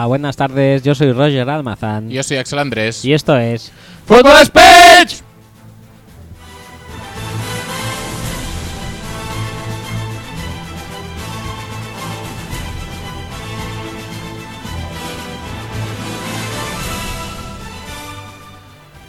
Hola, 0.00 0.06
buenas 0.06 0.34
tardes. 0.34 0.82
Yo 0.82 0.94
soy 0.94 1.12
Roger 1.12 1.50
Almazán. 1.50 2.08
Yo 2.08 2.22
soy 2.22 2.38
Axel 2.38 2.58
Andrés. 2.58 3.04
Y 3.04 3.12
esto 3.12 3.36
es. 3.36 3.70
¡Fútbol 4.06 4.32
Speech! 4.46 5.20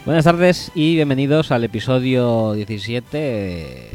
Buenas 0.03 0.25
tardes 0.25 0.73
y 0.75 0.95
bienvenidos 0.95 1.51
al 1.51 1.63
episodio 1.63 2.51
17. 2.51 3.91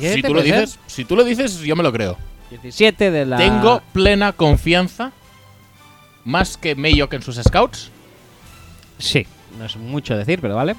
Si 0.00 0.22
tú 0.22 0.34
lo 0.34 0.42
dices, 0.42 0.80
si 0.88 1.04
tú 1.04 1.14
lo 1.14 1.22
dices, 1.22 1.60
yo 1.60 1.76
me 1.76 1.84
lo 1.84 1.92
creo. 1.92 2.29
17 2.50 3.10
de 3.10 3.26
la. 3.26 3.36
Tengo 3.36 3.82
plena 3.92 4.32
confianza, 4.32 5.12
más 6.24 6.56
que 6.56 6.74
Mayock 6.74 7.12
en 7.14 7.22
sus 7.22 7.36
scouts, 7.36 7.90
Sí, 8.98 9.26
no 9.58 9.64
es 9.64 9.76
mucho 9.76 10.14
decir, 10.16 10.40
pero 10.42 10.54
vale. 10.56 10.76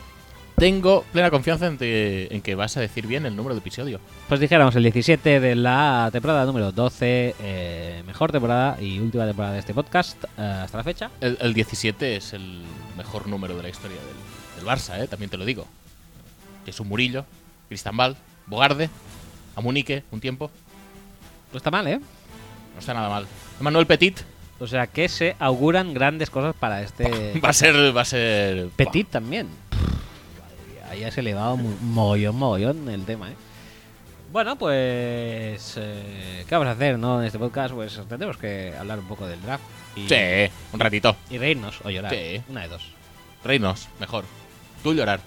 tengo 0.55 1.03
plena 1.11 1.31
confianza 1.31 1.65
en, 1.65 1.77
que- 1.79 2.27
en 2.29 2.41
que 2.43 2.53
vas 2.53 2.77
a 2.77 2.79
decir 2.81 3.07
bien 3.07 3.25
el 3.25 3.35
número 3.35 3.55
de 3.55 3.59
episodio. 3.61 3.99
Pues 4.29 4.39
dijéramos 4.39 4.75
el 4.75 4.83
17 4.83 5.39
de 5.39 5.55
la 5.55 6.09
temporada 6.11 6.45
número 6.45 6.71
12, 6.71 7.35
eh, 7.39 8.03
mejor 8.05 8.31
temporada 8.31 8.77
y 8.79 8.99
última 8.99 9.25
temporada 9.25 9.53
de 9.53 9.59
este 9.59 9.73
podcast 9.73 10.23
eh, 10.37 10.41
hasta 10.63 10.77
la 10.77 10.83
fecha. 10.83 11.09
El, 11.19 11.35
el 11.41 11.53
17 11.55 12.15
es 12.17 12.33
el 12.33 12.61
mejor 12.95 13.27
número 13.27 13.55
de 13.57 13.63
la 13.63 13.69
historia 13.69 13.97
del, 13.97 14.57
del 14.57 14.65
Barça, 14.65 15.01
¿eh? 15.03 15.07
también 15.07 15.31
te 15.31 15.37
lo 15.37 15.45
digo. 15.45 15.65
Es 16.67 16.79
un 16.79 16.89
Murillo, 16.89 17.25
Cristambal, 17.69 18.17
Bogarde, 18.45 18.91
Amunique, 19.55 20.03
un 20.11 20.19
tiempo. 20.21 20.51
No 21.51 21.57
está 21.57 21.71
mal, 21.71 21.87
¿eh? 21.87 21.99
No 22.73 22.79
está 22.79 22.93
nada 22.93 23.09
mal. 23.09 23.27
Manuel 23.59 23.85
Petit 23.85 24.19
O 24.59 24.67
sea 24.67 24.87
que 24.87 25.07
se 25.09 25.35
auguran 25.39 25.93
grandes 25.93 26.29
cosas 26.29 26.55
para 26.55 26.81
este 26.81 27.39
va 27.43 27.49
a 27.49 27.53
ser. 27.53 27.95
Va 27.95 28.01
a 28.01 28.05
ser 28.05 28.69
Petit 28.75 29.07
también. 29.09 29.47
Madre 29.71 30.73
mía, 30.73 30.87
Ahí 30.89 31.03
has 31.03 31.17
elevado 31.17 31.57
mu- 31.57 31.75
mogollón, 31.81 32.35
mogollón 32.37 32.89
el 32.89 33.03
tema, 33.05 33.29
¿eh? 33.31 33.35
Bueno, 34.31 34.57
pues... 34.57 35.73
eh, 35.77 36.45
¿Qué 36.47 36.55
vamos 36.55 36.69
a 36.69 36.71
hacer, 36.71 36.97
no? 36.97 37.19
En 37.19 37.25
este 37.27 37.37
podcast, 37.37 37.73
pues 37.73 37.99
tendremos 38.07 38.37
que 38.37 38.73
hablar 38.79 38.99
un 38.99 39.05
poco 39.05 39.27
del 39.27 39.41
draft. 39.41 39.63
Y, 39.97 40.07
Sí, 40.07 40.49
un 40.71 40.79
ratito. 40.79 41.17
y 41.29 41.37
reírnos 41.37 41.79
o 41.83 41.89
llorar. 41.89 42.13
Sí. 42.13 42.41
Una 42.47 42.61
de 42.61 42.69
dos. 42.69 42.81
Reinos, 43.43 43.89
mejor. 43.99 44.23
Tú 44.83 44.93
llorar. 44.93 45.19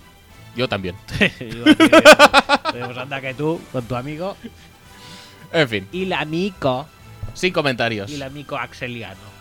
Yo 0.56 0.69
también. 0.70 0.94
Iba 1.20 1.27
a 1.70 1.75
decir, 1.75 2.86
pues 2.86 2.97
anda 2.97 3.20
que 3.20 3.34
tú, 3.34 3.61
con 3.72 3.84
tu 3.84 3.94
amigo. 3.94 4.38
En 5.54 5.69
fin, 5.69 5.88
Y 5.92 6.03
el 6.03 6.12
amigo. 6.12 6.87
sin 7.32 7.53
comentarios. 7.53 8.10
Y 8.10 8.15
el 8.16 8.22
amigo 8.22 8.56
axeliano. 8.59 9.32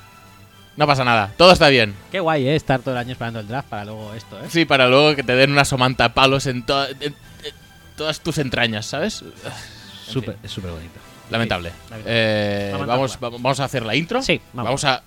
No 0.78 0.88
pasa 0.88 1.04
nada, 1.04 1.32
todo 1.38 1.52
está 1.52 1.68
bien. 1.70 1.94
Qué 2.12 2.20
guay, 2.20 2.48
¿eh? 2.48 2.56
Estar 2.56 2.80
todo 2.80 2.92
el 2.96 2.98
año 3.00 3.12
esperando 3.12 3.40
el 3.40 3.48
draft 3.48 3.68
para 3.70 3.86
luego 3.86 4.14
esto, 4.14 4.40
¿eh? 4.40 4.46
Sí, 4.50 4.66
para 4.66 4.88
luego 4.88 5.16
que 5.16 5.24
te 5.24 5.36
den 5.36 5.52
una 5.52 5.66
somanta 5.66 6.14
palos 6.14 6.46
en, 6.48 6.64
to- 6.66 6.88
en- 6.88 7.02
en 7.04 7.16
todas 7.96 8.20
tus 8.22 8.38
entrañas, 8.40 8.86
¿sabes? 8.88 9.24
Súper, 10.08 10.38
es 10.42 10.52
súper 10.52 10.72
bonito. 10.72 11.00
Lamentable. 11.30 11.72
lamentable. 11.90 12.04
Eh, 12.08 12.70
Lamentable. 12.72 12.88
vamos, 12.92 13.18
va- 13.24 13.30
vamos 13.30 13.60
a 13.60 13.64
hacer 13.66 13.84
la 13.86 13.96
intro. 13.96 14.22
Sí, 14.24 14.42
vamos. 14.54 14.66
Vamos 14.70 14.84
a 14.86 15.04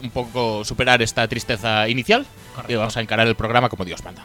un 0.00 0.10
poco 0.10 0.64
superar 0.64 1.02
esta 1.02 1.26
tristeza 1.26 1.88
inicial. 1.88 2.24
Correcto. 2.54 2.72
Y 2.72 2.76
vamos 2.76 2.96
a 2.96 3.00
encarar 3.00 3.26
el 3.26 3.34
programa 3.34 3.68
como 3.68 3.84
Dios 3.84 4.04
manda. 4.04 4.24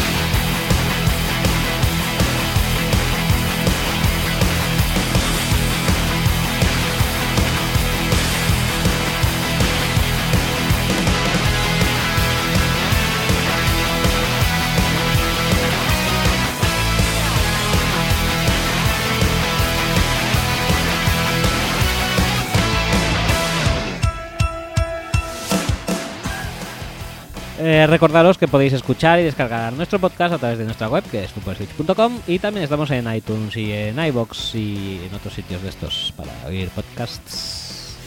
Eh, 27.63 27.85
recordaros 27.85 28.39
que 28.39 28.47
podéis 28.47 28.73
escuchar 28.73 29.19
y 29.19 29.23
descargar 29.23 29.71
nuestro 29.73 29.99
podcast 29.99 30.33
a 30.33 30.39
través 30.39 30.57
de 30.57 30.65
nuestra 30.65 30.89
web, 30.89 31.03
que 31.03 31.23
es 31.23 31.31
footballswitch.com, 31.31 32.21
y 32.25 32.39
también 32.39 32.63
estamos 32.63 32.89
en 32.89 33.13
iTunes 33.13 33.55
y 33.55 33.71
en 33.71 34.03
iBox 34.03 34.55
y 34.55 35.01
en 35.07 35.13
otros 35.13 35.35
sitios 35.35 35.61
de 35.61 35.69
estos 35.69 36.11
para 36.17 36.31
oír 36.47 36.69
podcasts 36.69 37.97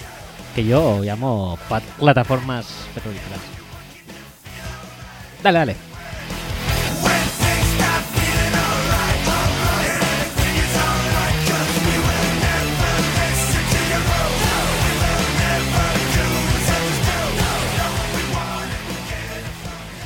que 0.57 0.65
yo 0.65 1.05
llamo 1.05 1.57
plataformas 2.01 2.67
petrolíferas. 2.95 3.39
Dale, 5.41 5.59
dale. 5.61 5.94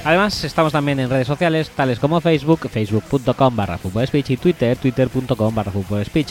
Además, 0.09 0.43
estamos 0.43 0.73
también 0.73 0.99
en 1.01 1.11
redes 1.11 1.27
sociales, 1.27 1.69
tales 1.69 1.99
como 1.99 2.19
Facebook, 2.23 2.71
facebook.com 2.71 3.55
barra 3.55 3.79
speech 4.07 4.31
y 4.31 4.37
Twitter, 4.39 4.75
twitter.com 4.79 5.55
barra 5.55 5.71
speech, 6.03 6.29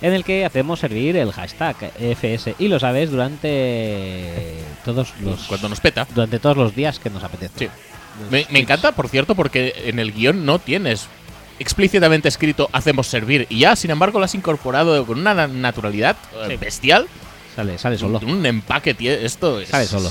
en 0.00 0.14
el 0.14 0.24
que 0.24 0.46
hacemos 0.46 0.80
servir 0.80 1.14
el 1.14 1.30
hashtag 1.32 1.76
FS 1.98 2.54
y 2.58 2.68
lo 2.68 2.80
sabes 2.80 3.10
durante 3.10 4.54
todos 4.82 5.12
los 5.20 5.40
Cuando 5.42 5.68
nos 5.68 5.78
peta. 5.78 6.06
durante 6.14 6.38
todos 6.38 6.56
los 6.56 6.74
días 6.74 6.98
que 6.98 7.10
nos 7.10 7.22
apetece. 7.22 7.66
Sí. 7.66 7.70
Me, 8.30 8.46
me 8.48 8.60
encanta, 8.60 8.92
por 8.92 9.10
cierto, 9.10 9.34
porque 9.34 9.74
en 9.84 9.98
el 9.98 10.12
guion 10.12 10.46
no 10.46 10.58
tienes 10.58 11.06
explícitamente 11.58 12.28
escrito 12.28 12.70
hacemos 12.72 13.08
servir 13.08 13.46
y 13.50 13.58
ya, 13.58 13.76
sin 13.76 13.90
embargo, 13.90 14.20
lo 14.20 14.24
has 14.24 14.34
incorporado 14.34 15.04
con 15.04 15.18
una 15.18 15.34
na- 15.34 15.48
naturalidad 15.48 16.16
eh, 16.34 16.46
Sí. 16.52 16.56
bestial. 16.56 17.06
Sale, 17.54 17.76
sale 17.76 17.98
solo. 17.98 18.20
Un 18.24 18.46
empaque, 18.46 18.94
tío. 18.94 19.12
Esto 19.12 19.60
es. 19.60 19.68
Sale 19.68 19.84
solo. 19.84 20.08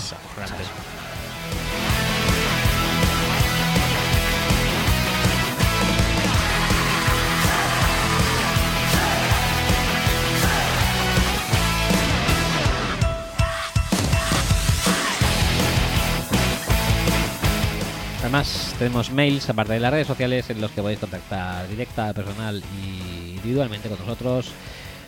Además, 18.27 18.75
tenemos 18.77 19.09
mails 19.09 19.47
aparte 19.49 19.71
de 19.71 19.79
las 19.79 19.89
redes 19.89 20.05
sociales 20.05 20.49
en 20.49 20.59
los 20.59 20.69
que 20.71 20.81
podéis 20.81 20.99
contactar 20.99 21.65
directa, 21.69 22.11
personal 22.11 22.61
y 22.83 23.35
individualmente 23.35 23.87
con 23.87 23.97
nosotros. 23.99 24.47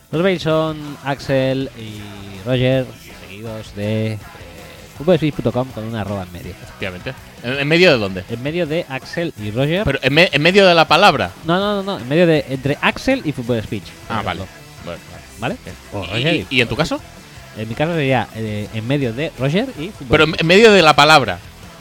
Los 0.09 0.23
mails 0.23 0.41
son 0.41 0.97
Axel 1.03 1.69
y 1.77 1.99
Roger, 2.47 2.85
seguidos 3.27 3.75
de 3.75 4.13
eh, 4.13 4.19
con 5.75 5.83
una 5.83 5.99
arroba 5.99 6.23
en 6.23 6.31
medio. 6.31 6.51
Efectivamente. 6.51 7.13
¿En, 7.43 7.59
en 7.59 7.67
medio 7.67 7.91
de 7.91 7.97
dónde? 7.97 8.23
En 8.29 8.41
medio 8.41 8.65
de 8.65 8.85
Axel 8.87 9.33
y 9.37 9.51
Roger. 9.51 9.83
Pero 9.83 9.99
en, 10.01 10.13
me- 10.13 10.29
en 10.31 10.41
medio 10.41 10.65
de 10.65 10.73
la 10.73 10.87
palabra. 10.87 11.31
no, 11.43 11.59
no, 11.59 11.75
no, 11.75 11.83
no, 11.83 11.99
en 11.99 12.07
medio 12.07 12.25
de 12.25 12.45
entre 12.47 12.77
Axel 12.79 13.21
y 13.25 13.33
Football 13.33 13.61
Speech. 13.63 13.83
Ah, 14.07 14.21
vale. 14.23 14.43
Bueno. 14.85 15.01
¿Vale? 15.39 15.57
O 15.91 16.05
¿Y, 16.05 16.07
Roger 16.07 16.35
y- 16.35 16.47
y 16.51 16.61
en 16.61 16.69
tu 16.69 16.77
caso? 16.77 17.01
En 17.57 17.67
mi 17.67 17.75
caso 17.75 17.93
sería 17.95 18.29
eh, 18.35 18.69
en 18.73 18.87
medio 18.87 19.11
de 19.11 19.33
Roger 19.37 19.67
y 19.77 19.89
Football 19.89 20.07
Pero 20.09 20.23
en, 20.23 20.29
Speech. 20.29 20.39
en 20.41 20.47
medio 20.47 20.71
de 20.71 20.81
la 20.81 20.95
palabra. 20.95 21.37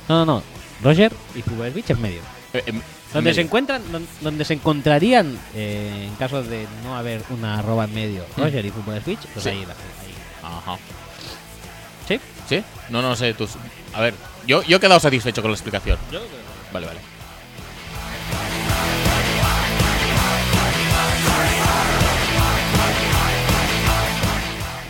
No, 0.09 0.25
no, 0.25 0.35
no. 0.41 0.58
Roger 0.83 1.13
y 1.35 1.43
Speech 1.43 1.91
en 1.91 2.01
medio. 2.03 2.21
Eh, 2.53 2.63
en- 2.67 2.83
Donde 3.13 3.33
se 3.35 3.41
encuentran, 3.41 3.83
don- 3.91 4.07
donde 4.21 4.45
se 4.45 4.55
encontrarían 4.55 5.39
eh, 5.55 6.07
en 6.09 6.15
caso 6.17 6.43
de 6.43 6.67
no 6.85 6.97
haber 6.97 7.23
una 7.31 7.59
arroba 7.59 7.85
en 7.85 7.95
medio, 7.95 8.25
Roger 8.37 8.65
y 8.67 8.71
Fútbol 8.71 9.01
Speech, 9.01 9.21
pues 9.33 9.43
Sí. 9.45 9.49
ahí, 9.51 9.59
ahí. 9.65 10.15
Ajá. 10.43 10.77
¿Sí? 12.07 12.21
¿Sí? 12.49 12.63
No, 12.91 13.01
no 13.03 13.17
sé. 13.17 13.35
Tus... 13.35 13.51
A 13.95 14.01
ver, 14.01 14.15
yo, 14.47 14.63
yo 14.63 14.77
he 14.77 14.81
quedado 14.81 15.01
satisfecho 15.01 15.43
con 15.43 15.51
la 15.51 15.57
explicación. 15.57 15.99
Vale, 16.73 16.87
vale. 16.87 17.01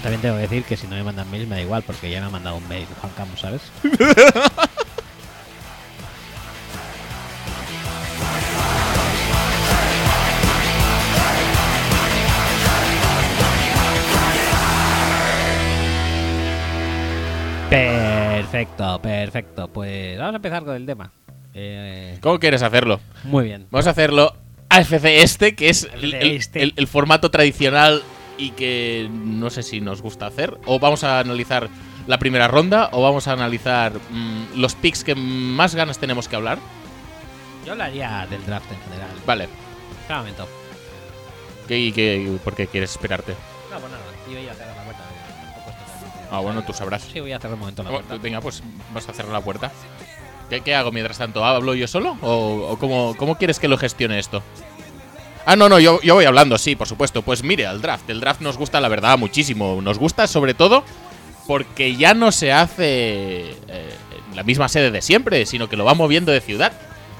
También 0.03 0.23
tengo 0.23 0.37
que 0.37 0.43
decir 0.43 0.65
que 0.65 0.77
si 0.77 0.87
no 0.87 0.95
me 0.97 1.03
mandan 1.03 1.29
mails 1.31 1.49
me 1.49 1.57
da 1.57 1.63
igual 1.63 1.83
porque 1.83 2.11
ya 2.11 2.21
me 2.21 2.27
ha 2.27 2.31
mandado 2.31 2.57
un 2.57 2.69
mail 2.69 2.87
Juan 3.01 3.13
Camus, 3.17 3.41
¿sabes? 3.41 3.63
Perfecto, 17.71 19.01
perfecto. 19.03 19.69
Pues 19.69 20.19
vamos 20.19 20.33
a 20.35 20.37
empezar 20.37 20.65
con 20.65 20.75
el 20.75 20.87
tema. 20.87 21.11
Eh, 21.55 22.19
¿Cómo 22.23 22.39
quieres 22.39 22.63
hacerlo? 22.63 23.01
muy 23.25 23.45
bien. 23.45 23.67
Vamos 23.71 23.87
a 23.87 23.91
hacerlo 23.91 24.35
AFC 24.71 25.05
este, 25.23 25.55
que 25.55 25.69
es 25.69 25.85
el, 25.85 26.15
AFC 26.15 26.23
el- 26.23 26.31
este. 26.37 26.63
el- 26.63 26.75
el 26.77 26.87
formato 26.87 27.31
tradicional 27.31 28.03
y 28.39 28.51
que 28.53 29.09
no 29.11 29.51
sé 29.51 29.63
si 29.63 29.81
nos 29.81 30.01
gusta 30.03 30.27
hacer. 30.27 30.57
O 30.67 30.79
vamos 30.79 31.05
a 31.05 31.21
analizar 31.21 31.69
la 32.07 32.19
primera 32.19 32.49
ronda, 32.49 32.89
o 32.93 33.03
vamos 33.03 33.29
a 33.29 33.33
analizar 33.33 33.93
mm, 34.11 34.59
los 34.59 34.75
picks 34.75 35.05
que 35.05 35.15
más 35.15 35.75
ganas 35.75 35.99
tenemos 35.99 36.27
que 36.29 36.37
hablar. 36.37 36.59
Yo 37.67 37.73
hablaría 37.73 38.27
del 38.31 38.45
draft 38.47 38.71
en 38.73 38.81
general. 38.81 39.11
Vale. 39.27 39.49
Un 40.09 40.17
momento. 40.17 40.49
¿Qué, 41.67 41.79
y 41.79 41.93
qué- 41.93 42.39
¿Por 42.43 42.55
qué 42.55 42.67
quieres 42.67 42.93
esperarte? 42.93 43.33
No, 43.71 43.79
pues 43.79 43.93
nada, 43.93 44.05
yo 44.27 44.39
voy 44.39 44.49
Ah, 46.31 46.41
bueno, 46.41 46.63
tú 46.65 46.73
sabrás. 46.73 47.03
Sí, 47.13 47.21
voy 47.21 47.33
a 47.33 47.39
cerrar 47.39 47.55
un 47.55 47.61
momento 47.61 47.83
la 47.83 47.91
Oh, 47.91 47.93
puerta. 47.95 48.17
venga, 48.17 48.41
pues 48.41 48.63
vas 48.93 49.09
a 49.09 49.13
cerrar 49.13 49.33
la 49.33 49.41
puerta. 49.41 49.73
¿Qué, 50.51 50.61
qué 50.61 50.75
hago 50.75 50.93
mientras 50.93 51.19
tanto? 51.19 51.45
¿Hablo 51.45 51.75
yo 51.75 51.87
solo? 51.87 52.17
¿O, 52.23 52.69
o 52.71 52.79
cómo, 52.79 53.15
cómo 53.17 53.37
quieres 53.37 53.59
que 53.59 53.69
lo 53.69 53.77
gestione 53.79 54.19
esto? 54.19 54.43
Ah, 55.47 55.57
no, 55.57 55.69
no, 55.69 55.79
yo, 55.79 56.01
yo 56.03 56.15
voy 56.15 56.27
hablando, 56.27 56.59
sí, 56.59 56.77
por 56.77 56.87
supuesto. 56.87 57.23
Pues 57.23 57.43
mire, 57.43 57.67
al 57.67 57.81
draft. 57.81 58.09
El 58.11 58.21
draft 58.21 58.41
nos 58.43 58.57
gusta, 58.59 58.81
la 58.81 58.89
verdad, 58.89 59.17
muchísimo. 59.19 59.81
Nos 59.83 59.99
gusta 59.99 60.27
sobre 60.27 60.53
todo 60.55 60.85
porque 61.47 61.97
ya 61.97 62.13
no 62.13 62.31
se 62.33 62.53
hace 62.53 63.51
eh, 63.69 63.95
la 64.35 64.43
misma 64.43 64.69
sede 64.69 64.91
de 64.91 65.01
siempre, 65.01 65.47
sino 65.47 65.69
que 65.69 65.77
lo 65.79 65.85
va 65.87 65.95
moviendo 65.95 66.31
de 66.33 66.43
ciudad. 66.43 66.73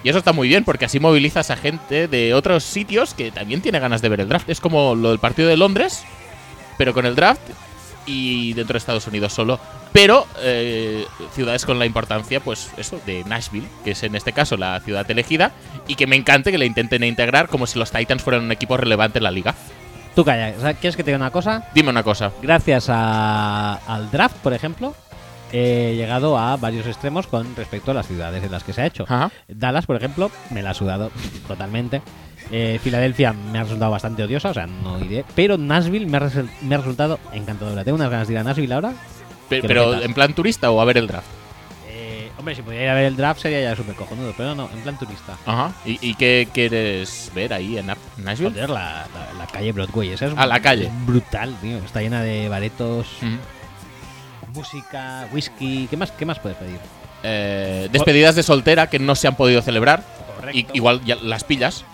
Y 0.05 0.11
eso 0.11 0.19
está 0.19 0.33
muy 0.33 0.47
bien 0.49 0.65
porque 0.65 0.85
así 0.85 1.01
movilizas 1.01 1.51
a 1.51 1.57
gente 1.57 2.07
de 2.09 2.35
otros 2.35 2.63
sitios 2.65 3.15
que 3.15 3.31
también 3.31 3.63
tiene 3.63 3.81
ganas 3.81 4.03
de 4.03 4.09
ver 4.11 4.21
el 4.21 4.29
draft. 4.29 4.49
Es 4.51 4.61
como 4.61 4.95
lo 4.95 5.09
del 5.11 5.19
partido 5.19 5.49
de 5.49 5.57
Londres, 5.57 6.05
pero 6.77 6.93
con 6.95 7.05
el 7.07 7.15
draft 7.17 7.41
y 8.09 8.55
dentro 8.55 8.73
de 8.75 8.79
Estados 8.79 9.07
Unidos 9.07 9.33
solo. 9.33 9.61
Pero 9.93 10.27
eh, 10.41 11.05
ciudades 11.35 11.65
con 11.65 11.79
la 11.79 11.87
importancia, 11.87 12.41
pues 12.41 12.71
eso, 12.77 13.01
de 13.07 13.23
Nashville, 13.25 13.69
que 13.85 13.93
es 13.93 14.03
en 14.03 14.15
este 14.17 14.33
caso 14.33 14.57
la 14.57 14.81
ciudad 14.81 15.09
elegida, 15.11 15.53
y 15.87 15.95
que 15.95 16.07
me 16.07 16.17
encante 16.17 16.51
que 16.51 16.59
le 16.59 16.67
intenten 16.67 17.05
integrar 17.05 17.49
como 17.49 17.67
si 17.67 17.79
los 17.79 17.91
Titans 17.93 18.23
fueran 18.23 18.43
un 18.45 18.53
equipo 18.53 18.77
relevante 18.77 19.19
en 19.19 19.25
la 19.25 19.31
liga. 19.31 19.55
Tú 20.15 20.25
calla, 20.25 20.53
¿quieres 20.75 20.97
que 20.97 21.05
te 21.05 21.11
diga 21.13 21.17
una 21.19 21.31
cosa? 21.31 21.69
Dime 21.75 21.91
una 21.91 22.03
cosa. 22.03 22.33
Gracias 22.43 22.87
a- 22.89 23.75
al 23.87 24.11
draft, 24.11 24.37
por 24.39 24.53
ejemplo, 24.53 24.95
he 25.53 25.95
llegado 25.97 26.37
a 26.39 26.57
varios 26.57 26.87
extremos 26.87 27.27
con 27.27 27.55
respecto 27.57 27.93
a 27.93 27.95
las 27.95 28.07
ciudades 28.07 28.43
en 28.45 28.51
las 28.51 28.65
que 28.65 28.73
se 28.73 28.83
ha 28.83 28.87
hecho. 28.87 29.05
Ajá. 29.09 29.31
Dallas, 29.47 29.87
por 29.87 29.97
ejemplo, 29.97 30.31
me 30.51 30.63
la 30.63 30.71
ha 30.71 30.75
sudado 30.75 31.11
totalmente. 31.49 32.03
Eh, 32.51 32.81
Filadelfia 32.83 33.33
me 33.33 33.59
ha 33.59 33.63
resultado 33.65 33.91
bastante 33.91 34.23
odiosa, 34.23 34.51
o 34.51 34.55
sea, 34.55 34.67
no 34.67 34.99
iré. 35.05 35.25
Pero 35.35 35.59
Nashville 35.59 36.07
me 36.07 36.17
ha, 36.17 36.21
resel- 36.21 36.49
me 36.63 36.75
ha 36.75 36.79
resultado 36.79 37.19
encantadora. 37.33 37.85
Tengo 37.85 37.97
unas 37.97 38.11
ganas 38.11 38.27
de 38.29 38.35
ir 38.35 38.39
a 38.39 38.45
Nashville 38.45 38.73
ahora. 38.75 38.93
Pe- 39.49 39.61
Que 39.61 39.69
lo 39.69 39.69
pero 39.69 40.03
en 40.03 40.15
plan 40.15 40.33
turista 40.35 40.71
o 40.71 40.81
a 40.81 40.85
ver 40.87 40.97
el 40.99 41.07
draft. 41.07 41.27
Eh, 41.91 42.31
hombre, 42.39 42.55
si 42.55 42.63
pudiera 42.63 42.85
ir 42.85 42.91
a 42.91 42.95
ver 42.95 43.05
el 43.05 43.17
draft 43.17 43.41
sería 43.43 43.61
ya 43.61 43.77
súper 43.77 43.95
cojonudo, 43.97 44.33
pero 44.37 44.55
no, 44.55 44.69
en 44.73 44.81
plan 44.81 44.99
turista. 44.99 45.37
Ajá. 45.45 45.73
¿Y, 45.85 45.99
y 46.11 46.15
qué 46.15 46.49
quieres 46.53 47.31
ver 47.35 47.53
ahí 47.53 47.77
en 47.77 47.87
Nashville? 48.17 48.51
Joder, 48.51 48.71
la, 48.71 49.07
la- 49.15 49.39
la 49.39 49.47
calle 49.47 49.73
Broadway, 49.73 50.11
esa 50.11 50.27
es 50.27 50.33
Ah, 50.37 50.47
la 50.47 50.61
calle. 50.61 50.91
brutal, 51.05 51.55
tío. 51.61 51.77
Está 51.79 52.01
llena 52.01 52.23
de 52.23 52.49
baretos, 52.49 53.07
Ujú. 53.23 53.37
música, 54.55 55.29
whisky. 55.33 55.87
¿Qué 55.89 55.97
más, 55.97 56.11
qué 56.13 56.25
más 56.25 56.39
puedes 56.39 56.57
pedir? 56.59 56.79
Eh, 57.23 57.89
despedidas 57.93 58.35
de 58.37 58.43
soltera 58.43 58.89
que 58.89 58.99
no 58.99 59.15
se 59.15 59.29
han 59.29 59.35
podido 59.37 59.61
celebrar. 59.63 60.03
Y, 60.39 60.41
Correcto. 60.41 60.73
igual 60.75 61.05
ya 61.05 61.17
las 61.17 61.45
pillas. 61.45 61.85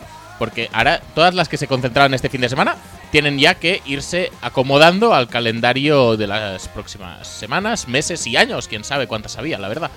Porque 0.45 0.69
ahora 0.75 1.01
todas 1.15 1.35
las 1.35 1.49
que 1.49 1.57
se 1.57 1.67
concentraron 1.67 2.13
este 2.13 2.29
fin 2.29 2.43
de 2.43 2.51
semana 2.51 2.77
tienen 3.11 3.39
ya 3.39 3.55
que 3.55 3.81
irse 3.87 4.31
acomodando 4.43 5.15
al 5.15 5.27
calendario 5.27 6.19
de 6.19 6.27
las 6.27 6.69
próximas 6.69 7.27
semanas, 7.27 7.89
meses 7.89 8.27
y 8.27 8.37
años. 8.37 8.69
Quién 8.69 8.85
sabe 8.85 9.07
cuántas 9.07 9.39
había, 9.39 9.57
la 9.59 9.69
verdad. 9.69 9.91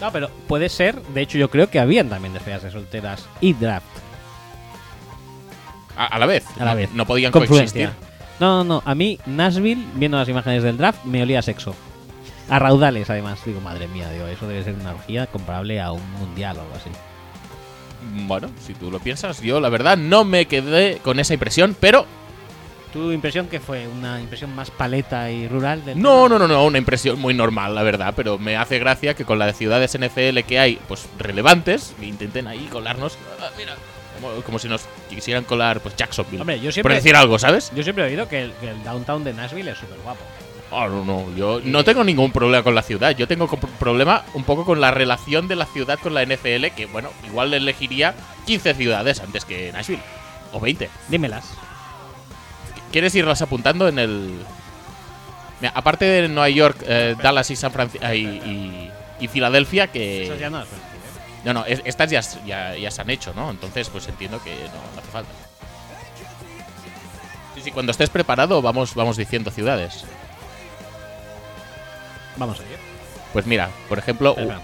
No, 0.00 0.10
pero 0.10 0.28
puede 0.48 0.68
ser. 0.68 1.00
De 1.00 1.22
hecho, 1.22 1.38
yo 1.38 1.50
creo 1.50 1.70
que 1.70 1.78
habían 1.78 2.08
también 2.08 2.34
despedidas 2.34 2.64
de 2.64 2.72
solteras 2.72 3.28
y 3.40 3.52
draft. 3.52 3.86
A, 5.96 6.06
a 6.06 6.18
la 6.18 6.26
vez. 6.26 6.44
A 6.58 6.64
la 6.64 6.74
vez. 6.74 6.90
No 6.90 7.06
podían 7.06 7.30
coexistir. 7.30 7.90
No, 8.40 8.64
no, 8.64 8.64
no. 8.64 8.82
A 8.84 8.96
mí, 8.96 9.20
Nashville, 9.24 9.86
viendo 9.94 10.18
las 10.18 10.28
imágenes 10.28 10.64
del 10.64 10.78
draft, 10.78 11.04
me 11.04 11.22
olía 11.22 11.38
a 11.38 11.42
sexo. 11.42 11.76
A 12.50 12.58
raudales, 12.58 13.08
además. 13.08 13.38
Digo, 13.46 13.60
madre 13.60 13.86
mía, 13.86 14.10
digo, 14.10 14.26
eso 14.26 14.48
debe 14.48 14.64
ser 14.64 14.74
una 14.74 14.90
orgía 14.90 15.28
comparable 15.28 15.80
a 15.80 15.92
un 15.92 16.10
mundial 16.14 16.56
o 16.56 16.62
algo 16.62 16.74
así. 16.74 16.90
Bueno, 18.26 18.50
si 18.64 18.74
tú 18.74 18.90
lo 18.90 18.98
piensas, 18.98 19.40
yo 19.40 19.60
la 19.60 19.68
verdad 19.68 19.96
no 19.96 20.24
me 20.24 20.46
quedé 20.46 20.98
con 20.98 21.20
esa 21.20 21.34
impresión, 21.34 21.76
pero 21.78 22.06
¿Tu 22.92 23.10
impresión 23.10 23.48
que 23.48 23.58
fue? 23.58 23.88
¿Una 23.88 24.20
impresión 24.20 24.54
más 24.54 24.70
paleta 24.70 25.30
y 25.30 25.48
rural 25.48 25.82
del 25.82 26.00
No, 26.00 26.28
no, 26.28 26.38
no, 26.38 26.46
no, 26.46 26.66
una 26.66 26.76
impresión 26.76 27.18
muy 27.18 27.32
normal, 27.32 27.74
la 27.74 27.82
verdad, 27.82 28.12
pero 28.14 28.38
me 28.38 28.56
hace 28.56 28.78
gracia 28.78 29.14
que 29.14 29.24
con 29.24 29.38
las 29.38 29.56
ciudades 29.56 29.98
NFL 29.98 30.40
que 30.46 30.58
hay, 30.58 30.78
pues 30.88 31.08
relevantes, 31.18 31.94
intenten 32.02 32.46
ahí 32.48 32.68
colarnos, 32.70 33.16
ah, 33.40 33.48
mira, 33.56 33.76
como, 34.20 34.42
como 34.42 34.58
si 34.58 34.68
nos 34.68 34.82
quisieran 35.08 35.44
colar, 35.44 35.80
pues 35.80 35.96
Jacksonville. 35.96 36.42
Hombre, 36.42 36.58
yo 36.58 36.64
por 36.64 36.72
siempre, 36.74 36.94
decir 36.96 37.16
algo, 37.16 37.38
¿sabes? 37.38 37.72
yo 37.74 37.82
siempre 37.82 38.04
he 38.04 38.08
oído 38.08 38.28
que 38.28 38.42
el, 38.42 38.52
que 38.60 38.68
el 38.68 38.84
downtown 38.84 39.24
de 39.24 39.32
Nashville 39.32 39.70
es 39.70 39.78
súper 39.78 39.98
guapo. 40.00 40.20
Ah, 40.74 40.88
no, 40.88 41.04
no, 41.04 41.34
yo 41.36 41.60
no 41.64 41.84
tengo 41.84 42.02
ningún 42.02 42.32
problema 42.32 42.62
con 42.62 42.74
la 42.74 42.82
ciudad, 42.82 43.10
yo 43.16 43.28
tengo 43.28 43.46
problema 43.46 44.24
un 44.34 44.44
poco 44.44 44.64
con 44.64 44.80
la 44.80 44.90
relación 44.90 45.46
de 45.46 45.56
la 45.56 45.66
ciudad 45.66 45.98
con 45.98 46.14
la 46.14 46.22
NFL, 46.24 46.68
que 46.74 46.86
bueno, 46.90 47.10
igual 47.26 47.52
elegiría 47.52 48.14
15 48.46 48.74
ciudades 48.74 49.20
antes 49.20 49.44
que 49.44 49.70
Nashville, 49.72 50.02
o 50.52 50.60
20. 50.60 50.88
Dímelas. 51.08 51.44
¿Quieres 52.90 53.14
irlas 53.14 53.42
apuntando 53.42 53.86
en 53.88 53.98
el. 53.98 54.38
Mira, 55.60 55.72
aparte 55.76 56.04
de 56.04 56.28
Nueva 56.28 56.48
York, 56.48 56.78
eh, 56.86 57.14
Dallas 57.22 57.50
y 57.50 57.56
San 57.56 57.70
Francisco 57.72 58.06
y, 58.12 58.18
y- 58.26 58.90
y 59.20 59.28
Filadelfia, 59.28 59.86
que. 59.88 60.24
Eso 60.24 60.36
ya 60.36 60.50
no 60.50 60.62
¿eh? 60.62 60.66
No, 61.44 61.52
no, 61.54 61.64
es- 61.66 61.82
estas 61.84 62.10
ya, 62.10 62.20
ya, 62.46 62.76
ya 62.76 62.90
se 62.90 63.00
han 63.02 63.10
hecho, 63.10 63.32
¿no? 63.34 63.50
Entonces, 63.50 63.88
pues 63.90 64.08
entiendo 64.08 64.42
que 64.42 64.50
no, 64.54 64.94
no 64.94 65.00
hace 65.00 65.10
falta. 65.10 65.30
Sí, 67.54 67.60
sí, 67.62 67.70
cuando 67.70 67.92
estés 67.92 68.10
preparado, 68.10 68.60
vamos, 68.62 68.94
vamos 68.94 69.16
diciendo 69.16 69.50
ciudades. 69.50 70.04
Vamos 72.42 72.58
a 72.58 72.64
ir. 72.64 72.78
Pues 73.32 73.46
mira, 73.46 73.70
por 73.88 73.98
ejemplo. 74.00 74.30
Espera, 74.30 74.56
espera. 74.56 74.62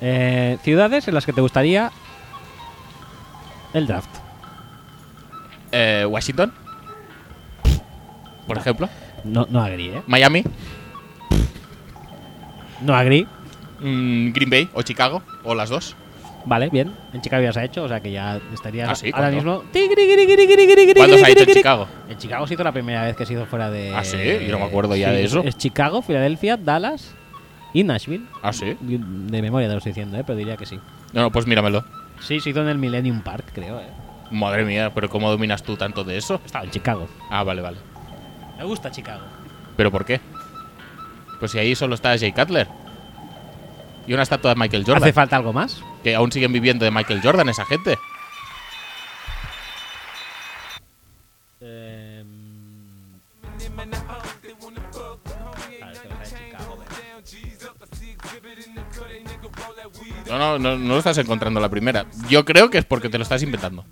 Eh, 0.00 0.58
ciudades 0.62 1.08
en 1.08 1.14
las 1.14 1.24
que 1.24 1.32
te 1.32 1.40
gustaría 1.40 1.90
el 3.72 3.86
draft. 3.86 4.10
eh, 5.72 6.06
Washington. 6.08 6.52
Por 8.46 8.58
ejemplo. 8.58 8.88
No, 9.24 9.46
no 9.48 9.62
agree, 9.62 9.96
¿eh? 9.96 10.02
Miami. 10.06 10.44
No 12.82 12.94
agree. 12.94 13.26
Mm, 13.84 14.32
Green 14.32 14.50
Bay 14.50 14.68
o 14.74 14.82
Chicago. 14.82 15.22
O 15.44 15.54
las 15.54 15.68
dos. 15.70 15.94
Vale, 16.46 16.68
bien. 16.68 16.92
En 17.12 17.22
Chicago 17.22 17.42
ya 17.42 17.52
se 17.52 17.60
ha 17.60 17.64
hecho, 17.64 17.84
o 17.84 17.88
sea 17.88 18.00
que 18.00 18.10
ya 18.12 18.38
estaría 18.52 18.90
Ah, 18.90 18.94
sí, 18.94 19.10
ahora 19.14 19.30
mismo. 19.30 19.62
¿Cuándo 20.94 21.18
se 21.18 21.24
ha 21.24 21.30
hecho 21.30 21.44
en 21.44 21.54
Chicago? 21.54 21.88
En 22.08 22.18
Chicago 22.18 22.46
se 22.46 22.54
hizo 22.54 22.64
la 22.64 22.72
primera 22.72 23.02
vez 23.02 23.16
que 23.16 23.24
se 23.24 23.32
hizo 23.32 23.46
fuera 23.46 23.70
de. 23.70 23.94
Ah, 23.94 24.04
sí, 24.04 24.18
yo 24.46 24.52
no 24.52 24.58
me 24.58 24.64
acuerdo 24.66 24.94
ya 24.94 25.08
Sí, 25.08 25.14
de 25.14 25.24
eso. 25.24 25.40
Es 25.42 25.56
Chicago, 25.56 26.02
Filadelfia, 26.02 26.56
Dallas 26.58 27.14
y 27.72 27.82
Nashville. 27.82 28.26
Ah, 28.42 28.52
sí. 28.52 28.76
De 28.80 29.42
memoria 29.42 29.68
te 29.68 29.72
lo 29.72 29.78
estoy 29.78 29.90
diciendo, 29.90 30.18
¿eh? 30.18 30.24
pero 30.26 30.36
diría 30.36 30.56
que 30.56 30.66
sí. 30.66 30.78
No, 31.12 31.22
no, 31.22 31.30
pues 31.30 31.46
míramelo. 31.46 31.84
Sí, 32.20 32.40
se 32.40 32.50
hizo 32.50 32.60
en 32.60 32.68
el 32.68 32.78
Millennium 32.78 33.22
Park, 33.22 33.46
creo. 33.54 33.80
¿eh? 33.80 33.86
Madre 34.30 34.64
mía, 34.64 34.92
pero 34.94 35.08
¿cómo 35.08 35.30
dominas 35.30 35.62
tú 35.62 35.76
tanto 35.76 36.04
de 36.04 36.18
eso? 36.18 36.40
Estaba 36.44 36.64
en 36.64 36.70
Chicago. 36.70 37.08
Ah, 37.30 37.42
vale, 37.42 37.62
vale. 37.62 37.78
Me 38.58 38.64
gusta 38.64 38.90
Chicago. 38.90 39.24
¿Pero 39.76 39.90
por 39.90 40.04
qué? 40.04 40.20
Pues 41.38 41.52
si 41.52 41.58
ahí 41.58 41.74
solo 41.74 41.94
está 41.94 42.16
Jay 42.18 42.32
Cutler. 42.32 42.68
Y 44.06 44.12
una 44.12 44.22
estatua 44.22 44.54
de 44.54 44.60
Michael 44.60 44.84
Jordan. 44.84 45.02
¿Hace 45.02 45.12
falta 45.12 45.36
algo 45.36 45.52
más? 45.52 45.82
que 46.02 46.14
aún 46.14 46.30
siguen 46.30 46.52
viviendo 46.52 46.84
de 46.84 46.90
Michael 46.90 47.20
Jordan 47.22 47.48
esa 47.48 47.64
gente. 47.64 47.98
Em, 51.60 52.26
No, 60.28 60.38
no, 60.38 60.58
no, 60.58 60.76
no 60.76 60.88
lo 60.94 60.98
estás 60.98 61.18
encontrando 61.18 61.60
la 61.60 61.68
primera. 61.68 62.06
Yo 62.28 62.44
creo 62.44 62.70
que 62.70 62.78
es 62.78 62.84
porque 62.84 63.08
te 63.08 63.18
lo 63.18 63.22
estás 63.22 63.42
inventando. 63.42 63.84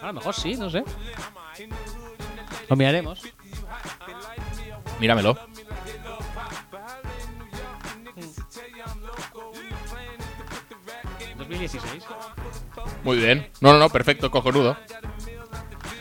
A 0.00 0.08
lo 0.08 0.12
mejor 0.14 0.34
sí, 0.34 0.54
no 0.54 0.70
sé. 0.70 0.82
Lo 2.68 2.76
miraremos. 2.76 3.22
Míramelo. 5.00 5.38
¿2016? 11.48 12.02
Muy 13.04 13.16
bien. 13.16 13.48
No, 13.60 13.72
no, 13.72 13.78
no, 13.78 13.88
perfecto, 13.90 14.30
cojonudo. 14.30 14.76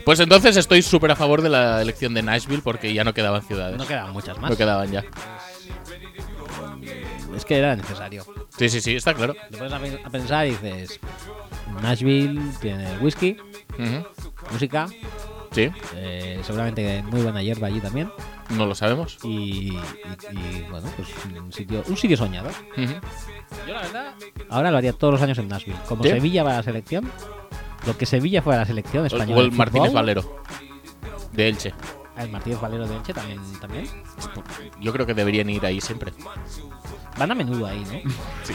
Pues 0.05 0.19
entonces 0.21 0.55
estoy 0.55 0.81
súper 0.81 1.11
a 1.11 1.15
favor 1.15 1.41
de 1.41 1.49
la 1.49 1.81
elección 1.81 2.13
de 2.13 2.21
Nashville 2.23 2.61
porque 2.63 2.93
ya 2.93 3.03
no 3.03 3.13
quedaban 3.13 3.41
ciudades. 3.43 3.77
No 3.77 3.85
quedaban 3.85 4.13
muchas 4.13 4.37
más. 4.39 4.49
No 4.51 4.55
quedaban 4.57 4.89
ya. 4.91 5.03
Es 7.35 7.45
que 7.45 7.57
era 7.57 7.75
necesario. 7.75 8.25
Sí, 8.57 8.69
sí, 8.69 8.81
sí, 8.81 8.95
está 8.95 9.13
claro. 9.13 9.35
Te 9.51 9.57
pones 9.57 9.73
a, 9.73 9.79
pen- 9.79 9.99
a 10.03 10.09
pensar 10.09 10.47
y 10.47 10.51
dices: 10.51 10.99
Nashville 11.81 12.41
tiene 12.61 12.97
whisky, 12.99 13.37
música, 14.51 14.87
Sí, 15.57 15.71
eh, 15.95 16.39
seguramente 16.43 17.01
muy 17.09 17.21
buena 17.23 17.41
hierba 17.41 17.65
allí 17.65 17.79
también. 17.79 18.11
no 18.51 18.67
lo 18.67 18.75
sabemos. 18.75 19.17
Y, 19.23 19.27
y- 19.73 19.79
y, 20.31 20.65
bueno, 20.69 20.87
pues 20.95 21.07
un 21.35 21.51
sitio, 21.51 21.83
un 21.87 21.97
sitio 21.97 22.15
soñado. 22.15 22.49
Yo 22.75 23.73
la 23.73 23.81
verdad, 23.81 24.13
ahora 24.49 24.69
lo 24.69 24.77
haría 24.77 24.93
todos 24.93 25.13
los 25.13 25.21
años 25.23 25.37
en 25.39 25.47
Nashville. 25.47 25.79
Como 25.87 26.03
¿Sí? 26.03 26.09
Sevilla 26.09 26.43
va 26.43 26.51
a 26.51 26.57
la 26.57 26.63
selección, 26.63 27.09
lo 27.87 27.97
que 27.97 28.05
Sevilla 28.05 28.43
fue 28.43 28.53
a 28.53 28.59
la 28.59 28.65
selección 28.65 29.05
española. 29.07 29.41
O 29.41 29.43
el 29.45 29.51
Martínez 29.51 29.87
fútbol, 29.89 29.95
Valero. 29.95 30.43
De 31.31 31.47
Elche. 31.47 31.73
El 32.17 32.29
Martínez 32.29 32.61
Valero 32.61 32.87
de 32.87 32.95
Elche 32.95 33.13
también, 33.15 33.39
también. 33.59 33.87
Yo 34.79 34.93
creo 34.93 35.07
que 35.07 35.15
deberían 35.15 35.49
ir 35.49 35.65
ahí 35.65 35.81
siempre. 35.81 36.13
Van 37.17 37.31
a 37.31 37.35
menudo 37.35 37.65
ahí, 37.65 37.79
¿no? 37.83 38.11
Sí. 38.43 38.53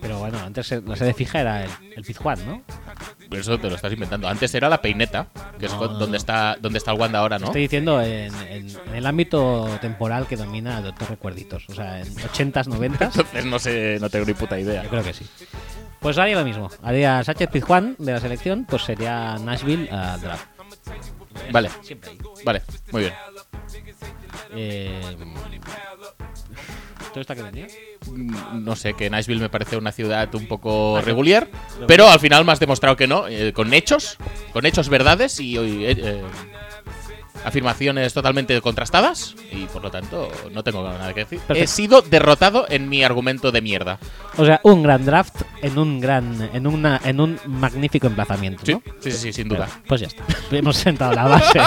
Pero 0.00 0.18
bueno, 0.18 0.38
antes 0.38 0.70
la 0.70 0.96
sede 0.96 1.12
fija 1.14 1.40
era 1.40 1.64
el, 1.64 1.70
el 1.96 2.04
Pizjuán, 2.04 2.44
¿no? 2.46 2.62
Pero 3.28 3.42
eso 3.42 3.58
te 3.58 3.68
lo 3.68 3.76
estás 3.76 3.92
inventando. 3.92 4.28
Antes 4.28 4.54
era 4.54 4.68
la 4.68 4.80
peineta, 4.80 5.26
que 5.58 5.66
es 5.66 5.72
No, 5.72 5.78
con- 5.78 5.92
no, 5.94 5.98
donde 5.98 6.12
no. 6.12 6.16
está 6.16 6.56
donde 6.60 6.78
está 6.78 6.92
el 6.92 6.98
Wanda 7.00 7.18
ahora, 7.18 7.38
¿no? 7.38 7.46
Estoy 7.46 7.62
diciendo 7.62 8.00
en, 8.00 8.34
en- 8.48 8.68
en 8.70 8.94
el 8.94 9.06
ámbito 9.06 9.68
temporal 9.80 10.26
que 10.26 10.36
domina 10.36 10.80
Doctor 10.80 11.10
Recuerditos. 11.10 11.64
O 11.68 11.74
sea, 11.74 12.00
en 12.00 12.06
80s, 12.14 12.66
90s. 12.68 13.00
Entonces 13.10 13.44
no 13.44 13.58
sé, 13.58 13.98
no 14.00 14.08
tengo 14.08 14.24
ni 14.26 14.34
puta 14.34 14.58
idea. 14.58 14.82
Yo 14.84 14.88
creo 14.90 15.02
que 15.02 15.12
sí. 15.14 15.26
Pues 16.00 16.16
haría 16.16 16.36
lo 16.36 16.44
mismo. 16.44 16.70
Haría 16.82 17.22
Sánchez 17.24 17.50
Pizjuán 17.50 17.96
de 17.98 18.12
la 18.12 18.20
selección, 18.20 18.64
pues 18.68 18.82
sería 18.82 19.36
Nashville 19.38 19.90
a 19.90 20.16
draft. 20.18 20.46
Vale, 21.50 21.70
Siempre 21.82 22.10
ahí. 22.10 22.18
vale, 22.44 22.62
muy 22.92 23.00
bien. 23.02 23.14
Eh, 24.52 25.00
¿Todo 27.12 27.20
está 27.20 27.34
que 27.34 27.42
venía? 27.42 27.66
Mm, 28.10 28.64
No 28.64 28.76
sé, 28.76 28.94
que 28.94 29.08
Nashville 29.10 29.40
me 29.40 29.48
parece 29.48 29.76
una 29.76 29.92
ciudad 29.92 30.32
un 30.34 30.46
poco 30.46 31.00
regular, 31.02 31.48
pero 31.86 32.08
al 32.08 32.20
final 32.20 32.44
me 32.44 32.52
has 32.52 32.60
demostrado 32.60 32.96
que 32.96 33.06
no, 33.06 33.26
eh, 33.28 33.52
con 33.52 33.72
hechos, 33.74 34.16
con 34.52 34.66
hechos 34.66 34.88
verdades 34.88 35.40
y 35.40 35.56
eh, 35.56 35.90
eh, 35.96 36.22
afirmaciones 37.44 38.12
totalmente 38.12 38.60
contrastadas 38.60 39.34
y 39.52 39.64
por 39.66 39.82
lo 39.82 39.90
tanto 39.90 40.28
no 40.52 40.62
tengo 40.64 40.82
nada 40.82 41.14
que 41.14 41.20
decir. 41.20 41.38
He 41.38 41.46
Perfecto. 41.46 41.70
sido 41.72 42.02
derrotado 42.02 42.66
en 42.68 42.88
mi 42.88 43.04
argumento 43.04 43.52
de 43.52 43.62
mierda. 43.62 43.98
O 44.36 44.44
sea, 44.44 44.60
un 44.64 44.82
gran 44.82 45.04
draft 45.06 45.42
en 45.62 45.78
un 45.78 46.00
gran, 46.00 46.50
en 46.52 46.66
una, 46.66 47.00
en 47.04 47.20
un 47.20 47.38
magnífico 47.46 48.06
emplazamiento. 48.08 48.66
Sí, 48.66 48.72
¿no? 48.74 48.82
sí, 49.00 49.10
sí, 49.12 49.18
sí, 49.18 49.32
sin 49.32 49.48
duda. 49.48 49.68
Pues 49.86 50.00
ya 50.00 50.08
está. 50.08 50.24
Hemos 50.50 50.76
sentado 50.76 51.12
la 51.12 51.24
base. 51.24 51.60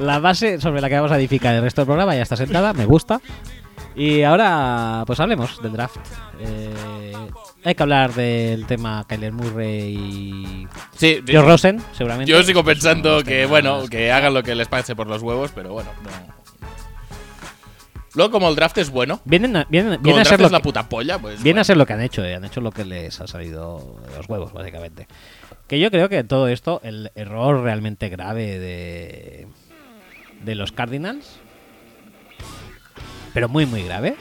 La 0.00 0.18
base 0.18 0.60
sobre 0.60 0.80
la 0.80 0.88
que 0.88 0.96
vamos 0.96 1.12
a 1.12 1.16
edificar 1.16 1.54
el 1.54 1.62
resto 1.62 1.82
del 1.82 1.86
programa 1.86 2.16
ya 2.16 2.22
está 2.22 2.36
sentada, 2.36 2.72
me 2.72 2.84
gusta. 2.84 3.20
Y 3.96 4.22
ahora, 4.22 5.04
pues 5.06 5.20
hablemos 5.20 5.62
del 5.62 5.72
draft. 5.72 5.96
Eh, 6.40 6.74
hay 7.62 7.74
que 7.74 7.82
hablar 7.82 8.12
del 8.12 8.66
tema 8.66 9.04
Kyler 9.08 9.32
Murray 9.32 9.94
y 9.96 10.68
Sí, 10.96 11.22
Joe 11.26 11.42
Rosen, 11.42 11.80
seguramente. 11.92 12.30
Yo 12.30 12.42
sigo 12.42 12.64
pensando 12.64 13.22
que, 13.22 13.46
bueno, 13.46 13.86
que 13.88 14.10
hagan 14.10 14.34
lo 14.34 14.42
que 14.42 14.54
les 14.54 14.68
pase 14.68 14.96
por 14.96 15.06
los 15.06 15.22
huevos, 15.22 15.52
pero 15.54 15.72
bueno, 15.72 15.90
no. 16.02 16.34
Luego, 18.14 18.30
como 18.30 18.48
el 18.48 18.54
draft 18.54 18.78
es 18.78 18.90
bueno, 18.90 19.20
Vienen 19.24 19.64
viene 19.68 19.96
el 20.04 20.18
a 20.18 20.24
ser 20.24 20.40
lo 20.40 20.48
la 20.48 20.60
puta 20.60 20.88
polla, 20.88 21.18
pues. 21.18 21.42
viene 21.42 21.60
a 21.60 21.64
ser 21.64 21.76
lo 21.76 21.84
que 21.84 21.94
han 21.94 22.00
hecho, 22.00 22.24
eh, 22.24 22.36
han 22.36 22.44
hecho 22.44 22.60
lo 22.60 22.70
que 22.70 22.84
les 22.84 23.20
ha 23.20 23.26
salido 23.26 24.00
de 24.08 24.16
los 24.16 24.28
huevos, 24.28 24.52
básicamente. 24.52 25.08
Que 25.66 25.80
yo 25.80 25.90
creo 25.90 26.08
que 26.08 26.18
en 26.18 26.28
todo 26.28 26.46
esto, 26.48 26.80
el 26.84 27.10
error 27.16 27.62
realmente 27.62 28.08
grave 28.10 28.58
de, 28.60 29.48
de 30.44 30.54
los 30.54 30.70
Cardinals, 30.70 31.40
pero 33.34 33.48
muy, 33.48 33.66
muy 33.66 33.82
grave, 33.82 34.16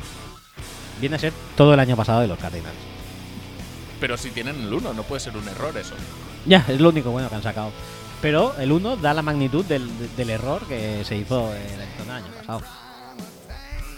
viene 0.99 1.15
a 1.15 1.19
ser 1.19 1.31
todo 1.55 1.73
el 1.73 1.79
año 1.79 1.95
pasado 1.95 2.21
de 2.21 2.27
los 2.27 2.37
Cardinals. 2.39 2.75
Pero 3.99 4.17
si 4.17 4.31
tienen 4.31 4.59
el 4.59 4.73
1, 4.73 4.93
no 4.93 5.03
puede 5.03 5.21
ser 5.21 5.37
un 5.37 5.47
error 5.47 5.77
eso. 5.77 5.93
Ya, 6.45 6.65
es 6.67 6.81
lo 6.81 6.89
único 6.89 7.11
bueno 7.11 7.29
que 7.29 7.35
han 7.35 7.43
sacado. 7.43 7.71
Pero 8.21 8.55
el 8.57 8.71
1 8.71 8.97
da 8.97 9.13
la 9.13 9.21
magnitud 9.21 9.63
del, 9.63 9.89
del 10.17 10.29
error 10.29 10.65
que 10.67 11.05
se 11.05 11.15
hizo 11.15 11.53
en 11.53 11.79
el 11.79 11.87
el 12.03 12.11
año 12.11 12.27
pasado. 12.37 12.61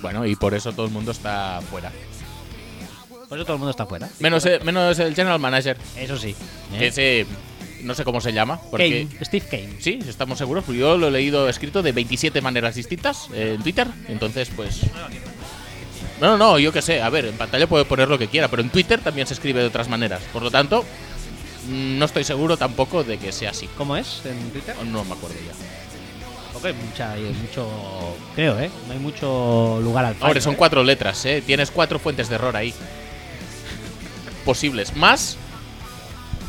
Bueno, 0.02 0.26
y 0.26 0.36
por 0.36 0.54
eso 0.54 0.72
todo 0.74 0.86
el 0.86 0.92
mundo 0.92 1.12
está 1.12 1.62
fuera. 1.70 1.92
Por 3.28 3.38
eso 3.38 3.46
todo 3.46 3.54
el 3.54 3.60
mundo 3.60 3.72
está 3.72 3.86
fuera. 3.86 4.08
Menos, 4.20 4.46
eh, 4.46 4.60
menos 4.64 5.00
el 5.00 5.16
general 5.16 5.40
manager, 5.40 5.78
Eso 5.98 6.18
sí. 6.18 6.36
¿eh? 6.74 6.78
que 6.78 6.88
ese. 6.88 7.26
No 7.86 7.94
sé 7.94 8.04
cómo 8.04 8.20
se 8.20 8.34
llama. 8.34 8.60
Porque. 8.70 9.08
Kane, 9.08 9.26
Steve 9.26 9.46
Kane. 9.50 9.70
Sí, 9.80 10.00
estamos 10.08 10.38
seguros, 10.38 10.64
porque 10.64 10.80
yo 10.80 10.98
lo 10.98 11.08
he 11.08 11.12
leído 11.12 11.48
escrito 11.48 11.84
de 11.84 11.92
27 11.92 12.42
maneras 12.42 12.76
distintas 12.76 13.30
eh, 13.34 13.54
en 13.56 13.64
Twitter. 13.64 13.88
Entonces, 14.08 14.50
pues. 14.56 14.82
No, 16.20 16.30
no, 16.30 16.38
no, 16.38 16.60
yo 16.60 16.74
qué 16.74 16.82
sé. 16.82 17.02
A 17.02 17.10
ver, 17.10 17.26
en 17.26 17.38
pantalla 17.38 17.68
puede 17.68 17.86
poner 17.86 18.10
lo 18.10 18.18
que 18.18 18.28
quiera, 18.28 18.48
pero 18.48 18.62
en 18.62 18.70
Twitter 18.70 19.00
también 19.00 19.28
se 19.28 19.36
escribe 19.36 19.62
de 19.62 19.68
otras 19.68 19.88
maneras. 19.88 20.22
Por 20.34 20.42
lo 20.42 20.50
tanto, 20.50 20.84
mm, 21.68 22.00
no 22.00 22.06
estoy 22.06 22.24
seguro 22.24 22.58
tampoco 22.58 23.04
de 23.04 23.20
que 23.20 23.32
sea 23.32 23.52
así. 23.52 23.70
¿Cómo 23.78 23.96
es 23.96 24.22
en 24.26 24.50
Twitter? 24.50 24.76
No 24.86 25.04
me 25.06 25.14
acuerdo 25.14 25.38
ya. 25.46 25.54
Hay 26.68 26.74
mucha, 26.74 27.12
hay 27.12 27.22
mucho. 27.22 27.68
Creo, 28.34 28.60
¿eh? 28.60 28.72
No 28.88 28.94
hay 28.94 29.00
mucho 29.00 29.80
lugar 29.84 30.06
al 30.06 30.16
fallo. 30.16 30.26
Hombre, 30.26 30.42
son 30.42 30.54
¿eh? 30.54 30.58
cuatro 30.58 30.84
letras, 30.84 31.24
¿eh? 31.26 31.44
Tienes 31.46 31.70
cuatro 31.70 32.00
fuentes 32.00 32.28
de 32.28 32.36
error 32.36 32.56
ahí. 32.56 32.74
Posibles. 34.44 34.96
Más 34.96 35.38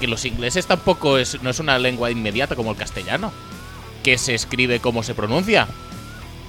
que 0.01 0.07
los 0.07 0.25
ingleses 0.25 0.67
tampoco 0.67 1.19
es, 1.19 1.43
no 1.43 1.51
es 1.51 1.59
una 1.59 1.79
lengua 1.79 2.11
inmediata 2.11 2.55
como 2.57 2.71
el 2.71 2.77
castellano. 2.77 3.33
Que 4.03 4.19
se 4.19 4.35
escribe 4.35 4.81
como 4.81 5.03
se 5.03 5.15
pronuncia. 5.15 5.67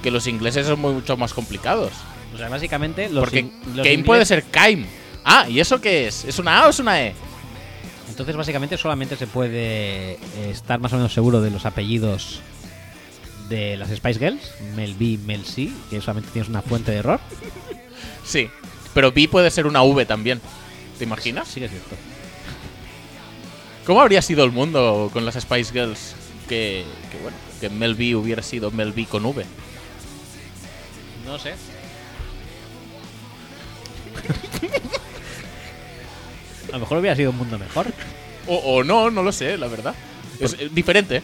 Que 0.02 0.10
los 0.10 0.26
ingleses 0.26 0.66
son 0.66 0.80
mucho 0.80 1.16
más 1.16 1.34
complicados. 1.34 1.92
O 2.34 2.38
sea, 2.38 2.48
básicamente. 2.48 3.08
Los 3.08 3.24
Porque 3.24 3.50
los 3.74 3.86
ingles- 3.86 4.04
puede 4.04 4.24
ser 4.26 4.44
Kaim. 4.44 4.86
Ah, 5.24 5.46
¿y 5.48 5.60
eso 5.60 5.80
qué 5.80 6.06
es? 6.06 6.24
¿Es 6.24 6.38
una 6.38 6.60
A 6.62 6.66
o 6.66 6.70
es 6.70 6.78
una 6.78 7.02
E? 7.02 7.14
Entonces, 8.08 8.36
básicamente, 8.36 8.76
solamente 8.76 9.16
se 9.16 9.26
puede 9.26 10.12
eh, 10.12 10.18
estar 10.50 10.78
más 10.80 10.92
o 10.92 10.96
menos 10.96 11.12
seguro 11.12 11.40
de 11.40 11.50
los 11.50 11.66
apellidos 11.66 12.40
de 13.48 13.76
las 13.76 13.90
Spice 13.90 14.18
Girls. 14.18 14.52
Mel 14.76 14.94
B, 14.98 15.18
Mel 15.24 15.44
C, 15.44 15.70
que 15.90 16.00
solamente 16.00 16.30
tienes 16.32 16.48
una 16.48 16.62
fuente 16.62 16.92
de 16.92 16.98
error. 16.98 17.20
Sí. 18.24 18.48
Pero 18.94 19.12
B 19.12 19.28
puede 19.28 19.50
ser 19.50 19.66
una 19.66 19.82
V 19.82 20.06
también. 20.06 20.40
¿Te 20.98 21.04
imaginas? 21.04 21.48
Sí 21.48 21.62
es 21.62 21.70
cierto. 21.70 21.96
¿Cómo 23.88 24.02
habría 24.02 24.20
sido 24.20 24.44
el 24.44 24.52
mundo 24.52 25.08
con 25.14 25.24
las 25.24 25.34
Spice 25.36 25.72
Girls? 25.72 26.14
Que, 26.46 26.84
que 27.10 27.16
bueno, 27.22 27.36
que 27.58 27.70
Mel 27.70 27.94
B 27.94 28.14
hubiera 28.16 28.42
sido 28.42 28.70
Mel 28.70 28.92
B 28.92 29.06
con 29.06 29.24
V. 29.24 29.46
No 31.24 31.38
sé. 31.38 31.54
A 36.68 36.72
lo 36.72 36.78
mejor 36.80 36.98
hubiera 36.98 37.16
sido 37.16 37.30
un 37.30 37.38
mundo 37.38 37.58
mejor. 37.58 37.86
O, 38.46 38.56
o 38.56 38.84
no, 38.84 39.10
no 39.10 39.22
lo 39.22 39.32
sé, 39.32 39.56
la 39.56 39.68
verdad. 39.68 39.94
Es 40.38 40.52
eh, 40.58 40.68
diferente. 40.70 41.22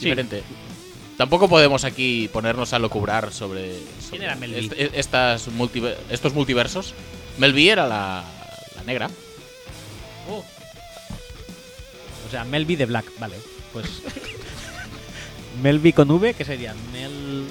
Sí. 0.00 0.06
Diferente. 0.06 0.42
Tampoco 1.16 1.48
podemos 1.48 1.84
aquí 1.84 2.28
ponernos 2.32 2.72
a 2.72 2.80
locubrar 2.80 3.32
sobre, 3.32 3.76
sobre 4.00 4.24
era 4.24 4.34
Mel 4.34 4.50
B? 4.52 4.58
est- 4.58 4.72
e- 4.72 4.90
estas 4.94 5.46
multiver- 5.48 5.96
estos 6.10 6.34
multiversos. 6.34 6.92
Mel 7.38 7.52
B 7.52 7.68
era 7.68 7.86
la, 7.86 8.24
la 8.74 8.82
negra. 8.82 9.08
Sea, 12.34 12.44
Mel 12.44 12.64
B 12.66 12.76
de 12.76 12.86
Black, 12.86 13.06
vale. 13.18 13.36
Pues. 13.72 13.86
Mel 15.62 15.78
B 15.78 15.92
con 15.92 16.10
V, 16.10 16.34
¿qué 16.34 16.44
sería? 16.44 16.74
Mel. 16.92 17.46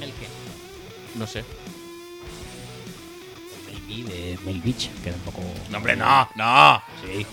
¿Mel 0.00 0.12
qué? 0.18 0.26
No 1.18 1.26
sé. 1.26 1.44
Mel 3.66 4.04
B 4.06 4.12
de 4.12 4.38
Mel 4.44 4.60
Beach, 4.60 4.90
que 5.02 5.08
era 5.08 5.16
un 5.18 5.22
poco. 5.24 5.42
No, 5.70 5.78
hombre, 5.78 5.96
no, 5.96 6.28
no. 6.36 6.82
Sí, 7.04 7.26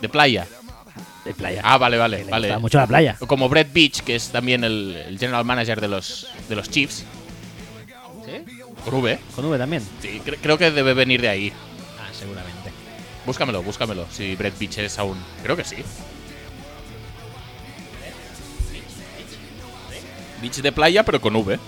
De 0.00 0.08
playa. 0.08 0.46
de 1.24 1.34
playa. 1.34 1.60
Ah, 1.64 1.78
vale, 1.78 1.96
Que 1.96 2.00
vale, 2.00 2.24
le 2.24 2.30
vale. 2.30 2.58
mucho 2.58 2.78
la 2.78 2.86
playa. 2.86 3.16
Como 3.26 3.48
Brett 3.48 3.72
Beach, 3.72 4.00
que 4.02 4.14
es 4.16 4.28
también 4.30 4.64
el, 4.64 4.94
el 5.08 5.18
general 5.18 5.44
manager 5.44 5.80
de 5.80 5.88
los, 5.88 6.26
de 6.48 6.56
los 6.56 6.68
Chiefs. 6.70 7.04
¿Sí? 8.26 8.44
Por 8.84 8.94
V. 8.94 9.18
Con 9.34 9.44
V 9.46 9.58
también. 9.58 9.82
Sí, 10.02 10.20
cre- 10.24 10.38
creo 10.42 10.56
que 10.58 10.70
debe 10.70 10.94
venir 10.94 11.20
de 11.20 11.28
ahí. 11.28 11.52
Ah, 12.00 12.08
seguramente. 12.18 12.53
Búscamelo, 13.26 13.62
búscamelo. 13.62 14.06
Si 14.10 14.36
Brett 14.36 14.58
Beach 14.58 14.78
es 14.78 14.98
aún. 14.98 15.18
Creo 15.42 15.56
que 15.56 15.64
sí. 15.64 15.76
Beach 20.42 20.56
de 20.56 20.72
playa, 20.72 21.02
pero 21.04 21.20
con 21.20 21.34
V. 21.36 21.58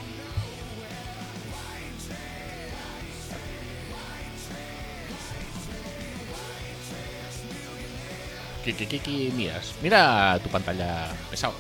¿Qué, 8.64 8.74
qué, 8.74 8.86
qué, 8.86 8.98
qué 8.98 9.32
miras? 9.34 9.74
Mira 9.80 10.38
tu 10.42 10.48
pantalla 10.50 11.06
pesado. 11.30 11.54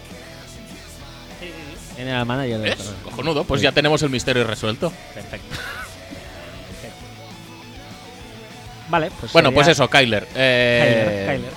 General 1.96 2.26
Manager 2.26 2.58
de 2.58 2.70
¿Ves? 2.70 2.92
Cojonudo, 3.04 3.44
pues 3.44 3.62
ya 3.62 3.72
tenemos 3.72 4.02
el 4.02 4.10
misterio 4.10 4.44
resuelto. 4.44 4.92
Perfecto. 5.14 5.56
Vale, 8.88 9.10
pues. 9.20 9.32
Bueno, 9.32 9.48
sería 9.48 9.54
pues 9.64 9.68
eso, 9.68 9.88
Kyler. 9.90 10.28
Eh, 10.34 11.24
Kyler, 11.26 11.40
Kyler. 11.40 11.52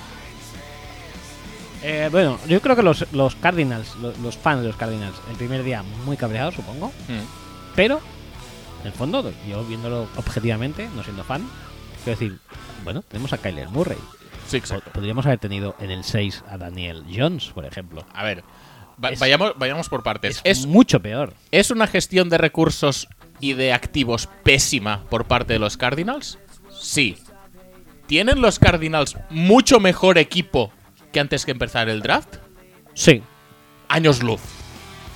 Eh, 1.82 2.08
bueno, 2.12 2.38
yo 2.46 2.60
creo 2.60 2.76
que 2.76 2.82
los, 2.82 3.10
los 3.12 3.34
Cardinals, 3.36 3.96
lo- 3.96 4.12
los, 4.22 4.36
fans 4.36 4.60
de 4.62 4.68
los 4.68 4.76
Cardinals, 4.76 5.16
el 5.30 5.36
primer 5.36 5.62
día 5.62 5.82
muy 6.04 6.16
cabreados, 6.16 6.54
supongo. 6.54 6.88
mm, 7.08 7.74
Pero, 7.74 8.00
en 8.82 8.86
el 8.88 8.92
fondo, 8.92 9.32
yo 9.48 9.64
viéndolo 9.64 10.06
objetivamente, 10.16 10.88
no 10.94 11.02
siendo 11.02 11.24
fan, 11.24 11.48
quiero 12.04 12.18
decir, 12.18 12.38
bueno, 12.84 13.02
tenemos 13.02 13.32
a 13.32 13.38
Kyler 13.38 13.68
Murray. 13.70 13.98
Sí, 14.46 14.58
exacto. 14.58 14.90
Podríamos 14.92 15.24
haber 15.26 15.38
tenido 15.38 15.74
en 15.80 15.90
el 15.90 16.04
6 16.04 16.44
a 16.50 16.58
Daniel 16.58 17.04
Jones, 17.14 17.46
por 17.54 17.64
ejemplo. 17.64 18.04
A 18.12 18.24
ver, 18.24 18.42
va- 19.02 19.10
Es- 19.10 19.18
vayamos, 19.20 19.54
vayamos 19.56 19.88
por 19.88 20.02
partes. 20.02 20.42
Es, 20.44 20.58
Es, 20.58 20.66
mucho 20.66 21.00
peor. 21.00 21.32
¿Es 21.50 21.70
una 21.70 21.86
gestión 21.86 22.28
de 22.28 22.36
recursos 22.36 23.08
y 23.38 23.54
de 23.54 23.72
activos 23.72 24.28
pésima 24.42 25.04
por 25.08 25.24
parte 25.24 25.54
de 25.54 25.60
los 25.60 25.78
Cardinals? 25.78 26.38
Sí. 26.80 27.16
¿Tienen 28.06 28.40
los 28.40 28.58
Cardinals 28.58 29.16
mucho 29.30 29.78
mejor 29.78 30.18
equipo 30.18 30.72
que 31.12 31.20
antes 31.20 31.44
que 31.44 31.52
empezar 31.52 31.88
el 31.88 32.00
draft? 32.02 32.36
Sí. 32.94 33.22
Años 33.88 34.22
luz. 34.22 34.40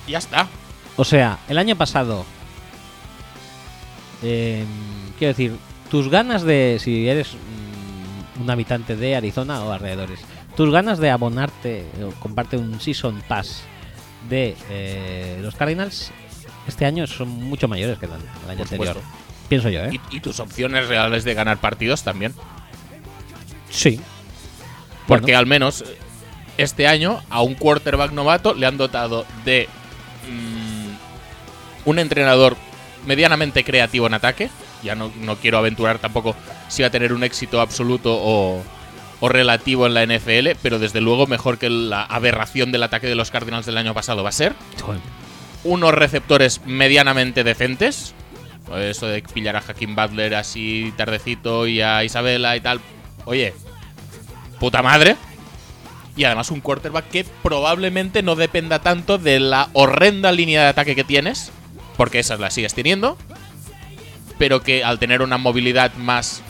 Ya 0.07 0.17
está. 0.19 0.47
O 0.95 1.03
sea, 1.03 1.39
el 1.49 1.57
año 1.57 1.75
pasado. 1.75 2.25
eh, 4.23 4.65
quiero 5.17 5.33
decir, 5.33 5.57
tus 5.89 6.09
ganas 6.09 6.43
de. 6.43 6.77
Si 6.79 7.07
eres 7.07 7.33
mm, 7.33 8.41
un 8.41 8.49
habitante 8.49 8.95
de 8.95 9.15
Arizona 9.15 9.61
o 9.63 9.71
alrededores, 9.71 10.19
tus 10.55 10.71
ganas 10.71 10.99
de 10.99 11.09
abonarte 11.09 11.85
o 12.03 12.11
comparte 12.19 12.57
un 12.57 12.79
Season 12.79 13.21
Pass 13.27 13.63
de 14.29 14.55
eh, 14.69 15.39
los 15.41 15.55
Cardinals 15.55 16.11
este 16.67 16.85
año 16.85 17.05
son 17.05 17.29
mucho 17.29 17.67
mayores 17.67 17.99
que 17.99 18.05
el 18.07 18.13
año, 18.13 18.23
el 18.45 18.49
año 18.49 18.57
Por 18.59 18.73
anterior. 18.73 18.95
supuesto. 18.95 19.24
Pienso 19.47 19.69
yo, 19.69 19.81
¿eh? 19.85 19.99
Y, 20.11 20.17
y 20.17 20.19
tus 20.19 20.39
opciones 20.39 20.87
reales 20.87 21.23
de 21.23 21.33
ganar 21.33 21.57
partidos 21.57 22.03
también. 22.03 22.33
Sí. 23.69 23.99
Porque 25.07 25.25
Bueno. 25.27 25.39
al 25.39 25.45
menos 25.45 25.83
este 26.57 26.87
año 26.87 27.21
a 27.29 27.41
un 27.41 27.53
quarterback 27.55 28.11
novato 28.11 28.53
le 28.53 28.65
han 28.65 28.77
dotado 28.77 29.25
de 29.43 29.67
mm, 30.29 31.89
un 31.89 31.99
entrenador 31.99 32.55
medianamente 33.05 33.63
creativo 33.63 34.07
en 34.07 34.13
ataque. 34.15 34.49
Ya 34.83 34.95
no, 34.95 35.11
no 35.21 35.35
quiero 35.37 35.57
aventurar 35.57 35.99
tampoco 35.99 36.35
si 36.69 36.81
va 36.81 36.87
a 36.87 36.91
tener 36.91 37.13
un 37.13 37.23
éxito 37.23 37.61
absoluto 37.61 38.15
o, 38.15 38.63
o 39.19 39.29
relativo 39.29 39.85
en 39.85 39.93
la 39.93 40.05
NFL, 40.05 40.57
pero 40.61 40.79
desde 40.79 41.01
luego 41.01 41.27
mejor 41.27 41.57
que 41.57 41.69
la 41.69 42.03
aberración 42.03 42.71
del 42.71 42.83
ataque 42.83 43.07
de 43.07 43.15
los 43.15 43.31
Cardinals 43.31 43.65
del 43.65 43.77
año 43.77 43.93
pasado 43.93 44.23
va 44.23 44.29
a 44.29 44.33
ser. 44.33 44.53
Unos 45.63 45.93
receptores 45.93 46.61
medianamente 46.65 47.43
decentes. 47.43 48.13
Eso 48.73 49.07
de 49.07 49.21
pillar 49.21 49.55
a 49.55 49.63
Hakim 49.65 49.95
Butler 49.95 50.35
así 50.35 50.93
tardecito 50.97 51.67
y 51.67 51.81
a 51.81 52.03
Isabela 52.03 52.55
y 52.55 52.61
tal. 52.61 52.81
Oye, 53.25 53.53
puta 54.59 54.81
madre. 54.81 55.15
Y 56.17 56.23
además 56.23 56.49
un 56.49 56.61
quarterback 56.61 57.09
que 57.09 57.25
probablemente 57.43 58.23
no 58.23 58.35
dependa 58.35 58.79
tanto 58.79 59.17
de 59.17 59.39
la 59.39 59.69
horrenda 59.73 60.31
línea 60.31 60.63
de 60.63 60.69
ataque 60.69 60.95
que 60.95 61.03
tienes, 61.03 61.51
porque 61.97 62.19
esas 62.19 62.39
las 62.39 62.53
sigues 62.53 62.73
teniendo, 62.73 63.17
pero 64.37 64.61
que 64.61 64.83
al 64.83 64.97
tener 64.97 65.21
una 65.21 65.37
movilidad 65.37 65.93
más, 65.95 66.41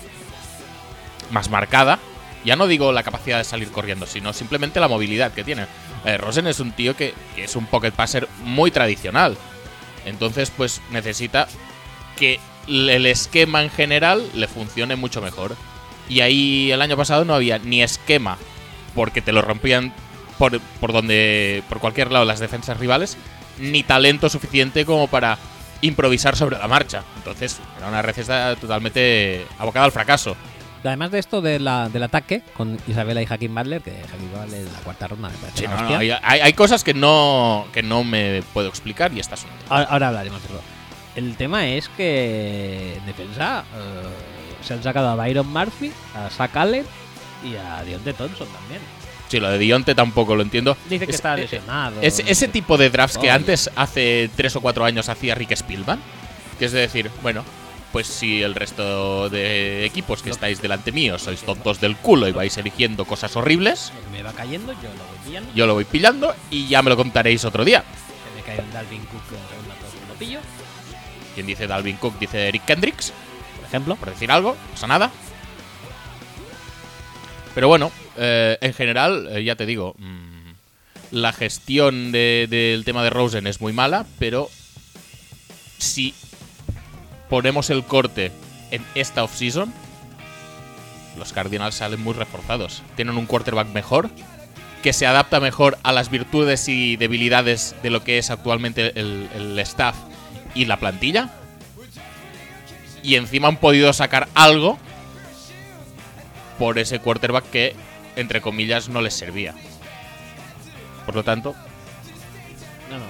más 1.31 1.49
marcada, 1.49 1.97
ya 2.45 2.55
no 2.55 2.67
digo 2.67 2.91
la 2.91 3.01
capacidad 3.01 3.39
de 3.39 3.43
salir 3.43 3.71
corriendo, 3.71 4.05
sino 4.05 4.33
simplemente 4.33 4.79
la 4.79 4.87
movilidad 4.87 5.33
que 5.33 5.43
tiene. 5.43 5.65
Eh, 6.05 6.17
Rosen 6.17 6.45
es 6.45 6.59
un 6.59 6.71
tío 6.71 6.95
que 6.95 7.15
es 7.35 7.55
un 7.55 7.65
pocket 7.65 7.91
passer 7.91 8.27
muy 8.43 8.69
tradicional. 8.69 9.35
Entonces, 10.05 10.51
pues 10.55 10.79
necesita 10.91 11.47
que 12.15 12.39
el 12.67 13.05
esquema 13.05 13.61
en 13.63 13.69
general 13.69 14.27
le 14.33 14.47
funcione 14.47 14.95
mucho 14.95 15.21
mejor. 15.21 15.55
Y 16.09 16.21
ahí 16.21 16.71
el 16.71 16.81
año 16.81 16.97
pasado 16.97 17.25
no 17.25 17.33
había 17.35 17.57
ni 17.59 17.81
esquema, 17.83 18.37
porque 18.93 19.21
te 19.21 19.31
lo 19.31 19.41
rompían 19.41 19.93
por, 20.37 20.59
por 20.79 20.93
donde. 20.93 21.63
por 21.69 21.79
cualquier 21.79 22.11
lado 22.11 22.25
las 22.25 22.39
defensas 22.39 22.77
rivales, 22.79 23.17
ni 23.59 23.83
talento 23.83 24.29
suficiente 24.29 24.85
como 24.85 25.07
para 25.07 25.37
improvisar 25.81 26.35
sobre 26.35 26.57
la 26.57 26.67
marcha. 26.67 27.03
Entonces, 27.17 27.59
era 27.77 27.87
una 27.87 28.01
receta 28.01 28.55
totalmente 28.55 29.45
abocada 29.59 29.85
al 29.85 29.91
fracaso. 29.91 30.35
Además 30.83 31.09
de 31.09 31.17
esto 31.17 31.41
de 31.41 31.59
la- 31.59 31.89
del 31.89 32.03
ataque 32.03 32.43
con 32.55 32.77
Isabela 32.87 33.19
y 33.21 33.25
Hakim 33.27 33.55
Butler, 33.55 33.81
que 33.81 33.91
Hakim 33.91 34.29
Butler 34.31 34.61
en 34.67 34.71
la 34.71 34.79
cuarta 34.81 35.07
ronda 35.07 35.29
me 35.29 35.35
parece 35.37 35.57
Sí, 35.59 35.65
no, 35.67 35.81
no, 35.81 35.97
hay- 35.97 36.11
hay 36.11 36.53
cosas 36.53 36.83
que 36.83 36.93
no, 36.93 37.65
que 37.73 37.81
no 37.81 38.03
me 38.03 38.43
puedo 38.53 38.67
explicar 38.69 39.11
y 39.11 39.19
estas 39.19 39.39
son. 39.39 39.49
Ahora, 39.69 39.85
ahora 39.89 40.07
hablaremos 40.09 40.41
de 40.43 40.47
eso. 40.49 40.61
El 41.15 41.37
tema 41.37 41.67
es 41.67 41.87
que 41.89 42.95
en 42.97 43.05
defensa 43.05 43.63
eh, 43.73 44.63
se 44.65 44.73
han 44.73 44.83
sacado 44.83 45.09
a 45.09 45.15
Byron 45.15 45.47
Murphy, 45.47 45.91
a 46.13 46.29
Zach 46.29 46.55
Allen 46.57 46.85
y 47.43 47.55
a 47.55 47.83
Dionte 47.83 48.13
Thompson 48.13 48.47
también. 48.49 48.81
Sí, 49.29 49.39
lo 49.39 49.49
de 49.49 49.57
Dionte 49.57 49.95
tampoco 49.95 50.35
lo 50.35 50.41
entiendo. 50.41 50.77
Dice 50.89 51.05
que 51.05 51.11
Es- 51.11 51.15
está 51.17 51.35
eh, 51.35 51.41
lesionado. 51.41 52.01
Es, 52.01 52.19
ese 52.19 52.47
tipo 52.47 52.77
de 52.77 52.89
drafts 52.89 53.17
que 53.17 53.31
antes, 53.31 53.69
hace 53.75 54.29
tres 54.35 54.55
o 54.55 54.61
cuatro 54.61 54.83
años, 54.85 55.07
hacía 55.09 55.35
Rick 55.35 55.55
Spielman. 55.55 55.99
Que 56.59 56.65
es 56.65 56.71
de 56.73 56.81
decir, 56.81 57.09
bueno, 57.21 57.43
pues 57.91 58.07
si 58.07 58.41
el 58.41 58.55
resto 58.55 59.29
de 59.29 59.85
equipos 59.85 60.21
que 60.21 60.29
estáis 60.29 60.61
delante 60.61 60.91
mío 60.91 61.17
sois 61.17 61.41
tontos 61.41 61.79
del 61.81 61.95
culo 61.97 62.27
y 62.27 62.31
vais 62.33 62.55
eligiendo 62.57 63.05
cosas 63.05 63.35
horribles, 63.35 63.91
me 64.11 64.21
va 64.23 64.31
cayendo, 64.33 64.71
yo 64.73 64.89
lo 64.89 65.05
voy 65.05 65.17
pillando. 65.25 65.51
yo 65.55 65.67
lo 65.67 65.73
voy 65.73 65.85
pillando 65.85 66.35
y 66.49 66.67
ya 66.67 66.81
me 66.81 66.89
lo 66.91 66.97
contaréis 66.97 67.43
otro 67.45 67.63
día. 67.65 67.83
Que 67.83 68.41
me 68.41 68.45
cae 68.45 68.65
un 68.65 68.71
Dalvin 68.71 69.01
Cook 69.05 69.21
en 69.31 69.49
segunda 69.49 69.75
lo 70.07 70.13
pillo, 70.15 70.39
Quien 71.35 71.45
dice 71.45 71.67
Dalvin 71.67 71.97
Cook 71.97 72.17
dice 72.17 72.47
Eric 72.47 72.65
Kendricks, 72.65 73.13
por 73.57 73.65
ejemplo. 73.67 73.95
por 73.97 74.09
decir 74.09 74.31
algo, 74.31 74.51
no 74.51 74.71
pasa 74.71 74.87
nada. 74.87 75.11
Pero 77.53 77.67
bueno, 77.67 77.91
eh, 78.17 78.57
en 78.61 78.73
general, 78.73 79.27
eh, 79.31 79.43
ya 79.43 79.55
te 79.55 79.65
digo, 79.65 79.95
mm, 79.97 80.51
la 81.11 81.31
gestión 81.33 82.11
de- 82.11 82.47
del 82.49 82.83
tema 82.83 83.03
de 83.03 83.09
Rosen 83.09 83.47
es 83.47 83.61
muy 83.61 83.71
mala, 83.73 84.05
pero 84.19 84.49
si 85.77 86.13
ponemos 87.29 87.69
el 87.69 87.83
corte 87.85 88.31
en 88.71 88.83
esta 88.95 89.23
offseason, 89.23 89.73
los 91.17 91.31
Cardinals 91.31 91.75
salen 91.75 92.01
muy 92.01 92.13
reforzados. 92.13 92.83
Tienen 92.95 93.17
un 93.17 93.25
quarterback 93.25 93.67
mejor, 93.69 94.09
que 94.83 94.91
se 94.93 95.07
adapta 95.07 95.39
mejor 95.39 95.77
a 95.83 95.93
las 95.93 96.09
virtudes 96.09 96.67
y 96.67 96.97
debilidades 96.97 97.73
de 97.81 97.89
lo 97.89 98.03
que 98.03 98.17
es 98.17 98.29
actualmente 98.29 98.91
el 98.99 99.57
staff 99.59 99.95
y 100.55 100.65
la 100.65 100.77
plantilla. 100.77 101.29
Y 103.03 103.15
encima 103.15 103.47
han 103.49 103.57
podido 103.57 103.93
sacar 103.93 104.27
algo 104.33 104.79
por 106.57 106.79
ese 106.79 106.97
quarterback 106.99 107.47
que, 107.51 107.75
entre 108.15 108.41
comillas, 108.41 108.89
no 108.89 109.01
les 109.01 109.13
servía. 109.13 109.53
Por 111.05 111.13
lo 111.15 111.23
tanto, 111.23 111.53
No, 112.89 112.97
no. 112.97 113.05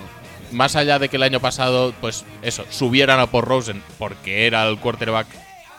más 0.52 0.76
allá 0.76 1.00
de 1.00 1.08
que 1.08 1.16
el 1.16 1.24
año 1.24 1.40
pasado, 1.40 1.94
pues 2.02 2.26
eso, 2.42 2.66
subieran 2.70 3.20
a 3.22 3.28
por 3.28 3.46
Rosen 3.48 3.82
porque 3.98 4.48
era 4.48 4.68
el 4.68 4.78
quarterback 4.80 5.28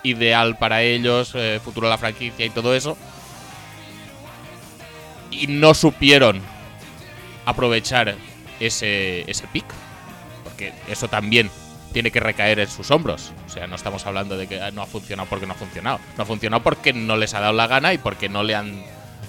ideal 0.02 0.56
para 0.56 0.80
ellos, 0.82 1.32
eh, 1.34 1.60
futuro 1.62 1.88
de 1.88 1.90
la 1.90 1.98
franquicia 1.98 2.46
y 2.46 2.50
todo 2.50 2.74
eso, 2.74 2.96
y 5.30 5.48
no 5.48 5.74
supieron 5.74 6.40
aprovechar 7.44 8.14
ese, 8.60 9.28
ese 9.30 9.46
pick, 9.48 9.64
porque 10.56 10.72
eso 10.88 11.08
también 11.08 11.50
tiene 11.92 12.10
que 12.10 12.18
recaer 12.18 12.58
en 12.60 12.68
sus 12.68 12.90
hombros. 12.90 13.32
O 13.46 13.50
sea, 13.50 13.66
no 13.66 13.76
estamos 13.76 14.06
hablando 14.06 14.38
de 14.38 14.46
que 14.46 14.60
ah, 14.60 14.70
no 14.70 14.80
ha 14.80 14.86
funcionado 14.86 15.28
porque 15.28 15.46
no 15.46 15.52
ha 15.52 15.56
funcionado. 15.56 16.00
No 16.16 16.22
ha 16.22 16.26
funcionado 16.26 16.62
porque 16.62 16.94
no 16.94 17.16
les 17.16 17.34
ha 17.34 17.40
dado 17.40 17.52
la 17.52 17.66
gana 17.66 17.92
y 17.92 17.98
porque 17.98 18.30
no 18.30 18.42
le 18.42 18.54
han 18.54 18.82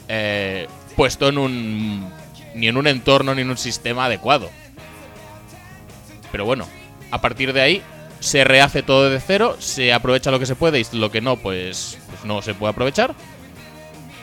eh, 0.08 0.68
puesto 0.96 1.28
en 1.28 1.38
un. 1.38 2.10
ni 2.56 2.70
en 2.70 2.78
un 2.78 2.88
entorno 2.88 3.36
ni 3.36 3.42
en 3.42 3.50
un 3.50 3.58
sistema 3.58 4.06
adecuado. 4.06 4.50
Pero 6.32 6.46
bueno, 6.46 6.66
a 7.12 7.20
partir 7.20 7.52
de 7.52 7.62
ahí 7.62 7.82
se 8.22 8.46
rehace 8.46 8.84
todo 8.84 9.10
de 9.10 9.20
cero, 9.20 9.58
se 9.60 9.92
aprovecha 9.92 10.32
lo 10.32 10.40
que 10.40 10.46
se 10.46 10.56
puede 10.56 10.80
y 10.80 10.86
lo 10.94 11.12
que 11.12 11.20
no, 11.20 11.36
pues, 11.36 11.98
pues 12.10 12.24
no 12.24 12.42
se 12.42 12.54
puede 12.54 12.72
aprovechar. 12.72 13.14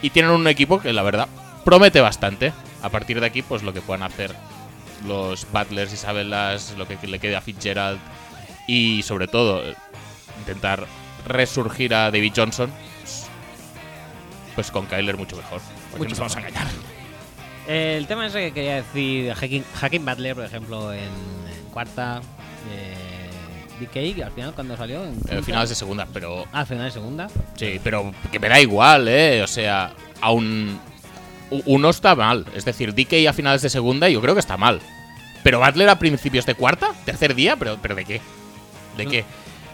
Y 0.01 0.11
tienen 0.11 0.33
un 0.33 0.47
equipo 0.49 0.81
que 0.81 0.93
la 0.95 1.03
verdad 1.03 1.29
promete 1.67 2.01
bastante. 2.01 2.55
A 2.83 2.89
partir 2.89 3.21
de 3.21 3.27
aquí, 3.27 3.43
pues 3.43 3.63
lo 3.63 3.73
que 3.73 3.81
puedan 3.81 4.03
hacer 4.03 4.35
los 5.07 5.47
Butlers, 5.53 5.93
Isabelas, 5.93 6.75
lo 6.77 6.87
que 6.89 6.97
le 7.07 7.19
quede 7.19 7.37
a 7.37 7.41
Fitzgerald 7.41 8.01
y 8.67 9.03
sobre 9.03 9.29
todo 9.29 9.63
intentar 10.41 10.87
resurgir 11.27 11.95
a 11.95 12.11
David 12.11 12.33
Johnson, 12.37 12.71
pues, 13.01 13.27
pues 14.55 14.71
con 14.71 14.87
Kyler 14.87 15.17
mucho 15.17 15.37
mejor. 15.37 15.61
Porque 15.91 15.99
Mucho 16.09 16.11
nos 16.11 16.19
vamos 16.19 16.37
a 16.37 16.39
engañar. 16.41 16.67
El 17.67 18.07
tema 18.07 18.27
es 18.27 18.33
que 18.33 18.53
quería 18.53 18.77
decir 18.77 19.33
Hakim 19.81 20.05
Butler, 20.05 20.35
por 20.35 20.45
ejemplo, 20.45 20.93
en, 20.93 21.01
en 21.01 21.71
cuarta. 21.73 22.21
Eh, 22.71 22.95
DK, 23.81 24.23
al 24.23 24.33
final, 24.33 24.53
cuando 24.55 24.77
salió. 24.77 25.03
En 25.05 25.19
Eh, 25.31 25.43
finales 25.43 25.71
de 25.71 25.75
segunda, 25.75 26.07
pero 26.13 26.45
Ah, 26.53 26.65
final 26.67 26.85
de 26.87 26.91
segunda. 26.91 27.29
Sí, 27.57 27.81
pero 27.83 28.13
que 28.31 28.39
me 28.39 28.49
da 28.49 28.61
igual, 28.61 29.09
¿eh? 29.09 29.43
O 29.43 29.47
sea, 29.47 29.93
aún. 30.21 30.79
Uno 31.67 31.91
está 31.91 32.15
mal. 32.15 32.45
Es 32.55 32.65
decir, 32.65 32.95
DK 32.95 33.29
a 33.29 33.33
finales 33.33 33.63
de 33.63 33.71
segunda, 33.71 34.09
yo 34.09 34.21
creo 34.21 34.35
que 34.35 34.41
está 34.41 34.57
mal. 34.57 34.81
Pero 35.45 35.61
Butler 35.61 35.89
a 35.89 35.99
principios 36.01 36.45
de 36.47 36.57
cuarta, 36.57 36.93
tercer 37.05 37.35
día, 37.37 37.55
pero, 37.57 37.79
pero 37.81 37.95
¿de 37.95 38.05
qué? 38.05 38.21
¿De 38.97 39.07
qué? 39.07 39.25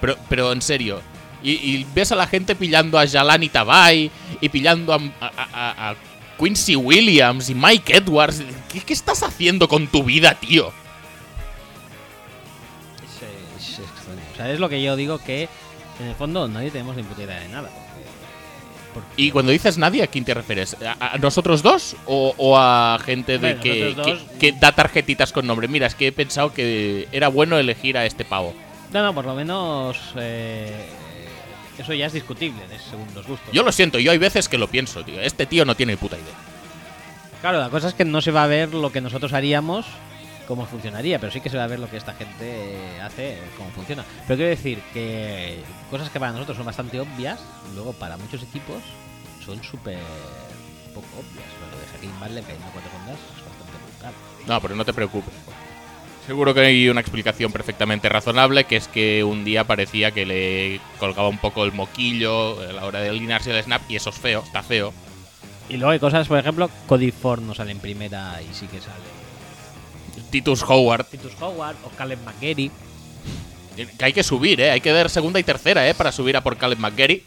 Pero, 0.03 0.17
pero 0.29 0.53
en 0.53 0.61
serio. 0.61 1.01
Y, 1.43 1.53
y 1.53 1.87
ves 1.95 2.13
a 2.13 2.17
la 2.17 2.27
gente 2.27 2.55
pillando 2.55 2.99
a 2.99 3.07
Jalan 3.09 3.43
y 3.43 3.49
Tabay 3.49 4.11
y 4.43 4.49
pillando 4.51 4.93
a, 4.93 4.97
a- 5.21 5.33
a- 5.53 5.91
a 5.91 5.95
Quincy 6.39 6.77
Williams 6.77 7.49
y 7.49 7.55
Mike 7.55 7.97
Edwards. 7.97 8.43
¿Qué, 8.71 8.81
qué 8.81 8.93
estás 8.93 9.23
haciendo 9.23 9.67
con 9.69 9.87
tu 9.87 10.03
vida, 10.05 10.35
tío? 10.35 10.73
Es. 13.59 13.79
O 13.79 14.37
sea, 14.37 14.51
es 14.53 14.59
lo 14.59 14.69
que 14.69 14.83
yo 14.83 14.97
digo 14.97 15.19
que 15.19 15.49
en 16.01 16.07
el 16.07 16.15
fondo 16.15 16.49
nadie 16.49 16.71
tenemos 16.71 16.97
ni 16.97 17.03
puta 17.03 17.23
idea 17.23 17.41
de 17.41 17.49
nada. 17.49 17.71
Y 19.17 19.31
cuando 19.31 19.53
dices 19.53 19.79
nadie, 19.79 20.03
¿a 20.03 20.07
quién 20.07 20.25
te 20.25 20.35
refieres? 20.35 20.77
¿A, 21.01 21.15
a 21.15 21.19
nosotros 21.19 21.63
dos 21.63 21.97
o, 22.07 22.35
o 22.37 22.57
a 22.59 22.99
gente 23.05 23.33
de 23.39 23.55
Bueno, 23.55 23.61
que, 23.63 24.19
que- 24.39 24.53
da 24.53 24.73
tarjetitas 24.73 25.33
con 25.33 25.47
nombre? 25.47 25.69
Mira, 25.69 25.87
es 25.87 25.95
que 25.95 26.09
he 26.09 26.13
pensado 26.13 26.53
que 26.53 27.09
era 27.13 27.29
bueno 27.29 27.59
elegir 27.59 27.97
a 27.99 28.07
este 28.07 28.25
pavo. 28.25 28.55
No, 28.93 29.03
no, 29.03 29.15
por 29.15 29.25
lo 29.25 29.35
menos 29.35 29.97
eh, 30.17 30.87
eso 31.79 31.95
ya 31.95 32.07
es 32.07 32.13
discutible, 32.13 32.61
según 32.91 33.07
los 33.15 33.27
gustos. 33.27 33.53
Yo 33.53 33.63
lo 33.63 33.71
siento, 33.73 33.99
yo 33.99 34.11
hay 34.13 34.19
veces 34.19 34.49
que 34.49 34.59
lo 34.59 34.67
pienso, 34.69 35.05
tío. 35.05 35.21
Este 35.21 35.47
tío 35.47 35.65
no 35.65 35.75
tiene 35.77 35.97
puta 35.97 36.17
idea. 36.17 36.35
Claro, 37.41 37.59
la 37.61 37.71
cosa 37.71 37.89
es 37.89 37.95
que 37.95 38.05
no 38.05 38.21
se 38.21 38.33
va 38.33 38.45
a 38.45 38.49
ver 38.49 38.75
lo 38.75 38.91
que 38.93 39.01
nosotros 39.01 39.33
haríamos, 39.33 39.87
cómo 40.51 40.67
funcionaría, 40.67 41.21
pero 41.21 41.31
sí 41.31 41.41
que 41.41 41.49
se 41.49 41.57
va 41.57 41.63
a 41.63 41.69
ver 41.69 41.79
lo 41.79 41.89
que 41.89 41.97
esta 41.97 42.13
gente 42.13 42.35
eh, 42.41 43.01
hace, 43.01 43.39
cómo 43.57 43.71
funciona. 43.71 44.05
Pero 44.27 44.37
quiero 44.37 44.51
decir 44.51 44.83
que 44.93 45.61
cosas 45.89 46.11
que 46.11 46.19
para 46.19 46.33
nosotros 46.33 46.57
son 46.57 46.67
bastante 46.67 46.99
obvias, 46.99 47.39
luego 47.73 47.93
para 47.93 48.17
muchos 48.17 48.43
equipos 48.43 48.83
son 49.47 49.63
súper 49.63 50.01
poco 50.93 51.07
obvias. 51.21 51.47
Lo 51.71 51.79
de 51.79 51.87
Hakim 51.95 52.19
Butler 52.19 52.43
cayendo 52.43 52.67
cuatro 52.73 52.91
rondas 52.99 53.15
es 53.15 53.45
bastante 53.45 53.79
brutal. 53.87 54.13
No, 54.49 54.61
pero 54.61 54.75
no 54.75 54.85
te 54.85 54.93
preocupes. 54.93 55.33
Seguro 56.27 56.53
que 56.53 56.61
hay 56.63 56.89
una 56.89 57.01
explicación 57.01 57.53
perfectamente 57.53 58.09
razonable, 58.09 58.65
que 58.65 58.75
es 58.75 58.89
que 58.89 59.23
un 59.23 59.45
día 59.45 59.63
parecía 59.63 60.11
que 60.11 60.27
le 60.27 60.81
colgaba 60.99 61.29
un 61.29 61.39
poco 61.39 61.65
el 61.65 61.71
moquillo 61.71 62.61
a 62.61 62.73
la 62.73 62.87
hora 62.87 62.99
de 62.99 63.11
alinearse 63.11 63.57
el 63.57 63.63
snap 63.63 63.83
y 63.89 63.95
eso 63.95 64.11
es 64.11 64.17
feo, 64.17 64.43
está 64.45 64.65
feo. 64.65 64.93
Y 65.69 65.77
luego 65.77 65.93
hay 65.93 66.01
cosas, 66.01 66.27
por 66.27 66.39
ejemplo, 66.39 66.69
Cody 66.89 67.13
Ford 67.13 67.41
no 67.41 67.55
sale 67.55 67.71
en 67.71 67.79
primera 67.79 68.43
y 68.43 68.53
sí 68.53 68.67
que 68.67 68.81
sale 68.81 69.20
Titus 70.31 70.63
Howard, 70.63 71.07
Titus 71.07 71.33
Howard 71.41 71.77
o 71.85 71.89
Caleb 71.91 72.19
McGarry. 72.25 72.71
que 73.99 74.05
hay 74.05 74.13
que 74.13 74.23
subir, 74.23 74.61
¿eh? 74.61 74.71
Hay 74.71 74.81
que 74.81 74.93
dar 74.93 75.09
segunda 75.11 75.39
y 75.41 75.45
tercera, 75.45 75.89
¿eh? 75.89 75.95
Para 75.95 76.13
subir 76.13 76.37
a 76.37 76.43
por 76.43 76.57
Caleb 76.57 76.79
McGarry. 76.79 77.23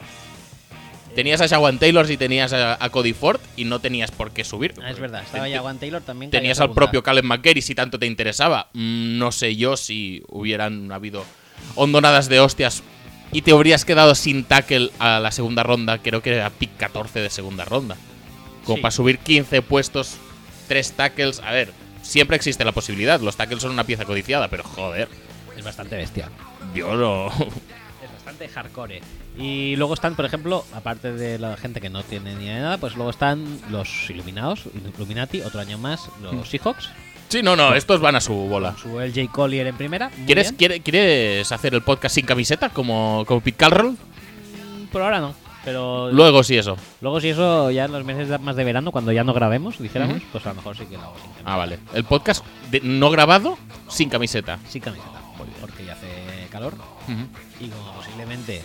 Tenías 1.15 1.41
a 1.41 1.45
Shawan 1.45 1.77
Taylor 1.77 2.09
y 2.09 2.17
tenías 2.17 2.53
a, 2.53 2.89
Cody 2.89 3.13
Ford 3.13 3.39
y 3.55 3.65
no 3.65 3.79
tenías 3.79 4.09
por 4.09 4.31
qué 4.31 4.43
subir. 4.43 4.73
Ah, 4.81 4.89
es 4.89 4.99
verdad, 4.99 5.21
estaba 5.23 5.47
Juan 5.47 5.77
Taylor 5.77 6.01
también. 6.01 6.31
Tenías 6.31 6.59
al 6.59 6.71
propio 6.71 7.03
Caleb 7.03 7.25
McGarry 7.25 7.61
si 7.61 7.75
tanto 7.75 7.99
te 7.99 8.07
interesaba. 8.07 8.69
Mm, 8.73 9.17
No 9.19 9.31
sé 9.31 9.55
yo 9.55 9.77
si 9.77 10.23
hubieran 10.27 10.91
habido 10.91 11.23
hondonadas 11.75 12.29
de 12.29 12.39
hostias 12.39 12.81
y 13.31 13.43
te 13.43 13.51
habrías 13.51 13.85
quedado 13.85 14.15
sin 14.15 14.43
tackle 14.43 14.89
a 14.97 15.19
la 15.19 15.31
segunda 15.31 15.61
ronda. 15.61 15.99
Creo 15.99 16.23
que 16.23 16.33
era 16.33 16.49
pick 16.49 16.75
14 16.77 17.19
de 17.19 17.29
segunda 17.29 17.63
ronda. 17.63 17.95
Como 18.65 18.77
Sí. 18.77 18.81
para 18.81 18.91
subir 18.91 19.19
15 19.19 19.61
puestos, 19.61 20.15
3 20.67 20.93
tackles. 20.93 21.41
A 21.41 21.51
ver, 21.51 21.71
siempre 22.03 22.35
existe 22.35 22.63
la 22.63 22.71
posibilidad. 22.71 23.19
Los 23.19 23.35
tackles 23.35 23.61
son 23.63 23.71
una 23.71 23.83
pieza 23.85 24.05
codiciada, 24.05 24.47
pero 24.49 24.63
joder, 24.63 25.09
Es 25.57 25.63
bastante 25.63 25.95
bestia. 25.95 26.29
yo 26.75 26.95
no. 26.95 27.27
Es 27.29 28.11
bastante 28.13 28.47
hardcore. 28.49 29.01
Y 29.37 29.75
luego 29.77 29.93
están, 29.95 30.15
por 30.15 30.25
ejemplo, 30.25 30.63
aparte 30.75 31.11
de 31.13 31.39
la 31.39 31.57
gente 31.57 31.81
que 31.81 31.89
no 31.89 32.03
tiene 32.03 32.35
ni 32.35 32.43
idea 32.45 32.55
de 32.57 32.61
nada, 32.61 32.77
pues 32.77 32.95
luego 32.95 33.09
están 33.09 33.59
los 33.71 34.09
Iluminados, 34.09 34.65
Illuminati, 34.95 35.41
otro 35.41 35.59
año 35.61 35.77
más, 35.79 36.01
Hmm. 36.19 36.23
los 36.37 36.49
Seahawks, 36.49 36.89
Sí, 37.29 37.41
no, 37.41 37.55
no, 37.55 37.73
estos 37.73 37.99
van 37.99 38.15
a 38.15 38.21
su 38.21 38.33
bola. 38.33 38.75
su 38.79 38.99
LJ 38.99 39.27
Collier 39.31 39.65
en 39.65 39.75
primera. 39.75 40.11
¿Quieres, 40.27 40.51
quiere- 40.51 40.81
¿Quieres 40.81 41.51
hacer 41.51 41.73
el 41.73 41.81
podcast 41.81 42.13
sin 42.13 42.27
camiseta 42.27 42.69
como, 42.69 43.23
como 43.27 43.41
Pete 43.41 43.57
Carroll? 43.57 43.97
Por 44.91 45.01
ahora 45.01 45.19
no. 45.19 45.33
Pero 45.65 46.12
Luego 46.12 46.43
sí, 46.43 46.58
eso. 46.58 46.76
luego 46.99 47.21
si 47.21 47.30
eso 47.30 47.71
ya 47.71 47.86
en 47.86 47.91
los 47.93 48.04
meses 48.04 48.39
más 48.41 48.56
de 48.58 48.63
verano, 48.65 48.91
cuando 48.91 49.12
ya 49.13 49.23
no 49.23 49.34
grabemos, 49.34 49.80
dijéramos, 49.80 50.21
pues 50.32 50.45
a 50.45 50.49
lo 50.49 50.56
mejor 50.56 50.76
sí 50.78 50.86
que 50.86 50.97
lo 50.97 51.04
hago 51.04 51.13
sin 51.15 51.23
camiseta. 51.32 51.54
Ah, 51.54 51.58
vale. 51.58 51.80
El 51.93 52.04
podcast 52.04 52.45
de- 52.69 52.82
no 52.82 53.10
grabado 53.10 53.58
sin 53.88 54.10
camiseta. 54.10 54.60
Sin 54.67 54.82
camiseta, 54.82 55.21
porque 55.62 55.86
ya 55.86 55.93
hace 55.93 56.47
calor 56.52 56.73
y 57.60 57.67
como 57.69 57.93
posiblemente 57.93 58.62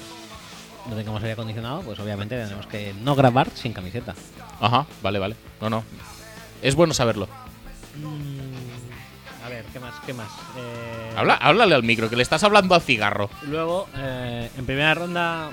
no 0.91 0.97
tengamos 0.97 1.23
aire 1.23 1.35
acondicionado, 1.35 1.83
pues 1.83 1.99
obviamente 2.01 2.37
tendremos 2.37 2.67
que 2.67 2.93
no 3.03 3.15
grabar 3.15 3.49
sin 3.55 3.73
camiseta. 3.73 4.15
Ajá, 4.61 4.85
vale, 5.03 5.19
vale. 5.21 5.37
No, 5.61 5.71
no. 5.71 5.85
Es 6.63 6.75
bueno 6.75 6.95
saberlo. 6.95 7.29
A 9.45 9.49
ver, 9.49 9.65
¿qué 9.73 9.81
más? 9.81 9.95
¿Qué 10.05 10.13
más? 10.13 10.29
Eh, 10.57 11.13
Habla, 11.17 11.35
háblale 11.35 11.75
al 11.75 11.83
micro, 11.83 12.11
que 12.11 12.17
le 12.17 12.23
estás 12.23 12.43
hablando 12.45 12.75
al 12.75 12.83
cigarro. 12.83 13.31
Luego, 13.47 13.89
eh, 13.97 14.51
en 14.59 14.67
primera 14.67 14.95
ronda. 14.95 15.51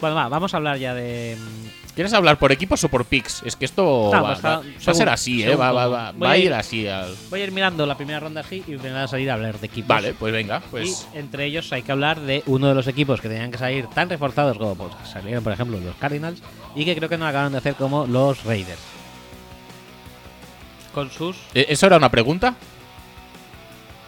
Bueno, 0.00 0.16
va, 0.16 0.28
vamos 0.28 0.52
a 0.54 0.56
hablar 0.58 0.78
ya 0.78 0.94
de. 0.94 1.36
mm, 1.38 1.94
¿Quieres 1.94 2.12
hablar 2.12 2.38
por 2.38 2.52
equipos 2.52 2.84
o 2.84 2.90
por 2.90 3.06
picks? 3.06 3.42
Es 3.46 3.56
que 3.56 3.64
esto 3.64 4.10
va, 4.12 4.20
pues, 4.34 4.44
va- 4.44 4.54
ah, 4.56 4.62
va 4.86 4.92
a 4.92 4.94
ser 4.94 5.08
así, 5.08 5.42
¿eh? 5.42 5.56
Va, 5.56 5.72
va, 5.72 5.86
va, 5.86 6.12
va 6.12 6.30
a 6.32 6.36
ir 6.36 6.50
ir- 6.50 6.54
así. 6.54 6.86
al- 6.86 7.16
Voy 7.30 7.40
a 7.40 7.44
ir 7.44 7.52
mirando 7.52 7.86
la 7.86 7.96
primera 7.96 8.20
ronda 8.20 8.42
así 8.42 8.62
y 8.66 8.72
me 8.72 8.90
van 8.92 8.96
a 9.04 9.08
salir 9.08 9.30
a 9.30 9.34
hablar 9.34 9.58
de 9.58 9.66
equipos. 9.66 9.88
Vale, 9.88 10.12
pues 10.12 10.30
venga. 10.30 10.60
Pues 10.70 11.06
Y 11.14 11.18
entre 11.18 11.46
ellos 11.46 11.72
hay 11.72 11.82
que 11.82 11.92
hablar 11.92 12.20
de 12.20 12.42
uno 12.46 12.68
de 12.68 12.74
los 12.74 12.86
equipos 12.86 13.22
que 13.22 13.30
tenían 13.30 13.50
que 13.50 13.56
salir 13.56 13.86
tan 13.86 14.10
reforzados 14.10 14.58
como 14.58 14.74
pues, 14.74 14.92
salieron, 15.10 15.42
por 15.42 15.54
ejemplo, 15.54 15.80
los 15.80 15.94
Cardinals 15.96 16.42
y 16.74 16.84
que 16.84 16.94
creo 16.94 17.08
que 17.08 17.16
no 17.16 17.26
acabaron 17.26 17.52
de 17.52 17.58
hacer 17.58 17.74
como 17.76 18.06
los 18.06 18.44
Raiders. 18.44 18.80
Con 20.92 21.10
sus. 21.10 21.36
¿e- 21.54 21.66
¿Eso 21.70 21.86
era 21.86 21.96
una 21.96 22.10
pregunta? 22.10 22.54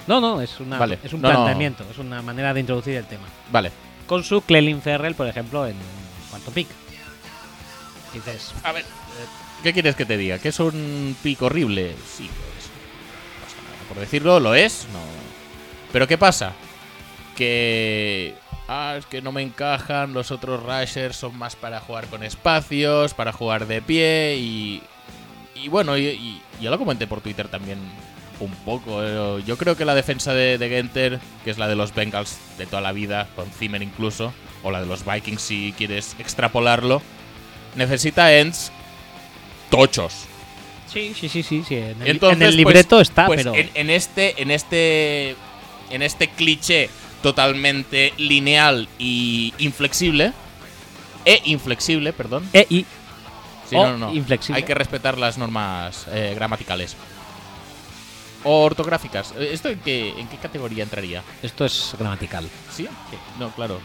No, 0.06 0.20
no, 0.20 0.40
es, 0.42 0.58
una, 0.60 0.78
Vale. 0.78 0.98
es 1.02 1.12
un 1.12 1.20
No, 1.22 1.28
no. 1.28 1.34
planteamiento, 1.34 1.84
es 1.90 1.98
una 1.98 2.22
manera 2.22 2.52
de 2.54 2.60
introducir 2.60 2.96
el 2.96 3.04
tema. 3.06 3.24
Vale. 3.50 3.70
Con 4.08 4.24
su 4.24 4.40
Clelin 4.42 4.82
Ferrell, 4.82 5.14
por 5.14 5.28
ejemplo, 5.28 5.64
en 5.66 5.76
cuarto 6.30 6.50
pick. 6.50 6.66
Dices, 8.12 8.52
A 8.64 8.72
ver. 8.72 8.84
¿Qué 9.62 9.72
quieres 9.72 9.94
que 9.96 10.04
te 10.06 10.16
diga? 10.16 10.38
¿Que 10.38 10.48
es 10.48 10.58
un 10.60 11.16
pick 11.22 11.40
horrible? 11.42 11.94
Sí, 12.16 12.24
lo 12.24 12.30
es. 12.30 12.68
No 12.68 13.44
pasa 13.44 13.56
nada. 13.62 13.88
Por 13.88 13.98
decirlo, 13.98 14.40
lo 14.40 14.54
es. 14.54 14.86
No. 14.92 14.98
Pero 15.92 16.06
¿qué 16.08 16.16
pasa? 16.18 16.52
Que. 17.36 18.34
Ah, 18.68 18.96
es 18.98 19.06
que 19.06 19.20
no 19.22 19.32
me 19.32 19.42
encajan. 19.42 20.12
Los 20.14 20.30
otros 20.30 20.62
rushers 20.62 21.16
son 21.16 21.36
más 21.38 21.56
para 21.56 21.80
jugar 21.80 22.06
con 22.06 22.22
espacios, 22.22 23.14
para 23.14 23.32
jugar 23.32 23.66
de 23.66 23.82
pie 23.82 24.36
y. 24.38 24.82
Y 25.54 25.68
bueno, 25.68 25.96
y, 25.98 26.06
y- 26.06 26.42
ya 26.60 26.70
lo 26.70 26.78
comenté 26.78 27.06
por 27.06 27.20
Twitter 27.20 27.48
también 27.48 27.78
un 28.40 28.50
poco. 28.64 29.02
eh, 29.02 29.42
Yo 29.46 29.56
creo 29.56 29.76
que 29.76 29.84
la 29.84 29.94
defensa 29.94 30.32
de, 30.34 30.58
de 30.58 30.68
Genter, 30.68 31.20
que 31.44 31.50
es 31.50 31.58
la 31.58 31.68
de 31.68 31.76
los 31.76 31.94
Bengals 31.94 32.38
de 32.58 32.66
toda 32.66 32.80
la 32.82 32.92
vida, 32.92 33.28
con 33.36 33.50
Zimmer 33.50 33.82
incluso, 33.82 34.32
o 34.62 34.70
la 34.70 34.80
de 34.80 34.86
los 34.86 35.04
Vikings 35.04 35.40
si 35.42 35.74
quieres 35.76 36.16
extrapolarlo, 36.18 37.02
necesita 37.76 38.34
ends 38.34 38.72
tochos. 39.70 40.12
sí, 40.92 41.12
sí, 41.18 41.28
sí, 41.28 41.42
sí, 41.42 41.62
sí. 41.66 41.76
En 41.76 42.00
el, 42.02 42.08
Entonces, 42.08 42.36
en 42.38 42.42
el 42.42 42.48
pues- 42.48 42.56
libreto 42.56 43.00
está, 43.00 43.26
pues 43.26 43.38
pero. 43.44 43.54
en, 43.54 43.70
en 43.74 43.90
este, 43.90 44.40
en 44.42 44.50
este, 44.50 45.36
en 45.90 46.02
este 46.02 46.28
cliché 46.28 46.88
totalmente 47.22 48.12
lineal 48.16 48.88
y 48.98 49.52
inflexible, 49.58 50.32
e 51.24 51.40
inflexible, 51.44 52.12
perdón. 52.12 52.48
E 52.52 52.66
y 52.70 52.86
Sí, 53.68 53.76
no, 53.76 53.90
no, 53.90 53.98
no. 54.08 54.14
inflexible. 54.14 54.56
Hay 54.56 54.62
que 54.64 54.74
respetar 54.74 55.18
las 55.18 55.36
normas 55.36 56.06
eh, 56.10 56.32
gramaticales. 56.34 56.96
O 58.44 58.62
ortográficas. 58.64 59.32
Eh, 59.38 59.50
¿Esto 59.52 59.68
en 59.68 59.80
qué, 59.80 60.10
en 60.18 60.28
qué 60.28 60.36
categoría 60.36 60.84
entraría? 60.84 61.22
Esto 61.42 61.64
es 61.64 61.94
gramatical. 61.98 62.48
¿Sí? 62.72 62.86
No, 63.38 63.50
claro. 63.50 63.80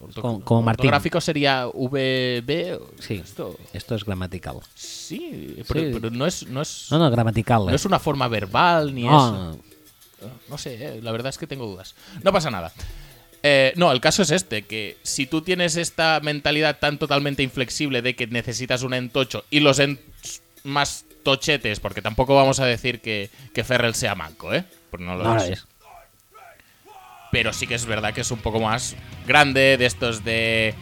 Orto- 0.00 0.22
Como- 0.22 0.40
como 0.42 0.62
Martín. 0.62 0.86
Ortográfico 0.86 1.20
sería 1.20 1.66
VB. 1.66 2.80
Sí. 3.00 3.16
Esto. 3.22 3.58
Esto 3.74 3.94
es 3.94 4.04
gramatical. 4.04 4.56
Sí, 4.74 5.62
pero, 5.68 5.80
Sí. 5.80 5.90
pero 5.92 6.10
no 6.10 6.26
es. 6.26 6.46
No 6.46 6.62
es, 6.62 6.86
No, 6.90 6.98
no, 6.98 7.10
gramatical. 7.10 7.66
no 7.66 7.74
es 7.74 7.84
una 7.84 7.98
forma 7.98 8.26
verbal 8.28 8.94
ni 8.94 9.02
No, 9.04 9.08
eso. 9.18 9.58
no. 10.48 10.58
Sé, 10.58 10.74
eh, 10.96 11.00
la 11.02 11.12
verdad 11.12 11.28
es 11.30 11.38
que 11.38 11.46
tengo 11.46 11.66
dudas. 11.66 11.94
No 12.22 12.32
pasa 12.32 12.50
nada. 12.50 12.72
Eh, 13.42 13.72
no, 13.76 13.90
el 13.92 14.00
caso 14.00 14.22
es 14.22 14.30
este, 14.30 14.62
que 14.62 14.96
si 15.02 15.26
tú 15.26 15.40
tienes 15.42 15.76
esta 15.76 16.20
mentalidad 16.22 16.78
tan 16.78 16.98
totalmente 16.98 17.42
inflexible 17.42 18.02
de 18.02 18.14
que 18.16 18.26
necesitas 18.26 18.82
un 18.82 18.92
entocho 18.94 19.44
y 19.50 19.60
los 19.60 19.78
ents 19.78 20.42
más 20.64 21.04
tochetes, 21.22 21.80
porque 21.80 22.02
tampoco 22.02 22.34
vamos 22.34 22.60
a 22.60 22.66
decir 22.66 23.00
que, 23.00 23.30
que 23.54 23.64
Ferrell 23.64 23.94
sea 23.94 24.14
manco, 24.14 24.52
¿eh? 24.54 24.64
Porque 24.90 25.04
no 25.04 25.16
lo 25.16 25.24
No 25.24 25.34
lo 25.34 25.42
es. 25.42 25.50
es. 25.50 25.66
Pero 27.32 27.52
sí 27.52 27.66
que 27.66 27.74
es 27.76 27.86
verdad 27.86 28.12
que 28.12 28.22
es 28.22 28.30
un 28.30 28.40
poco 28.40 28.58
más 28.60 28.96
grande, 29.26 29.76
de 29.76 29.86
estos 29.86 30.24
de. 30.24 30.74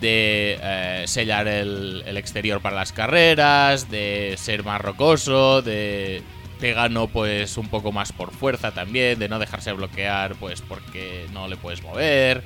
de 0.00 0.58
eh, 0.62 1.04
sellar 1.06 1.48
el, 1.48 2.04
el 2.06 2.16
exterior 2.16 2.60
para 2.60 2.76
las 2.76 2.92
carreras, 2.92 3.90
de 3.90 4.34
ser 4.38 4.62
más 4.64 4.80
rocoso, 4.80 5.62
de. 5.62 6.22
te 6.60 6.72
gano 6.72 7.08
pues 7.08 7.56
un 7.56 7.68
poco 7.68 7.90
más 7.90 8.12
por 8.12 8.32
fuerza 8.32 8.70
también, 8.72 9.18
de 9.18 9.28
no 9.28 9.38
dejarse 9.40 9.72
bloquear 9.72 10.36
pues 10.36 10.60
porque 10.62 11.26
no 11.32 11.48
le 11.48 11.56
puedes 11.56 11.82
mover. 11.82 12.44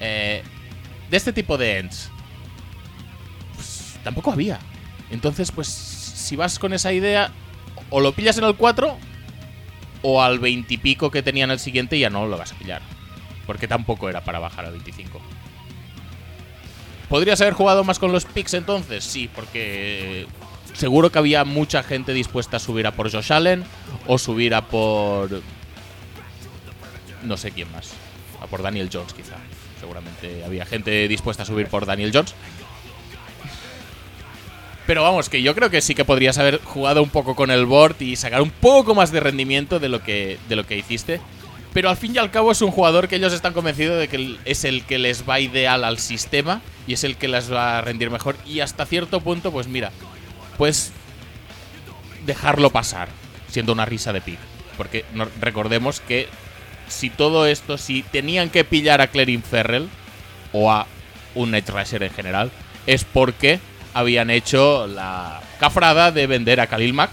Eh, 0.00 0.42
de 1.10 1.16
este 1.16 1.32
tipo 1.32 1.56
de 1.56 1.78
ends. 1.78 2.10
Pues 3.54 3.98
tampoco 4.04 4.32
había. 4.32 4.58
Entonces, 5.10 5.50
pues 5.50 5.70
si 6.18 6.36
vas 6.36 6.58
con 6.58 6.72
esa 6.72 6.92
idea, 6.92 7.30
o 7.90 8.00
lo 8.00 8.12
pillas 8.12 8.36
en 8.38 8.44
el 8.44 8.56
4 8.56 8.96
o 10.02 10.22
al 10.22 10.38
20 10.38 10.74
y 10.74 10.78
pico 10.78 11.10
que 11.10 11.22
tenía 11.22 11.44
en 11.44 11.50
el 11.50 11.58
siguiente 11.58 11.98
ya 11.98 12.10
no 12.10 12.26
lo 12.26 12.36
vas 12.36 12.52
a 12.52 12.56
pillar. 12.56 12.82
Porque 13.46 13.68
tampoco 13.68 14.08
era 14.08 14.22
para 14.22 14.38
bajar 14.38 14.66
al 14.66 14.72
25. 14.72 15.20
¿Podrías 17.08 17.40
haber 17.40 17.54
jugado 17.54 17.84
más 17.84 17.98
con 17.98 18.12
los 18.12 18.26
picks 18.26 18.54
entonces? 18.54 19.04
Sí, 19.04 19.30
porque 19.34 20.26
seguro 20.74 21.10
que 21.10 21.18
había 21.18 21.44
mucha 21.44 21.82
gente 21.82 22.12
dispuesta 22.12 22.58
a 22.58 22.60
subir 22.60 22.86
a 22.86 22.92
por 22.92 23.10
Josh 23.10 23.32
Allen 23.32 23.64
o 24.06 24.18
subir 24.18 24.54
a 24.54 24.66
por... 24.66 25.40
No 27.22 27.36
sé 27.36 27.50
quién 27.52 27.72
más. 27.72 27.92
A 28.42 28.46
por 28.46 28.62
Daniel 28.62 28.90
Jones 28.92 29.14
quizá. 29.14 29.36
Seguramente 29.80 30.44
había 30.44 30.66
gente 30.66 31.08
dispuesta 31.08 31.44
a 31.44 31.46
subir 31.46 31.68
por 31.68 31.86
Daniel 31.86 32.10
Jones. 32.12 32.34
Pero 34.88 35.02
vamos, 35.02 35.28
que 35.28 35.42
yo 35.42 35.54
creo 35.54 35.68
que 35.68 35.82
sí 35.82 35.94
que 35.94 36.06
podrías 36.06 36.38
haber 36.38 36.62
jugado 36.64 37.02
un 37.02 37.10
poco 37.10 37.36
con 37.36 37.50
el 37.50 37.66
board 37.66 38.00
y 38.00 38.16
sacar 38.16 38.40
un 38.40 38.48
poco 38.48 38.94
más 38.94 39.12
de 39.12 39.20
rendimiento 39.20 39.78
de 39.78 39.90
lo 39.90 40.02
que, 40.02 40.38
de 40.48 40.56
lo 40.56 40.64
que 40.64 40.78
hiciste. 40.78 41.20
Pero 41.74 41.90
al 41.90 41.98
fin 41.98 42.14
y 42.14 42.18
al 42.18 42.30
cabo 42.30 42.52
es 42.52 42.62
un 42.62 42.70
jugador 42.70 43.06
que 43.06 43.16
ellos 43.16 43.34
están 43.34 43.52
convencidos 43.52 43.98
de 43.98 44.08
que 44.08 44.38
es 44.46 44.64
el 44.64 44.84
que 44.84 44.96
les 44.96 45.28
va 45.28 45.40
ideal 45.40 45.84
al 45.84 45.98
sistema 45.98 46.62
y 46.86 46.94
es 46.94 47.04
el 47.04 47.18
que 47.18 47.28
les 47.28 47.52
va 47.52 47.76
a 47.76 47.80
rendir 47.82 48.08
mejor. 48.08 48.36
Y 48.46 48.60
hasta 48.60 48.86
cierto 48.86 49.20
punto, 49.20 49.52
pues 49.52 49.68
mira, 49.68 49.92
pues 50.56 50.90
dejarlo 52.24 52.70
pasar, 52.70 53.10
siendo 53.50 53.74
una 53.74 53.84
risa 53.84 54.14
de 54.14 54.22
pick. 54.22 54.38
Porque 54.78 55.04
recordemos 55.38 56.00
que 56.00 56.28
si 56.88 57.10
todo 57.10 57.44
esto, 57.44 57.76
si 57.76 58.04
tenían 58.04 58.48
que 58.48 58.64
pillar 58.64 59.02
a 59.02 59.08
Clarin 59.08 59.42
Ferrell 59.42 59.90
o 60.54 60.72
a 60.72 60.86
un 61.34 61.52
Rusher 61.52 62.04
en 62.04 62.14
general, 62.14 62.50
es 62.86 63.04
porque 63.04 63.60
habían 63.98 64.30
hecho 64.30 64.86
la 64.86 65.40
cafrada 65.58 66.12
de 66.12 66.26
vender 66.26 66.60
a 66.60 66.68
Khalil 66.68 66.94
Mack 66.94 67.10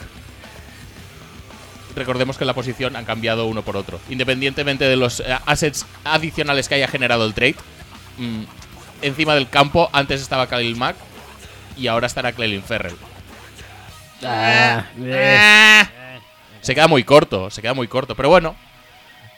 recordemos 1.95 2.37
que 2.37 2.43
en 2.43 2.47
la 2.47 2.53
posición 2.53 2.95
han 2.95 3.05
cambiado 3.05 3.47
uno 3.47 3.63
por 3.63 3.77
otro. 3.77 3.99
Independientemente 4.09 4.85
de 4.85 4.95
los 4.95 5.21
eh, 5.21 5.37
assets 5.45 5.85
adicionales 6.03 6.67
que 6.67 6.75
haya 6.75 6.87
generado 6.87 7.25
el 7.25 7.33
trade, 7.33 7.55
mm, 8.17 8.43
encima 9.01 9.33
del 9.33 9.49
campo 9.49 9.89
antes 9.93 10.21
estaba 10.21 10.47
Khalil 10.47 10.75
Mack 10.75 10.97
y 11.77 11.87
ahora 11.87 12.07
estará 12.07 12.33
Clelin 12.33 12.63
Ferrell. 12.63 12.97
Ah, 14.23 14.85
eh. 14.99 15.83
se 16.61 16.75
queda 16.75 16.87
muy 16.87 17.03
corto, 17.03 17.49
se 17.49 17.61
queda 17.61 17.73
muy 17.73 17.87
corto. 17.87 18.15
Pero 18.15 18.29
bueno, 18.29 18.55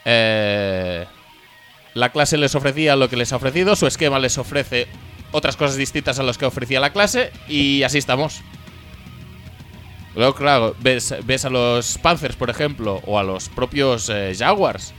eh, 0.04 1.06
la 1.94 2.10
clase 2.10 2.36
les 2.38 2.54
ofrecía 2.54 2.96
lo 2.96 3.08
que 3.08 3.16
les 3.16 3.32
ha 3.32 3.36
ofrecido, 3.36 3.76
su 3.76 3.86
esquema 3.86 4.18
les 4.18 4.36
ofrece 4.36 4.88
otras 5.32 5.56
cosas 5.56 5.76
distintas 5.76 6.18
a 6.18 6.22
las 6.22 6.38
que 6.38 6.46
ofrecía 6.46 6.80
la 6.80 6.92
clase 6.92 7.32
y 7.48 7.82
así 7.82 7.98
estamos. 7.98 8.42
Luego, 10.14 10.34
claro, 10.34 10.74
ves, 10.80 11.12
a 11.44 11.50
los 11.50 11.98
Panzers, 11.98 12.36
por 12.36 12.50
ejemplo, 12.50 13.00
o 13.06 13.18
a 13.18 13.22
los 13.22 13.48
propios 13.48 14.08
eh, 14.08 14.34
Jaguars, 14.36 14.92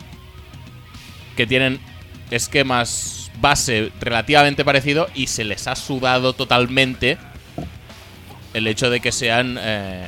que 1.36 1.46
tienen 1.46 1.80
esquemas 2.32 3.32
base 3.42 3.92
relativamente 4.00 4.64
parecido 4.64 5.08
y 5.16 5.28
se 5.28 5.44
les 5.44 5.68
ha 5.68 5.76
sudado 5.76 6.34
totalmente 6.34 7.18
el 8.54 8.68
hecho 8.68 8.90
de 8.90 9.00
que 9.00 9.12
sean 9.12 9.58
eh, 9.60 10.08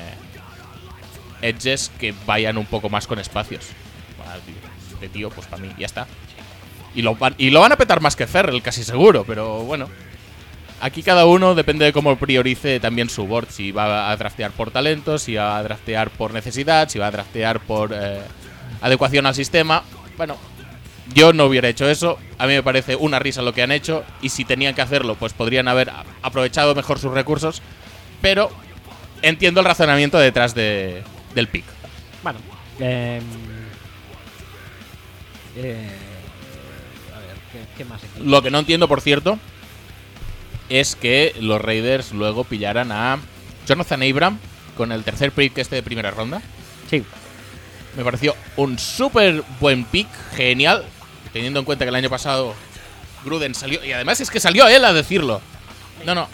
edges 1.41 1.91
que 1.99 2.13
vayan 2.25 2.57
un 2.57 2.65
poco 2.65 2.89
más 2.89 3.07
con 3.07 3.19
espacios. 3.19 3.65
Este 4.93 5.09
tío, 5.09 5.29
pues 5.29 5.47
para 5.47 5.61
mí, 5.61 5.69
ya 5.77 5.85
está. 5.85 6.07
Y 6.93 7.01
lo, 7.01 7.15
van, 7.15 7.35
y 7.37 7.49
lo 7.49 7.61
van 7.61 7.71
a 7.71 7.77
petar 7.77 8.01
más 8.01 8.15
que 8.15 8.27
Ferrell, 8.27 8.61
casi 8.61 8.83
seguro, 8.83 9.23
pero 9.25 9.63
bueno. 9.63 9.89
Aquí 10.81 11.03
cada 11.03 11.27
uno 11.27 11.53
depende 11.53 11.85
de 11.85 11.93
cómo 11.93 12.15
priorice 12.15 12.79
también 12.79 13.07
su 13.07 13.27
board. 13.27 13.49
Si 13.51 13.71
va 13.71 14.09
a 14.09 14.17
draftear 14.17 14.49
por 14.51 14.71
talento, 14.71 15.19
si 15.19 15.35
va 15.35 15.57
a 15.57 15.63
draftear 15.63 16.09
por 16.09 16.33
necesidad, 16.33 16.89
si 16.89 16.97
va 16.97 17.05
a 17.05 17.11
draftear 17.11 17.59
por 17.59 17.93
eh, 17.93 18.19
adecuación 18.81 19.27
al 19.27 19.35
sistema. 19.35 19.83
Bueno, 20.17 20.37
yo 21.13 21.33
no 21.33 21.45
hubiera 21.45 21.69
hecho 21.69 21.87
eso. 21.87 22.17
A 22.39 22.47
mí 22.47 22.53
me 22.53 22.63
parece 22.63 22.95
una 22.95 23.19
risa 23.19 23.43
lo 23.43 23.53
que 23.53 23.61
han 23.61 23.71
hecho. 23.71 24.03
Y 24.23 24.29
si 24.29 24.43
tenían 24.43 24.73
que 24.73 24.81
hacerlo, 24.81 25.13
pues 25.15 25.33
podrían 25.33 25.67
haber 25.67 25.91
aprovechado 26.23 26.73
mejor 26.73 26.97
sus 26.97 27.13
recursos. 27.13 27.61
Pero 28.19 28.49
entiendo 29.21 29.59
el 29.59 29.67
razonamiento 29.67 30.17
detrás 30.17 30.55
de, 30.55 31.03
del 31.35 31.47
pick. 31.47 31.65
Bueno, 32.23 32.39
em, 32.79 33.23
eh, 35.57 35.89
a 37.13 37.19
ver, 37.19 37.67
¿qué, 37.77 37.85
más 37.85 38.01
Lo 38.19 38.41
que 38.41 38.49
no 38.49 38.57
entiendo, 38.57 38.87
por 38.87 39.01
cierto, 39.01 39.37
es 40.71 40.95
que 40.95 41.35
los 41.39 41.61
Raiders 41.61 42.13
luego 42.13 42.45
pillaran 42.45 42.93
a 42.93 43.19
Jonathan 43.67 44.03
Abram 44.03 44.39
con 44.77 44.93
el 44.93 45.03
tercer 45.03 45.33
pick 45.33 45.57
este 45.57 45.75
de 45.75 45.83
primera 45.83 46.11
ronda. 46.11 46.41
Sí. 46.89 47.03
Me 47.97 48.05
pareció 48.05 48.37
un 48.55 48.79
súper 48.79 49.43
buen 49.59 49.83
pick, 49.83 50.07
genial, 50.33 50.85
teniendo 51.33 51.59
en 51.59 51.65
cuenta 51.65 51.83
que 51.83 51.89
el 51.89 51.95
año 51.95 52.09
pasado 52.09 52.55
Gruden 53.25 53.53
salió, 53.53 53.83
y 53.83 53.91
además 53.91 54.21
es 54.21 54.29
que 54.29 54.39
salió 54.39 54.65
él 54.69 54.85
a 54.85 54.93
decirlo. 54.93 55.41
No, 56.05 56.15
no. 56.15 56.29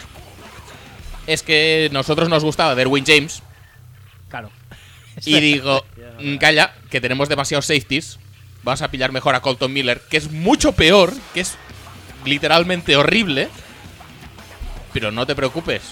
Es 1.26 1.42
que 1.42 1.88
nosotros 1.92 2.28
nos 2.28 2.44
gustaba 2.44 2.76
Derwin 2.76 3.04
James. 3.04 3.42
Claro. 4.28 4.50
Y 5.24 5.40
digo, 5.40 5.84
mm, 6.20 6.36
calla, 6.36 6.74
que 6.90 7.00
tenemos 7.00 7.28
demasiados 7.28 7.66
safeties. 7.66 8.20
Vas 8.62 8.82
a 8.82 8.90
pillar 8.90 9.10
mejor 9.10 9.34
a 9.34 9.42
Colton 9.42 9.72
Miller, 9.72 10.00
que 10.08 10.16
es 10.16 10.30
mucho 10.30 10.72
peor, 10.72 11.12
que 11.34 11.40
es 11.40 11.58
literalmente 12.24 12.94
horrible. 12.94 13.48
Pero 14.92 15.10
no 15.10 15.26
te 15.26 15.34
preocupes, 15.34 15.82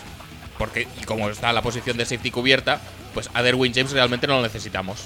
porque 0.59 0.87
como 1.07 1.29
está 1.29 1.53
la 1.53 1.63
posición 1.63 1.97
de 1.97 2.05
safety 2.05 2.31
cubierta, 2.31 2.81
pues 3.15 3.31
a 3.35 3.43
Derwin 3.43 3.75
James 3.75 3.93
realmente 3.93 4.27
no 4.27 4.37
lo 4.37 4.43
necesitamos. 4.43 5.05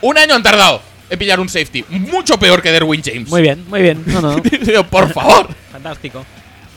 Un 0.00 0.18
año 0.18 0.34
han 0.34 0.42
tardado 0.42 0.82
en 1.08 1.18
pillar 1.18 1.40
un 1.40 1.48
safety. 1.48 1.84
Mucho 1.88 2.38
peor 2.38 2.62
que 2.62 2.72
Derwin 2.72 3.02
James. 3.02 3.28
Muy 3.28 3.42
bien, 3.42 3.64
muy 3.68 3.82
bien. 3.82 4.02
No, 4.06 4.20
no. 4.20 4.42
Por 4.90 5.12
favor. 5.12 5.48
Fantástico. 5.72 6.24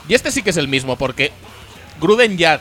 Y 0.07 0.13
este 0.13 0.31
sí 0.31 0.41
que 0.41 0.51
es 0.51 0.57
el 0.57 0.67
mismo, 0.67 0.95
porque 0.95 1.31
Gruden 1.99 2.37
ya. 2.37 2.59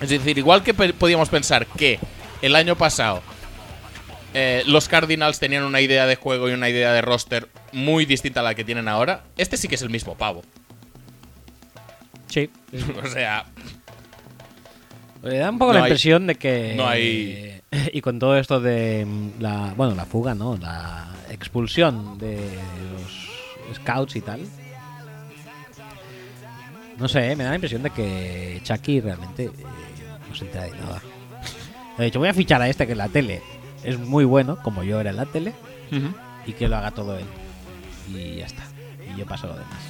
Es 0.00 0.10
decir, 0.10 0.38
igual 0.38 0.62
que 0.62 0.74
podíamos 0.74 1.28
pensar 1.28 1.66
que 1.66 1.98
el 2.40 2.54
año 2.54 2.76
pasado 2.76 3.22
eh, 4.34 4.62
los 4.66 4.88
Cardinals 4.88 5.40
tenían 5.40 5.64
una 5.64 5.80
idea 5.80 6.06
de 6.06 6.16
juego 6.16 6.48
y 6.48 6.52
una 6.52 6.68
idea 6.68 6.92
de 6.92 7.00
roster 7.00 7.48
muy 7.72 8.06
distinta 8.06 8.40
a 8.40 8.42
la 8.42 8.54
que 8.54 8.64
tienen 8.64 8.86
ahora, 8.86 9.24
este 9.36 9.56
sí 9.56 9.68
que 9.68 9.74
es 9.74 9.82
el 9.82 9.90
mismo 9.90 10.16
pavo. 10.16 10.42
Sí. 12.38 12.50
o 13.02 13.06
sea. 13.06 13.46
Me 15.22 15.38
da 15.38 15.50
un 15.50 15.58
poco 15.58 15.72
la 15.72 15.80
impresión 15.80 16.26
de 16.26 16.36
que. 16.36 16.74
No 16.76 16.86
hay. 16.86 17.60
Y 17.92 18.00
con 18.00 18.18
todo 18.18 18.36
esto 18.36 18.60
de 18.60 19.06
la. 19.38 19.74
Bueno, 19.76 19.94
la 19.94 20.06
fuga, 20.06 20.34
¿no? 20.34 20.56
La 20.56 21.08
expulsión 21.30 22.18
de 22.18 22.36
los 22.92 23.76
scouts 23.76 24.16
y 24.16 24.20
tal. 24.20 24.40
No 26.98 27.06
sé, 27.06 27.36
me 27.36 27.44
da 27.44 27.50
la 27.50 27.56
impresión 27.56 27.82
de 27.82 27.90
que 27.90 28.60
Chucky 28.64 29.00
realmente 29.00 29.44
eh, 29.44 29.52
no 30.28 30.34
se 30.34 30.46
entera 30.46 30.64
de 30.64 30.72
nada. 30.72 31.02
De 31.96 32.06
hecho, 32.06 32.18
voy 32.18 32.28
a 32.28 32.34
fichar 32.34 32.60
a 32.60 32.68
este 32.68 32.86
que 32.86 32.92
en 32.92 32.98
la 32.98 33.08
tele 33.08 33.40
es 33.84 33.98
muy 33.98 34.24
bueno, 34.24 34.58
como 34.62 34.82
yo 34.82 35.00
era 35.00 35.10
en 35.10 35.16
la 35.16 35.26
tele, 35.26 35.52
y 36.44 36.52
que 36.52 36.66
lo 36.66 36.76
haga 36.76 36.90
todo 36.90 37.16
él. 37.16 37.26
Y 38.12 38.36
ya 38.36 38.46
está. 38.46 38.64
Y 39.14 39.18
yo 39.18 39.26
paso 39.26 39.46
lo 39.46 39.54
demás 39.54 39.87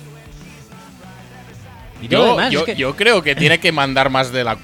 yo, 2.02 2.96
creo 2.96 3.22
que 3.22 3.34
tiene 3.34 3.58
que 3.58 3.72
mandar 3.72 4.10
más 4.10 4.32
de, 4.32 4.44
la, 4.44 4.56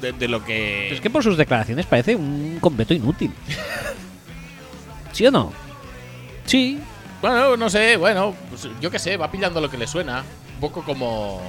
de, 0.00 0.28
lo 0.28 0.44
que. 0.44 0.92
es 0.92 1.00
que 1.00 1.10
por 1.10 1.22
sus 1.22 1.36
declaraciones 1.36 1.86
parece 1.86 2.16
un 2.16 2.58
completo 2.60 2.94
inútil. 2.94 3.32
¿Sí 5.12 5.26
o 5.26 5.30
no? 5.30 5.52
Sí. 6.44 6.78
Bueno, 7.20 7.56
no 7.56 7.70
sé, 7.70 7.96
bueno, 7.96 8.34
pues 8.50 8.68
yo 8.80 8.90
qué 8.90 8.98
sé, 8.98 9.16
va 9.16 9.30
pillando 9.30 9.60
lo 9.60 9.70
que 9.70 9.78
le 9.78 9.86
suena. 9.86 10.24
Un 10.54 10.60
poco 10.60 10.82
como. 10.82 11.42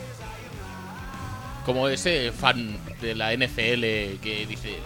Como 1.66 1.90
ese 1.90 2.32
fan 2.32 2.78
de 3.02 3.14
la 3.14 3.34
NFL 3.34 4.22
que 4.22 4.46
dice. 4.48 4.78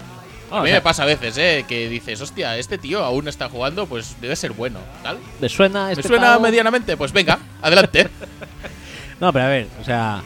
a 0.50 0.62
mí 0.64 0.72
me 0.72 0.82
pasa 0.82 1.04
a 1.04 1.06
veces, 1.06 1.38
¿eh? 1.38 1.64
Que 1.68 1.88
dices, 1.88 2.20
hostia, 2.22 2.58
este 2.58 2.80
tío 2.80 3.04
aún 3.04 3.28
está 3.28 3.50
jugando, 3.50 3.86
pues 3.86 4.20
debe 4.20 4.36
ser 4.36 4.54
bueno, 4.54 4.80
¿tal? 5.04 5.20
¿Me 5.40 5.48
suena 5.48 5.92
este 5.92 6.02
¿Me 6.02 6.08
suena 6.08 6.40
medianamente? 6.40 6.98
Pues 6.98 7.14
venga, 7.14 7.38
adelante. 7.62 8.10
no, 9.20 9.32
pero 9.32 9.46
a 9.46 9.50
ver, 9.50 9.68
o 9.80 9.84
sea, 9.84 10.24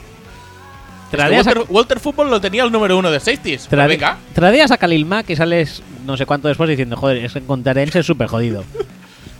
Walter, 1.70 2.00
Football 2.00 2.30
lo 2.30 2.41
tenía 2.41 2.63
el 2.63 2.72
número 2.72 2.98
uno 2.98 3.12
de 3.12 3.20
safeties. 3.20 3.68
Pues 3.68 3.88
venga. 3.88 4.18
Tradeas 4.34 4.72
a 4.72 4.78
Khalil 4.78 5.06
Mack 5.06 5.30
y 5.30 5.36
sales 5.36 5.82
no 6.06 6.18
sé 6.18 6.26
cuánto 6.26 6.48
después 6.48 6.70
diciendo, 6.70 6.96
joder, 6.96 7.18
es 7.18 7.34
que 7.34 7.39
encontrar 7.39 7.78
Enche 7.78 8.00
es 8.00 8.06
súper 8.06 8.28
jodido. 8.28 8.63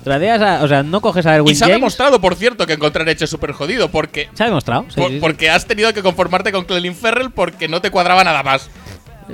Tradeas 0.04 0.41
a, 0.41 0.63
o 0.63 0.67
sea, 0.67 0.84
no 0.84 1.01
coges 1.01 1.25
a 1.25 1.36
Erwin 1.36 1.51
Y 1.51 1.56
se 1.56 1.65
ha 1.65 1.69
demostrado, 1.69 2.21
por 2.21 2.36
cierto, 2.36 2.67
que 2.67 2.73
encontrar 2.73 3.08
Enche 3.08 3.25
es 3.25 3.30
súper 3.30 3.54
jodido 3.54 3.89
porque... 3.89 4.30
Se 4.34 4.43
ha 4.43 4.47
demostrado, 4.47 4.86
Porque 5.19 5.49
has 5.49 5.65
tenido 5.65 5.93
que 5.93 6.04
conformarte 6.04 6.51
con 6.51 6.65
Clelin 6.65 6.95
Ferrell 6.95 7.32
porque 7.32 7.67
no 7.67 7.82
te 7.82 7.91
cuadraba 7.91 8.23
nada 8.23 8.43
más. 8.43 8.69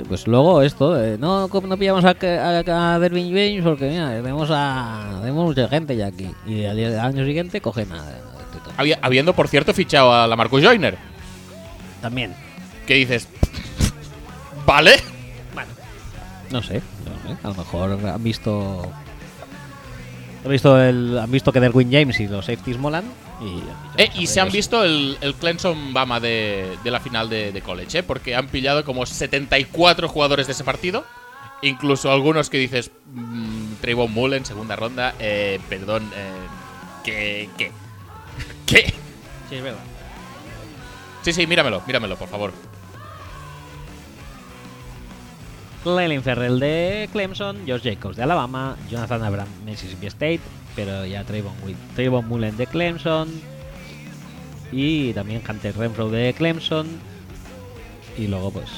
Pues 0.08 0.26
luego 0.26 0.62
esto, 0.62 1.02
eh, 1.02 1.18
no, 1.18 1.48
no 1.48 1.76
pillamos 1.76 2.04
a, 2.06 2.16
a, 2.18 2.98
Derwin 2.98 3.28
James 3.28 3.62
porque 3.62 3.90
mira, 3.90 4.08
tenemos 4.08 4.48
a 4.50 5.18
tenemos 5.20 5.44
mucha 5.44 5.68
gente 5.68 5.94
ya 5.96 6.06
aquí. 6.06 6.30
Y 6.46 6.64
al, 6.64 6.98
año 6.98 7.26
siguiente 7.26 7.60
coge 7.60 7.84
nada. 7.84 8.10
habiendo, 9.02 9.34
por 9.34 9.48
cierto, 9.48 9.74
fichado 9.74 10.14
a 10.14 10.26
la 10.26 10.34
Marcus 10.34 10.64
Joyner 10.64 11.11
también. 12.02 12.34
¿Qué 12.86 12.94
dices? 12.94 13.28
¿Vale? 14.66 14.92
Bueno, 15.54 15.70
no 16.50 16.62
sé, 16.62 16.82
A 17.42 17.48
lo 17.48 17.54
mejor 17.54 17.98
han 18.06 18.22
visto. 18.22 18.92
Han 20.44 20.50
visto, 20.50 20.80
el, 20.80 21.18
han 21.18 21.30
visto 21.30 21.52
que 21.52 21.60
Derwin 21.60 21.90
James 21.90 22.18
y 22.20 22.26
los 22.26 22.44
safeties 22.46 22.78
molan. 22.78 23.04
Y, 23.40 24.02
eh, 24.02 24.10
y 24.14 24.26
se 24.26 24.40
han 24.40 24.50
visto 24.50 24.84
el, 24.84 25.16
el 25.20 25.34
Clemson 25.34 25.92
Bama 25.92 26.20
de, 26.20 26.76
de 26.82 26.90
la 26.90 27.00
final 27.00 27.28
de, 27.28 27.62
college, 27.64 27.98
¿eh? 27.98 28.02
porque 28.02 28.36
han 28.36 28.48
pillado 28.48 28.84
como 28.84 29.06
74 29.06 30.08
jugadores 30.08 30.46
de 30.46 30.52
ese 30.52 30.64
partido. 30.64 31.04
Incluso 31.62 32.10
algunos 32.10 32.50
que 32.50 32.58
dices, 32.58 32.90
mmm, 33.12 33.74
Trayvon 33.80 34.12
Mullen, 34.12 34.44
segunda 34.44 34.74
ronda, 34.74 35.14
eh, 35.20 35.60
perdón, 35.68 36.10
eh, 36.16 36.32
¿qué? 37.04 37.48
¿Qué? 37.56 37.70
¿Qué? 38.66 38.94
Sí, 39.48 39.56
es 39.56 39.62
verdad. 39.62 39.91
Sí, 41.22 41.32
sí, 41.32 41.46
míramelo, 41.46 41.82
míramelo, 41.86 42.16
por 42.16 42.28
favor. 42.28 42.52
Clelin 45.82 46.22
Ferrell 46.22 46.60
de 46.60 47.08
Clemson, 47.12 47.58
Josh 47.66 47.82
Jacobs 47.82 48.16
de 48.16 48.22
Alabama, 48.22 48.76
Jonathan 48.88 49.22
Abram 49.24 49.48
Mississippi 49.64 50.06
State, 50.06 50.40
pero 50.76 51.04
ya 51.06 51.24
Trayvon, 51.24 51.52
Trayvon 51.96 52.28
Mullen 52.28 52.56
de 52.56 52.66
Clemson 52.68 53.28
y 54.70 55.12
también 55.12 55.42
Hunter 55.48 55.76
Renfro 55.76 56.08
de 56.08 56.32
Clemson 56.34 56.86
y 58.16 58.28
luego 58.28 58.52
pues 58.52 58.68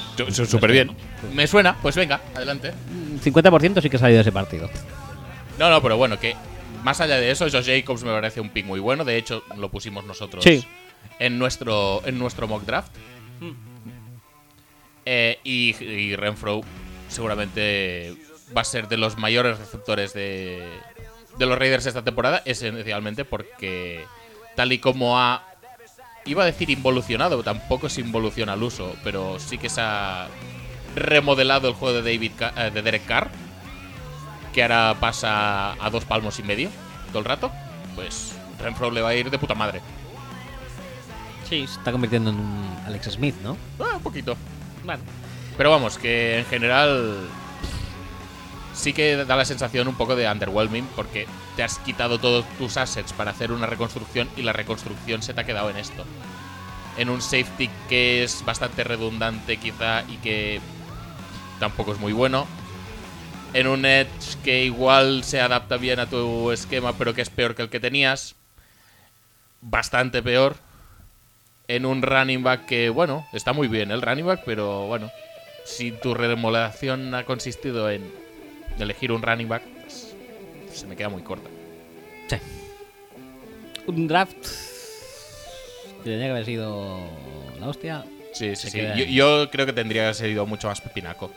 Súper 0.49 0.71
bien. 0.71 0.95
Pues, 1.21 1.33
Me 1.33 1.45
suena, 1.45 1.77
pues 1.81 1.95
venga, 1.95 2.21
adelante. 2.33 2.71
mm, 2.71 3.17
50% 3.23 3.81
sí 3.81 3.89
que 3.89 3.97
ha 3.97 3.99
salido 3.99 4.17
de 4.17 4.21
ese 4.21 4.31
partido. 4.31 4.69
No, 5.59 5.69
no, 5.69 5.81
pero 5.83 5.97
bueno, 5.97 6.19
que 6.19 6.35
más 6.83 7.01
allá 7.01 7.17
de 7.17 7.29
eso, 7.29 7.45
Josh 7.51 7.65
Jacobs 7.67 8.03
me 8.03 8.11
parece 8.11 8.41
un 8.41 8.49
pick 8.49 8.65
muy 8.65 8.79
bueno. 8.79 9.05
De 9.05 9.17
hecho, 9.17 9.43
lo 9.57 9.69
pusimos 9.69 10.05
nosotros 10.05 10.43
Sí. 10.43 10.65
En, 11.19 11.39
nuestro, 11.39 12.01
en 12.05 12.17
nuestro 12.17 12.47
mock 12.47 12.63
draft. 12.63 12.91
Eh, 15.05 15.39
y, 15.43 15.75
y 15.83 16.15
Renfro 16.15 16.61
seguramente 17.09 18.15
va 18.55 18.61
a 18.61 18.65
ser 18.65 18.87
de 18.87 18.97
los 18.97 19.17
mayores 19.17 19.59
receptores 19.59 20.13
de, 20.13 20.67
de 21.37 21.45
los 21.45 21.57
Raiders 21.57 21.85
esta 21.85 22.03
temporada, 22.03 22.41
esencialmente 22.45 23.25
porque 23.25 24.05
tal 24.55 24.71
y 24.71 24.79
como 24.79 25.19
ha... 25.19 25.43
Iba 26.27 26.41
a 26.41 26.45
decir 26.47 26.71
involucionado, 26.71 27.43
tampoco 27.43 27.87
se 27.87 28.01
involuciona 28.01 28.53
al 28.53 28.63
uso, 28.63 28.95
pero 29.03 29.37
sí 29.37 29.59
que 29.59 29.69
se 29.69 29.81
ha 29.81 30.27
remodelado 30.95 31.67
el 31.67 31.75
juego 31.75 32.01
de, 32.01 32.13
David 32.13 32.31
eh, 32.57 32.71
de 32.73 32.81
Derek 32.81 33.05
Carr, 33.05 33.29
que 34.51 34.63
ahora 34.63 34.95
pasa 34.99 35.73
a 35.73 35.89
dos 35.91 36.03
palmos 36.05 36.39
y 36.39 36.43
medio 36.43 36.71
todo 37.09 37.19
el 37.19 37.25
rato, 37.25 37.51
pues 37.93 38.35
Renfro 38.59 38.89
le 38.89 39.01
va 39.01 39.09
a 39.09 39.15
ir 39.15 39.29
de 39.29 39.37
puta 39.37 39.53
madre. 39.53 39.81
Sí, 41.49 41.67
se 41.67 41.77
está 41.77 41.91
convirtiendo 41.91 42.31
en 42.31 42.39
un 42.39 42.77
Alex 42.85 43.11
Smith, 43.11 43.35
¿no? 43.43 43.57
Ah, 43.79 43.97
un 43.97 44.03
poquito. 44.03 44.35
Bueno. 44.83 45.03
Pero 45.57 45.71
vamos, 45.71 45.97
que 45.97 46.39
en 46.39 46.45
general 46.45 47.29
sí 48.73 48.93
que 48.93 49.15
da 49.15 49.35
la 49.35 49.45
sensación 49.45 49.87
un 49.87 49.95
poco 49.95 50.15
de 50.15 50.29
underwhelming 50.29 50.85
porque 50.95 51.27
te 51.55 51.63
has 51.63 51.79
quitado 51.79 52.19
todos 52.19 52.45
tus 52.57 52.77
assets 52.77 53.13
para 53.13 53.31
hacer 53.31 53.51
una 53.51 53.65
reconstrucción 53.65 54.29
y 54.35 54.41
la 54.41 54.53
reconstrucción 54.53 55.21
se 55.21 55.33
te 55.33 55.41
ha 55.41 55.45
quedado 55.45 55.69
en 55.69 55.77
esto. 55.77 56.03
En 56.97 57.09
un 57.09 57.21
safety 57.21 57.69
que 57.89 58.23
es 58.23 58.43
bastante 58.45 58.83
redundante 58.83 59.57
quizá 59.57 60.03
y 60.03 60.17
que 60.17 60.59
tampoco 61.59 61.93
es 61.93 61.99
muy 61.99 62.11
bueno. 62.11 62.47
En 63.53 63.67
un 63.67 63.85
edge 63.85 64.35
que 64.43 64.65
igual 64.65 65.23
se 65.23 65.39
adapta 65.39 65.77
bien 65.77 65.99
a 65.99 66.07
tu 66.07 66.51
esquema 66.51 66.93
pero 66.93 67.13
que 67.13 67.21
es 67.21 67.29
peor 67.29 67.55
que 67.55 67.61
el 67.61 67.69
que 67.69 67.79
tenías. 67.79 68.35
Bastante 69.61 70.21
peor. 70.21 70.57
En 71.67 71.85
un 71.85 72.01
running 72.01 72.43
back 72.43 72.65
que, 72.65 72.89
bueno, 72.89 73.25
está 73.33 73.53
muy 73.53 73.67
bien 73.67 73.91
el 73.91 74.01
running 74.01 74.25
back, 74.25 74.43
pero 74.45 74.85
bueno, 74.87 75.11
si 75.63 75.91
tu 75.91 76.13
remodelación 76.13 77.13
ha 77.15 77.23
consistido 77.25 77.89
en 77.89 78.11
elegir 78.79 79.11
un 79.11 79.21
running 79.21 79.47
back, 79.47 79.63
pues, 79.81 80.15
se 80.71 80.85
me 80.85 80.95
queda 80.95 81.09
muy 81.09 81.23
corta. 81.23 81.49
Sí. 82.29 82.37
Un 83.87 84.07
draft 84.07 84.35
que 86.03 86.09
tenía 86.11 86.25
que 86.25 86.31
haber 86.31 86.45
sido 86.45 86.99
la 87.59 87.67
hostia. 87.67 88.05
Sí, 88.33 88.55
sí, 88.55 88.69
Se 88.69 88.93
sí. 88.93 89.05
Yo, 89.05 89.05
yo 89.05 89.49
creo 89.49 89.65
que 89.65 89.73
tendría 89.73 90.01
que 90.01 90.05
haber 90.05 90.15
sido 90.15 90.45
mucho 90.45 90.67
más 90.67 90.81
pepinaco. 90.81 91.31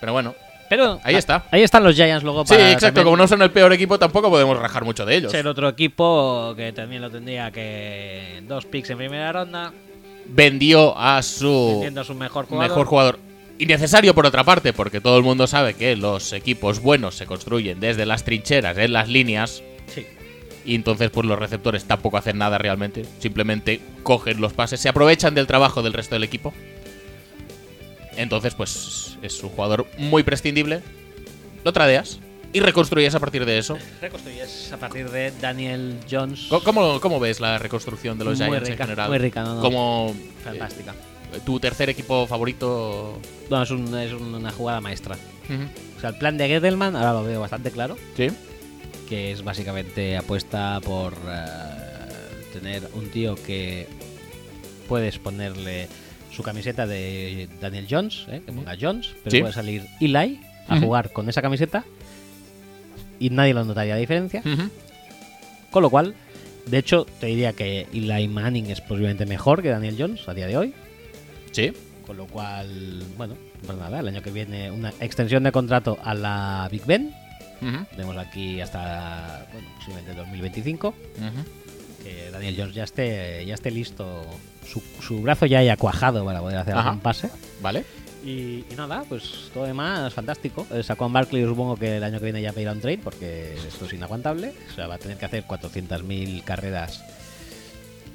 Pero 0.00 0.12
bueno, 0.12 0.34
Pero 0.68 1.00
Ahí 1.02 1.14
está. 1.14 1.44
Ahí 1.50 1.62
están 1.62 1.82
los 1.82 1.94
Giants 1.94 2.22
luego 2.22 2.44
sí, 2.44 2.54
para 2.54 2.66
exacto. 2.66 2.86
también 2.86 3.04
Como 3.04 3.16
no 3.16 3.28
son 3.28 3.42
el 3.42 3.50
peor 3.50 3.72
equipo, 3.72 3.98
tampoco 3.98 4.30
podemos 4.30 4.58
rajar 4.58 4.84
mucho 4.84 5.06
de 5.06 5.16
ellos. 5.16 5.32
ser 5.32 5.46
otro 5.46 5.68
equipo 5.68 6.54
que 6.56 6.72
también 6.72 7.02
lo 7.02 7.10
tendría 7.10 7.50
que 7.50 8.42
dos 8.46 8.66
picks 8.66 8.90
en 8.90 8.98
primera 8.98 9.32
ronda, 9.32 9.72
Vendió 10.30 10.96
a 10.98 11.22
su 11.22 11.78
siendo 11.80 12.04
su 12.04 12.14
mejor 12.14 12.46
jugador. 12.46 12.68
mejor 12.68 12.86
jugador. 12.86 13.18
Innecesario 13.58 14.14
por 14.14 14.26
otra 14.26 14.44
parte, 14.44 14.72
porque 14.72 15.00
todo 15.00 15.16
el 15.16 15.24
mundo 15.24 15.46
sabe 15.46 15.74
que 15.74 15.96
los 15.96 16.32
equipos 16.32 16.80
buenos 16.80 17.16
se 17.16 17.26
construyen 17.26 17.80
desde 17.80 18.06
las 18.06 18.24
trincheras, 18.24 18.76
en 18.76 18.92
las 18.92 19.08
líneas. 19.08 19.62
Sí. 19.86 20.06
Y 20.64 20.74
entonces, 20.74 21.10
pues 21.10 21.26
los 21.26 21.38
receptores 21.38 21.84
tampoco 21.86 22.18
hacen 22.18 22.36
nada 22.36 22.58
realmente. 22.58 23.04
Simplemente 23.20 23.80
cogen 24.02 24.40
los 24.40 24.52
pases, 24.52 24.80
se 24.80 24.90
aprovechan 24.90 25.34
del 25.34 25.46
trabajo 25.46 25.82
del 25.82 25.94
resto 25.94 26.14
del 26.14 26.24
equipo. 26.24 26.52
Entonces, 28.18 28.54
pues 28.54 29.16
es 29.22 29.42
un 29.42 29.48
jugador 29.50 29.86
muy 29.96 30.22
prescindible. 30.22 30.82
Lo 31.64 31.72
tradeas 31.72 32.18
y 32.52 32.60
reconstruyes 32.60 33.14
a 33.14 33.20
partir 33.20 33.44
de 33.46 33.58
eso. 33.58 33.78
Reconstruyes 34.00 34.72
a 34.72 34.76
partir 34.76 35.08
de 35.10 35.32
Daniel 35.40 35.98
Jones. 36.10 36.48
¿Cómo, 36.64 37.00
cómo 37.00 37.20
ves 37.20 37.40
la 37.40 37.58
reconstrucción 37.58 38.18
de 38.18 38.24
los 38.24 38.38
Muy 38.38 38.48
Giants 38.48 38.68
rica, 38.68 38.82
en 38.84 38.88
general? 38.90 39.08
muy 39.08 39.18
rica, 39.18 39.42
no, 39.44 39.54
no. 39.56 39.60
Como 39.60 40.14
Fantástica. 40.44 40.92
eh, 41.34 41.38
tu 41.46 41.60
tercer 41.60 41.88
equipo 41.90 42.26
favorito. 42.26 43.18
No, 43.50 43.62
es, 43.62 43.70
un- 43.70 43.96
es 43.98 44.12
una 44.12 44.50
jugada 44.50 44.80
maestra. 44.80 45.16
O 45.96 46.00
sea, 46.00 46.10
el 46.10 46.16
plan 46.18 46.36
de 46.36 46.46
Gettleman 46.48 46.94
ahora 46.96 47.12
lo 47.14 47.24
veo 47.24 47.40
bastante 47.40 47.70
claro. 47.70 47.96
Sí. 48.16 48.28
que 49.08 49.32
es 49.32 49.42
básicamente 49.42 50.16
apuesta 50.18 50.80
por 50.84 51.14
eh, 51.14 52.52
tener 52.52 52.88
un 52.94 53.08
tío 53.10 53.36
que 53.36 53.86
puedes 54.88 55.18
ponerle 55.18 55.88
su 56.38 56.44
camiseta 56.44 56.86
de 56.86 57.48
Daniel 57.60 57.88
Jones, 57.90 58.26
¿eh? 58.28 58.40
que 58.46 58.52
ponga 58.52 58.76
Jones, 58.80 59.08
pero 59.24 59.30
Sí. 59.32 59.40
puede 59.40 59.52
salir 59.52 59.86
Eli 60.00 60.40
a 60.68 60.78
jugar 60.78 61.10
con 61.12 61.28
esa 61.28 61.42
camiseta 61.42 61.84
y 63.18 63.30
nadie 63.30 63.54
lo 63.54 63.64
notaría 63.64 63.94
la 63.94 63.98
diferencia. 64.00 64.40
Con 65.72 65.82
lo 65.82 65.90
cual, 65.90 66.14
de 66.66 66.78
hecho, 66.78 67.06
te 67.18 67.26
diría 67.26 67.54
que 67.54 67.88
Eli 67.92 68.28
Manning 68.28 68.66
es 68.70 68.80
posiblemente 68.80 69.26
mejor 69.26 69.62
que 69.62 69.70
Daniel 69.70 69.96
Jones 69.98 70.28
a 70.28 70.34
día 70.34 70.46
de 70.46 70.56
hoy. 70.56 70.74
Sí. 71.50 71.72
Con 72.06 72.16
lo 72.16 72.26
cual, 72.28 73.02
bueno, 73.16 73.34
pues 73.66 73.76
nada, 73.76 73.98
el 73.98 74.06
año 74.06 74.22
que 74.22 74.30
viene 74.30 74.70
una 74.70 74.90
extensión 75.00 75.42
de 75.42 75.50
contrato 75.50 75.98
a 76.04 76.14
la 76.14 76.68
Big 76.70 76.86
Ben. 76.86 77.12
Ujú. 77.60 77.84
Tenemos 77.90 78.16
aquí 78.16 78.60
hasta, 78.60 79.48
bueno, 79.52 79.68
posiblemente 79.78 80.14
2025. 80.14 80.88
Ujú. 80.88 82.04
que 82.04 82.30
Daniel 82.30 82.54
Jones 82.56 82.74
ya 82.76 82.84
esté, 82.84 83.44
ya 83.44 83.54
esté 83.54 83.72
listo, 83.72 84.24
su, 84.70 84.82
su 85.00 85.22
brazo 85.22 85.46
ya 85.46 85.58
haya 85.58 85.76
cuajado 85.76 86.24
para 86.24 86.40
poder 86.40 86.58
hacer 86.58 86.74
Ajá. 86.74 86.88
algún 86.88 87.00
pase. 87.00 87.30
Vale. 87.60 87.84
Y, 88.24 88.64
y 88.70 88.74
nada, 88.76 89.04
pues 89.08 89.50
todo 89.54 89.64
demás 89.64 90.12
fantástico. 90.12 90.66
Eh, 90.72 90.82
Saquon 90.82 91.12
Barkley 91.12 91.44
supongo 91.44 91.76
que 91.76 91.96
el 91.98 92.04
año 92.04 92.18
que 92.18 92.24
viene 92.24 92.42
ya 92.42 92.52
pedirá 92.52 92.72
un 92.72 92.80
trade 92.80 92.98
porque 92.98 93.54
esto 93.54 93.86
es 93.86 93.92
inaguantable. 93.92 94.52
O 94.70 94.74
sea, 94.74 94.86
va 94.86 94.96
a 94.96 94.98
tener 94.98 95.16
que 95.16 95.24
hacer 95.24 95.44
400.000 95.44 96.42
carreras 96.44 97.02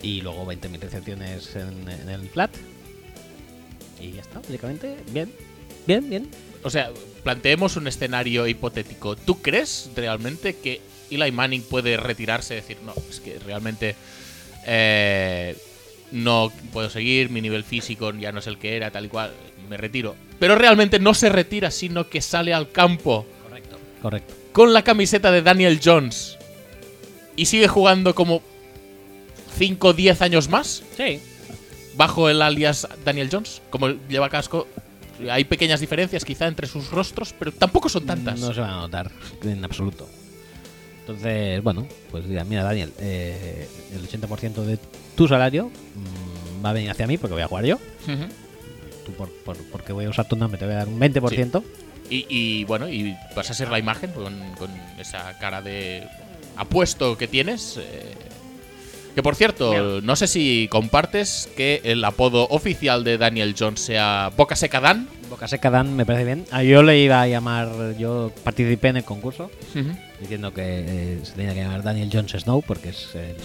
y 0.01 0.21
luego 0.21 0.45
20.000 0.45 0.79
recepciones 0.79 1.55
en, 1.55 1.89
en 1.89 2.09
el 2.09 2.29
flat. 2.29 2.51
Y 3.99 4.11
ya 4.11 4.21
está, 4.21 4.39
básicamente, 4.39 4.97
bien. 5.11 5.31
Bien, 5.87 6.09
bien. 6.09 6.29
O 6.63 6.69
sea, 6.69 6.91
planteemos 7.23 7.75
un 7.77 7.87
escenario 7.87 8.47
hipotético. 8.47 9.15
¿Tú 9.15 9.41
crees 9.41 9.89
realmente 9.95 10.55
que 10.57 10.81
Eli 11.09 11.31
Manning 11.31 11.63
puede 11.63 11.97
retirarse 11.97 12.53
y 12.53 12.57
decir, 12.57 12.77
no, 12.85 12.93
es 13.09 13.19
que 13.19 13.39
realmente 13.39 13.95
eh, 14.65 15.57
no 16.13 16.51
puedo 16.71 16.89
seguir, 16.89 17.29
mi 17.29 17.41
nivel 17.41 17.63
físico 17.65 18.13
ya 18.13 18.31
no 18.31 18.39
es 18.39 18.47
el 18.47 18.57
que 18.57 18.77
era, 18.77 18.89
tal 18.91 19.05
y 19.05 19.09
cual, 19.09 19.33
me 19.69 19.75
retiro? 19.77 20.15
Pero 20.39 20.55
realmente 20.55 20.99
no 20.99 21.13
se 21.13 21.27
retira, 21.29 21.71
sino 21.71 22.07
que 22.07 22.21
sale 22.21 22.53
al 22.53 22.71
campo 22.71 23.25
Correcto. 23.43 23.77
Correcto. 24.01 24.33
con 24.53 24.71
la 24.73 24.83
camiseta 24.83 25.31
de 25.31 25.41
Daniel 25.41 25.79
Jones 25.83 26.37
y 27.35 27.45
sigue 27.47 27.67
jugando 27.67 28.13
como 28.15 28.41
5 29.57 29.87
o 29.89 29.93
10 29.93 30.21
años 30.21 30.49
más 30.49 30.83
Sí. 30.95 31.19
bajo 31.95 32.29
el 32.29 32.41
alias 32.41 32.87
Daniel 33.05 33.29
Jones. 33.31 33.61
Como 33.69 33.89
lleva 34.07 34.29
casco, 34.29 34.67
hay 35.29 35.43
pequeñas 35.45 35.79
diferencias 35.79 36.25
quizá 36.25 36.47
entre 36.47 36.67
sus 36.67 36.89
rostros, 36.91 37.33
pero 37.37 37.51
tampoco 37.51 37.89
son 37.89 38.05
tantas. 38.05 38.39
No 38.39 38.53
se 38.53 38.61
van 38.61 38.69
a 38.71 38.77
notar 38.77 39.11
en 39.43 39.63
absoluto. 39.65 40.07
Entonces, 41.07 41.61
bueno, 41.61 41.85
pues 42.11 42.27
dirá, 42.29 42.45
mira 42.45 42.63
Daniel, 42.63 42.93
eh, 42.99 43.67
el 43.93 44.07
80% 44.07 44.63
de 44.63 44.79
tu 45.15 45.27
salario 45.27 45.65
mm, 45.67 46.65
va 46.65 46.69
a 46.69 46.73
venir 46.73 46.89
hacia 46.91 47.05
mí 47.07 47.17
porque 47.17 47.33
voy 47.33 47.43
a 47.43 47.47
jugar 47.47 47.65
yo. 47.65 47.75
Ujú. 47.75 48.23
Tú 49.05 49.11
por, 49.13 49.29
por- 49.29 49.57
porque 49.69 49.91
voy 49.91 50.05
a 50.05 50.09
usar 50.09 50.27
tu 50.27 50.37
nombre 50.37 50.57
te 50.57 50.65
voy 50.65 50.75
a 50.75 50.77
dar 50.77 50.87
un 50.87 50.97
20%. 50.99 51.61
y, 52.09 52.25
y, 52.29 52.63
bueno, 52.63 52.87
y 52.87 53.13
vas 53.35 53.49
a 53.51 53.53
ser 53.53 53.69
la 53.69 53.79
imagen 53.79 54.11
con, 54.11 54.33
con 54.57 54.71
esa 54.97 55.37
cara 55.39 55.61
de 55.61 56.07
apuesto 56.55 57.17
que 57.17 57.27
tienes. 57.27 57.77
eh, 57.77 58.13
que 59.15 59.23
por 59.23 59.35
cierto, 59.35 60.01
no 60.01 60.15
sé 60.15 60.27
si 60.27 60.67
compartes 60.69 61.49
que 61.55 61.81
el 61.83 62.03
apodo 62.03 62.47
oficial 62.49 63.03
de 63.03 63.17
Daniel 63.17 63.55
Jones 63.57 63.81
sea 63.81 64.31
Boca 64.35 64.55
Seca 64.55 64.79
Dan. 64.79 65.07
Boca 65.29 65.47
Seca 65.47 65.69
Dan 65.69 65.95
me 65.95 66.05
parece 66.05 66.25
bien. 66.25 66.45
Ah, 66.51 66.63
yo 66.63 66.83
le 66.83 66.99
iba 66.99 67.21
a 67.21 67.27
llamar, 67.27 67.95
yo 67.97 68.31
participé 68.43 68.89
en 68.89 68.97
el 68.97 69.03
concurso 69.03 69.51
diciendo 70.19 70.53
que 70.53 70.63
eh, 70.63 71.19
se 71.23 71.33
tenía 71.33 71.53
que 71.53 71.61
llamar 71.61 71.83
Daniel 71.83 72.09
Jones 72.11 72.31
Snow 72.31 72.63
porque 72.65 72.89
es 72.89 73.15
el, 73.15 73.35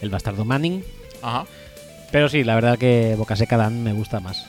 el 0.00 0.10
bastardo 0.10 0.44
Manning. 0.44 0.82
Ajá. 1.22 1.44
Pero 2.10 2.28
sí, 2.28 2.42
la 2.42 2.54
verdad 2.54 2.78
que 2.78 3.14
Boca 3.16 3.36
Seca 3.36 3.56
Dan 3.56 3.82
me 3.82 3.92
gusta 3.92 4.20
más. 4.20 4.46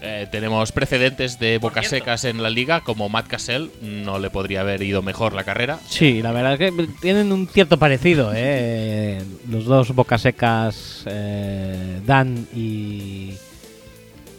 Eh, 0.00 0.28
tenemos 0.30 0.70
precedentes 0.72 1.38
de 1.38 1.58
Bocas. 1.58 1.88
Secas 1.88 2.24
en 2.24 2.42
la 2.42 2.50
liga, 2.50 2.82
como 2.82 3.08
Matt 3.08 3.26
Cassell. 3.26 3.70
No 3.82 4.18
le 4.18 4.30
podría 4.30 4.60
haber 4.60 4.82
ido 4.82 5.02
mejor 5.02 5.32
la 5.32 5.44
carrera. 5.44 5.78
Sí, 5.88 6.22
la 6.22 6.32
verdad 6.32 6.52
es 6.54 6.58
que 6.58 6.88
tienen 7.00 7.32
un 7.32 7.48
cierto 7.48 7.78
parecido, 7.78 8.32
¿eh? 8.34 9.20
Los 9.48 9.64
dos 9.64 9.94
bocas 9.94 10.20
secas, 10.22 11.02
eh, 11.06 12.00
Dan 12.06 12.46
y, 12.54 13.34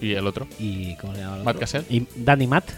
Y 0.01 0.13
el 0.13 0.25
otro. 0.27 0.47
y. 0.59 0.95
¿Cómo 0.95 1.13
se 1.15 1.21
llama? 1.21 1.37
el 1.37 1.43
Matt 1.43 1.55
otro? 1.55 1.59
Cassell. 1.61 1.83
Y 1.89 2.05
Dan 2.15 2.41
y 2.41 2.47
Matt. 2.47 2.69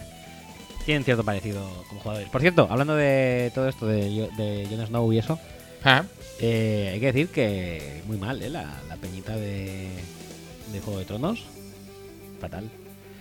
tienen 0.85 1.03
cierto 1.03 1.23
parecido 1.23 1.61
como 1.89 2.01
jugadores. 2.01 2.29
Por 2.29 2.41
cierto, 2.41 2.67
hablando 2.69 2.95
de 2.95 3.51
todo 3.53 3.67
esto 3.69 3.85
de, 3.85 4.27
de 4.37 4.67
Jon 4.69 4.87
Snow 4.87 5.13
y 5.13 5.19
eso, 5.19 5.39
Ah, 5.83 6.03
eh, 6.39 6.91
hay 6.93 6.99
que 6.99 7.05
decir 7.07 7.27
que 7.29 8.01
muy 8.07 8.17
mal, 8.17 8.41
¿eh? 8.41 8.49
La, 8.49 8.65
la 8.87 8.95
peñita 8.97 9.35
de, 9.35 9.87
de 10.71 10.79
Juego 10.79 10.99
de 10.99 11.05
Tronos. 11.05 11.43
Fatal. 12.41 12.69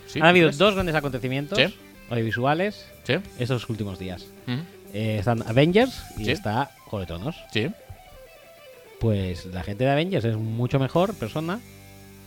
sí, 0.07 0.18
Han 0.21 0.27
habido 0.27 0.47
¿crees? 0.49 0.59
dos 0.59 0.75
grandes 0.75 0.95
acontecimientos 0.97 1.57
Sí. 1.59 1.73
audiovisuales 2.11 2.87
Sí. 3.05 3.14
estos 3.39 3.68
últimos 3.68 3.99
días. 3.99 4.27
Eh, 4.93 5.18
están 5.21 5.43
Avengers 5.47 6.03
y 6.18 6.31
está 6.31 6.71
Juego 6.87 7.01
de 7.01 7.07
Tronos. 7.07 7.37
Sí. 7.53 7.68
Pues 8.99 9.47
la 9.47 9.62
gente 9.62 9.85
de 9.85 9.91
Avengers 9.91 10.25
es 10.25 10.37
mucho 10.37 10.79
mejor 10.79 11.14
persona, 11.14 11.61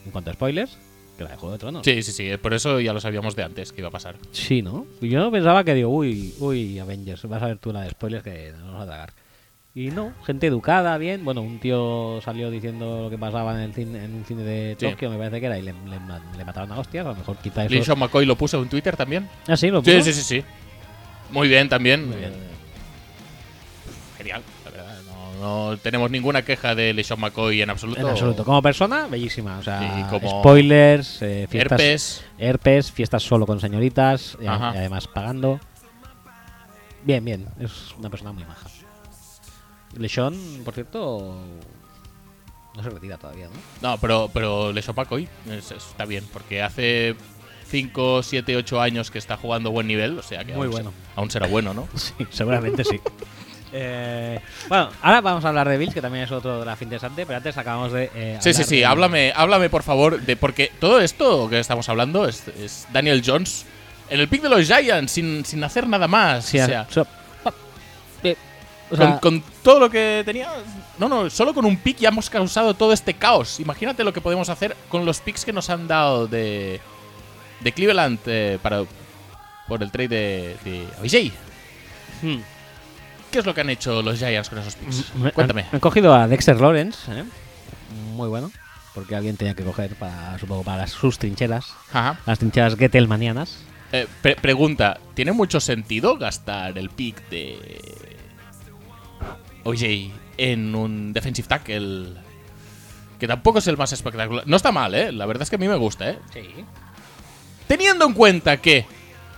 en 0.06 0.12
cuanto 0.12 0.32
a 0.32 0.34
spoilers, 0.34 0.78
que 1.18 1.24
la 1.24 1.32
de 1.32 1.36
Juego 1.38 1.54
de 1.54 1.60
Tronos. 1.60 1.86
Sí, 1.86 2.02
sí, 2.02 2.12
sí. 2.12 2.38
Por 2.38 2.54
eso 2.54 2.80
ya 2.80 2.94
lo 2.94 3.00
sabíamos 3.02 3.36
de 3.36 3.44
antes 3.44 3.72
que 3.72 3.82
iba 3.82 3.90
a 3.90 3.92
pasar. 3.92 4.16
Sí, 4.32 4.62
¿no? 4.62 4.88
Yo 5.02 5.30
pensaba 5.32 5.64
que 5.64 5.74
digo, 5.76 5.90
uy, 5.90 6.34
uy, 6.40 6.80
Avengers, 6.80 7.28
vas 7.28 7.44
a 7.44 7.48
ver 7.48 7.58
tú 7.58 7.72
la 7.72 7.82
de 7.82 7.90
spoilers 7.92 8.24
que 8.24 8.52
nos 8.54 8.62
vamos 8.64 8.82
a 8.84 8.86
tragar. 8.86 9.14
Y 9.76 9.90
no, 9.90 10.14
gente 10.24 10.46
educada, 10.48 10.98
bien. 11.00 11.26
Bueno, 11.26 11.42
un 11.42 11.58
tío 11.60 12.20
salió 12.24 12.52
diciendo 12.52 13.04
lo 13.06 13.10
que 13.10 13.18
pasaba 13.18 13.56
en 13.56 13.62
el 13.62 13.74
cine, 13.74 14.04
en 14.04 14.14
un 14.14 14.24
cine 14.24 14.44
de 14.44 14.76
Sí. 14.80 14.86
Tokio, 14.88 15.10
me 15.10 15.18
parece 15.18 15.40
que 15.40 15.48
era, 15.48 15.58
y 15.58 15.64
le, 15.64 15.74
le 15.74 16.00
ma- 16.00 16.22
le 16.38 16.46
mataron 16.46 16.72
a 16.72 16.80
hostias. 16.80 17.04
A 17.06 17.10
lo 17.10 17.16
mejor 17.16 17.38
quizá 17.38 17.66
eso. 17.66 17.84
Sean 17.84 17.98
McCoy 17.98 18.26
lo 18.28 18.36
puso 18.36 18.62
en 18.62 18.70
Twitter 18.70 18.96
también. 18.96 19.28
Ah, 19.48 19.58
sí, 19.58 19.70
lo 19.72 19.84
Sí, 19.84 19.92
puso? 19.92 20.04
sí, 20.04 20.14
sí, 20.14 20.22
sí. 20.22 20.44
Muy 21.32 21.48
bien 21.48 21.70
también. 21.70 22.08
Muy 22.08 22.18
bien. 22.18 22.34
Genial, 24.20 24.44
la 24.66 24.72
verdad. 24.72 24.98
No, 25.42 25.72
no 25.72 25.78
tenemos 25.78 26.12
ninguna 26.12 26.44
queja 26.44 26.76
de 26.76 27.04
Sean 27.04 27.20
McCoy 27.20 27.64
en 27.64 27.72
absoluto. 27.72 28.00
En 28.00 28.08
absoluto. 28.08 28.46
Como 28.46 28.62
persona, 28.62 29.08
bellísima. 29.08 29.58
O 29.58 29.64
sea, 29.64 29.80
Sí, 29.80 30.04
como 30.08 30.40
spoilers, 30.42 31.20
eh, 31.24 31.48
fiestas, 31.50 31.82
Herpes. 31.82 32.26
herpes, 32.38 32.92
fiestas 32.92 33.24
solo 33.24 33.48
con 33.48 33.60
señoritas, 33.60 34.38
y 34.40 34.46
además 34.46 35.08
pagando. 35.08 35.60
Bien, 37.02 37.26
bien. 37.26 37.48
Es 37.60 37.96
una 37.98 38.12
persona 38.12 38.32
muy 38.32 38.46
maja. 38.46 38.70
Lechon, 39.98 40.36
por 40.66 40.74
cierto, 40.74 41.36
no 42.76 42.84
se 42.84 42.90
retira 42.90 43.18
todavía, 43.18 43.48
¿no? 43.48 43.90
No, 43.92 43.98
pero, 44.00 44.30
pero 44.34 44.74
Sean 44.82 44.96
McCoy 44.96 45.28
es- 45.50 45.72
está 45.72 46.06
bien, 46.06 46.26
porque 46.34 46.62
hace 46.64 47.16
5, 47.70 48.24
7, 48.24 48.56
8 48.58 48.82
años 48.82 49.12
que 49.12 49.20
está 49.20 49.38
jugando 49.38 49.72
buen 49.72 49.88
nivel, 49.88 50.18
o 50.18 50.24
sea 50.24 50.44
que 50.44 50.54
Muy 50.54 50.66
aún, 50.66 50.72
bueno. 50.72 50.94
aún 51.16 51.30
será 51.32 51.48
bueno, 51.48 51.74
¿no? 51.74 51.88
Sí, 51.96 52.14
seguramente 52.30 52.84
sí. 52.84 53.00
Eh, 53.76 54.40
bueno, 54.70 54.92
ahora 55.02 55.20
vamos 55.22 55.44
a 55.46 55.50
hablar 55.50 55.68
de 55.68 55.80
Bills, 55.80 55.96
que 55.96 56.02
también 56.02 56.26
es 56.26 56.32
otro 56.32 56.60
draft 56.60 56.84
interesante, 56.84 57.26
pero 57.26 57.38
antes 57.38 57.58
acabamos 57.58 57.92
de. 57.92 58.12
eh, 58.14 58.38
Sí, 58.40 58.54
sí, 58.54 58.64
sí, 58.64 58.76
de- 58.78 58.86
háblame, 58.86 59.34
háblame 59.36 59.68
por 59.72 59.82
favor, 59.82 60.22
de 60.22 60.36
porque 60.36 60.72
todo 60.80 61.02
esto 61.02 61.50
que 61.50 61.60
estamos 61.60 61.90
hablando 61.90 62.28
es, 62.28 62.48
es 62.50 62.86
Daniel 62.94 63.24
Jones 63.26 63.66
en 64.12 64.20
el 64.20 64.28
pick 64.28 64.44
de 64.44 64.50
los 64.50 64.68
Giants 64.68 65.12
sin, 65.12 65.44
sin 65.44 65.64
hacer 65.64 65.88
nada 65.88 66.08
más. 66.08 66.46
Sí, 66.46 66.60
o 66.60 66.66
sea, 66.68 66.86
so- 66.88 67.08
o 68.92 68.96
con, 68.96 68.98
sea, 68.98 69.20
con 69.20 69.44
todo 69.64 69.80
lo 69.80 69.90
que 69.90 70.24
tenía. 70.26 70.50
No, 71.00 71.10
no, 71.10 71.30
solo 71.30 71.54
con 71.54 71.66
un 71.66 71.78
pick 71.78 71.98
ya 71.98 72.10
hemos 72.10 72.30
causado 72.30 72.74
todo 72.74 72.94
este 72.94 73.14
caos. 73.16 73.60
Imagínate 73.60 74.04
lo 74.04 74.14
que 74.14 74.22
podemos 74.22 74.50
hacer 74.50 74.76
con 74.90 75.06
los 75.06 75.20
picks 75.20 75.46
que 75.46 75.54
nos 75.54 75.70
han 75.70 75.88
dado 75.88 76.28
de, 76.28 76.80
de 77.62 77.72
Cleveland 77.72 78.20
eh, 78.26 78.60
para, 78.62 78.84
por 79.68 79.82
el 79.82 79.90
trade 79.92 80.08
de, 80.10 80.58
de 80.64 80.88
OJ. 81.02 81.34
hmm. 82.22 82.42
¿Qué 83.32 83.40
es 83.40 83.46
lo 83.48 83.56
que 83.56 83.62
han 83.62 83.70
hecho 83.72 84.04
los 84.04 84.20
Giants 84.20 84.50
con 84.50 84.60
esos 84.60 84.76
picks? 84.76 85.16
Me- 85.16 85.32
Cuéntame. 85.32 85.62
Han, 85.64 85.70
han 85.74 85.80
cogido 85.80 86.14
a 86.14 86.28
Dexter 86.28 86.60
Lawrence, 86.62 87.00
¿eh? 87.12 87.24
muy 88.14 88.28
bueno, 88.30 88.52
porque 88.94 89.16
alguien 89.16 89.36
tenía 89.38 89.56
que 89.56 89.64
coger 89.64 89.96
para, 89.96 90.38
supongo, 90.38 90.64
para 90.64 90.86
sus 90.86 91.18
trincheras, 91.18 91.74
Ajá. 91.92 92.20
las 92.28 92.38
trincheras 92.38 92.76
Gettelmanianas. 92.76 93.58
Eh, 93.92 94.08
pre- 94.22 94.36
pregunta, 94.36 95.00
¿tiene 95.16 95.32
mucho 95.32 95.60
sentido 95.60 96.16
gastar 96.18 96.78
el 96.78 96.92
pick 96.92 97.28
de 97.30 97.58
OJ 99.64 100.12
en 100.38 100.76
un 100.76 101.14
defensive 101.14 101.48
tackle 101.48 102.08
que 103.20 103.28
tampoco 103.28 103.60
es 103.60 103.68
el 103.68 103.78
más 103.78 103.94
espectacular? 103.94 104.46
No 104.48 104.56
está 104.56 104.72
mal, 104.72 104.94
¿eh? 104.96 105.12
La 105.12 105.26
verdad 105.26 105.44
es 105.44 105.50
que 105.50 105.56
a 105.56 105.60
mí 105.60 105.68
me 105.68 105.76
gusta, 105.76 106.10
¿eh? 106.10 106.20
Sí. 106.34 106.42
Teniendo 107.68 108.06
en 108.06 108.14
cuenta 108.14 108.58
que 108.58 108.86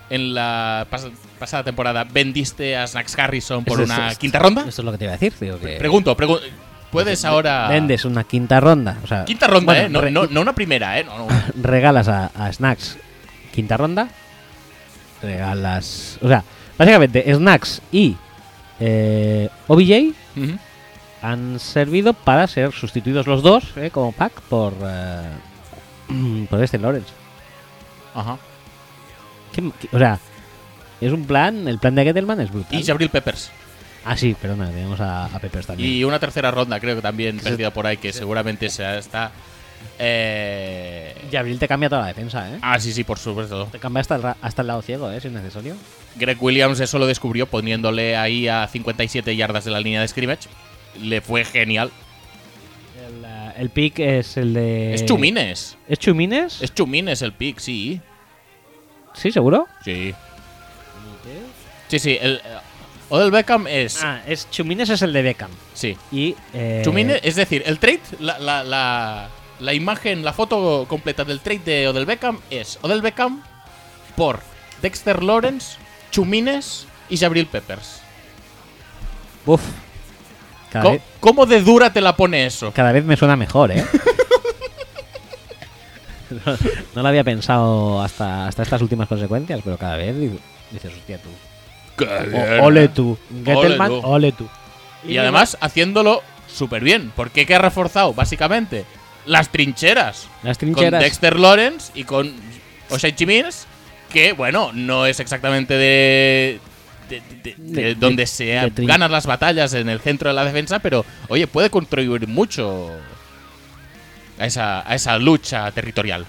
en 0.10 0.34
la 0.34 0.88
pas- 0.92 1.12
pasada 1.40 1.64
temporada 1.64 2.04
vendiste 2.04 2.76
a 2.78 2.88
Snacks 2.88 3.18
Harrison 3.20 3.64
por 3.66 3.80
una 3.82 4.14
quinta 4.16 4.40
ronda, 4.40 4.62
Esto 4.68 4.82
es 4.82 4.86
lo 4.86 4.92
que 4.92 4.98
te 4.98 5.04
iba 5.06 5.14
a 5.14 5.18
decir, 5.18 5.34
digo 5.40 5.60
que 5.60 5.78
pregunto, 5.78 6.16
pregu- 6.18 6.40
¿puedes 6.92 7.26
ahora... 7.26 7.68
vendes 7.68 8.06
una 8.06 8.24
quinta 8.24 8.60
ronda, 8.60 8.98
o 9.04 9.08
sea, 9.08 9.26
Quinta 9.26 9.48
ronda, 9.48 9.74
bueno, 9.74 9.86
¿eh? 9.88 9.90
No, 9.90 10.02
re- 10.02 10.12
no- 10.12 10.28
no 10.28 10.42
una 10.42 10.54
primera, 10.56 11.00
¿eh? 11.00 11.04
No, 11.04 11.18
no. 11.20 11.28
regalas 11.62 12.08
a, 12.08 12.28
a 12.28 12.52
Snacks 12.52 12.98
quinta 13.54 13.78
ronda, 13.78 14.10
regalas, 15.22 16.18
o 16.22 16.28
sea, 16.28 16.44
básicamente 16.78 17.24
Snacks 17.34 17.82
y 17.92 18.16
eh, 18.80 19.50
OBJ 19.68 20.14
Ujú. 20.38 20.58
han 21.22 21.60
servido 21.60 22.14
para 22.14 22.48
ser 22.48 22.72
sustituidos 22.72 23.28
los 23.28 23.42
dos 23.44 23.64
eh, 23.78 23.90
como 23.92 24.12
pack 24.12 24.42
por 24.42 24.74
eh, 24.84 25.22
por 26.50 26.64
este 26.64 26.78
Lawrence. 26.78 27.10
Ajá. 28.14 28.38
¿Qué- 29.54 29.72
qué- 29.80 29.90
o 29.92 30.00
sea, 30.00 30.20
es 31.02 31.12
un 31.12 31.26
plan, 31.26 31.68
el 31.68 31.80
plan 31.80 31.96
de 31.96 32.04
Gettelman 32.04 32.40
es 32.42 32.52
brutal. 32.52 32.80
Y 32.80 32.84
Jabril 32.84 33.10
Peppers. 33.10 33.52
Ah, 34.06 34.16
sí, 34.16 34.36
perdona, 34.40 34.68
tenemos 34.70 35.00
a, 35.02 35.26
a 35.26 35.40
Peppers 35.40 35.66
también. 35.68 35.90
Y 35.92 36.04
una 36.04 36.20
tercera 36.20 36.52
ronda, 36.52 36.80
creo 36.80 36.96
que 36.96 37.02
también 37.02 37.40
perdida 37.40 37.72
por 37.72 37.88
ahí, 37.88 37.98
que 37.98 38.14
seguramente 38.14 38.70
se 38.70 38.98
está. 39.00 39.32
Eh... 39.98 41.16
Y 41.32 41.36
Abril 41.36 41.58
te 41.58 41.68
cambia 41.68 41.90
toda 41.90 42.02
la 42.04 42.08
defensa, 42.10 42.50
¿eh? 42.54 42.60
Ah, 42.62 42.80
sí, 42.80 42.94
sí, 42.94 43.04
por 43.04 43.18
supuesto. 43.18 43.66
Te 43.72 43.80
cambia 43.80 44.02
hasta 44.02 44.16
el, 44.16 44.26
hasta 44.42 44.62
el 44.62 44.68
lado 44.68 44.82
ciego, 44.84 45.10
¿eh? 45.12 45.20
Si 45.20 45.28
es 45.28 45.34
necesario. 45.34 45.76
Greg 46.18 46.42
Williams 46.42 46.80
eso 46.80 46.98
lo 47.00 47.08
descubrió 47.08 47.46
poniéndole 47.48 48.16
ahí 48.16 48.48
a 48.48 48.68
57 48.68 49.36
yardas 49.36 49.66
de 49.66 49.72
la 49.72 49.80
línea 49.80 50.02
de 50.02 50.08
scrimmage. 50.08 50.48
Le 51.02 51.22
fue 51.22 51.44
genial. 51.44 51.92
El, 53.06 53.26
eh, 53.26 53.54
el 53.58 53.70
pick 53.70 54.00
es 54.00 54.38
el 54.38 54.54
de. 54.54 54.94
Es 54.94 55.06
Chumines. 55.06 55.78
¿Es 55.88 56.00
Chumines? 56.00 56.62
Es 56.62 56.74
Chumines 56.74 57.22
el 57.22 57.34
pick, 57.34 57.60
sí. 57.60 58.00
¿Sí, 59.14 59.32
seguro? 59.32 59.68
Sí. 59.84 60.14
Sí, 61.88 62.00
sí. 62.00 62.18
El, 62.20 62.36
eh, 62.36 62.40
Odell 63.10 63.32
Beckham 63.32 63.68
es. 63.68 64.04
Ah, 64.04 64.22
es 64.28 64.50
Chumines 64.50 64.90
es 64.90 65.02
el 65.02 65.14
de 65.14 65.22
Beckham. 65.22 65.52
Sí. 65.74 65.98
Y. 66.12 66.36
Eh, 66.54 66.82
Chumines, 66.84 67.20
es 67.24 67.36
decir, 67.36 67.64
el 67.66 67.80
trade, 67.80 68.02
la, 68.20 68.40
la, 68.40 68.64
la, 68.64 69.30
la 69.60 69.74
imagen, 69.74 70.24
la 70.24 70.34
foto 70.34 70.86
completa 70.88 71.24
del 71.24 71.40
trade 71.40 71.60
de 71.60 71.88
Odell 71.88 72.06
Beckham 72.06 72.40
es 72.50 72.80
Odell 72.82 73.02
Beckham 73.02 73.44
por 74.16 74.40
Dexter 74.82 75.22
Lawrence, 75.24 75.78
Chumines 76.16 76.88
y 77.10 77.18
Jabril 77.18 77.46
Peppers. 77.46 78.00
Uf. 79.46 79.62
Cada, 80.72 80.84
¿Cómo, 80.84 80.94
vez, 80.96 81.04
cómo 81.20 81.46
de 81.46 81.62
dura 81.62 81.92
te 81.92 82.00
la 82.00 82.16
pone 82.16 82.46
eso? 82.46 82.72
cada 82.74 82.94
vez 82.94 83.04
me 83.04 83.18
suena 83.18 83.36
mejor, 83.36 83.72
¿eh? 83.72 83.86
no, 86.30 86.58
no 86.96 87.02
lo 87.02 87.08
había 87.08 87.24
pensado 87.26 88.02
hasta, 88.02 88.48
hasta 88.48 88.64
estas 88.64 88.82
últimas 88.82 89.08
consecuencias, 89.08 89.60
pero 89.64 89.78
cada 89.78 89.98
vez 89.98 90.16
dices, 90.72 90.94
hostia, 90.94 91.20
tú. 91.20 91.30
O- 92.04 92.66
ole 92.66 92.88
tú. 92.90 93.18
Gettelman, 93.44 93.90
tú. 93.90 94.02
ole 94.04 94.32
tú. 94.32 94.48
Y 95.08 95.18
además 95.18 95.58
haciéndolo 95.62 96.24
súper 96.48 96.84
bien. 96.84 97.12
Porque 97.16 97.46
¿qué 97.46 97.56
ha 97.56 97.60
reforzado? 97.60 98.14
Básicamente, 98.14 98.86
las 99.26 99.50
trincheras. 99.50 100.28
Las 100.44 100.58
Con 100.58 100.74
trincheras. 100.74 101.02
Dexter 101.04 101.40
Lawrence 101.40 101.92
y 101.94 102.04
con 102.06 102.34
Osei 102.90 103.14
Chimins, 103.14 103.68
que 104.16 104.32
bueno, 104.32 104.72
no 104.74 105.06
es 105.06 105.20
exactamente 105.20 105.74
de. 105.74 106.60
de- 107.10 107.20
de- 107.20 107.36
de- 107.44 107.56
De- 107.58 107.82
de 107.84 107.96
donde 107.96 108.26
se 108.26 108.56
ganan 108.78 109.12
las 109.12 109.26
batallas 109.28 109.74
en 109.74 109.90
el 109.90 110.00
centro 110.00 110.30
de 110.30 110.34
la 110.36 110.46
defensa, 110.46 110.80
pero 110.80 111.06
oye, 111.28 111.48
puede 111.48 111.70
contribuir 111.70 112.26
mucho 112.28 112.90
a 114.40 114.46
esa, 114.46 114.90
a 114.90 114.96
esa 114.96 115.18
lucha 115.20 115.70
territorial. 115.72 116.26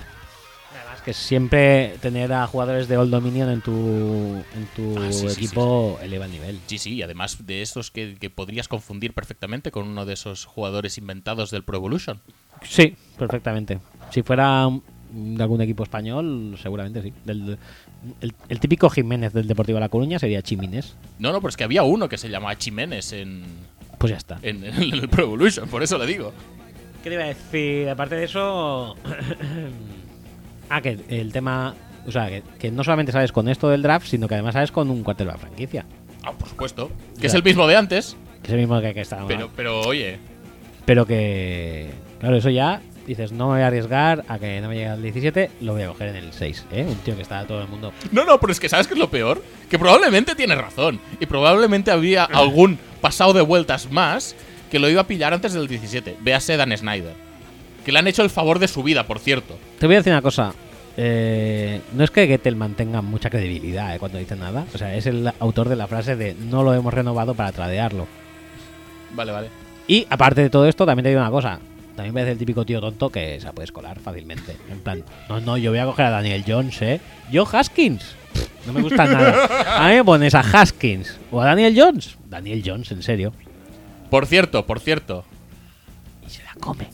Además 0.75 1.01
que 1.03 1.13
siempre 1.15 1.95
tener 2.01 2.33
a 2.33 2.47
jugadores 2.49 2.89
de 2.89 2.97
Old 2.99 3.11
Dominion 3.13 3.51
en 3.51 3.61
tu, 3.63 3.73
en 4.55 4.67
tu 4.75 4.99
Ah, 5.01 5.13
sí, 5.13 5.29
sí, 5.29 5.45
equipo 5.45 5.99
eleva 6.03 6.25
el 6.27 6.33
nivel. 6.33 6.61
Sí, 6.67 6.79
sí, 6.79 6.95
y 6.95 7.03
además 7.03 7.47
de 7.47 7.63
estos 7.63 7.91
que, 7.93 8.17
que 8.17 8.31
podrías 8.31 8.67
confundir 8.69 9.13
perfectamente 9.15 9.71
con 9.71 9.87
uno 9.87 10.05
de 10.07 10.15
esos 10.15 10.45
jugadores 10.45 10.99
inventados 10.99 11.51
del 11.53 11.63
Pro 11.63 11.77
Evolution. 11.79 12.21
Sí, 12.63 12.97
perfectamente. 13.17 13.79
Si 14.11 14.23
fuera 14.23 14.69
de 15.37 15.43
algún 15.43 15.61
equipo 15.63 15.83
español, 15.83 16.57
seguramente 16.63 17.03
sí. 17.03 17.13
Del- 17.25 17.59
el, 18.21 18.35
el 18.49 18.61
típico 18.61 18.89
Jiménez 18.91 19.33
del 19.33 19.49
Deportivo 19.49 19.81
La 19.81 19.89
Coruña 19.89 20.19
sería 20.19 20.43
Chimines. 20.43 20.95
No, 21.19 21.33
no, 21.33 21.41
pero 21.41 21.49
es 21.49 21.57
que 21.57 21.65
había 21.65 21.83
uno 21.83 22.09
que 22.09 22.19
se 22.19 22.29
llamaba 22.29 22.57
Chiménez 22.57 23.13
en, 23.13 23.43
Pues 23.99 24.11
ya 24.13 24.17
está. 24.19 24.39
en, 24.43 24.63
en 24.65 24.75
el 24.93 25.09
Pro 25.09 25.25
Evolution, 25.25 25.69
por 25.69 25.83
eso 25.83 25.99
le 25.99 26.07
digo. 26.07 26.33
¿Qué 27.03 27.11
te 27.11 27.15
iba 27.15 27.25
a 27.25 27.29
decir? 27.29 27.89
Aparte 27.89 28.17
de 28.17 28.25
eso. 28.25 28.97
ah, 30.71 30.81
que 30.81 30.99
el 31.09 31.33
tema. 31.33 31.75
O 32.07 32.13
sea, 32.13 32.29
que, 32.29 32.43
que 32.59 32.71
no 32.71 32.85
solamente 32.85 33.13
sabes 33.13 33.33
con 33.33 33.49
esto 33.49 33.69
del 33.69 33.83
draft, 33.83 34.07
sino 34.07 34.29
que 34.29 34.35
además 34.35 34.53
sabes 34.55 34.71
con 34.71 34.91
un 34.91 35.03
quarterback 35.03 35.39
franquicia. 35.39 35.85
Ah, 36.23 36.33
por 36.33 36.49
supuesto. 36.49 36.91
Que 37.17 37.23
Ya. 37.23 37.27
es 37.29 37.35
el 37.35 37.43
mismo 37.43 37.67
de 37.67 37.77
antes, 37.77 38.17
Que 38.43 38.49
es 38.49 38.53
el 38.55 38.61
mismo 38.61 38.81
que, 38.81 38.95
que 38.95 39.01
estábamos. 39.01 39.33
pero, 39.33 39.51
pero 39.55 39.81
oye. 39.81 40.19
Pero 40.85 41.07
que. 41.07 41.91
Claro, 42.21 42.37
eso 42.37 42.51
ya 42.51 42.81
dices, 43.07 43.33
no 43.33 43.47
me 43.49 43.55
voy 43.55 43.63
a 43.63 43.67
arriesgar 43.69 44.25
a 44.29 44.39
que 44.39 44.61
no 44.61 44.69
me 44.69 44.75
llegue 44.75 44.89
al 44.89 45.03
17, 45.03 45.51
lo 45.61 45.75
voy 45.75 45.83
a 45.83 45.89
coger 45.89 46.09
en 46.09 46.17
el 46.17 46.33
6, 46.33 46.65
¿eh? 46.73 46.85
Un 46.89 46.97
tío 46.97 47.15
que 47.17 47.23
está 47.23 47.45
todo 47.47 47.63
el 47.63 47.69
mundo. 47.69 47.93
No, 48.13 48.25
no, 48.25 48.39
pero 48.41 48.53
es 48.53 48.61
que 48.61 48.69
¿sabes 48.69 48.87
qué 48.87 48.95
es 48.95 49.01
lo 49.01 49.09
peor? 49.11 49.43
Que 49.71 49.79
probablemente 49.79 50.35
tiene 50.35 50.55
razón. 50.55 50.99
Y 51.21 51.27
probablemente 51.27 51.91
había 51.91 52.25
algún 52.33 52.79
pasado 53.01 53.33
de 53.33 53.43
vueltas 53.43 53.91
más 53.91 54.35
que 54.71 54.79
lo 54.79 54.89
iba 54.89 55.03
a 55.03 55.07
pillar 55.07 55.33
antes 55.33 55.53
del 55.53 55.69
17. 55.69 56.17
Véase 56.21 56.57
Dan 56.57 56.77
Snyder. 56.77 57.15
Que 57.85 57.93
le 57.93 58.01
han 58.01 58.09
hecho 58.09 58.23
el 58.23 58.31
favor 58.31 58.59
de 58.59 58.67
su 58.67 58.83
vida, 58.83 59.07
por 59.07 59.21
cierto. 59.21 59.57
Te 59.79 59.87
voy 59.87 59.95
a 59.95 59.99
decir 59.99 60.13
una 60.13 60.23
cosa. 60.23 60.53
eh, 60.97 61.81
no 61.93 62.03
es 62.03 62.11
que 62.11 62.27
Gettelman 62.27 62.75
tenga 62.75 63.01
mucha 63.01 63.31
credibilidad 63.31 63.95
eh, 63.95 63.99
cuando 64.01 64.19
dice 64.19 64.35
nada. 64.35 64.67
O 64.75 64.79
sea, 64.79 64.97
es 64.97 65.07
el 65.07 65.31
autor 65.39 65.69
de 65.69 65.77
la 65.77 65.87
frase 65.87 66.17
de 66.17 66.35
no 66.35 66.65
lo 66.65 66.75
hemos 66.75 66.93
renovado 66.93 67.35
para 67.35 67.53
tradearlo. 67.53 68.09
Vale, 69.13 69.31
vale. 69.31 69.49
Y 69.87 70.05
aparte 70.11 70.41
de 70.43 70.51
todo 70.51 70.67
esto, 70.67 70.85
también 70.85 71.05
te 71.05 71.11
digo 71.11 71.21
una 71.21 71.31
cosa. 71.31 71.61
También 71.97 72.13
parece 72.13 72.33
el 72.33 72.39
típico 72.39 72.65
tío 72.67 72.81
tonto 72.81 73.09
que 73.11 73.41
se 73.41 73.47
la 73.47 73.53
puedes 73.53 73.73
colar 73.73 73.99
fácilmente. 73.99 74.55
En 74.71 74.81
plan, 74.81 75.03
no, 75.29 75.41
no, 75.41 75.57
yo 75.57 75.71
voy 75.71 75.79
a 75.81 75.87
coger 75.87 76.07
a 76.07 76.11
Daniel 76.11 76.45
Jones, 76.47 76.81
¿eh? 76.83 77.01
Yo 77.33 77.47
Haskins. 77.51 78.15
Pff, 78.35 78.67
No 78.67 78.73
me 78.75 78.83
gusta 78.83 79.07
nada. 79.07 79.85
A 79.85 79.89
mí 79.89 79.95
me 79.95 80.05
pones 80.05 80.35
a 80.35 80.41
Haskins 80.41 81.17
o 81.31 81.41
a 81.41 81.47
Daniel 81.47 81.75
Jones. 81.77 82.17
Daniel 82.29 82.63
Jones, 82.65 82.91
en 82.93 83.03
serio. 83.03 83.33
Por 84.11 84.27
cierto, 84.27 84.67
por 84.67 84.79
cierto. 84.81 85.25
Y 86.27 86.31
se 86.31 86.43
la 86.45 86.53
come. 86.61 86.87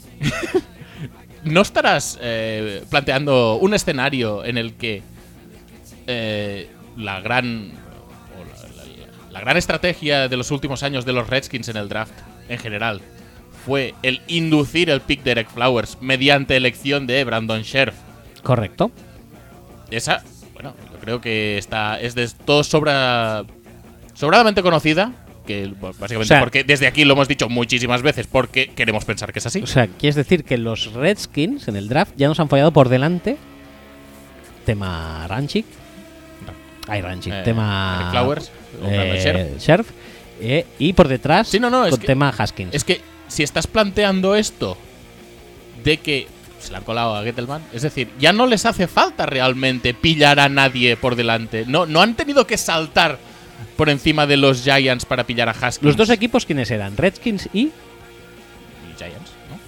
¿No 1.45 1.63
estarás 1.63 2.19
eh, 2.23 2.85
planteando 2.89 3.57
un 3.57 3.75
escenario 3.75 4.45
en 4.45 4.57
el 4.57 4.75
que 4.75 5.03
eh, 6.07 6.71
la 6.97 7.21
gran 7.21 7.73
o 8.39 8.45
la, 8.45 8.85
la- 8.85 9.31
la 9.33 9.41
gran 9.41 9.57
estrategia 9.57 10.29
de 10.29 10.37
los 10.37 10.51
últimos 10.53 10.83
años 10.85 11.05
de 11.05 11.13
los 11.13 11.29
Redskins 11.29 11.69
en 11.69 11.77
el 11.79 11.89
draft 11.89 12.13
en 12.49 12.59
general 12.59 13.01
fue 13.65 13.95
el 14.03 14.21
inducir 14.29 14.91
el 14.91 15.01
pick 15.01 15.23
de 15.23 15.33
Eric 15.33 15.49
Flowers 15.51 15.99
mediante 16.01 16.57
elección 16.57 17.07
de 17.07 17.25
Brandon 17.25 17.63
Scherf? 17.63 17.95
Correcto. 18.43 18.91
Esa, 19.91 20.23
bueno, 20.55 20.75
yo 20.93 20.99
creo 20.99 21.21
que 21.21 21.59
está 21.59 22.01
es 22.01 22.15
de 22.15 22.29
todo 22.45 22.65
sobra 22.65 23.45
sobradamente 24.15 24.63
conocida. 24.63 25.13
Que 25.47 25.67
bueno, 25.67 25.97
básicamente 25.99 26.23
O 26.23 26.25
sea- 26.25 26.39
porque 26.41 26.63
desde 26.63 26.87
aquí 26.87 27.05
lo 27.05 27.15
hemos 27.15 27.27
dicho 27.27 27.49
muchísimas 27.49 28.01
veces 28.03 28.29
porque 28.29 28.69
queremos 28.69 29.05
pensar 29.05 29.33
que 29.33 29.41
es 29.41 29.47
así. 29.47 29.61
O 29.63 29.67
sea, 29.67 29.89
quieres 29.89 30.15
decir 30.15 30.45
que 30.45 30.57
los 30.57 30.93
Redskins 30.93 31.67
en 31.67 31.75
el 31.77 31.89
draft 31.89 32.13
ya 32.17 32.29
nos 32.29 32.39
han 32.39 32.49
follado 32.49 32.73
por 32.73 32.89
delante. 32.89 33.37
Tema 34.65 35.27
Ranchik. 35.29 35.67
Ay, 36.89 37.01
Ranchik. 37.01 37.33
Eh, 37.33 37.43
tema. 37.45 37.97
Eric 38.01 38.11
Flowers, 38.13 38.53
eh, 38.85 39.17
Scherf. 39.21 39.61
Scherf, 39.61 39.91
eh, 40.41 40.67
y 40.79 40.93
por 40.93 41.09
detrás. 41.09 41.49
Sí, 41.49 41.59
no, 41.61 41.71
no, 41.71 41.85
es 41.87 41.91
con 41.91 42.01
que- 42.01 42.07
tema 42.07 42.29
Haskins. 42.37 42.75
Es 42.75 42.85
que 42.85 43.01
si 43.33 43.43
estás 43.43 43.67
planteando 43.67 44.35
esto 44.37 44.77
de 45.83 45.97
que 45.99 46.29
se 46.61 46.71
le 46.71 46.77
han 46.77 46.85
colado 46.85 47.17
a 47.17 47.25
Gettelman, 47.25 47.63
es 47.73 47.83
decir, 47.83 48.09
ya 48.21 48.33
no 48.33 48.47
les 48.47 48.67
hace 48.67 48.87
falta 48.87 49.27
realmente 49.27 49.95
pillar 49.95 50.39
a 50.39 50.49
nadie 50.49 50.97
por 50.97 51.17
delante. 51.17 51.65
No, 51.67 51.87
no 51.87 52.01
han 52.03 52.15
tenido 52.15 52.47
que 52.47 52.57
saltar 52.57 53.19
por 53.77 53.89
encima 53.89 54.27
de 54.27 54.37
los 54.37 54.63
Giants 54.63 55.05
para 55.05 55.25
pillar 55.25 55.49
a 55.49 55.53
Haskins. 55.53 55.83
Los 55.83 55.97
dos 55.97 56.11
equipos, 56.11 56.47
¿quiénes 56.47 56.71
eran? 56.71 56.97
Redskins 56.97 57.49
y. 57.53 57.61
Y 57.63 57.73
Giants, 58.97 59.33
¿no? 59.51 59.59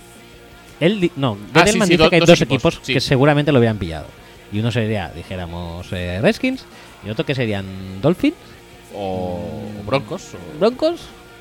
Él 0.79 1.11
no, 1.17 1.37
Ah, 1.53 1.61
Gettleman 1.65 1.89
sí, 1.89 1.93
sí, 1.95 1.97
dice 1.97 2.03
do- 2.05 2.11
que 2.11 2.17
hay 2.17 2.21
dos 2.21 2.41
equipos, 2.41 2.75
equipos, 2.75 2.87
sí. 2.87 2.93
que 2.93 3.01
seguramente 3.01 3.51
lo 3.51 3.59
habían 3.59 3.79
pillado. 3.79 4.07
Y 4.53 4.61
uno 4.61 4.71
sería, 4.71 5.09
dijéramos, 5.09 5.87
eh, 5.93 6.21
Redskins. 6.23 6.65
Y 7.05 7.11
otro 7.11 7.27
que 7.27 7.35
serían 7.35 8.01
Dolphins, 8.01 8.37
O 8.95 9.51
Broncos, 9.85 10.29
o 10.35 10.59
Broncos. 10.61 11.01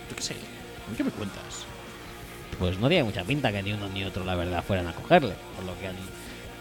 yo 0.09 0.15
qué 0.15 0.21
sé. 0.24 0.36
¿Qué 0.97 1.03
me 1.03 1.11
cuentas? 1.11 1.42
Pues 2.64 2.80
no 2.80 2.88
tiene 2.88 3.03
mucha 3.03 3.26
pinta 3.26 3.51
que 3.51 3.61
ni 3.61 3.74
uno 3.74 3.89
ni 3.89 4.05
otro, 4.05 4.24
la 4.24 4.36
verdad, 4.36 4.64
fueran 4.64 4.88
a 4.88 4.93
cogerle. 4.93 5.34
Por 5.57 5.66
lo 5.66 5.78
que 5.78 5.88
han, 5.89 5.95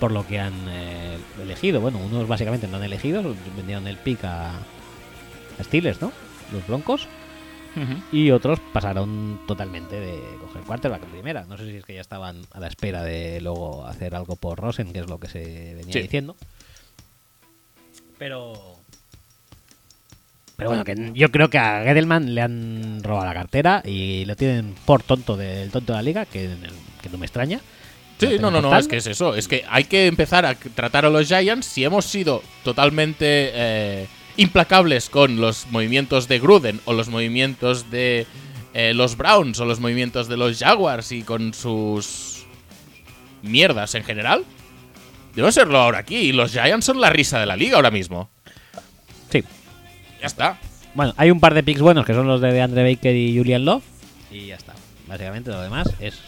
por 0.01 0.11
lo 0.11 0.27
que 0.27 0.41
han 0.41 0.53
eh, 0.69 1.17
elegido. 1.41 1.81
Bueno, 1.81 1.99
unos 1.99 2.27
básicamente 2.27 2.67
no 2.67 2.79
han 2.79 2.83
elegido, 2.83 3.23
vendieron 3.57 3.87
el 3.87 3.97
pick 3.99 4.25
a, 4.25 4.49
a 4.51 5.63
Steelers, 5.63 6.01
¿no? 6.03 6.11
Los 6.53 6.67
Broncos. 6.67 7.07
Y 8.11 8.33
otros 8.33 8.59
pasaron 8.73 9.39
totalmente 9.47 9.95
de 10.01 10.21
coger 10.41 10.63
quarterback 10.65 11.05
en 11.05 11.11
primera. 11.11 11.45
No 11.45 11.57
sé 11.57 11.67
si 11.71 11.77
es 11.77 11.85
que 11.85 11.95
ya 11.95 12.01
estaban 12.01 12.43
a 12.51 12.59
la 12.59 12.67
espera 12.67 13.05
de 13.05 13.41
luego 13.41 13.87
hacer 13.87 14.17
algo 14.17 14.35
por 14.35 14.59
Rosen, 14.59 14.93
que 14.93 14.99
es 14.99 15.09
lo 15.09 15.21
que 15.21 15.29
se 15.29 15.75
venía 15.77 15.93
Sí. 15.93 16.01
diciendo. 16.03 16.35
Pero. 18.19 18.77
Pero 20.63 20.71
bueno, 20.71 20.85
que 20.85 21.19
yo 21.19 21.31
creo 21.31 21.51
que 21.51 21.59
a 21.59 21.83
Gedelman 21.83 22.35
le 22.35 22.41
han 22.41 23.03
robado 23.03 23.27
la 23.27 23.35
cartera 23.35 23.83
y 23.85 24.25
lo 24.27 24.37
tienen 24.37 24.75
por 24.85 25.03
tonto 25.03 25.37
del 25.37 25.71
tonto 25.71 25.93
de 25.93 25.97
la 25.97 26.03
liga, 26.03 26.25
que, 26.25 26.49
que 27.01 27.09
no 27.09 27.19
me 27.19 27.27
extraña. 27.27 27.61
Sí, 28.19 28.39
no, 28.41 28.53
no, 28.53 28.63
no, 28.63 28.77
es 28.79 28.87
que 28.87 28.99
es 28.99 29.07
eso. 29.09 29.35
Es 29.35 29.49
que 29.49 29.65
hay 29.69 29.85
que 29.85 30.07
empezar 30.07 30.47
a 30.47 30.55
tratar 30.55 31.05
a 31.05 31.11
los 31.11 31.27
Giants. 31.27 31.67
Si 31.67 31.83
hemos 31.83 32.05
sido 32.05 32.43
totalmente 32.63 33.51
eh, 33.53 34.07
implacables 34.37 35.11
con 35.11 35.41
los 35.41 35.67
movimientos 35.71 36.29
de 36.29 36.39
Gruden 36.39 36.81
o 36.85 36.93
los 36.93 37.09
movimientos 37.09 37.91
de 37.91 38.27
eh, 38.75 38.95
los 38.95 39.17
Browns 39.17 39.59
o 39.59 39.65
los 39.65 39.81
movimientos 39.81 40.29
de 40.29 40.37
los 40.37 40.61
Jaguars 40.61 41.11
y 41.11 41.23
con 41.23 41.53
sus 41.53 42.47
mierdas 43.43 43.97
en 43.97 44.05
general, 44.05 44.45
debe 45.35 45.51
serlo 45.51 45.79
ahora 45.79 45.99
aquí. 45.99 46.17
Y 46.17 46.33
los 46.33 46.53
Giants 46.53 46.87
son 46.87 47.01
la 47.01 47.11
risa 47.11 47.41
de 47.41 47.47
la 47.47 47.57
liga 47.57 47.75
ahora 47.75 47.91
mismo. 47.91 48.31
Sí. 49.33 49.43
Ya 50.23 50.29
está. 50.29 50.57
Bueno, 50.95 51.15
hay 51.17 51.33
un 51.33 51.41
par 51.41 51.53
de 51.53 51.65
picks 51.65 51.81
buenos 51.81 52.07
que 52.07 52.15
son 52.15 52.29
los 52.29 52.41
de 52.41 52.63
Andre 52.63 52.85
Baker 52.85 53.15
y 53.17 53.37
Julian 53.37 53.65
Love. 53.65 53.83
Y 54.31 54.47
ya 54.47 54.55
está. 54.55 54.73
Básicamente 55.09 55.51
lo 55.51 55.61
demás 55.61 55.89
es. 55.99 56.21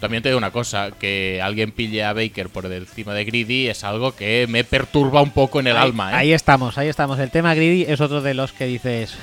También 0.00 0.22
te 0.22 0.28
digo 0.28 0.38
una 0.38 0.50
cosa, 0.50 0.90
que 0.90 1.40
alguien 1.42 1.72
pille 1.72 2.04
a 2.04 2.12
Baker 2.12 2.50
por 2.50 2.66
encima 2.66 3.14
de 3.14 3.24
Greedy 3.24 3.68
es 3.68 3.84
algo 3.84 4.14
que 4.14 4.46
me 4.48 4.64
perturba 4.64 5.22
un 5.22 5.30
poco 5.30 5.60
en 5.60 5.68
el 5.68 5.76
ahí, 5.78 5.82
alma. 5.88 6.12
¿eh? 6.12 6.14
ahí 6.16 6.32
estamos, 6.32 6.76
ahí 6.76 6.88
estamos. 6.88 7.18
El 7.18 7.30
tema 7.30 7.54
greedy 7.54 7.82
es 7.88 8.00
otro 8.00 8.20
de 8.20 8.34
los 8.34 8.52
que 8.52 8.66
dices. 8.66 9.14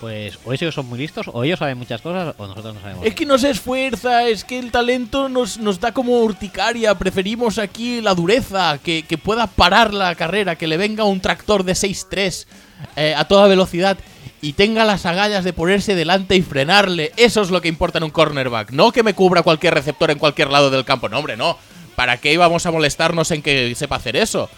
Pues 0.00 0.38
o 0.44 0.52
ellos 0.52 0.74
son 0.74 0.86
muy 0.86 0.98
listos, 0.98 1.26
o 1.32 1.42
ellos 1.42 1.58
saben 1.58 1.78
muchas 1.78 2.02
cosas, 2.02 2.34
o 2.38 2.46
nosotros 2.46 2.74
no 2.74 2.80
sabemos. 2.80 3.04
Es 3.04 3.14
que 3.14 3.26
no 3.26 3.38
se 3.38 3.50
esfuerza, 3.50 4.28
es 4.28 4.44
que 4.44 4.58
el 4.58 4.70
talento 4.70 5.28
nos, 5.28 5.58
nos 5.58 5.80
da 5.80 5.92
como 5.92 6.20
urticaria. 6.20 6.94
Preferimos 6.94 7.58
aquí 7.58 8.00
la 8.00 8.14
dureza, 8.14 8.78
que, 8.78 9.02
que 9.02 9.18
pueda 9.18 9.46
parar 9.46 9.92
la 9.92 10.14
carrera, 10.14 10.56
que 10.56 10.66
le 10.66 10.76
venga 10.76 11.04
un 11.04 11.20
tractor 11.20 11.64
de 11.64 11.72
6-3 11.72 12.46
eh, 12.94 13.14
a 13.16 13.26
toda 13.26 13.48
velocidad 13.48 13.98
y 14.40 14.52
tenga 14.52 14.84
las 14.84 15.06
agallas 15.06 15.44
de 15.44 15.52
ponerse 15.52 15.94
delante 15.94 16.36
y 16.36 16.42
frenarle. 16.42 17.12
Eso 17.16 17.42
es 17.42 17.50
lo 17.50 17.60
que 17.60 17.68
importa 17.68 17.98
en 17.98 18.04
un 18.04 18.10
cornerback. 18.10 18.70
No 18.70 18.92
que 18.92 19.02
me 19.02 19.14
cubra 19.14 19.42
cualquier 19.42 19.74
receptor 19.74 20.10
en 20.10 20.18
cualquier 20.18 20.50
lado 20.50 20.70
del 20.70 20.84
campo. 20.84 21.08
No, 21.08 21.18
hombre, 21.18 21.36
no. 21.36 21.58
¿Para 21.94 22.18
qué 22.18 22.32
íbamos 22.32 22.66
a 22.66 22.70
molestarnos 22.70 23.30
en 23.30 23.42
que 23.42 23.74
sepa 23.74 23.96
hacer 23.96 24.16
eso? 24.16 24.50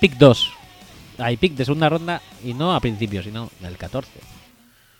Pick 0.00 0.14
2. 0.18 0.50
Hay 1.18 1.36
pick 1.36 1.54
de 1.54 1.64
segunda 1.64 1.88
ronda 1.88 2.20
y 2.44 2.54
no 2.54 2.74
a 2.74 2.80
principio, 2.80 3.22
sino 3.22 3.50
del 3.60 3.76
14. 3.76 4.10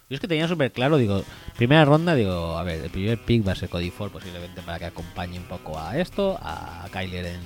Yo 0.08 0.16
es 0.16 0.20
que 0.20 0.28
tenía 0.28 0.46
súper 0.46 0.72
claro, 0.72 0.98
digo, 0.98 1.24
primera 1.56 1.84
ronda, 1.84 2.14
digo, 2.14 2.58
a 2.58 2.62
ver, 2.62 2.84
el 2.84 2.90
primer 2.90 3.18
pick 3.18 3.46
va 3.46 3.52
a 3.52 3.56
ser 3.56 3.68
Cody 3.68 3.90
Ford 3.90 4.12
posiblemente 4.12 4.60
para 4.62 4.78
que 4.78 4.84
acompañe 4.86 5.38
un 5.38 5.46
poco 5.46 5.78
a 5.78 5.98
esto, 5.98 6.38
a 6.42 6.86
Kyler 6.92 7.26
en 7.26 7.40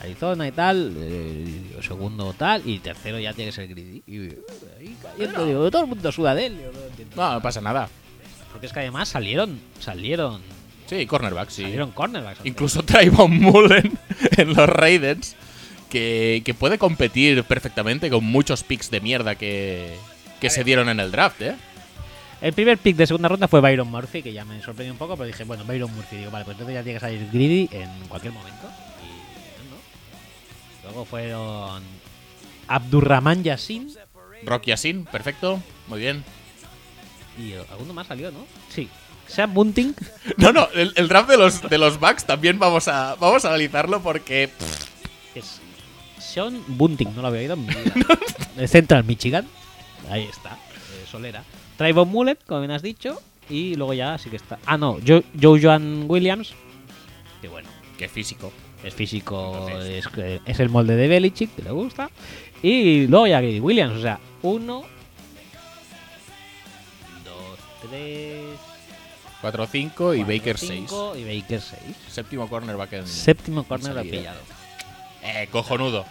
Arizona 0.00 0.48
y 0.48 0.52
tal, 0.52 0.94
eh, 0.98 1.62
segundo 1.82 2.32
tal, 2.32 2.62
y 2.66 2.78
tercero 2.78 3.18
ya 3.18 3.32
tiene 3.32 3.50
que 3.50 3.54
ser 3.56 3.68
Greedy. 3.68 4.02
Y 4.06 4.18
ahí 4.78 4.96
cayendo, 5.02 5.46
digo, 5.46 5.70
todo 5.70 5.82
el 5.82 5.88
mundo 5.88 6.10
suda 6.12 6.34
de 6.34 6.46
él, 6.46 6.56
digo, 6.58 6.70
no. 7.16 7.22
No, 7.28 7.34
no 7.34 7.42
pasa 7.42 7.60
nada. 7.60 7.88
Porque 8.50 8.66
es 8.66 8.72
que 8.72 8.80
además 8.80 9.08
salieron, 9.08 9.60
salieron, 9.78 10.40
Sí, 10.86 11.06
cornerback, 11.06 11.50
sí. 11.50 11.62
salieron 11.62 11.92
cornerbacks. 11.92 12.40
Incluso 12.44 12.82
Trayvon 12.84 13.38
Mullen 13.38 13.92
en 14.36 14.48
los 14.54 14.68
Raiders, 14.68 15.36
que, 15.88 16.42
que 16.44 16.54
puede 16.54 16.78
competir 16.78 17.44
perfectamente 17.44 18.10
con 18.10 18.24
muchos 18.24 18.64
picks 18.64 18.90
de 18.90 19.00
mierda 19.00 19.34
que, 19.36 19.94
que 20.40 20.50
se 20.50 20.64
dieron 20.64 20.88
en 20.88 20.98
el 21.00 21.10
draft, 21.12 21.42
¿eh? 21.42 21.54
El 22.40 22.54
primer 22.54 22.78
pick 22.78 22.96
de 22.96 23.06
segunda 23.06 23.28
ronda 23.28 23.48
fue 23.48 23.60
Byron 23.60 23.88
Murphy, 23.90 24.22
que 24.22 24.32
ya 24.32 24.46
me 24.46 24.62
sorprendió 24.62 24.92
un 24.94 24.98
poco, 24.98 25.14
pero 25.14 25.26
dije, 25.26 25.44
bueno, 25.44 25.62
Byron 25.64 25.94
Murphy, 25.94 26.16
digo, 26.16 26.30
vale, 26.30 26.46
pues 26.46 26.54
entonces 26.54 26.74
ya 26.74 26.82
tiene 26.82 26.96
que 26.98 27.00
salir 27.04 27.28
Greedy 27.30 27.68
en 27.70 27.90
cualquier 28.08 28.32
momento. 28.32 28.66
Luego 30.90 31.04
fueron 31.04 31.82
Abdurrahman 32.66 33.44
Yassin 33.44 33.94
Rock 34.44 34.64
Yassin, 34.66 35.04
perfecto, 35.04 35.62
muy 35.86 36.00
bien. 36.00 36.24
y 37.38 37.52
alguno 37.70 37.92
más 37.94 38.06
salió, 38.06 38.30
¿no? 38.30 38.46
Sí. 38.70 38.88
Sam 39.28 39.54
Bunting. 39.54 39.94
No, 40.38 40.52
no, 40.52 40.68
el, 40.74 40.92
el 40.96 41.08
draft 41.08 41.28
de 41.28 41.36
los, 41.36 41.62
de 41.62 41.78
los 41.78 42.00
Bucks 42.00 42.24
también 42.24 42.58
vamos 42.58 42.88
a, 42.88 43.14
vamos 43.16 43.44
a 43.44 43.48
analizarlo 43.48 44.00
porque. 44.02 44.50
Es 45.34 45.60
Sean 46.18 46.62
Bunting, 46.66 47.14
no 47.14 47.22
lo 47.22 47.28
había 47.28 47.40
oído 47.40 47.54
en 47.54 47.66
mi 47.66 47.74
vida. 47.74 47.92
De 48.56 48.66
Central 48.66 49.04
Michigan. 49.04 49.46
Ahí 50.10 50.24
está, 50.24 50.54
eh, 50.54 51.06
Solera. 51.08 51.44
Trayvon 51.76 52.08
Mullet, 52.08 52.38
como 52.46 52.60
bien 52.60 52.70
has 52.72 52.82
dicho. 52.82 53.20
Y 53.48 53.74
luego 53.74 53.92
ya 53.94 54.16
sí 54.18 54.30
que 54.30 54.36
está. 54.36 54.58
Ah, 54.66 54.78
no, 54.78 54.98
Joe, 55.06 55.22
Joe 55.40 55.60
Joan 55.62 56.06
Williams. 56.08 56.54
Que 57.42 57.48
bueno, 57.48 57.68
qué 57.98 58.08
físico. 58.08 58.52
Es 58.84 58.94
físico, 58.94 59.66
Entonces- 59.68 60.06
es, 60.16 60.40
es 60.46 60.60
el 60.60 60.68
molde 60.68 60.96
de 60.96 61.08
Belichick, 61.08 61.54
que 61.54 61.62
le 61.62 61.70
gusta. 61.70 62.10
Y 62.62 63.06
luego 63.06 63.26
ya 63.26 63.40
Grady 63.40 63.60
Williams, 63.60 63.96
o 63.96 64.02
sea, 64.02 64.18
uno, 64.42 64.84
dos, 67.24 67.58
tres, 67.90 68.58
4-5 69.42 70.14
y 70.18 70.22
Baker 70.22 70.58
6. 70.58 70.68
5 70.88 71.16
y 71.16 71.24
Baker 71.40 71.60
6. 71.60 71.80
Séptimo 72.08 72.48
cornerback 72.48 72.92
en. 72.94 73.06
Séptimo 73.06 73.64
corner 73.64 73.98
ha 73.98 74.02
pillado. 74.02 74.40
Eh, 75.22 75.48
cojonudo. 75.50 76.04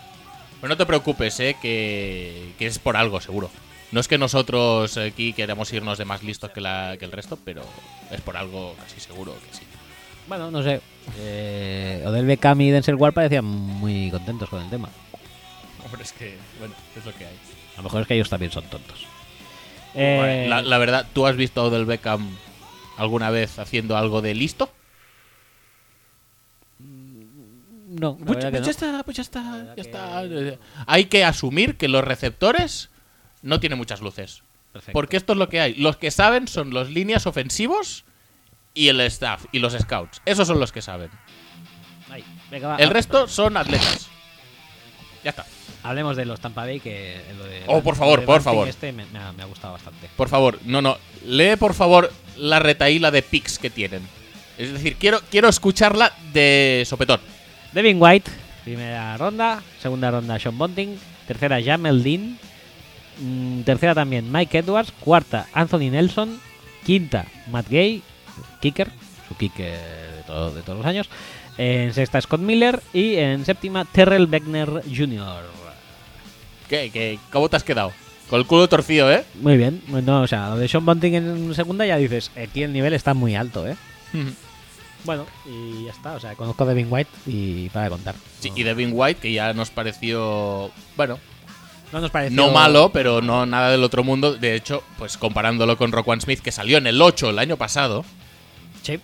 Pero 0.62 0.70
no 0.70 0.78
te 0.78 0.86
preocupes, 0.86 1.40
eh, 1.40 1.56
que, 1.62 2.54
que 2.58 2.66
es 2.68 2.80
por 2.80 2.98
algo, 2.98 3.22
seguro. 3.22 3.50
No 3.92 4.00
es 4.00 4.08
que 4.08 4.18
nosotros 4.18 4.98
aquí 4.98 5.34
queramos 5.34 5.72
irnos 5.74 5.98
de 5.98 6.06
más 6.06 6.22
listos 6.22 6.52
que, 6.52 6.62
la, 6.62 6.96
que 7.00 7.06
el 7.06 7.12
resto, 7.12 7.40
pero 7.44 7.64
es 8.12 8.22
por 8.22 8.38
algo 8.38 8.76
casi 8.80 9.00
seguro 9.00 9.34
que 9.34 9.58
sí. 9.58 9.64
Bueno, 10.30 10.50
no 10.52 10.64
sé. 10.64 10.80
Eh, 11.18 12.04
Odell 12.06 12.26
Beckham 12.26 12.62
y 12.62 12.70
Denzel 12.72 12.96
Ward 12.96 13.14
parecían 13.14 13.44
muy 13.46 14.10
contentos 14.12 14.48
con 14.50 14.62
el 14.62 14.70
tema. 14.70 14.90
Hombre, 15.84 16.04
es 16.04 16.14
que, 16.14 16.38
bueno, 16.60 16.74
es 16.96 17.04
lo 17.06 17.14
que 17.16 17.26
hay. 17.26 17.36
A 17.74 17.78
lo 17.78 17.84
mejor 17.84 18.02
es 18.02 18.08
que 18.08 18.14
ellos 18.14 18.30
también 18.30 18.52
son 18.52 18.64
tontos. 18.66 19.06
Eh, 19.96 20.46
la, 20.48 20.62
la 20.62 20.78
verdad, 20.78 21.08
¿tú 21.14 21.26
has 21.26 21.36
visto 21.36 21.62
a 21.62 21.66
Odell 21.66 21.86
Beckham 21.86 22.30
alguna 22.98 23.32
vez 23.32 23.58
haciendo 23.60 23.98
algo 23.98 24.22
de 24.22 24.36
listo? 24.36 24.72
no, 27.90 28.18
la 28.20 28.26
Pues, 28.26 28.38
que 28.46 28.50
pues 28.52 28.62
no. 28.62 28.66
ya 28.66 28.72
está, 28.72 29.04
pues 29.04 29.18
ya 29.18 29.24
está, 29.24 29.66
ya 29.66 29.76
que- 29.76 29.82
está. 29.82 30.24
Hay 30.86 31.06
que 31.06 31.24
asumir 31.26 31.76
que 31.76 31.88
los 31.88 32.04
receptores 32.04 32.90
no 33.42 33.60
tienen 33.60 33.80
muchas 33.80 34.00
luces. 34.02 34.44
Perfecto. 34.72 34.94
Porque 34.94 35.18
esto 35.18 35.34
es 35.34 35.40
lo 35.40 35.50
que 35.50 35.60
hay. 35.60 35.74
Los 35.74 35.98
que 35.98 36.12
saben 36.12 36.48
son 36.48 36.70
los 36.70 36.92
líneas 36.92 37.26
ofensivos 37.26 38.06
y 38.80 38.88
el 38.88 39.02
staff 39.02 39.44
y 39.52 39.60
los 39.60 39.74
scouts. 39.74 40.22
Esos 40.26 40.48
son 40.48 40.58
los 40.58 40.72
que 40.72 40.82
saben. 40.82 41.10
Ahí, 42.10 42.24
venga, 42.50 42.70
va, 42.70 42.76
El 42.78 42.90
resto 42.90 43.28
son 43.28 43.58
atletas. 43.58 44.08
Ya 45.22 45.32
está. 45.32 45.46
Hablemos 45.84 46.16
de 46.16 46.24
los 46.24 46.40
Tampa 46.40 46.62
Bay, 46.64 46.80
que 46.80 47.20
lo 47.38 47.44
de 47.44 47.64
Oh, 47.68 47.82
por 47.84 47.98
favor, 47.98 48.24
por 48.24 48.42
favor. 48.42 48.70
Este 48.70 48.94
me, 48.94 49.06
me 49.08 49.20
ha, 49.20 49.34
me 49.34 49.44
ha 49.44 49.48
gustado 49.48 49.74
bastante. 49.74 50.10
Por 50.16 50.30
favor, 50.30 50.60
no, 50.64 50.82
no. 50.82 50.98
Lee 51.26 51.58
por 51.58 51.74
favor 51.74 52.10
la 52.38 52.60
retaíla 52.60 53.12
de 53.12 53.22
picks 53.22 53.60
que 53.60 53.70
tienen. 53.70 54.02
Es 54.58 54.72
decir, 54.72 54.96
quiero, 54.96 55.20
quiero 55.30 55.50
escucharla 55.50 56.14
de 56.32 56.84
sopetón. 56.86 57.20
Devin 57.74 57.98
White, 58.02 58.32
primera 58.64 59.18
ronda. 59.18 59.62
Segunda 59.82 60.10
ronda, 60.10 60.40
Sean 60.40 60.58
Bunting. 60.58 60.98
Tercera, 61.28 61.62
Jamel 61.62 62.02
Dean. 62.02 62.40
Mm, 63.18 63.62
tercera 63.64 63.94
también, 63.94 64.32
Mike 64.32 64.60
Edwards. 64.60 64.94
Cuarta, 65.02 65.48
Anthony 65.52 65.92
Nelson. 65.92 66.40
Quinta, 66.86 67.26
Matt 67.52 67.68
Gay, 67.68 68.02
kicker, 68.62 68.90
su 69.28 69.36
kicker 69.36 69.72
de, 69.72 70.24
todo- 70.28 70.52
de 70.52 70.62
todos 70.62 70.78
los 70.80 70.86
años. 70.88 71.10
En 71.58 71.94
sexta, 71.94 72.22
Scott 72.22 72.40
Miller. 72.42 72.82
Y 72.94 73.16
en 73.16 73.46
séptima, 73.46 73.86
Terrell 73.86 74.28
Beckner 74.28 74.70
Jr. 74.96 75.44
¿Qué, 76.70 76.90
qué, 76.92 77.20
¿Cómo 77.32 77.50
te 77.50 77.56
has 77.58 77.64
quedado? 77.64 77.92
Con 78.30 78.40
el 78.40 78.46
culo 78.46 78.70
torcido, 78.70 79.12
¿eh? 79.12 79.24
Muy 79.42 79.58
bien. 79.58 79.82
Bueno, 79.88 80.22
o 80.22 80.28
sea, 80.28 80.50
lo 80.50 80.58
de 80.58 80.68
Sean 80.68 80.86
Bunting 80.86 81.16
en 81.16 81.56
segunda 81.56 81.86
ya 81.86 81.98
dices, 81.98 82.30
aquí 82.42 82.62
el 82.64 82.72
nivel 82.74 82.94
está 82.94 83.14
muy 83.16 83.36
alto, 83.36 83.68
¿eh? 83.68 83.76
Bueno, 85.04 85.26
y 85.46 85.86
ya 85.86 85.92
está. 85.92 86.14
O 86.14 86.20
sea, 86.20 86.36
conozco 86.36 86.64
a 86.64 86.68
Devin 86.68 86.88
White 86.90 87.10
y 87.26 87.70
para 87.70 87.86
de 87.86 87.90
contar. 87.92 88.16
Sí, 88.40 88.50
No- 88.52 88.58
y 88.58 88.64
Devin 88.64 88.92
White, 88.94 89.20
que 89.22 89.32
ya 89.34 89.54
nos 89.54 89.72
pareció. 89.72 90.72
Bueno, 90.96 91.18
no 91.92 92.02
nos 92.02 92.12
pareció 92.12 92.36
no 92.36 92.52
malo, 92.52 92.92
pero 92.94 93.22
no 93.22 93.46
nada 93.48 93.72
del 93.72 93.84
otro 93.84 94.04
mundo. 94.04 94.36
De 94.36 94.56
hecho, 94.56 94.84
pues 94.98 95.18
comparándolo 95.18 95.78
con 95.78 95.92
Roquan 95.92 96.22
Smith, 96.22 96.40
que 96.42 96.52
salió 96.52 96.78
en 96.78 96.86
el 96.86 97.02
8 97.02 97.32
el 97.32 97.40
año 97.40 97.58
pasado, 97.58 98.06
Sí. 98.84 99.00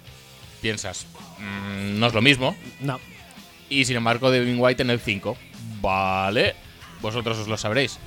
piensas, 0.61 1.05
mm, 1.39 1.99
no 1.99 2.07
es 2.07 2.13
lo 2.13 2.21
mismo. 2.21 2.55
No. 2.80 2.99
Y 3.69 3.86
sin 3.86 3.97
embargo, 3.97 4.32
Devin 4.32 4.57
White 4.59 4.84
en 4.84 4.89
el 4.89 4.99
5. 4.99 5.38
Vale, 5.82 6.55
vosotros 7.01 7.38
os 7.39 7.47
lo 7.47 7.57
sabréis. 7.57 7.99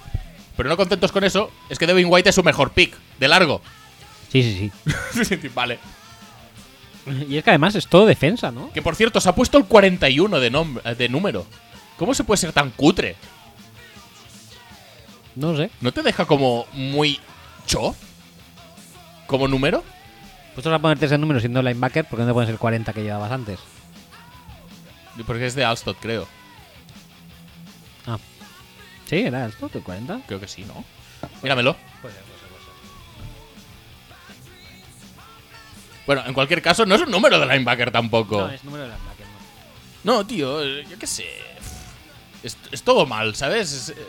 Pero 0.56 0.68
no 0.68 0.76
contentos 0.76 1.12
con 1.12 1.24
eso, 1.24 1.50
es 1.68 1.78
que 1.78 1.86
Devin 1.86 2.08
White 2.08 2.30
es 2.30 2.34
su 2.34 2.42
mejor 2.42 2.72
pick, 2.72 2.96
de 3.20 3.28
largo. 3.28 3.60
Sí, 4.32 4.70
sí, 5.24 5.48
vale. 5.54 5.78
sí. 7.04 7.26
Y 7.28 7.36
es 7.38 7.44
que 7.44 7.50
además 7.50 7.74
es 7.74 7.86
todo 7.86 8.06
defensa, 8.06 8.50
¿no? 8.50 8.70
Que 8.72 8.82
por 8.82 8.94
cierto, 8.96 9.20
se 9.20 9.28
ha 9.28 9.34
puesto 9.34 9.56
el 9.58 9.64
41 9.64 10.40
de, 10.40 10.94
de 10.96 11.08
número. 11.08 11.46
¿Cómo 11.96 12.12
se 12.14 12.24
puede 12.24 12.38
ser 12.38 12.52
tan 12.52 12.70
cutre? 12.70 13.16
No 15.34 15.56
sé. 15.56 15.70
¿No 15.80 15.92
te 15.92 16.02
deja 16.02 16.26
como 16.26 16.66
muy 16.72 17.20
cho? 17.66 17.94
¿Como 19.26 19.46
número? 19.48 19.84
Puestos 20.58 20.72
a 20.72 20.80
ponerte 20.80 21.06
ese 21.06 21.16
número 21.16 21.38
siendo 21.38 21.62
linebacker, 21.62 22.04
¿por 22.06 22.18
qué 22.18 22.24
no 22.24 22.30
te 22.30 22.34
pones 22.34 22.50
el 22.50 22.58
40 22.58 22.92
que 22.92 23.04
llevabas 23.04 23.30
antes? 23.30 23.60
Porque 25.24 25.46
es 25.46 25.54
de 25.54 25.64
Alstott, 25.64 25.96
creo. 26.00 26.26
Ah. 28.08 28.18
Sí, 29.06 29.18
era 29.20 29.46
esto, 29.46 29.70
el 29.72 29.84
40. 29.84 30.22
Creo 30.26 30.40
que 30.40 30.48
sí, 30.48 30.64
¿no? 30.64 30.84
Míramelo. 31.44 31.76
Bueno, 36.08 36.24
en 36.26 36.34
cualquier 36.34 36.60
caso, 36.60 36.84
no 36.84 36.96
es 36.96 37.02
un 37.02 37.12
número 37.12 37.38
de 37.38 37.46
linebacker 37.46 37.92
tampoco. 37.92 38.40
No, 38.40 38.48
es 38.48 38.64
número 38.64 38.82
de 38.82 38.88
linebacker, 38.88 39.26
no. 40.02 40.12
No, 40.12 40.26
tío, 40.26 40.64
eh, 40.64 40.84
yo 40.90 40.98
qué 40.98 41.06
sé. 41.06 41.28
Es, 42.42 42.58
es 42.72 42.82
todo 42.82 43.06
mal, 43.06 43.36
¿sabes? 43.36 43.72
Es, 43.72 43.88
eh, 43.90 44.06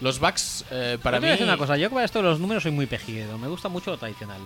los 0.00 0.20
backs, 0.20 0.64
eh, 0.70 0.98
para 1.02 1.18
mí. 1.18 1.22
voy 1.22 1.30
a 1.30 1.32
decir 1.32 1.48
una 1.48 1.56
cosa, 1.56 1.76
yo 1.76 1.90
para 1.90 2.04
esto 2.04 2.20
de 2.20 2.28
los 2.28 2.38
números 2.38 2.62
soy 2.62 2.70
muy 2.70 2.86
pejido, 2.86 3.36
me 3.38 3.48
gusta 3.48 3.68
mucho 3.68 3.90
lo 3.90 3.98
tradicional. 3.98 4.40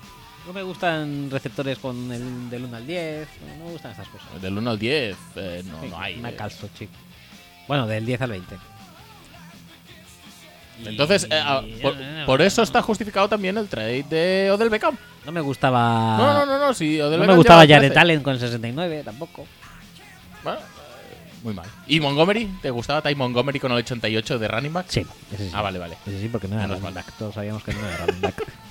No 0.47 0.53
me 0.53 0.63
gustan 0.63 1.29
receptores 1.29 1.79
con 1.79 2.13
el 2.13 2.49
del 2.49 2.65
1 2.65 2.77
al 2.77 2.87
10, 2.87 3.29
no 3.59 3.65
me 3.65 3.71
gustan 3.73 3.91
estas 3.91 4.07
cosas. 4.09 4.41
Del 4.41 4.57
1 4.57 4.71
al 4.71 4.79
10, 4.79 5.17
eh, 5.35 5.63
no, 5.67 5.81
Sí, 5.83 5.89
no 5.91 6.01
hay. 6.01 6.17
Me 6.19 6.31
eh. 6.31 6.37
calzo, 6.37 6.69
chico. 6.79 6.93
Bueno, 7.67 7.87
del 7.89 8.07
10 8.07 8.21
al 8.21 8.31
20. 8.31 8.57
Entonces, 10.85 11.25
eh, 11.25 11.41
ah, 11.43 11.63
por, 11.83 11.97
por 12.27 12.43
eso 12.43 12.63
está 12.63 12.81
justificado 12.81 13.29
también 13.29 13.57
el 13.59 13.67
trade 13.67 14.05
de 14.05 14.51
Odell 14.53 14.71
Beckham. 14.71 14.97
No 15.25 15.33
me 15.33 15.41
gustaba. 15.41 16.17
No, 16.17 16.33
no, 16.35 16.47
no, 16.47 16.59
no, 16.59 16.75
si 16.75 17.01
Odell 17.01 17.19
No 17.21 17.27
me 17.27 17.35
gustaba 17.35 17.63
Jared 17.63 17.89
13. 17.89 17.99
Allen 17.99 18.23
con 18.23 18.39
69 18.39 19.03
tampoco. 19.05 19.47
Bueno, 20.45 20.61
eh, 20.61 21.33
muy 21.43 21.55
mal. 21.55 21.67
¿Y 21.89 21.99
Montgomery? 21.99 22.49
¿Te 22.63 22.71
gustaba 22.71 23.03
Ty 23.03 23.17
Montgomery 23.17 23.59
con 23.59 23.73
el 23.73 23.79
88 23.79 24.39
de 24.39 24.47
running 24.47 24.73
back? 24.73 24.87
Sí, 24.91 25.05
ese 25.33 25.47
sí. 25.47 25.53
Ah, 25.53 25.63
vale, 25.63 25.81
vale. 25.81 25.97
Ese 26.07 26.21
sí, 26.21 26.29
porque 26.29 26.47
no 26.47 26.57
era 26.57 26.69
running 26.69 26.95
back. 26.95 27.13
Todos 27.19 27.35
sabíamos 27.35 27.65
que 27.65 27.73
no 27.75 27.85
era 27.85 28.07
running 28.07 28.21
back. 28.21 28.47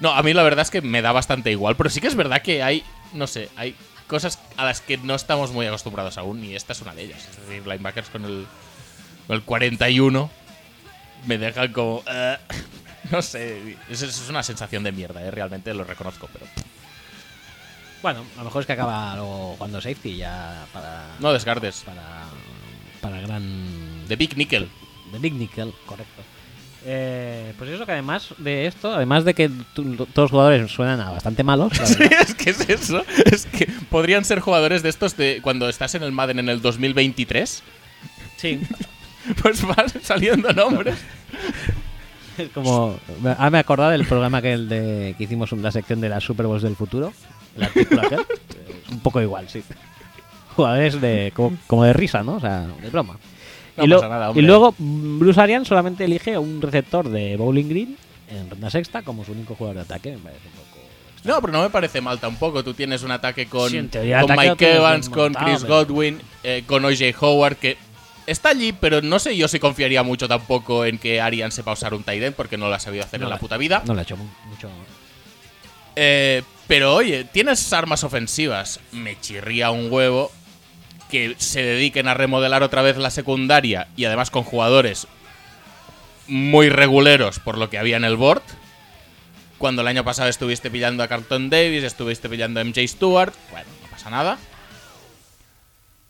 No, 0.00 0.12
a 0.12 0.22
mí 0.22 0.32
la 0.34 0.42
verdad 0.42 0.62
es 0.62 0.70
que 0.70 0.82
me 0.82 1.02
da 1.02 1.12
bastante 1.12 1.50
igual, 1.50 1.76
pero 1.76 1.90
sí 1.90 2.00
que 2.00 2.06
es 2.06 2.14
verdad 2.14 2.42
que 2.42 2.62
hay, 2.62 2.84
no 3.12 3.26
sé, 3.26 3.48
hay 3.56 3.74
cosas 4.06 4.38
a 4.56 4.64
las 4.64 4.80
que 4.80 4.98
no 4.98 5.14
estamos 5.14 5.52
muy 5.52 5.66
acostumbrados 5.66 6.18
aún 6.18 6.44
y 6.44 6.54
esta 6.54 6.72
es 6.72 6.80
una 6.82 6.94
de 6.94 7.04
ellas. 7.04 7.26
Es 7.30 7.46
decir, 7.46 7.66
linebackers 7.66 8.10
con 8.10 8.24
el, 8.24 8.46
con 9.26 9.36
el 9.36 9.42
41 9.42 10.30
me 11.26 11.38
dejan 11.38 11.72
como... 11.72 12.02
eh, 12.06 12.36
no 13.10 13.22
sé, 13.22 13.76
es, 13.88 14.02
es 14.02 14.28
una 14.28 14.42
sensación 14.42 14.82
de 14.82 14.92
mierda, 14.92 15.22
eh, 15.22 15.30
realmente 15.30 15.72
lo 15.72 15.84
reconozco, 15.84 16.28
pero 16.32 16.46
bueno, 18.02 18.24
a 18.36 18.38
lo 18.38 18.44
mejor 18.44 18.60
es 18.60 18.66
que 18.66 18.72
acaba 18.74 19.16
luego 19.16 19.54
jugando 19.54 19.80
safety 19.80 20.16
ya 20.16 20.66
para. 20.72 21.08
no 21.18 21.32
descartes. 21.32 21.82
Para. 21.84 22.24
Para 23.00 23.20
gran. 23.20 24.06
De 24.06 24.14
Big 24.14 24.36
Nickel. 24.36 24.70
De 25.10 25.18
Big 25.18 25.34
Nickel, 25.34 25.74
correcto. 25.86 26.22
Eh, 26.88 27.52
pues 27.58 27.68
eso 27.70 27.84
que 27.84 27.90
además 27.90 28.32
de 28.38 28.66
esto, 28.66 28.94
además 28.94 29.24
de 29.24 29.34
que 29.34 29.50
todos 29.74 30.08
los 30.14 30.30
jugadores 30.30 30.70
suenan 30.70 31.00
a 31.00 31.10
bastante 31.10 31.42
malos, 31.42 31.72
Sí, 31.84 32.04
es 32.04 32.34
que 32.34 32.50
es 32.50 32.60
eso. 32.68 33.02
Es 33.24 33.46
que 33.46 33.66
podrían 33.90 34.24
ser 34.24 34.38
jugadores 34.38 34.84
de 34.84 34.88
estos 34.88 35.16
de 35.16 35.40
cuando 35.42 35.68
estás 35.68 35.96
en 35.96 36.04
el 36.04 36.12
Madden 36.12 36.38
en 36.38 36.48
el 36.48 36.62
2023. 36.62 37.62
sí, 38.36 38.60
Pues 39.42 39.66
van 39.66 39.88
saliendo 40.02 40.52
nombres. 40.52 40.96
es 42.38 42.48
como. 42.54 42.96
Ah, 43.36 43.50
me 43.50 43.58
acordado 43.58 43.90
del 43.90 44.06
programa 44.06 44.40
que, 44.40 44.52
el 44.52 44.68
de, 44.68 45.16
que 45.18 45.24
hicimos 45.24 45.50
la 45.50 45.72
sección 45.72 46.00
de 46.00 46.08
las 46.08 46.22
Super 46.22 46.46
Bowls 46.46 46.62
del 46.62 46.76
futuro, 46.76 47.12
el 47.56 47.64
artículo 47.64 48.02
aquel. 48.02 48.20
Un 48.92 49.00
poco 49.00 49.20
igual, 49.20 49.48
sí. 49.48 49.64
Jugadores 50.54 51.00
de 51.00 51.32
como, 51.34 51.58
como 51.66 51.82
de 51.82 51.92
risa, 51.92 52.22
¿no? 52.22 52.34
O 52.34 52.40
sea, 52.40 52.68
de 52.80 52.90
broma. 52.90 53.16
No 53.76 53.84
y, 53.84 53.86
lo- 53.88 53.96
pasa 53.96 54.08
nada, 54.08 54.32
y 54.34 54.40
luego 54.42 54.74
mm, 54.78 55.18
Bruce 55.18 55.40
Arians 55.40 55.68
solamente 55.68 56.04
elige 56.04 56.38
un 56.38 56.60
receptor 56.62 57.08
de 57.08 57.36
Bowling 57.36 57.68
Green 57.68 57.96
en 58.28 58.48
ronda 58.50 58.70
sexta 58.70 59.02
como 59.02 59.24
su 59.24 59.32
único 59.32 59.54
jugador 59.54 59.76
de 59.76 59.82
ataque. 59.82 60.12
Me 60.12 60.18
parece 60.18 60.46
un 60.48 60.52
poco. 60.54 60.66
No, 61.24 61.40
pero 61.40 61.52
no 61.52 61.62
me 61.62 61.70
parece 61.70 62.00
mal 62.00 62.18
tampoco. 62.20 62.62
Tú 62.64 62.72
tienes 62.74 63.02
un 63.02 63.10
ataque 63.10 63.46
con, 63.46 63.68
Sí, 63.70 63.78
en 63.78 63.88
teoría, 63.88 64.20
con 64.22 64.30
ataque 64.32 64.46
lo 64.48 64.52
Mike 64.54 64.74
Evans, 64.76 65.08
con 65.10 65.34
Chris 65.34 65.58
pero- 65.62 65.84
Godwin, 65.84 66.20
eh, 66.44 66.62
con 66.66 66.84
O.J. 66.84 67.04
Howard, 67.20 67.56
que 67.56 67.76
está 68.26 68.48
allí, 68.50 68.72
pero 68.72 69.02
no 69.02 69.18
sé 69.18 69.36
yo 69.36 69.46
si 69.48 69.58
confiaría 69.58 70.02
mucho 70.02 70.26
tampoco 70.28 70.84
en 70.84 70.98
que 70.98 71.20
Arian 71.20 71.50
sepa 71.52 71.72
usar 71.72 71.94
un 71.94 72.02
tight 72.04 72.22
end 72.22 72.34
porque 72.36 72.56
no 72.56 72.68
lo 72.68 72.74
ha 72.74 72.78
sabido 72.80 73.04
hacer 73.04 73.20
No 73.20 73.26
en 73.26 73.30
la 73.30 73.36
la- 73.36 73.40
puta 73.40 73.56
vida. 73.56 73.82
No 73.86 73.94
le 73.94 74.00
ha 74.00 74.02
hecho 74.04 74.16
mu- 74.16 74.24
mucho. 74.48 74.68
Eh, 75.94 76.42
pero 76.66 76.94
oye, 76.94 77.24
tienes 77.24 77.72
armas 77.72 78.04
ofensivas. 78.04 78.80
Me 78.92 79.18
chirría 79.20 79.70
un 79.70 79.90
huevo 79.90 80.30
que 81.10 81.34
se 81.38 81.62
dediquen 81.62 82.08
a 82.08 82.14
remodelar 82.14 82.62
otra 82.62 82.82
vez 82.82 82.96
la 82.96 83.10
secundaria 83.10 83.88
y 83.96 84.04
además 84.04 84.30
con 84.30 84.42
jugadores 84.42 85.06
muy 86.26 86.68
reguleros 86.68 87.38
por 87.38 87.58
lo 87.58 87.70
que 87.70 87.78
había 87.78 87.96
en 87.96 88.04
el 88.04 88.16
board. 88.16 88.42
Cuando 89.58 89.82
el 89.82 89.88
año 89.88 90.04
pasado 90.04 90.28
estuviste 90.28 90.70
pillando 90.70 91.02
a 91.02 91.08
Carlton 91.08 91.48
Davis, 91.48 91.84
estuviste 91.84 92.28
pillando 92.28 92.60
a 92.60 92.64
MJ 92.64 92.86
Stewart. 92.86 93.32
Bueno, 93.50 93.68
no 93.82 93.88
pasa 93.90 94.10
nada. 94.10 94.38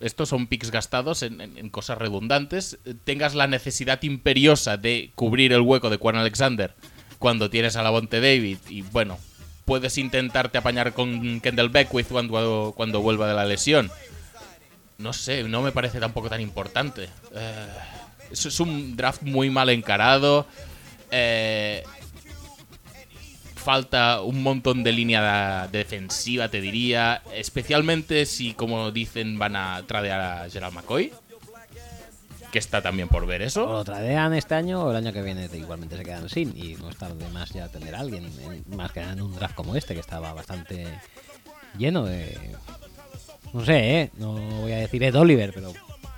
Estos 0.01 0.29
son 0.29 0.47
picks 0.47 0.71
gastados 0.71 1.23
en, 1.23 1.71
cosas 1.71 1.97
redundantes. 1.97 2.79
Tengas 3.05 3.35
la 3.35 3.47
necesidad 3.47 4.03
imperiosa 4.03 4.77
de 4.77 5.11
cubrir 5.15 5.53
el 5.53 5.61
hueco 5.61 5.89
de 5.89 5.99
Quan 5.99 6.17
Alexander 6.17 6.75
cuando 7.19 7.49
tienes 7.49 7.77
a 7.77 7.83
la 7.83 7.91
Bonte 7.91 8.21
David 8.21 8.59
y 8.69 8.83
bueno, 8.83 9.19
puedes 9.65 9.97
intentarte 9.97 10.59
apañar 10.59 10.93
con 10.93 11.41
Kendall 11.41 11.71
Beckwith 11.71 12.09
cuando, 12.09 12.75
cuando 12.77 13.01
vuelva 13.01 13.27
de 13.27 13.35
la 13.35 13.47
lesión. 13.47 13.91
No 14.99 15.13
sé, 15.13 15.43
no 15.45 15.61
me 15.63 15.73
parece 15.73 16.01
tampoco 16.01 16.29
tan 16.31 16.41
importante. 16.41 17.09
Eh, 17.35 17.67
es, 18.31 18.61
un 18.61 18.97
draft 18.97 19.23
muy 19.23 19.51
mal 19.51 19.69
encarado. 19.69 20.47
Eh, 21.11 21.83
falta 23.55 24.21
un 24.23 24.43
montón 24.43 24.83
de 24.85 24.93
línea 24.93 25.67
de- 25.69 25.79
defensiva, 25.79 26.49
te 26.49 26.61
diría. 26.61 27.23
Especialmente 27.35 28.25
si, 28.27 28.55
como 28.55 28.91
dicen, 28.91 29.39
van 29.39 29.57
a 29.57 29.83
tradear 29.87 30.21
a 30.21 30.51
Gerald 30.51 30.75
McCoy. 30.75 31.13
Que 32.53 32.59
está 32.61 32.81
también 32.81 33.09
por 33.09 33.27
ver 33.27 33.43
O 33.43 33.45
eso. 33.45 33.67
lo 33.67 33.85
tradean 33.85 34.33
este 34.33 34.55
año 34.55 34.85
o 34.85 34.91
el 34.91 34.97
año 34.97 35.13
que 35.13 35.21
viene 35.21 35.49
igualmente 35.53 35.97
se 35.97 36.05
quedan 36.05 36.29
sin. 36.29 36.57
Y 36.57 36.75
no 36.77 36.89
es 36.89 36.97
tarde 36.97 37.29
más 37.29 37.51
ya 37.51 37.69
tener 37.69 37.95
a 37.95 38.01
alguien. 38.01 38.25
en- 38.25 38.65
Más 38.77 38.93
que 38.93 39.01
en 39.01 39.21
un 39.21 39.35
draft 39.35 39.55
como 39.55 39.75
este, 39.77 39.95
que 39.95 40.01
estaba 40.01 40.33
bastante 40.33 40.87
lleno 41.77 42.05
de. 42.05 42.55
No 43.53 43.65
sé, 43.65 44.01
¿eh? 44.01 44.11
No 44.19 44.33
voy 44.33 44.73
a 44.73 44.77
decir 44.79 45.03
Ed 45.03 45.15
Oliver, 45.17 45.53
pero. 45.55 45.73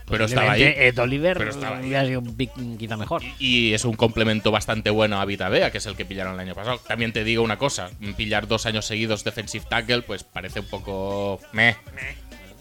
Pero 0.07 0.25
estaba 0.25 0.53
ahí. 0.53 0.63
Ed 0.63 0.99
Oliver 0.99 1.37
Pero 1.37 1.51
estaba 1.51 1.77
ahí. 1.79 1.85
hubiera 1.87 2.07
sido 2.07 2.21
un 2.21 2.35
pick 2.35 2.51
quizá 2.79 2.97
mejor. 2.97 3.23
Y 3.39 3.75
es 3.75 3.85
un 3.85 3.95
complemento 3.95 4.51
bastante 4.51 4.89
bueno 4.89 5.21
a 5.21 5.25
Vita 5.27 5.51
Bea, 5.51 5.71
que 5.71 5.79
es 5.79 5.87
el 5.87 5.97
que 5.97 6.07
pillaron 6.07 6.35
el 6.35 6.41
año 6.41 6.55
pasado. 6.55 6.79
También 6.79 7.13
te 7.13 7.25
digo 7.25 7.43
una 7.43 7.59
cosa: 7.59 7.91
pillar 8.17 8.49
dos 8.49 8.65
años 8.65 8.87
seguidos 8.87 9.23
defensive 9.25 9.67
tackle, 9.69 10.03
pues 10.03 10.25
parece 10.25 10.61
un 10.61 10.67
poco. 10.67 11.41
Meh. 11.53 11.77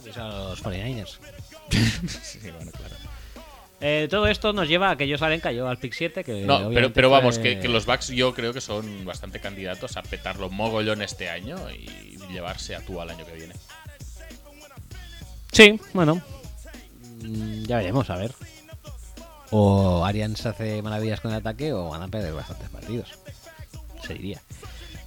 Eso 0.06 0.22
a 0.24 0.28
los 0.50 0.64
49ers. 0.64 1.20
Sí, 2.22 2.40
bueno, 2.52 2.72
claro. 2.72 2.96
Eh, 3.80 4.08
todo 4.10 4.28
esto 4.28 4.54
nos 4.54 4.68
lleva 4.68 4.90
a 4.90 4.98
que 4.98 5.08
Josh 5.10 5.24
Allen 5.24 5.40
cayó 5.40 5.68
al 5.68 5.78
pick 5.78 5.94
7. 5.94 6.24
Que 6.24 6.42
No, 6.42 6.70
pero, 6.74 6.92
pero 6.92 7.10
vamos, 7.10 7.38
que, 7.38 7.60
que 7.60 7.68
los 7.68 7.86
Bucks 7.86 8.08
yo 8.08 8.34
creo 8.34 8.54
que 8.54 8.62
son 8.62 9.06
bastante 9.06 9.40
candidatos 9.40 9.98
a 9.98 10.02
petarlo 10.02 10.50
mogollón 10.50 11.02
este 11.02 11.30
año 11.30 11.58
y 11.70 12.18
llevarse 12.32 12.76
a 12.76 12.82
tú 12.82 13.00
al 13.00 13.10
año 13.12 13.26
que 13.26 13.34
viene. 13.34 13.54
Sí, 15.58 15.80
bueno. 15.94 16.22
Mm, 17.24 17.64
Ya 17.66 17.78
veremos, 17.78 18.10
a 18.10 18.16
ver. 18.16 18.32
O 19.52 20.04
Arians 20.06 20.46
hace 20.46 20.82
maravillas 20.82 21.20
con 21.22 21.32
el 21.32 21.38
ataque 21.38 21.74
o 21.74 21.90
van 21.90 22.02
a 22.04 22.08
perder 22.08 22.34
bastantes 22.34 22.70
partidos. 22.70 23.10
Se 24.06 24.14
diría. 24.14 24.42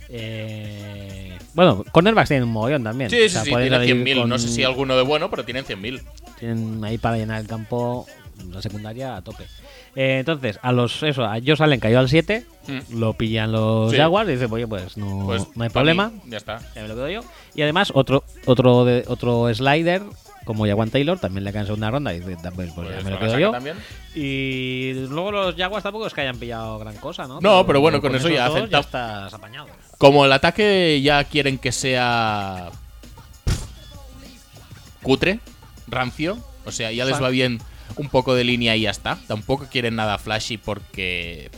Eh, 0.09 1.38
bueno, 1.55 1.84
cornerbacks 1.92 2.28
tienen 2.28 2.44
un 2.48 2.53
mogollón 2.53 2.82
también. 2.82 3.11
Sí, 3.11 3.16
O 3.16 3.22
sí, 3.22 3.28
sea, 3.28 3.44
sí, 3.44 3.51
pueden 3.51 3.68
tienen 3.68 3.88
salir 3.88 4.05
100.000. 4.05 4.20
con- 4.22 4.28
No 4.28 4.38
sé 4.38 4.48
si 4.48 4.64
alguno 4.64 4.96
de 4.96 5.03
bueno, 5.03 5.30
pero 5.30 5.44
tienen 5.44 5.64
100.000. 5.64 6.03
Tienen 6.38 6.82
ahí 6.84 6.98
para 6.98 7.16
llenar 7.16 7.40
el 7.40 7.46
campo 7.46 8.07
la 8.51 8.61
secundaria 8.62 9.16
a 9.16 9.22
tope. 9.22 9.44
Eh, 9.94 10.18
entonces, 10.20 10.59
a 10.62 10.72
los 10.72 11.03
eso, 11.03 11.24
a 11.24 11.34
Josh 11.34 11.62
Allen 11.62 11.78
cayó 11.80 11.98
al 11.98 12.09
7, 12.09 12.46
Mm. 12.66 12.98
lo 12.98 13.12
pillan 13.14 13.53
los 13.53 13.90
Sí. 13.92 13.98
Jaguars 13.98 14.28
y 14.30 14.32
dicen, 14.32 14.51
oye, 14.53 14.66
pues 14.66 14.96
no, 14.96 15.24
Pues 15.26 15.42
no 15.55 15.64
hay 15.64 15.70
problema. 15.70 16.09
mí, 16.09 16.20
ya 16.30 16.38
está. 16.38 16.61
Ya 16.74 16.82
me 16.82 16.88
lo 16.88 16.94
quedo 16.94 17.09
yo. 17.11 17.20
Y 17.55 17.62
además, 17.62 17.92
otro 17.94 18.24
otro 18.46 18.84
de, 18.84 19.05
otro 19.09 19.53
slider, 19.55 20.03
como 20.45 20.66
Jaguan 20.66 20.91
Taylor, 20.91 21.18
también 21.18 21.45
le 21.45 21.53
cae 21.53 21.61
en 21.61 21.66
segunda 21.66 21.91
ronda. 21.91 22.14
Y 22.14 22.20
pues, 22.20 22.36
pues 22.55 22.68
ya 22.68 22.74
Pues 22.74 23.05
me 23.05 23.11
lo 23.11 23.16
lo 23.16 23.18
quedo 23.20 23.30
saca 23.30 23.41
yo. 23.41 23.51
también. 23.53 23.76
Y 24.14 24.93
luego 25.09 25.30
los 25.32 25.55
Jaguars 25.55 25.82
tampoco 25.82 26.07
es 26.07 26.14
que 26.14 26.22
hayan 26.22 26.38
pillado 26.38 26.78
gran 26.78 26.97
cosa, 26.97 27.26
¿no? 27.28 27.41
No, 27.41 27.66
pero 27.66 27.80
bueno, 27.80 28.01
con 28.01 28.14
eso 28.14 28.28
ya 28.28 28.49
dos 28.49 28.68
ya 28.68 28.78
tap- 28.78 28.84
estás 28.86 29.34
apañado. 29.34 29.68
Como 29.99 30.24
el 30.24 30.32
ataque 30.32 31.01
ya 31.03 31.22
quieren 31.24 31.59
que 31.59 31.72
sea 31.72 32.70
cutre, 35.03 35.41
rancio, 35.88 36.38
o 36.64 36.72
sea, 36.72 36.93
ya 36.93 37.05
les 37.05 37.20
va 37.22 37.28
bien 37.30 37.61
un 37.97 38.09
poco 38.09 38.34
de 38.34 38.45
línea 38.45 38.76
y 38.76 38.82
ya 38.82 38.91
está. 38.91 39.18
Tampoco 39.26 39.66
quieren 39.70 39.97
nada 39.97 40.18
flashy 40.18 40.57
porque 40.59 41.51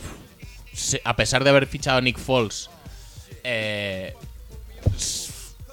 a 1.03 1.15
pesar 1.15 1.43
de 1.43 1.49
haber 1.51 1.67
fichado 1.67 1.97
a 1.97 2.01
Nick 2.01 2.17
Foles, 2.17 2.69
eh, 3.43 4.13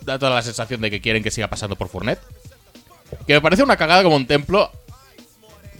da 0.02 0.18
toda 0.18 0.34
la 0.34 0.42
sensación 0.42 0.80
de 0.80 0.90
que 0.90 1.00
quieren 1.00 1.22
que 1.22 1.30
siga 1.30 1.48
pasando 1.48 1.76
por 1.76 1.88
Fournette. 1.88 2.20
Que 3.26 3.34
me 3.34 3.40
parece 3.40 3.62
una 3.62 3.76
cagada 3.76 4.02
como 4.02 4.16
un 4.16 4.26
templo. 4.26 4.70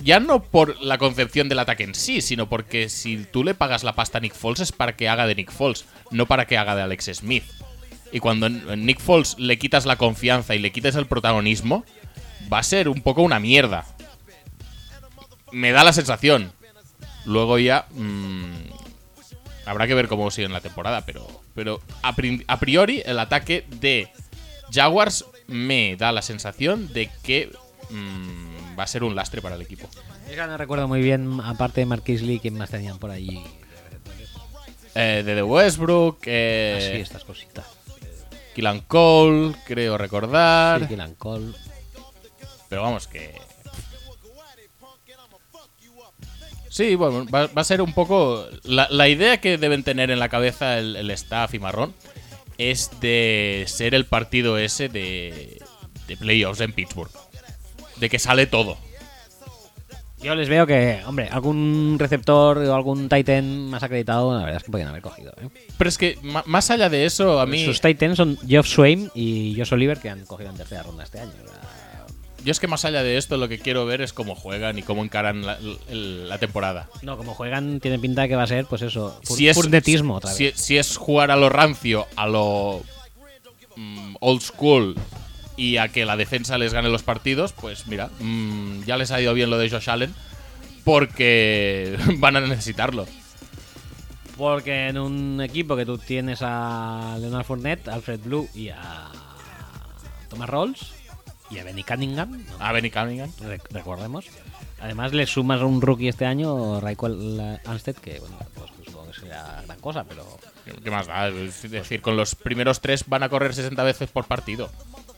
Ya 0.02 0.18
no 0.18 0.42
por 0.42 0.80
la 0.80 0.96
concepción 0.96 1.48
del 1.48 1.58
ataque 1.58 1.84
en 1.84 1.94
sí, 1.94 2.22
sino 2.22 2.48
porque 2.48 2.88
si 2.88 3.18
tú 3.18 3.44
le 3.44 3.54
pagas 3.54 3.84
la 3.84 3.94
pasta 3.94 4.18
a 4.18 4.20
Nick 4.20 4.34
Foles 4.34 4.60
es 4.60 4.72
para 4.72 4.96
que 4.96 5.08
haga 5.08 5.26
de 5.26 5.34
Nick 5.34 5.52
Foles, 5.52 5.84
no 6.10 6.24
para 6.26 6.46
que 6.46 6.56
haga 6.56 6.74
de 6.74 6.82
Alex 6.82 7.10
Smith. 7.14 7.44
Y 8.12 8.20
cuando 8.20 8.48
Nick 8.48 8.98
Foles 8.98 9.38
le 9.38 9.58
quitas 9.58 9.84
la 9.86 9.96
confianza 9.96 10.54
y 10.54 10.58
le 10.58 10.72
quitas 10.72 10.96
el 10.96 11.06
protagonismo, 11.06 11.84
va 12.50 12.58
a 12.58 12.62
ser 12.62 12.88
un 12.88 13.02
poco 13.02 13.22
una 13.22 13.38
mierda. 13.38 13.84
Me 15.52 15.72
da 15.72 15.84
la 15.84 15.92
sensación. 15.92 16.52
Luego 17.26 17.58
ya. 17.58 17.86
mm, 17.90 18.54
habrá 19.66 19.86
que 19.86 19.94
ver 19.94 20.08
cómo 20.08 20.30
sigue 20.30 20.46
en 20.46 20.52
la 20.52 20.60
temporada, 20.60 21.04
pero. 21.04 21.26
Pero 21.54 21.80
a, 22.02 22.14
a 22.46 22.60
priori, 22.60 23.02
el 23.04 23.18
ataque 23.18 23.66
de 23.68 24.08
Jaguars 24.72 25.24
me 25.50 25.96
da 25.96 26.12
la 26.12 26.22
sensación 26.22 26.92
de 26.92 27.10
que 27.22 27.50
mm, 27.90 28.78
va 28.78 28.84
a 28.84 28.86
ser 28.86 29.04
un 29.04 29.14
lastre 29.14 29.42
para 29.42 29.56
el 29.56 29.62
equipo. 29.62 29.88
No 30.36 30.56
recuerdo 30.56 30.86
muy 30.86 31.02
bien, 31.02 31.40
aparte 31.42 31.80
de 31.80 31.86
Marquis 31.86 32.22
Lee, 32.22 32.38
quién 32.38 32.56
más 32.56 32.70
tenían 32.70 32.98
por 32.98 33.10
allí. 33.10 33.42
Eh, 34.94 35.22
de 35.24 35.34
The 35.34 35.42
Westbrook, 35.42 36.18
Así, 36.20 36.30
eh, 36.30 37.00
estas 37.00 37.24
cositas. 37.24 37.66
Killan 38.54 38.80
Cole, 38.80 39.54
creo 39.66 39.98
recordar. 39.98 40.80
Sí, 40.80 40.86
Killan 40.88 41.14
Cole. 41.14 41.52
Pero 42.68 42.82
vamos, 42.82 43.06
que. 43.08 43.34
Sí, 46.68 46.94
bueno, 46.94 47.26
va, 47.26 47.48
va 47.48 47.62
a 47.62 47.64
ser 47.64 47.82
un 47.82 47.92
poco. 47.92 48.46
La, 48.62 48.86
la 48.90 49.08
idea 49.08 49.40
que 49.40 49.58
deben 49.58 49.82
tener 49.82 50.10
en 50.10 50.20
la 50.20 50.28
cabeza 50.28 50.78
el, 50.78 50.94
el 50.94 51.10
staff 51.10 51.54
y 51.54 51.58
Marrón 51.58 51.92
es 52.60 52.90
de 53.00 53.64
ser 53.66 53.94
el 53.94 54.04
partido 54.04 54.58
ese 54.58 54.88
de, 54.88 55.62
de 56.06 56.16
playoffs 56.16 56.60
en 56.60 56.72
Pittsburgh. 56.72 57.10
De 57.96 58.08
que 58.08 58.18
sale 58.18 58.46
todo. 58.46 58.76
Yo 60.22 60.34
les 60.34 60.50
veo 60.50 60.66
que, 60.66 61.00
hombre, 61.06 61.28
algún 61.30 61.96
receptor 61.98 62.58
o 62.58 62.74
algún 62.74 63.08
Titan 63.08 63.70
más 63.70 63.82
acreditado, 63.82 64.34
la 64.34 64.44
verdad 64.44 64.58
es 64.58 64.64
que 64.64 64.70
podrían 64.70 64.90
haber 64.90 65.00
cogido. 65.00 65.32
¿eh? 65.40 65.48
Pero 65.78 65.88
es 65.88 65.96
que, 65.96 66.18
más 66.22 66.70
allá 66.70 66.90
de 66.90 67.06
eso, 67.06 67.40
a 67.40 67.46
mí. 67.46 67.64
Sus 67.64 67.80
Titans 67.80 68.18
son 68.18 68.36
Geoff 68.46 68.66
Swain 68.66 69.10
y 69.14 69.54
Josh 69.56 69.72
Oliver, 69.72 69.98
que 69.98 70.10
han 70.10 70.26
cogido 70.26 70.50
en 70.50 70.56
tercera 70.56 70.82
ronda 70.82 71.04
este 71.04 71.20
año. 71.20 71.32
Yo 72.44 72.52
es 72.52 72.60
que 72.60 72.66
más 72.66 72.84
allá 72.84 73.02
de 73.02 73.18
esto, 73.18 73.36
lo 73.36 73.48
que 73.48 73.58
quiero 73.58 73.84
ver 73.84 74.00
es 74.00 74.12
cómo 74.12 74.34
juegan 74.34 74.78
y 74.78 74.82
cómo 74.82 75.04
encaran 75.04 75.44
la, 75.44 76.38
temporada. 76.38 76.88
No, 77.02 77.16
como 77.18 77.34
juegan, 77.34 77.80
tiene 77.80 77.98
pinta 77.98 78.22
de 78.22 78.28
que 78.28 78.36
va 78.36 78.44
a 78.44 78.46
ser, 78.46 78.64
pues 78.66 78.82
eso, 78.82 79.20
fur- 79.22 79.36
si 79.36 79.48
es, 79.48 79.56
si 80.56 80.78
es 80.78 80.96
jugar 80.96 81.30
a 81.30 81.36
lo 81.36 81.50
rancio, 81.50 82.06
a 82.16 82.26
lo 82.26 82.82
mm, 83.76 84.16
old 84.20 84.40
school 84.40 84.94
y 85.56 85.76
a 85.76 85.88
que 85.88 86.06
la 86.06 86.16
defensa 86.16 86.56
les 86.56 86.72
gane 86.72 86.88
los 86.88 87.02
partidos, 87.02 87.52
pues 87.52 87.86
mira, 87.86 88.08
mm, 88.20 88.84
ya 88.84 88.96
les 88.96 89.10
ha 89.10 89.20
ido 89.20 89.34
bien 89.34 89.50
lo 89.50 89.58
de 89.58 89.68
Josh 89.68 89.90
Allen 89.90 90.14
porque 90.84 91.98
van 92.18 92.36
a 92.36 92.40
necesitarlo. 92.40 93.06
Porque 94.38 94.88
en 94.88 94.96
un 94.96 95.42
equipo 95.42 95.76
que 95.76 95.84
tú 95.84 95.98
tienes 95.98 96.38
a 96.40 97.18
Leonard 97.20 97.44
Fournette, 97.44 97.88
Alfred 97.88 98.20
Blue 98.20 98.48
y 98.54 98.70
a 98.70 99.08
Thomas 100.30 100.48
Rolls 100.48 100.92
y 101.50 101.58
a 101.58 101.64
Benny 101.64 101.82
Cunningham, 101.82 102.44
¿no? 102.46 102.64
A 102.64 102.72
Benny 102.72 102.90
Cunningham. 102.90 103.30
Rec- 103.40 103.68
recordemos. 103.70 104.26
Además 104.80 105.12
le 105.12 105.26
sumas 105.26 105.60
a 105.60 105.66
un 105.66 105.82
rookie 105.82 106.08
este 106.08 106.24
año, 106.26 106.80
Raquel 106.80 107.58
Anstead, 107.66 107.96
que 107.96 108.18
bueno, 108.20 108.36
pues 108.54 108.70
supongo 108.86 109.10
que 109.12 109.20
será 109.20 109.62
gran 109.66 109.78
cosa, 109.80 110.04
pero 110.04 110.24
¿Qué 110.82 110.90
más 110.90 111.06
da? 111.06 111.28
Es 111.28 111.68
decir, 111.70 112.00
con 112.00 112.16
los 112.16 112.34
primeros 112.34 112.80
tres 112.80 113.04
van 113.06 113.22
a 113.22 113.28
correr 113.28 113.54
60 113.54 113.82
veces 113.82 114.08
por 114.10 114.24
partido. 114.26 114.70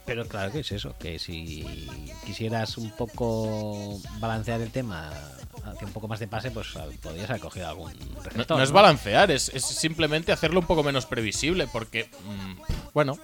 Pero 0.04 0.26
claro 0.26 0.50
que 0.50 0.60
es 0.60 0.72
eso, 0.72 0.96
que 0.98 1.20
si 1.20 1.86
quisieras 2.26 2.76
un 2.76 2.90
poco 2.90 4.00
balancear 4.18 4.60
el 4.60 4.72
tema 4.72 5.12
hacia 5.64 5.86
un 5.86 5.92
poco 5.92 6.08
más 6.08 6.18
de 6.18 6.26
pase, 6.26 6.50
pues 6.50 6.68
podrías 7.00 7.30
haber 7.30 7.40
cogido 7.42 7.68
algún 7.68 7.92
No, 8.14 8.20
receptor. 8.22 8.56
no 8.56 8.64
es 8.64 8.72
balancear, 8.72 9.30
es, 9.30 9.48
es 9.50 9.64
simplemente 9.64 10.32
hacerlo 10.32 10.58
un 10.58 10.66
poco 10.66 10.82
menos 10.82 11.06
previsible, 11.06 11.68
porque, 11.68 12.10
mm, 12.24 12.90
bueno, 12.94 13.16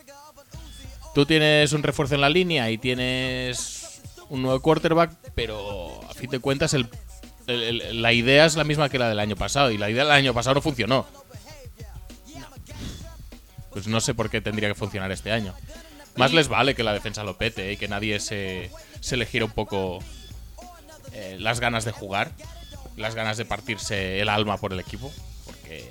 tú 1.15 1.27
tienes 1.27 1.73
un 1.73 1.83
refuerzo 1.83 2.15
en 2.15 2.21
la 2.21 2.29
línea 2.31 2.71
y 2.71 2.79
tienes 2.79 4.01
un 4.29 4.43
nuevo 4.43 4.61
quarterback, 4.61 5.11
pero 5.35 6.01
a 6.09 6.15
fin 6.15 6.31
de 6.31 6.39
cuentas 6.39 6.75
el- 6.75 6.89
la 8.03 8.13
idea 8.13 8.45
es 8.45 8.57
la 8.57 8.65
misma 8.65 8.89
que 8.91 8.99
la 8.99 9.09
del 9.09 9.19
año 9.21 9.37
pasado, 9.37 9.71
y 9.71 9.79
la 9.79 9.89
idea 9.89 10.05
del 10.05 10.13
año 10.13 10.35
pasado 10.35 10.57
no 10.57 10.61
funcionó. 10.63 11.07
Pues 13.71 13.87
no 13.87 14.01
sé 14.01 14.15
por 14.15 14.29
qué 14.31 14.41
tendría 14.41 14.69
que 14.69 14.75
funcionar 14.75 15.11
este 15.13 15.33
año. 15.33 15.55
Más 16.17 16.33
les 16.33 16.49
vale 16.49 16.75
que 16.75 16.83
la 16.83 16.93
defensa 16.93 17.23
lo 17.25 17.37
pete 17.39 17.73
y 17.73 17.77
que 17.77 17.87
nadie 17.89 18.19
se, 18.21 18.71
se 19.01 19.17
le 19.17 19.25
gire 19.25 19.45
un 19.45 19.53
poco 19.53 20.01
eh, 21.13 21.37
las 21.39 21.61
ganas 21.61 21.85
de 21.85 21.93
jugar, 21.93 22.33
las 22.97 23.15
ganas 23.15 23.37
de 23.37 23.45
partirse 23.45 24.21
el 24.21 24.29
alma 24.29 24.57
por 24.59 24.73
el 24.73 24.81
equipo, 24.81 25.13
porque... 25.45 25.91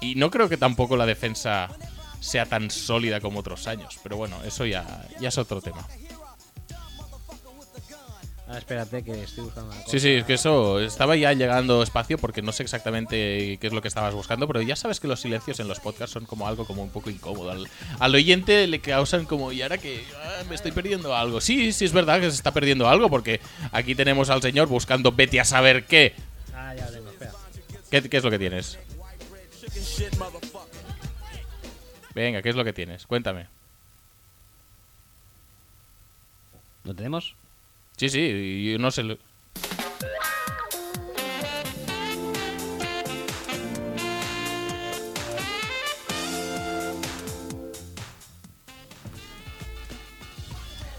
Y 0.00 0.14
no 0.14 0.30
creo 0.30 0.48
que 0.48 0.56
tampoco 0.56 0.96
la 0.96 1.06
defensa 1.06 1.68
sea 2.20 2.46
tan 2.46 2.70
sólida 2.70 3.20
como 3.20 3.40
otros 3.40 3.66
años, 3.66 3.98
pero 4.02 4.16
bueno, 4.16 4.42
eso 4.44 4.66
ya, 4.66 5.06
ya 5.20 5.28
es 5.28 5.38
otro 5.38 5.60
tema. 5.60 5.86
Ah, 8.50 8.56
espérate 8.56 9.02
que 9.04 9.24
estoy 9.24 9.44
buscando 9.44 9.70
una 9.70 9.82
cosa. 9.82 9.90
Sí, 9.90 10.00
sí, 10.00 10.08
es 10.08 10.24
que 10.24 10.32
eso 10.32 10.80
estaba 10.80 11.14
ya 11.16 11.34
llegando 11.34 11.82
espacio 11.82 12.16
porque 12.16 12.40
no 12.40 12.50
sé 12.52 12.62
exactamente 12.62 13.58
qué 13.60 13.66
es 13.66 13.74
lo 13.74 13.82
que 13.82 13.88
estabas 13.88 14.14
buscando, 14.14 14.46
pero 14.46 14.62
ya 14.62 14.74
sabes 14.74 15.00
que 15.00 15.06
los 15.06 15.20
silencios 15.20 15.60
en 15.60 15.68
los 15.68 15.80
podcasts 15.80 16.14
son 16.14 16.24
como 16.24 16.48
algo 16.48 16.64
como 16.64 16.82
un 16.82 16.88
poco 16.88 17.10
incómodo. 17.10 17.50
Al, 17.50 17.68
al 17.98 18.14
oyente 18.14 18.66
le 18.66 18.80
causan 18.80 19.26
como, 19.26 19.52
y 19.52 19.60
ahora 19.60 19.76
que 19.76 20.02
ah, 20.16 20.44
me 20.48 20.54
estoy 20.54 20.72
perdiendo 20.72 21.14
algo. 21.14 21.42
Sí, 21.42 21.74
sí, 21.74 21.84
es 21.84 21.92
verdad 21.92 22.20
que 22.20 22.30
se 22.30 22.36
está 22.36 22.52
perdiendo 22.52 22.88
algo 22.88 23.10
porque 23.10 23.42
aquí 23.70 23.94
tenemos 23.94 24.30
al 24.30 24.40
señor 24.40 24.66
buscando 24.66 25.12
vete 25.12 25.40
a 25.40 25.44
saber 25.44 25.84
qué. 25.84 26.14
Ah, 26.54 26.74
ya 26.74 26.86
lo 26.86 26.92
tengo, 26.92 27.10
espera. 27.10 27.32
¿Qué, 27.90 28.08
qué 28.08 28.16
es 28.16 28.24
lo 28.24 28.30
que 28.30 28.38
tienes? 28.38 28.78
Venga, 32.18 32.42
¿qué 32.42 32.48
es 32.48 32.56
lo 32.56 32.64
que 32.64 32.72
tienes? 32.72 33.06
Cuéntame. 33.06 33.46
¿Lo 36.82 36.92
tenemos? 36.92 37.36
Sí, 37.96 38.08
sí, 38.08 38.72
yo 38.72 38.78
no 38.80 38.90
sé. 38.90 39.04
lo- 39.04 39.18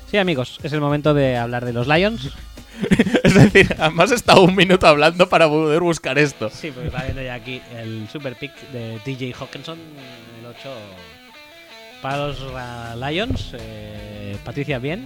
Sí, 0.09 0.17
amigos, 0.17 0.59
es 0.63 0.73
el 0.73 0.81
momento 0.81 1.13
de 1.13 1.37
hablar 1.37 1.65
de 1.65 1.73
los 1.73 1.87
Lions. 1.87 2.29
Es 3.23 3.33
decir, 3.33 3.75
además 3.77 4.09
he 4.11 4.15
estado 4.15 4.41
un 4.43 4.55
minuto 4.55 4.87
hablando 4.87 5.27
para 5.27 5.47
poder 5.49 5.81
buscar 5.81 6.17
esto. 6.17 6.49
Sí, 6.49 6.71
porque 6.71 6.87
está 6.87 7.03
viendo 7.03 7.21
ya 7.21 7.33
aquí 7.33 7.61
el 7.77 8.07
super 8.09 8.35
pick 8.37 8.53
de 8.71 8.99
DJ 9.05 9.33
Hawkinson, 9.37 9.77
8 10.49 10.69
para 12.01 12.27
los 12.27 12.37
Lions. 12.97 13.51
Eh, 13.53 14.37
Patricia, 14.43 14.79
bien. 14.79 15.05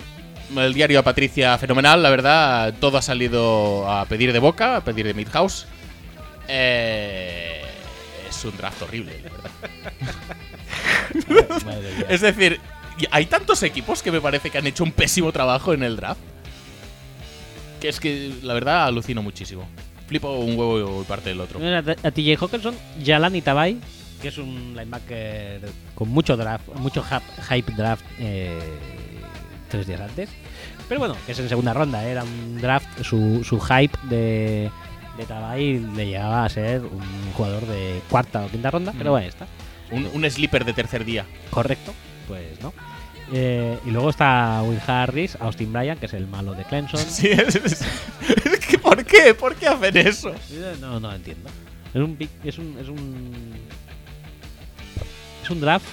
El 0.56 0.74
diario 0.74 1.00
a 1.00 1.04
Patricia, 1.04 1.58
fenomenal, 1.58 2.04
la 2.04 2.10
verdad. 2.10 2.74
Todo 2.80 2.98
ha 2.98 3.02
salido 3.02 3.90
a 3.90 4.06
pedir 4.06 4.32
de 4.32 4.40
boca, 4.40 4.78
a 4.78 4.84
pedir 4.84 5.06
de 5.06 5.14
Midhouse. 5.14 5.66
Eh, 6.48 7.62
es 8.30 8.46
un 8.46 8.56
draft 8.58 8.82
horrible, 8.82 9.20
la 9.24 9.30
verdad. 9.30 9.52
Es 12.10 12.22
decir, 12.22 12.60
y 12.98 13.06
hay 13.12 13.26
tantos 13.26 13.64
equipos 13.64 14.02
que 14.02 14.12
me 14.12 14.22
parece 14.22 14.50
que 14.50 14.58
han 14.58 14.68
hecho 14.68 14.84
un 14.84 14.92
pésimo 14.92 15.32
trabajo 15.32 15.74
en 15.74 15.84
el 15.84 15.96
draft. 15.96 16.22
Que 17.80 17.90
es 17.90 18.00
que, 18.00 18.34
la 18.42 18.54
verdad, 18.54 18.86
alucino 18.86 19.22
muchísimo. 19.22 19.68
Flipo 20.08 20.32
un 20.32 20.58
huevo 20.58 21.02
y 21.02 21.06
parte 21.06 21.30
del 21.30 21.42
otro. 21.42 21.60
A, 21.64 21.80
a 21.80 22.12
TJ 22.12 22.38
Hawkinson, 22.40 22.76
Jalan 23.04 23.36
Itabai, 23.36 23.78
que 24.24 24.30
es 24.30 24.38
un 24.40 24.74
linebacker 24.76 25.60
con 25.94 26.10
mucho 26.10 26.36
draft, 26.36 26.68
mucho 26.76 27.04
hype 27.50 27.72
draft 27.74 28.04
eh, 28.20 28.58
tres 29.70 29.86
días 29.86 30.02
antes. 30.02 30.30
Pero 30.88 31.00
bueno, 31.00 31.16
que 31.26 31.34
es 31.34 31.40
en 31.40 31.50
segunda 31.50 31.74
ronda, 31.74 32.04
¿eh? 32.08 32.12
era 32.12 32.24
un 32.24 32.60
draft, 32.60 33.02
su, 33.04 33.44
su 33.44 33.60
hype 33.60 33.98
de, 34.04 34.72
de 35.18 35.24
Itabai 35.24 35.80
le 35.96 36.08
llegaba 36.08 36.46
a 36.46 36.50
ser 36.50 36.82
un 36.82 37.32
jugador 37.36 37.66
de 37.68 38.02
cuarta 38.10 38.46
o 38.46 38.50
quinta 38.50 38.72
ronda, 38.72 38.94
pero 38.98 39.10
Mm. 39.12 39.14
bueno, 39.14 39.28
está. 39.28 39.46
Un, 39.92 40.10
un 40.14 40.30
sleeper 40.32 40.66
de 40.66 40.74
tercer 40.74 41.06
día. 41.06 41.26
Correcto, 41.52 41.94
pues 42.28 42.60
no. 42.62 42.74
Eh, 43.32 43.78
y 43.86 43.92
luego 43.92 44.10
está 44.10 44.62
Will 44.64 44.80
Harris, 44.88 45.38
Austin 45.40 45.72
Bryan, 45.74 45.98
que 45.98 46.06
es 46.08 46.14
el 46.14 46.28
malo 46.28 46.54
de 46.54 46.64
Clemson. 46.64 47.00
Sí, 47.10 47.28
es, 47.28 47.56
es- 47.56 47.82
es 48.46 48.66
que 48.66 48.78
¿Por 48.80 49.04
qué? 49.06 49.34
¿Por 49.34 49.56
qué 49.56 49.68
hacen 49.68 49.98
eso? 49.98 50.34
No, 50.82 51.00
no 51.00 51.14
entiendo. 51.14 51.50
Es 51.94 52.02
un, 52.02 52.18
es 52.44 52.58
un, 52.58 52.78
es 52.80 52.90
un, 52.90 53.32
es 55.44 55.50
un 55.50 55.62
draft 55.62 55.86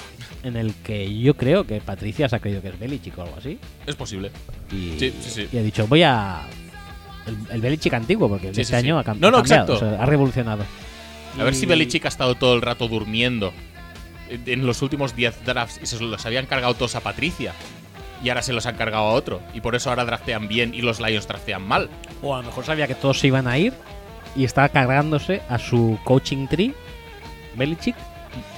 en 0.42 0.57
el 0.57 0.74
que 0.82 1.18
yo 1.20 1.34
creo 1.36 1.64
que 1.66 1.80
Patricia 1.80 2.28
se 2.28 2.36
ha 2.36 2.38
creído 2.38 2.62
que 2.62 2.68
es 2.68 2.78
Belichick 2.78 3.16
o 3.18 3.22
algo 3.22 3.36
así. 3.36 3.59
Es 3.86 3.94
posible. 3.94 4.30
Y, 4.72 4.98
Sí, 4.98 5.14
sí, 5.20 5.30
sí. 5.30 5.48
y 5.53 5.59
ha 5.59 5.62
dicho, 5.62 5.86
voy 5.86 6.03
a... 6.03 6.42
El, 7.26 7.36
el 7.51 7.61
Belichick 7.61 7.92
antiguo, 7.92 8.28
porque 8.28 8.48
el 8.48 8.55
de 8.55 8.62
este 8.62 8.76
año 8.76 8.98
ha, 8.98 9.05
cam- 9.05 9.18
No, 9.18 9.30
no, 9.30 9.38
cambiado, 9.38 9.74
exacto. 9.74 9.74
o 9.74 9.78
sea, 9.90 10.03
ha 10.03 10.07
revolucionado. 10.07 10.64
A 11.38 11.44
ver 11.44 11.53
Y- 11.53 11.57
si 11.57 11.66
Belichick 11.66 12.05
ha 12.07 12.09
estado 12.09 12.34
todo 12.34 12.55
el 12.55 12.62
rato 12.62 12.88
durmiendo 12.88 13.53
en 14.30 14.42
en 14.46 14.66
los 14.66 14.80
últimos 14.82 15.14
10 15.14 15.44
drafts 15.44 15.80
y 15.82 15.86
se 15.86 16.01
los 16.01 16.24
habían 16.24 16.46
cargado 16.46 16.72
todos 16.74 16.94
a 16.96 17.01
Patricia. 17.01 17.53
Y 18.22 18.28
ahora 18.28 18.42
se 18.42 18.53
los 18.53 18.64
han 18.66 18.76
cargado 18.76 19.05
a 19.05 19.12
otro. 19.12 19.40
Y 19.55 19.61
por 19.61 19.74
eso 19.74 19.90
ahora 19.90 20.05
draftean 20.05 20.46
bien 20.48 20.72
y 20.74 20.82
los 20.82 21.01
Lions 21.01 21.26
draftean 21.26 21.62
mal. 21.66 21.88
O 22.22 22.34
a 22.34 22.38
lo 22.40 22.44
mejor 22.46 22.64
sabía 22.64 22.86
que 22.86 22.94
todos 22.94 23.18
se 23.18 23.26
iban 23.26 23.46
a 23.48 23.59
ir 23.59 23.72
y 24.36 24.44
estaba 24.44 24.68
cargándose 24.68 25.42
a 25.48 25.59
su 25.59 25.98
coaching 26.05 26.46
tree, 26.46 26.74
Belichick, 27.57 27.96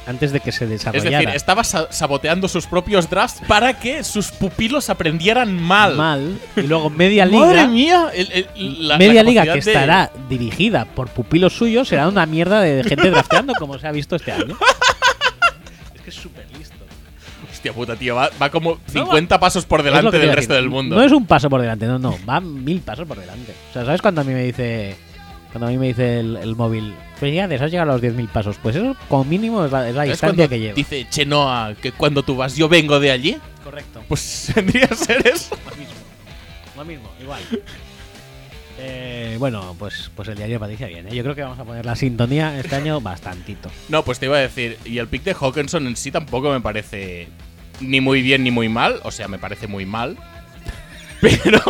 antes 0.06 0.32
de 0.32 0.40
que 0.40 0.50
se 0.52 0.64
Es 0.64 0.70
desarrollara. 0.70 1.18
decir, 1.18 1.28
estaba 1.36 1.62
sa- 1.64 1.86
saboteando 1.90 2.48
sus 2.48 2.66
propios 2.66 3.08
drafts 3.08 3.40
para 3.46 3.78
que 3.78 4.02
sus 4.04 4.30
pupilos 4.30 4.90
aprendieran 4.90 5.54
mal. 5.60 5.94
mal. 5.96 6.38
Y 6.56 6.62
luego 6.62 6.90
media 6.90 7.24
liga. 7.26 7.46
Madre 7.46 7.68
mía, 7.68 8.10
el- 8.14 8.46
el- 8.54 8.88
la- 8.88 8.98
media 8.98 9.22
la 9.22 9.30
liga 9.30 9.42
que 9.44 9.50
de- 9.52 9.58
estará 9.58 10.10
dirigida 10.28 10.84
por 10.84 11.08
pupilos 11.08 11.52
suyos 11.52 11.88
será 11.88 12.08
una 12.08 12.26
mierda 12.26 12.60
de 12.60 12.82
gente 12.84 13.10
drafteando 13.10 13.54
como 13.54 13.78
se 13.78 13.86
ha 13.86 13.92
visto 13.92 14.16
este 14.16 14.32
año. 14.32 14.56
es 15.94 16.00
que 16.02 16.10
es 16.10 16.16
súper 16.16 16.46
listo. 16.58 16.76
Hostia 17.50 17.72
puta, 17.72 17.94
tío, 17.94 18.16
va, 18.16 18.28
va 18.40 18.50
como 18.50 18.78
50 18.88 19.38
pasos 19.38 19.64
por 19.66 19.80
Es 19.80 19.84
delante 19.86 20.18
del 20.18 20.32
resto 20.32 20.52
decir. 20.54 20.62
del 20.64 20.68
mundo. 20.70 20.96
No 20.96 21.02
es 21.02 21.12
un 21.12 21.26
paso 21.26 21.48
por 21.48 21.60
delante, 21.60 21.86
no, 21.86 21.98
no, 21.98 22.18
va 22.28 22.40
mil 22.40 22.80
pasos 22.80 23.06
por 23.06 23.18
delante. 23.18 23.54
O 23.70 23.72
sea, 23.72 23.84
¿sabes 23.84 24.02
cuando 24.02 24.20
a 24.22 24.24
mí 24.24 24.32
me 24.32 24.42
dice 24.42 24.96
cuando 25.52 25.66
a 25.66 25.70
mí 25.70 25.78
me 25.78 25.88
dice 25.88 26.20
el, 26.20 26.36
el 26.36 26.56
móvil, 26.56 26.94
felicidades, 27.16 27.60
has 27.60 27.70
llegado 27.70 27.92
a 27.92 27.94
los 27.94 28.02
10.000 28.02 28.28
pasos? 28.28 28.56
Pues 28.62 28.74
eso 28.74 28.96
como 29.08 29.24
mínimo 29.24 29.64
es 29.64 29.70
la, 29.70 29.88
es 29.88 29.94
la 29.94 30.02
¿Sabes 30.02 30.12
distancia 30.12 30.48
que 30.48 30.58
lleva. 30.58 30.74
Dice 30.74 31.06
Chenoa 31.08 31.74
que 31.80 31.92
cuando 31.92 32.22
tú 32.22 32.36
vas 32.36 32.56
yo 32.56 32.68
vengo 32.68 32.98
de 32.98 33.10
allí. 33.10 33.36
Correcto. 33.62 34.02
Pues 34.08 34.50
vendría 34.56 34.86
a 34.86 34.94
ser 34.94 35.26
eso. 35.26 35.56
Lo 35.70 35.76
mismo. 35.76 35.94
Lo 36.76 36.84
mismo, 36.84 37.10
igual. 37.20 37.42
Eh, 38.78 39.36
bueno, 39.38 39.76
pues, 39.78 40.10
pues 40.16 40.28
el 40.28 40.36
diario 40.36 40.56
de 40.56 40.60
Patricia 40.60 40.86
viene. 40.88 41.14
Yo 41.14 41.22
creo 41.22 41.34
que 41.34 41.42
vamos 41.42 41.58
a 41.58 41.64
poner 41.64 41.84
la 41.84 41.94
sintonía 41.94 42.58
este 42.58 42.74
año 42.74 43.00
bastantito. 43.00 43.70
No, 43.88 44.02
pues 44.02 44.18
te 44.18 44.26
iba 44.26 44.38
a 44.38 44.40
decir, 44.40 44.78
y 44.84 44.98
el 44.98 45.06
pick 45.06 45.22
de 45.22 45.34
Hawkinson 45.34 45.86
en 45.86 45.96
sí 45.96 46.10
tampoco 46.10 46.50
me 46.50 46.60
parece 46.60 47.28
ni 47.80 48.00
muy 48.00 48.22
bien 48.22 48.42
ni 48.42 48.50
muy 48.50 48.68
mal, 48.68 49.00
o 49.04 49.10
sea, 49.10 49.28
me 49.28 49.38
parece 49.38 49.66
muy 49.66 49.86
mal. 49.86 50.16
Pero, 51.22 51.60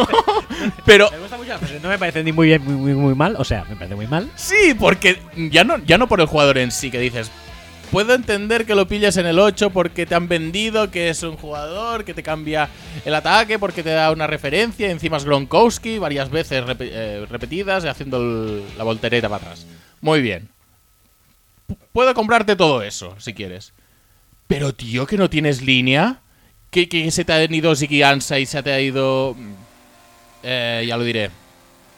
pero 0.86 1.10
Me 1.10 1.18
gusta 1.18 1.36
mucho, 1.36 1.52
pero 1.60 1.78
no 1.80 1.88
me 1.90 1.98
parece 1.98 2.24
ni 2.24 2.32
muy 2.32 2.46
bien 2.48 2.62
ni 2.66 2.72
muy, 2.72 2.94
muy 2.94 3.14
mal. 3.14 3.36
O 3.38 3.44
sea, 3.44 3.64
me 3.68 3.76
parece 3.76 3.94
muy 3.94 4.06
mal. 4.06 4.30
sí, 4.34 4.74
porque 4.78 5.20
ya 5.36 5.62
no, 5.62 5.78
ya 5.84 5.98
no 5.98 6.08
por 6.08 6.20
el 6.20 6.26
jugador 6.26 6.56
en 6.58 6.70
sí, 6.72 6.90
que 6.90 6.98
dices, 6.98 7.30
puedo 7.90 8.14
entender 8.14 8.64
que 8.64 8.74
lo 8.74 8.88
pilles 8.88 9.18
en 9.18 9.26
el 9.26 9.38
8 9.38 9.68
porque 9.70 10.06
te 10.06 10.14
han 10.14 10.26
vendido, 10.26 10.90
que 10.90 11.10
es 11.10 11.22
un 11.22 11.36
jugador 11.36 12.04
que 12.04 12.14
te 12.14 12.22
cambia 12.22 12.70
el 13.04 13.14
ataque, 13.14 13.58
porque 13.58 13.82
te 13.82 13.90
da 13.90 14.10
una 14.10 14.26
referencia, 14.26 14.90
encima 14.90 15.18
es 15.18 15.24
Gronkowski 15.26 15.98
varias 15.98 16.30
veces 16.30 16.64
repe- 16.64 16.88
eh, 16.90 17.26
repetidas, 17.28 17.84
haciendo 17.84 18.16
el- 18.16 18.62
la 18.78 18.84
voltereta 18.84 19.28
para 19.28 19.42
atrás. 19.44 19.66
Muy 20.00 20.22
bien. 20.22 20.48
Puedo 21.92 22.14
comprarte 22.14 22.56
todo 22.56 22.82
eso, 22.82 23.14
si 23.18 23.34
quieres. 23.34 23.74
Pero, 24.46 24.72
tío, 24.74 25.06
que 25.06 25.18
no 25.18 25.28
tienes 25.28 25.60
línea. 25.60 26.20
Que, 26.72 26.88
que 26.88 27.08
se 27.12 27.24
te 27.24 27.32
ha 27.32 27.44
ido 27.44 27.76
Ziggy 27.76 28.02
Ansah 28.02 28.38
y 28.40 28.46
se 28.46 28.60
te 28.62 28.72
ha 28.72 28.80
ido... 28.80 29.36
mm, 29.38 29.52
Eh, 30.42 30.84
ya 30.88 30.96
lo 30.96 31.04
diré. 31.04 31.30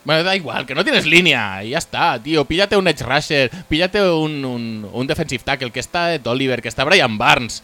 Bueno, 0.05 0.23
da 0.23 0.37
igual, 0.37 0.67
que 0.67 0.75
no 0.75 0.85
tienes 0.85 1.07
línea. 1.07 1.65
Y 1.65 1.71
ya 1.71 1.79
está, 1.79 2.23
tío. 2.23 2.45
Píllate 2.45 2.77
un 2.77 2.87
edge 2.87 3.03
rusher. 3.03 3.51
Píllate 3.69 4.03
un, 4.03 4.45
un, 4.45 4.87
un 4.93 5.07
defensive 5.07 5.43
tackle. 5.43 5.71
Que 5.71 5.81
está 5.81 6.13
Ed 6.15 6.27
Oliver. 6.27 6.61
Que 6.61 6.69
está 6.69 6.85
Brian 6.85 7.17
Barnes. 7.17 7.63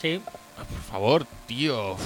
Sí. 0.00 0.20
Ah, 0.56 0.62
Por 0.64 0.82
favor, 0.90 1.26
tío. 1.46 1.96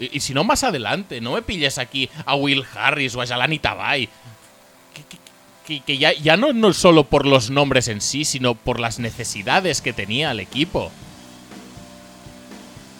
Y, 0.00 0.16
y 0.16 0.20
si 0.20 0.32
no, 0.32 0.44
más 0.44 0.64
adelante. 0.64 1.20
No 1.20 1.32
me 1.32 1.42
pilles 1.42 1.76
aquí 1.76 2.08
a 2.24 2.34
Will 2.36 2.64
Harris 2.74 3.14
o 3.16 3.20
a 3.20 3.26
Jalani 3.26 3.58
Tabay. 3.58 4.08
Que, 4.94 5.02
que- 5.02 5.18
que- 5.66 5.80
que 5.84 5.98
ya, 5.98 6.12
ya 6.14 6.36
no, 6.38 6.52
no 6.52 6.72
solo 6.72 7.04
por 7.04 7.26
los 7.26 7.50
nombres 7.50 7.88
en 7.88 8.00
sí, 8.00 8.24
sino 8.24 8.54
por 8.54 8.78
las 8.80 8.98
necesidades 9.00 9.82
que 9.82 9.92
tenía 9.92 10.30
el 10.30 10.40
equipo. 10.40 10.90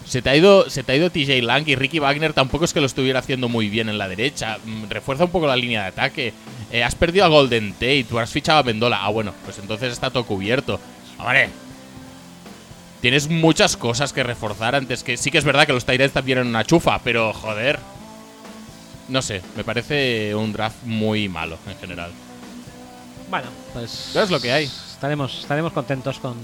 Se 0.07 0.23
te, 0.23 0.31
ha 0.31 0.37
ido, 0.37 0.71
se 0.71 0.85
te 0.85 0.93
ha 0.93 0.97
ido 0.97 1.11
TJ 1.11 1.43
Lang 1.43 1.67
y 1.67 1.75
Ricky 1.75 1.99
Wagner 1.99 2.33
tampoco 2.33 2.65
es 2.65 2.73
que 2.73 2.81
lo 2.81 2.87
estuviera 2.87 3.19
haciendo 3.19 3.49
muy 3.49 3.69
bien 3.69 3.89
en 3.89 3.99
la 3.99 4.09
derecha. 4.09 4.59
Mm, 4.65 4.85
Refuerza 4.89 5.25
un 5.25 5.31
poco 5.31 5.49
la 5.49 5.57
línea 5.57 5.83
de 5.83 5.89
ataque. 5.89 6.33
Eh, 6.71 6.85
has 6.85 6.95
perdido 6.95 7.25
a 7.25 7.29
Golden 7.29 7.73
Tate, 7.73 8.07
tú 8.09 8.19
has 8.19 8.31
fichado 8.31 8.61
a 8.61 8.63
Mendola. 8.63 9.05
Ah, 9.05 9.09
bueno, 9.11 9.35
pues 9.45 9.59
entonces 9.59 9.93
está 9.93 10.11
todo 10.11 10.25
cubierto. 10.25 10.79
Hombre, 11.19 11.49
tienes 13.01 13.29
muchas 13.29 13.77
cosas 13.77 14.13
que 14.13 14.23
reforzar 14.23 14.77
antes 14.77 15.03
que. 15.03 15.17
Sí 15.17 15.31
que 15.33 15.39
es 15.39 15.45
verdad 15.45 15.67
que 15.67 15.73
los 15.73 15.85
Tyrants 15.85 16.15
también 16.15 16.39
eran 16.39 16.49
una 16.49 16.65
chufa, 16.65 17.01
pero 17.03 17.33
joder. 17.33 17.81
No 19.09 19.23
sé, 19.23 19.43
me 19.57 19.65
parece 19.65 20.35
un 20.35 20.53
draft 20.53 20.85
muy 20.85 21.29
malo 21.29 21.59
en 21.69 21.77
general. 21.79 22.13
Bueno, 23.29 23.49
pues. 23.73 24.15
Es 24.15 24.31
lo 24.31 24.41
que 24.41 24.53
hay. 24.53 24.65
Estaremos, 24.65 25.41
estaremos 25.41 25.73
contentos 25.73 26.19
con. 26.21 26.37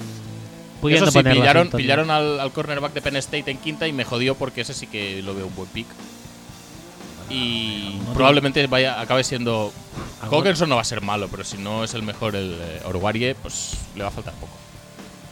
Eso 0.96 1.06
sí, 1.12 1.18
pillaron, 1.40 1.70
pillaron 1.70 2.10
al, 2.10 2.40
al 2.40 2.52
cornerback 2.52 2.92
de 2.92 3.00
Penn 3.02 3.16
State 3.16 3.50
en 3.50 3.58
quinta 3.58 3.86
y 3.88 3.92
me 3.92 4.04
jodió 4.04 4.34
porque 4.34 4.62
ese 4.62 4.74
sí 4.74 4.86
que 4.86 5.22
lo 5.22 5.34
veo 5.34 5.46
un 5.46 5.54
buen 5.54 5.68
pick. 5.68 5.86
Y 7.30 7.98
probablemente 8.14 8.66
vaya 8.66 9.00
acabe 9.00 9.24
siendo. 9.24 9.72
Hawkinson 10.20 10.68
no 10.68 10.76
va 10.76 10.82
a 10.82 10.84
ser 10.84 11.00
malo, 11.00 11.28
pero 11.30 11.44
si 11.44 11.56
no 11.58 11.82
es 11.84 11.94
el 11.94 12.02
mejor 12.02 12.36
el 12.36 12.56
eh, 12.60 12.80
Orwarie, 12.84 13.34
pues 13.34 13.74
le 13.96 14.02
va 14.02 14.08
a 14.08 14.12
faltar 14.12 14.34
poco. 14.34 14.52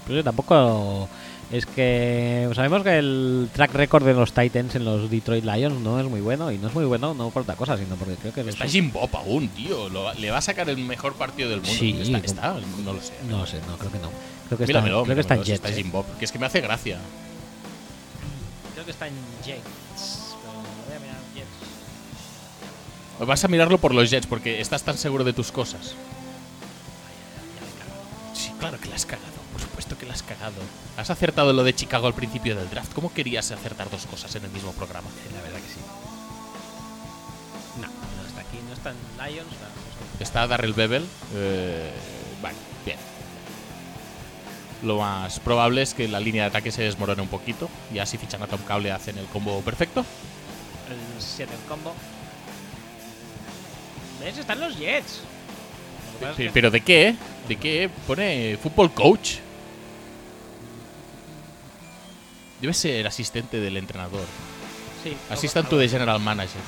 Pero 0.06 0.16
yo 0.18 0.24
tampoco. 0.24 1.08
es 1.52 1.66
que 1.66 2.48
sabemos 2.54 2.82
que 2.82 2.96
el 2.98 3.48
track 3.52 3.74
record 3.74 4.04
de 4.04 4.14
los 4.14 4.32
Titans 4.32 4.74
en 4.76 4.84
los 4.84 5.10
Detroit 5.10 5.44
Lions 5.44 5.78
no 5.80 6.00
es 6.00 6.06
muy 6.06 6.20
bueno 6.20 6.50
y 6.50 6.58
no 6.58 6.68
es 6.68 6.74
muy 6.74 6.84
bueno 6.84 7.12
no 7.12 7.30
por 7.30 7.42
otra 7.42 7.54
cosa, 7.56 7.76
sino 7.76 7.96
porque 7.96 8.14
creo 8.14 8.32
que 8.32 8.48
Está 8.48 8.66
Jim 8.66 8.90
Bob 8.92 9.10
aún, 9.14 9.48
tío. 9.48 9.88
Lo- 9.90 10.12
le 10.14 10.30
va 10.30 10.38
a 10.38 10.42
sacar 10.42 10.70
el 10.70 10.78
mejor 10.78 11.14
partido 11.14 11.50
del 11.50 11.60
mundo. 11.60 11.76
Sí, 11.78 11.96
está, 12.00 12.18
está, 12.18 12.54
no 12.84 12.92
lo 12.94 13.02
sé. 13.02 13.12
no 13.28 13.38
lo 13.38 13.46
sé, 13.46 13.58
no 13.68 13.76
creo 13.76 13.92
que 13.92 13.98
no. 13.98 14.08
Creo 14.50 14.58
que 14.58 14.64
está, 14.64 14.80
Míramelo, 14.80 15.04
creo 15.04 15.14
que 15.14 15.20
está 15.20 15.34
en 15.34 15.44
Jets. 15.44 15.54
está 15.64 15.68
¿eh? 15.68 15.74
Jim 15.74 15.92
Bob. 15.92 16.04
Que 16.18 16.24
es 16.24 16.32
que 16.32 16.38
me 16.40 16.46
hace 16.46 16.60
gracia. 16.60 16.98
Creo 18.72 18.84
que 18.84 18.90
está 18.90 19.06
en 19.06 19.14
Jets. 19.44 20.34
pero 20.42 20.52
voy 20.88 20.96
a 20.96 20.98
mirar 20.98 21.18
Jets. 21.36 23.28
Vas 23.28 23.44
a 23.44 23.48
mirarlo 23.48 23.78
por 23.78 23.94
los 23.94 24.10
Jets 24.10 24.26
porque 24.26 24.60
estás 24.60 24.82
tan 24.82 24.98
seguro 24.98 25.22
de 25.22 25.32
tus 25.32 25.52
cosas. 25.52 25.94
Sí, 28.34 28.50
claro 28.58 28.80
que 28.80 28.88
la 28.88 28.96
has 28.96 29.06
cagado. 29.06 29.28
Por 29.52 29.60
supuesto 29.60 29.96
que 29.96 30.06
la 30.06 30.14
has 30.14 30.24
cagado. 30.24 30.60
Has 30.96 31.10
acertado 31.10 31.52
lo 31.52 31.62
de 31.62 31.72
Chicago 31.72 32.08
al 32.08 32.14
principio 32.14 32.56
del 32.56 32.68
draft. 32.70 32.92
¿Cómo 32.92 33.12
querías 33.12 33.52
acertar 33.52 33.88
dos 33.88 34.06
cosas 34.06 34.34
en 34.34 34.44
el 34.46 34.50
mismo 34.50 34.72
programa? 34.72 35.08
La 35.32 35.42
verdad 35.42 35.58
que 35.60 35.68
sí. 35.68 35.80
No, 37.80 37.86
no 37.86 38.28
está 38.28 38.40
aquí, 38.40 38.58
no 38.66 38.74
está 38.74 38.90
en 38.90 38.96
Lions. 39.16 39.46
no, 39.46 39.68
no 39.68 40.18
sé. 40.18 40.24
Está 40.24 40.48
Darrell 40.48 40.72
Bevel. 40.74 41.06
Eh, 41.34 41.92
vale. 42.42 42.56
Lo 44.82 44.98
más 44.98 45.40
probable 45.40 45.82
es 45.82 45.94
que 45.94 46.08
la 46.08 46.20
línea 46.20 46.44
de 46.44 46.48
ataque 46.48 46.72
se 46.72 46.82
desmorone 46.82 47.20
un 47.20 47.28
poquito. 47.28 47.68
Y 47.92 47.98
así 47.98 48.18
fichan 48.18 48.42
a 48.42 48.46
Tom 48.46 48.60
Cable 48.66 48.90
hacen 48.92 49.18
el 49.18 49.26
combo 49.26 49.60
perfecto. 49.60 50.00
El 50.88 51.22
7 51.22 51.52
en 51.52 51.68
combo. 51.68 51.94
¿Ves? 54.20 54.38
Están 54.38 54.60
los 54.60 54.76
Jets. 54.76 55.20
Lo 56.20 56.34
Sí, 56.34 56.50
¿Pero 56.52 56.70
de 56.70 56.80
qué? 56.80 57.14
¿De 57.48 57.56
qué? 57.56 57.90
Pone 58.06 58.58
fútbol 58.62 58.92
coach. 58.92 59.36
Debe 62.60 62.74
ser 62.74 63.06
asistente 63.06 63.58
del 63.58 63.76
entrenador. 63.76 64.26
Sí, 65.02 65.16
Assistant 65.30 65.68
to 65.68 65.78
the 65.78 65.88
general 65.88 66.20
manager. 66.20 66.60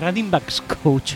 Running 0.00 0.30
backs 0.30 0.60
coach. 0.82 1.14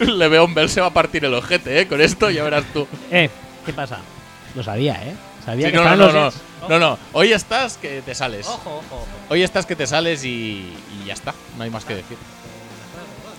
Le'Veon 0.00 0.54
Bell 0.54 0.68
se 0.68 0.80
va 0.80 0.88
a 0.88 0.92
partir 0.92 1.24
el 1.24 1.34
ojete, 1.34 1.80
¿eh? 1.80 1.88
Con 1.88 2.00
esto 2.00 2.30
ya 2.30 2.44
verás 2.44 2.64
tú. 2.72 2.86
Eh, 3.10 3.28
¿qué 3.66 3.72
pasa? 3.72 3.98
Lo 4.54 4.62
sabía, 4.62 4.94
¿eh? 5.04 5.14
Sabía 5.44 5.66
Sí, 5.66 5.72
que 5.72 5.78
no, 5.78 5.84
no, 5.96 6.12
los 6.12 6.14
no, 6.14 6.68
no, 6.68 6.78
no. 6.78 6.98
Hoy 7.12 7.32
estás 7.32 7.76
que 7.78 8.02
te 8.02 8.14
sales. 8.14 8.46
Ojo, 8.46 8.76
ojo, 8.78 8.96
ojo. 8.96 9.06
Hoy 9.28 9.42
estás 9.42 9.66
que 9.66 9.74
te 9.74 9.86
sales 9.86 10.24
y, 10.24 10.72
y 11.02 11.06
ya 11.06 11.14
está. 11.14 11.34
No 11.56 11.64
hay 11.64 11.70
más 11.70 11.84
que 11.84 11.96
decir. 11.96 12.16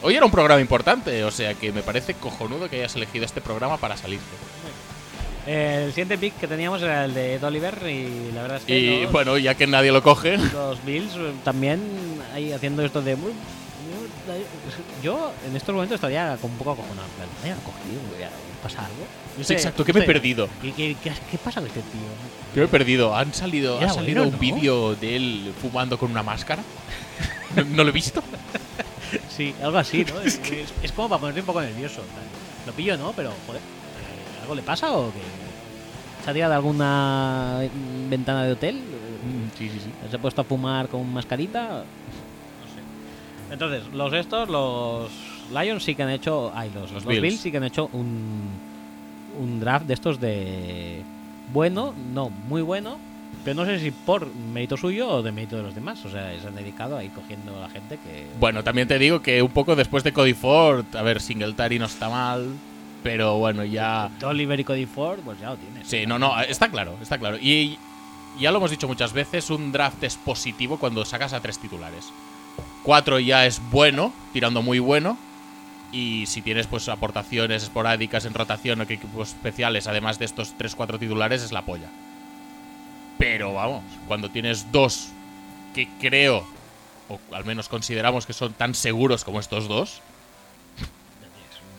Hoy 0.02 0.16
era 0.16 0.26
un 0.26 0.32
programa 0.32 0.62
importante, 0.62 1.24
o 1.26 1.32
sea 1.32 1.54
que 1.56 1.72
me 1.74 1.82
parece 1.82 2.14
cojonudo 2.14 2.70
que 2.70 2.78
hayas 2.78 2.96
elegido 2.96 3.26
este 3.26 3.42
programa 3.42 3.78
para 3.78 3.98
salirte. 3.98 4.26
El 5.52 5.90
siguiente 5.90 6.18
pick 6.18 6.38
que 6.40 6.48
teníamos 6.48 6.82
era 6.84 7.06
el 7.06 7.14
de 7.14 7.36
Ed 7.36 7.44
Oliver 7.44 7.76
y 7.90 8.32
la 8.34 8.44
verdad 8.44 8.58
es 8.58 8.64
que 8.66 8.78
Y 8.80 9.02
los, 9.04 9.12
bueno, 9.12 9.36
ya 9.38 9.56
que 9.56 9.66
nadie 9.66 9.92
lo 9.92 10.04
coge, 10.04 10.38
los 10.38 10.84
Bills 10.86 11.16
eh, 11.16 11.32
también 11.44 11.82
ahí 12.36 12.52
haciendo 12.52 12.84
esto 12.84 13.02
de... 13.02 13.18
Yo 15.02 15.32
en 15.48 15.56
estos 15.56 15.74
momentos 15.74 15.96
estaría 15.96 16.38
con 16.40 16.52
un 16.52 16.58
poco 16.58 16.72
acojonado. 16.74 17.08
¿Me 17.44 17.52
ha 17.52 17.56
cogido? 17.56 18.00
¿Pasa 18.62 18.82
algo? 18.86 18.98
No 19.38 19.44
Sí, 19.44 19.48
sé, 19.48 19.54
exacto, 19.54 19.84
¿qué 19.86 19.94
no 19.94 20.00
me 20.00 20.04
he 20.06 20.08
perdido? 20.08 20.48
¿Qué, 20.62 20.72
qué, 20.74 20.96
qué, 21.02 21.12
qué 21.32 21.38
pasa 21.40 21.62
con 21.62 21.68
este 21.70 21.82
tío? 21.82 22.00
que 22.54 22.60
me 22.60 22.66
he 22.66 22.70
perdido. 22.70 23.16
Han 23.16 23.34
salido, 23.34 23.80
ha 23.80 23.90
salido 23.90 24.24
bueno, 24.24 24.24
un 24.26 24.32
¿no? 24.34 24.38
vídeo 24.56 24.96
de 24.96 25.16
él 25.16 25.54
fumando 25.62 25.98
con 25.98 26.12
una 26.12 26.22
máscara. 26.22 26.62
¿No, 27.56 27.64
no 27.64 27.84
lo 27.84 27.90
he 27.90 27.94
visto? 27.94 28.22
Sí, 29.36 29.56
algo 29.64 29.80
así, 29.80 30.06
¿no? 30.06 30.22
es, 30.24 30.40
es- 30.52 30.74
es 30.84 30.92
como 30.92 31.10
para 31.10 31.20
ponerse 31.22 31.40
un 31.40 31.46
poco 31.48 31.62
nervioso. 31.62 32.02
Lo 32.68 32.74
pillo, 32.74 32.96
¿no? 32.96 33.12
Pero, 33.14 33.32
joder, 33.48 33.62
¿algo 34.50 34.56
le 34.56 34.64
pasa 34.64 34.92
o 34.98 35.12
qué? 35.12 35.20
¿Se 36.24 36.32
ha 36.32 36.34
tirado 36.34 36.50
de 36.52 36.56
alguna 36.56 37.60
mm, 37.62 38.10
ventana 38.10 38.44
de 38.44 38.54
hotel? 38.54 38.82
Sí, 39.56 39.70
sí, 39.70 39.80
sí. 39.80 39.92
¿Se 40.10 40.16
ha 40.16 40.20
puesto 40.20 40.42
a 40.42 40.44
fumar 40.44 40.88
con 40.88 41.12
mascarita? 41.14 41.68
No 41.68 42.66
sé. 42.74 43.54
Entonces, 43.54 43.84
los 43.94 44.12
estos, 44.14 44.50
los 44.50 45.12
Lions 45.52 45.84
sí 45.84 45.94
que 45.94 46.02
han 46.04 46.10
hecho. 46.10 46.52
Ay, 46.56 46.72
los, 46.74 46.92
Los 46.92 47.04
los 47.04 47.06
Bills. 47.06 47.22
Bills. 47.22 47.40
sí 47.42 47.52
que 47.52 47.58
han 47.58 47.64
hecho 47.64 47.90
un, 47.94 48.50
un 49.40 49.60
draft 49.60 49.86
de 49.86 49.94
estos 49.94 50.20
de. 50.20 51.04
Bueno, 51.54 51.94
no, 52.14 52.30
muy 52.30 52.64
bueno. 52.64 52.98
Pero 53.46 53.62
no 53.62 53.66
sé 53.66 53.80
si 53.80 53.92
por 53.92 54.34
mérito 54.36 54.76
suyo 54.76 55.08
o 55.10 55.22
de 55.22 55.32
mérito 55.32 55.58
de 55.58 55.64
los 55.64 55.76
demás. 55.76 56.04
O 56.06 56.10
sea, 56.10 56.34
se 56.42 56.48
han 56.48 56.56
dedicado 56.56 56.98
ahí 56.98 57.10
cogiendo 57.10 57.56
a 57.56 57.62
la 57.62 57.70
gente 57.70 57.98
que. 57.98 58.26
Bueno, 58.40 58.64
también 58.64 58.88
te 58.88 58.98
digo 58.98 59.22
que 59.22 59.42
un 59.44 59.52
poco 59.52 59.76
después 59.76 60.04
de 60.04 60.12
Cody 60.12 60.34
Ford, 60.34 60.86
a 60.96 61.04
ver, 61.04 61.22
Singletary 61.22 61.78
no 61.78 61.86
está 61.86 62.10
mal, 62.10 62.48
pero 63.04 63.38
bueno, 63.38 63.64
ya... 63.64 64.10
Oliver 64.24 64.60
y 64.60 64.64
Cody 64.64 64.86
Ford, 64.86 65.20
pues 65.20 65.40
ya 65.40 65.52
lo 65.52 65.58
tienes. 65.58 65.88
Sí, 65.88 66.06
no, 66.06 66.20
no, 66.20 66.40
está 66.42 66.70
claro, 66.70 66.98
está 67.02 67.18
claro. 67.18 67.38
Y 67.38 67.78
ya 68.40 68.52
lo 68.52 68.58
hemos 68.58 68.72
dicho 68.72 68.88
muchas 68.88 69.14
veces, 69.14 69.50
un 69.50 69.72
draft 69.72 70.04
es 70.04 70.16
positivo 70.16 70.78
cuando 70.78 71.06
sacas 71.06 71.34
a 71.34 71.42
tres 71.42 71.60
titulares. 71.60 72.12
Cuatro 72.84 73.20
ya 73.20 73.46
es 73.46 73.62
bueno, 73.70 74.14
tirando 74.34 74.62
muy 74.62 74.80
bueno. 74.80 75.18
Y 75.92 76.26
si 76.28 76.42
tienes 76.42 76.68
pues 76.68 76.88
aportaciones 76.88 77.64
esporádicas 77.64 78.26
en 78.26 78.34
rotación 78.34 78.80
o 78.80 78.84
equipos 78.84 79.30
especiales, 79.30 79.88
además 79.88 80.20
de 80.20 80.26
estos 80.26 80.54
tres, 80.58 80.76
cuatro 80.76 81.00
titulares, 81.00 81.42
es 81.42 81.52
la 81.52 81.64
polla. 81.64 81.90
Pero 83.18 83.54
vamos, 83.54 83.84
cuando 84.08 84.30
tienes 84.30 84.72
dos 84.72 85.10
que 85.74 85.90
creo, 86.00 86.46
o 87.10 87.20
al 87.34 87.44
menos 87.44 87.68
consideramos 87.68 88.26
que 88.26 88.34
son 88.34 88.54
tan 88.54 88.76
seguros 88.76 89.24
como 89.24 89.40
estos 89.40 89.68
dos, 89.68 90.02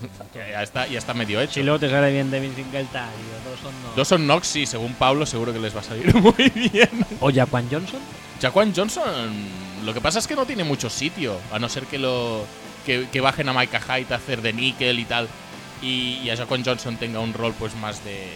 ya 0.34 0.62
está, 0.62 0.86
ya 0.86 0.98
está 0.98 1.14
medio 1.14 1.40
hecho. 1.40 1.54
Si 1.54 1.62
luego 1.62 1.78
te 1.78 1.90
sale 1.90 2.10
bien 2.12 2.30
Devin 2.30 2.54
Singletary 2.54 3.10
y 3.18 3.32
los 3.34 3.44
dos 3.44 3.60
son 3.62 3.82
no. 3.82 3.92
Dos 3.96 4.08
son 4.08 4.22
Knox 4.24 4.56
y 4.56 4.66
según 4.66 4.94
Pablo 4.94 5.26
seguro 5.26 5.52
que 5.52 5.58
les 5.58 5.74
va 5.74 5.80
a 5.80 5.84
salir 5.84 6.14
muy 6.20 6.50
bien. 6.50 6.88
O 7.20 7.32
Jaquan 7.32 7.68
Johnson. 7.70 8.00
Jaquan 8.40 8.72
Johnson, 8.74 9.32
lo 9.84 9.92
que 9.94 10.00
pasa 10.00 10.18
es 10.18 10.26
que 10.26 10.34
no 10.34 10.46
tiene 10.46 10.64
mucho 10.64 10.88
sitio, 10.90 11.38
a 11.52 11.58
no 11.58 11.68
ser 11.68 11.84
que 11.84 11.98
lo 11.98 12.44
que, 12.86 13.06
que 13.12 13.20
bajen 13.20 13.48
a 13.48 13.52
Micah 13.52 13.80
Hyde 13.80 14.14
a 14.14 14.16
hacer 14.16 14.40
de 14.42 14.52
níquel 14.52 14.98
y 14.98 15.04
tal. 15.04 15.28
Y, 15.82 16.20
y 16.22 16.30
a 16.30 16.36
Jaquan 16.36 16.64
Johnson 16.64 16.96
tenga 16.96 17.20
un 17.20 17.32
rol 17.34 17.54
pues 17.58 17.74
más 17.76 18.04
de 18.04 18.28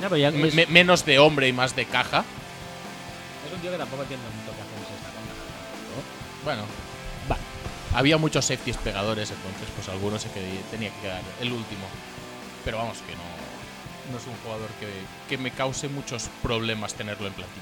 No, 0.00 0.08
pero 0.08 0.16
ya 0.16 0.30
me- 0.30 0.48
es, 0.48 0.54
me- 0.54 0.66
menos 0.66 1.04
de 1.06 1.18
hombre 1.18 1.48
y 1.48 1.52
más 1.52 1.74
de 1.76 1.84
caja. 1.86 2.24
es 3.46 3.52
un 3.54 3.60
tío 3.60 3.70
que 3.70 3.78
tampoco 3.78 4.02
entiende 4.02 4.24
mucho 4.26 4.54
qué 4.56 4.62
hacer 4.62 4.96
esta 4.96 5.08
cosa. 5.08 6.44
Bueno. 6.44 6.62
Había 7.94 8.18
muchos 8.18 8.44
safeties 8.44 8.76
pegadores, 8.78 9.30
entonces 9.30 9.68
pues 9.74 9.88
alguno 9.88 10.18
se 10.18 10.28
quedé- 10.30 10.60
tenía 10.70 10.90
que 10.90 11.00
quedar 11.00 11.22
el 11.40 11.52
último. 11.52 11.86
Pero 12.64 12.78
vamos, 12.78 12.98
que 13.06 13.12
no, 13.14 13.22
no 14.12 14.18
es 14.18 14.26
un 14.26 14.34
jugador 14.42 14.68
que, 14.80 14.88
que 15.28 15.38
me 15.40 15.50
cause 15.50 15.88
muchos 15.88 16.28
problemas 16.42 16.94
tenerlo 16.94 17.26
en 17.26 17.32
plantilla. 17.34 17.60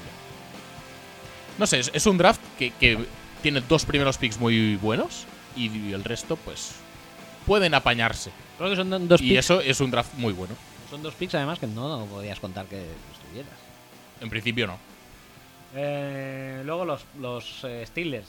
No 1.57 1.67
sé, 1.67 1.79
es, 1.79 1.91
es 1.93 2.05
un 2.05 2.17
draft 2.17 2.41
que, 2.57 2.71
que 2.71 2.97
tiene 3.41 3.61
dos 3.61 3.85
primeros 3.85 4.17
picks 4.17 4.39
muy 4.39 4.75
buenos 4.77 5.25
y 5.55 5.91
el 5.93 6.03
resto 6.03 6.35
pues 6.37 6.71
pueden 7.45 7.73
apañarse. 7.75 8.31
Creo 8.57 8.69
que 8.69 8.75
son 8.75 8.89
do- 8.89 8.99
dos 8.99 9.21
Y 9.21 9.29
picks. 9.29 9.39
eso 9.39 9.61
es 9.61 9.79
un 9.81 9.91
draft 9.91 10.13
muy 10.15 10.33
bueno. 10.33 10.55
Son 10.89 11.03
dos 11.03 11.13
picks 11.15 11.35
además 11.35 11.59
que 11.59 11.67
no 11.67 12.05
podías 12.09 12.39
contar 12.39 12.65
que 12.65 12.83
estuvieras. 13.13 13.53
En 14.21 14.29
principio 14.29 14.67
no. 14.67 14.77
Eh, 15.75 16.61
luego 16.65 16.85
los, 16.85 17.01
los 17.19 17.63
eh, 17.63 17.83
Steelers. 17.87 18.27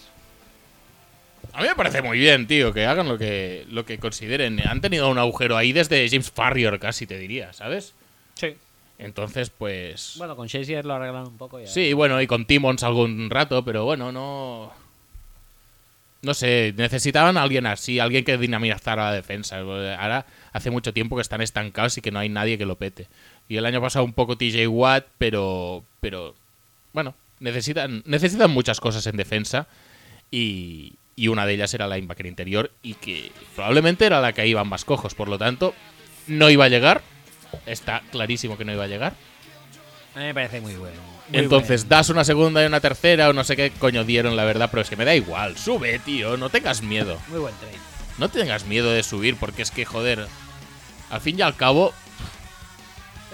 A 1.54 1.62
mí 1.62 1.68
me 1.68 1.76
parece 1.76 2.02
muy 2.02 2.18
bien, 2.18 2.48
tío, 2.48 2.72
que 2.72 2.84
hagan 2.84 3.08
lo 3.08 3.16
que, 3.16 3.64
lo 3.70 3.86
que 3.86 3.98
consideren. 3.98 4.60
Han 4.66 4.80
tenido 4.80 5.08
un 5.08 5.18
agujero 5.18 5.56
ahí 5.56 5.72
desde 5.72 6.08
James 6.08 6.30
Farrier 6.30 6.80
casi, 6.80 7.06
te 7.06 7.16
diría, 7.16 7.52
¿sabes? 7.52 7.94
Sí. 8.34 8.56
Entonces, 8.98 9.50
pues... 9.50 10.14
Bueno, 10.18 10.34
con 10.34 10.48
Shazier 10.48 10.84
lo 10.84 10.94
arreglaron 10.94 11.28
un 11.28 11.38
poco 11.38 11.60
ya. 11.60 11.68
Sí, 11.68 11.92
bueno, 11.92 12.20
y 12.20 12.26
con 12.26 12.44
Timmons 12.44 12.82
algún 12.82 13.30
rato, 13.30 13.64
pero 13.64 13.84
bueno, 13.84 14.10
no... 14.10 14.72
No 16.22 16.34
sé, 16.34 16.74
necesitaban 16.76 17.36
a 17.36 17.42
alguien 17.42 17.66
así, 17.66 18.00
alguien 18.00 18.24
que 18.24 18.38
dinamizara 18.38 19.04
la 19.04 19.12
defensa. 19.12 19.58
Ahora 19.58 20.26
hace 20.52 20.70
mucho 20.70 20.92
tiempo 20.92 21.16
que 21.16 21.22
están 21.22 21.42
estancados 21.42 21.98
y 21.98 22.00
que 22.00 22.10
no 22.10 22.18
hay 22.18 22.30
nadie 22.30 22.58
que 22.58 22.66
lo 22.66 22.76
pete. 22.76 23.06
Y 23.48 23.58
el 23.58 23.66
año 23.66 23.80
pasado 23.80 24.04
un 24.04 24.14
poco 24.14 24.36
TJ 24.36 24.66
Watt, 24.66 25.06
pero... 25.18 25.84
Pero... 26.00 26.34
Bueno, 26.92 27.14
necesitan, 27.38 28.02
necesitan 28.06 28.50
muchas 28.50 28.80
cosas 28.80 29.06
en 29.06 29.16
defensa 29.16 29.68
y, 30.30 30.94
y 31.16 31.28
una 31.28 31.46
de 31.46 31.54
ellas 31.54 31.72
era 31.74 31.86
la 31.86 31.96
linebacker 31.96 32.26
interior 32.26 32.70
y 32.82 32.94
que 32.94 33.30
probablemente 33.54 34.06
era 34.06 34.20
la 34.20 34.32
que 34.32 34.46
iban 34.46 34.68
más 34.68 34.84
cojos. 34.84 35.14
Por 35.14 35.28
lo 35.28 35.38
tanto, 35.38 35.74
no 36.26 36.50
iba 36.50 36.64
a 36.64 36.68
llegar. 36.68 37.02
Está 37.66 38.02
clarísimo 38.10 38.56
que 38.58 38.64
no 38.64 38.72
iba 38.72 38.84
a 38.84 38.88
llegar. 38.88 39.14
A 40.14 40.18
mí 40.18 40.24
me 40.26 40.34
parece 40.34 40.60
muy 40.60 40.74
bueno. 40.74 41.00
Muy 41.28 41.38
Entonces 41.38 41.82
bueno. 41.82 41.96
das 41.96 42.08
una 42.10 42.24
segunda 42.24 42.62
y 42.62 42.66
una 42.66 42.80
tercera 42.80 43.28
o 43.28 43.32
no 43.32 43.44
sé 43.44 43.56
qué 43.56 43.70
coño 43.70 44.04
dieron, 44.04 44.36
la 44.36 44.44
verdad, 44.44 44.68
pero 44.70 44.82
es 44.82 44.90
que 44.90 44.96
me 44.96 45.04
da 45.04 45.14
igual. 45.14 45.56
Sube, 45.56 45.98
tío, 46.00 46.36
no 46.36 46.50
tengas 46.50 46.82
miedo. 46.82 47.18
Muy 47.28 47.38
buen 47.40 47.54
trade. 47.56 47.78
No 48.18 48.28
tengas 48.28 48.64
miedo 48.66 48.92
de 48.92 49.02
subir 49.02 49.36
porque 49.36 49.62
es 49.62 49.70
que, 49.70 49.84
joder, 49.84 50.26
al 51.10 51.20
fin 51.20 51.38
y 51.38 51.42
al 51.42 51.56
cabo, 51.56 51.92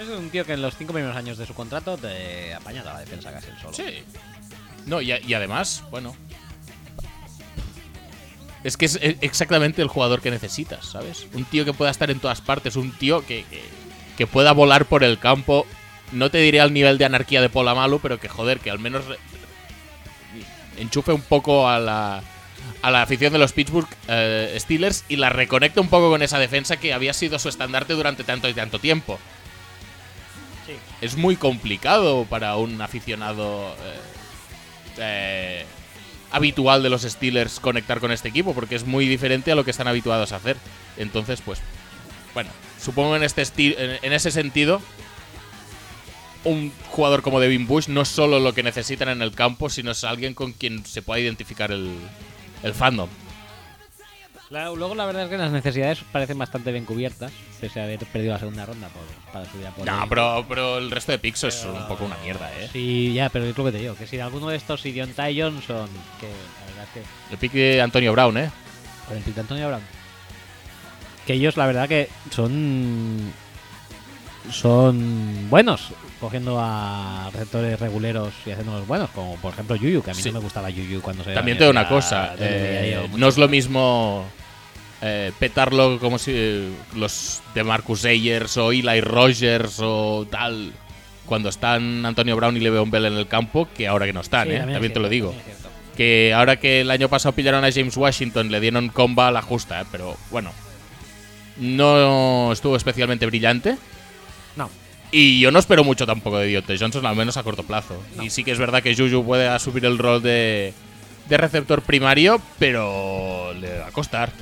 Es 0.00 0.08
un 0.08 0.30
tío 0.30 0.46
que 0.46 0.54
en 0.54 0.62
los 0.62 0.76
cinco 0.76 0.94
primeros 0.94 1.16
años 1.16 1.36
de 1.36 1.44
su 1.46 1.52
contrato 1.52 1.98
te 1.98 2.54
apaña 2.54 2.82
la 2.82 2.98
defensa 3.00 3.32
casi 3.32 3.50
el 3.50 3.58
solo. 3.58 3.72
sí. 3.74 4.02
No, 4.86 5.02
y 5.02 5.12
además, 5.34 5.84
bueno. 5.90 6.16
Es 8.64 8.76
que 8.76 8.86
es 8.86 8.96
e- 8.96 9.16
exactamente 9.20 9.82
el 9.82 9.88
jugador 9.88 10.20
que 10.20 10.30
necesitas, 10.30 10.84
¿sabes? 10.86 11.26
Un 11.34 11.44
tío 11.44 11.64
que 11.64 11.72
pueda 11.72 11.90
estar 11.90 12.10
en 12.10 12.20
todas 12.20 12.40
partes, 12.40 12.76
un 12.76 12.92
tío 12.92 13.24
que, 13.26 13.44
que, 13.44 13.62
que 14.18 14.26
pueda 14.26 14.52
volar 14.52 14.84
por 14.84 15.02
el 15.04 15.18
campo. 15.18 15.66
No 16.12 16.30
te 16.30 16.38
diré 16.38 16.60
al 16.60 16.72
nivel 16.72 16.98
de 16.98 17.04
anarquía 17.04 17.40
de 17.40 17.48
Polamalu, 17.48 18.00
pero 18.00 18.18
que 18.20 18.28
joder, 18.28 18.58
que 18.60 18.70
al 18.70 18.78
menos 18.78 19.04
enchufe 20.76 21.12
un 21.12 21.22
poco 21.22 21.68
a 21.68 21.78
la, 21.78 22.22
a 22.82 22.90
la 22.90 23.02
afición 23.02 23.32
de 23.32 23.38
los 23.38 23.52
Pittsburgh 23.52 23.88
eh, 24.08 24.56
Steelers 24.58 25.04
y 25.08 25.16
la 25.16 25.30
reconecte 25.30 25.80
un 25.80 25.88
poco 25.88 26.10
con 26.10 26.22
esa 26.22 26.38
defensa 26.38 26.78
que 26.78 26.92
había 26.92 27.12
sido 27.12 27.38
su 27.38 27.48
estandarte 27.48 27.92
durante 27.94 28.24
tanto 28.24 28.48
y 28.48 28.54
tanto 28.54 28.78
tiempo. 28.78 29.18
Es 31.00 31.16
muy 31.16 31.36
complicado 31.36 32.26
para 32.28 32.56
un 32.56 32.80
aficionado 32.80 33.74
eh, 33.82 34.00
eh, 34.98 35.66
habitual 36.30 36.82
de 36.82 36.90
los 36.90 37.02
Steelers 37.02 37.60
conectar 37.60 38.00
con 38.00 38.12
este 38.12 38.28
equipo 38.28 38.54
porque 38.54 38.76
es 38.76 38.86
muy 38.86 39.06
diferente 39.06 39.52
a 39.52 39.54
lo 39.54 39.64
que 39.64 39.70
están 39.70 39.88
habituados 39.88 40.32
a 40.32 40.36
hacer. 40.36 40.56
Entonces, 40.96 41.40
pues, 41.44 41.60
bueno, 42.34 42.50
supongo 42.80 43.16
en 43.16 43.22
este 43.22 43.42
en 44.06 44.12
ese 44.12 44.30
sentido 44.30 44.80
un 46.44 46.72
jugador 46.90 47.22
como 47.22 47.40
Devin 47.40 47.66
Bush 47.66 47.88
no 47.88 48.02
es 48.02 48.08
solo 48.08 48.40
lo 48.40 48.54
que 48.54 48.62
necesitan 48.62 49.08
en 49.08 49.22
el 49.22 49.32
campo, 49.32 49.68
sino 49.68 49.90
es 49.90 50.04
alguien 50.04 50.34
con 50.34 50.52
quien 50.52 50.84
se 50.86 51.02
pueda 51.02 51.20
identificar 51.20 51.70
el, 51.70 51.92
el 52.62 52.74
fandom. 52.74 53.08
Luego 54.50 54.94
la 54.96 55.06
verdad 55.06 55.24
es 55.24 55.30
que 55.30 55.38
las 55.38 55.52
necesidades 55.52 56.00
parecen 56.10 56.36
bastante 56.36 56.72
bien 56.72 56.84
cubiertas, 56.84 57.30
pese 57.60 57.80
a 57.80 57.84
haber 57.84 58.00
perdido 58.06 58.32
la 58.32 58.40
segunda 58.40 58.66
ronda 58.66 58.88
por, 58.88 59.02
para 59.32 59.48
subir 59.48 59.64
a 59.66 59.70
por 59.70 59.86
No, 59.86 60.00
ahí. 60.02 60.06
pero, 60.08 60.44
pero 60.48 60.78
el 60.78 60.90
resto 60.90 61.12
de 61.12 61.20
picks 61.20 61.44
es 61.44 61.64
un 61.64 61.86
poco 61.86 62.04
una 62.04 62.16
mierda, 62.18 62.50
¿eh? 62.58 62.68
Sí, 62.72 63.12
ya, 63.14 63.28
pero 63.28 63.44
es 63.44 63.56
lo 63.56 63.64
que 63.64 63.70
te 63.72 63.78
digo, 63.78 63.94
que 63.94 64.08
si 64.08 64.16
de 64.16 64.22
alguno 64.22 64.48
de 64.48 64.56
estos 64.56 64.84
y 64.86 64.92
Ty 64.92 65.40
Johnson, 65.40 65.88
que 66.18 66.26
la 66.26 66.66
verdad 66.66 66.84
es 66.84 66.90
que 66.94 67.02
El 67.32 67.38
pick 67.38 67.52
de 67.52 67.80
Antonio 67.80 68.10
Brown, 68.12 68.36
¿eh? 68.38 68.50
con 69.06 69.16
el 69.16 69.22
pick 69.22 69.34
de 69.36 69.40
Antonio 69.40 69.68
Brown, 69.68 69.82
que 71.26 71.34
ellos 71.34 71.56
la 71.56 71.66
verdad 71.66 71.88
que 71.88 72.08
son 72.30 73.32
son 74.50 75.48
buenos 75.50 75.88
cogiendo 76.20 76.58
a 76.60 77.30
receptores 77.32 77.80
reguleros 77.80 78.32
y 78.44 78.50
haciéndolos 78.50 78.86
buenos, 78.86 79.08
como 79.10 79.36
por 79.36 79.54
ejemplo 79.54 79.74
Yuyu, 79.76 80.02
que 80.02 80.10
a 80.10 80.14
mí 80.14 80.20
Sí. 80.22 80.28
no 80.28 80.34
me 80.38 80.44
gustaba 80.44 80.68
Yuyu 80.68 81.00
cuando 81.00 81.24
se 81.24 81.32
También 81.32 81.56
te 81.56 81.64
digo 81.64 81.70
una 81.70 81.88
cosa, 81.88 82.34
eh, 82.38 83.08
no 83.16 83.28
es 83.28 83.38
lo 83.38 83.48
mismo 83.48 84.26
eh, 85.00 85.32
petarlo 85.38 85.98
como 85.98 86.18
si 86.18 86.32
eh, 86.34 86.70
los 86.94 87.40
de 87.54 87.64
Marcus 87.64 88.04
Ayers 88.04 88.56
o 88.58 88.70
Eli 88.72 89.00
Rogers 89.00 89.78
o 89.80 90.26
tal, 90.30 90.72
cuando 91.24 91.48
están 91.48 92.04
Antonio 92.04 92.36
Brown 92.36 92.54
y 92.56 92.60
Le'Veon 92.60 92.90
Bell 92.90 93.06
en 93.06 93.14
el 93.16 93.26
campo, 93.26 93.66
que 93.74 93.88
ahora 93.88 94.04
que 94.04 94.12
no 94.12 94.20
están, 94.20 94.48
Sí, 94.48 94.52
¿eh? 94.54 94.58
también 94.58 94.74
También, 94.74 94.90
es 94.92 94.94
te 94.94 95.00
lo 95.00 95.08
digo. 95.08 95.34
Que 95.96 96.34
ahora 96.34 96.56
que 96.56 96.82
el 96.82 96.90
año 96.90 97.08
pasado 97.08 97.34
pillaron 97.34 97.64
a 97.64 97.72
James 97.72 97.96
Washington, 97.96 98.50
le 98.50 98.60
dieron 98.60 98.88
comba 98.90 99.28
a 99.28 99.30
la 99.30 99.40
justa, 99.40 99.80
¿eh? 99.80 99.84
pero 99.90 100.16
bueno, 100.30 100.52
no 101.58 102.52
estuvo 102.52 102.76
especialmente 102.76 103.24
brillante. 103.26 103.76
No, 104.56 104.70
Y 105.12 105.40
yo 105.40 105.50
no 105.50 105.58
espero 105.58 105.84
mucho 105.84 106.06
tampoco 106.06 106.38
de 106.38 106.46
Dionte 106.46 106.78
Johnson, 106.78 107.04
al 107.06 107.16
menos 107.16 107.36
a 107.36 107.42
corto 107.42 107.62
plazo. 107.62 108.00
Y 108.22 108.30
sí 108.30 108.44
que 108.44 108.52
es 108.52 108.58
verdad 108.58 108.82
que 108.82 108.94
Juju 108.94 109.24
puede 109.24 109.48
asumir 109.48 109.84
el 109.84 109.98
rol 109.98 110.22
de, 110.22 110.72
de 111.28 111.36
receptor 111.36 111.82
primario, 111.82 112.40
pero 112.58 113.52
le 113.54 113.78
va 113.78 113.86
a 113.88 113.92
costar. 113.92 114.32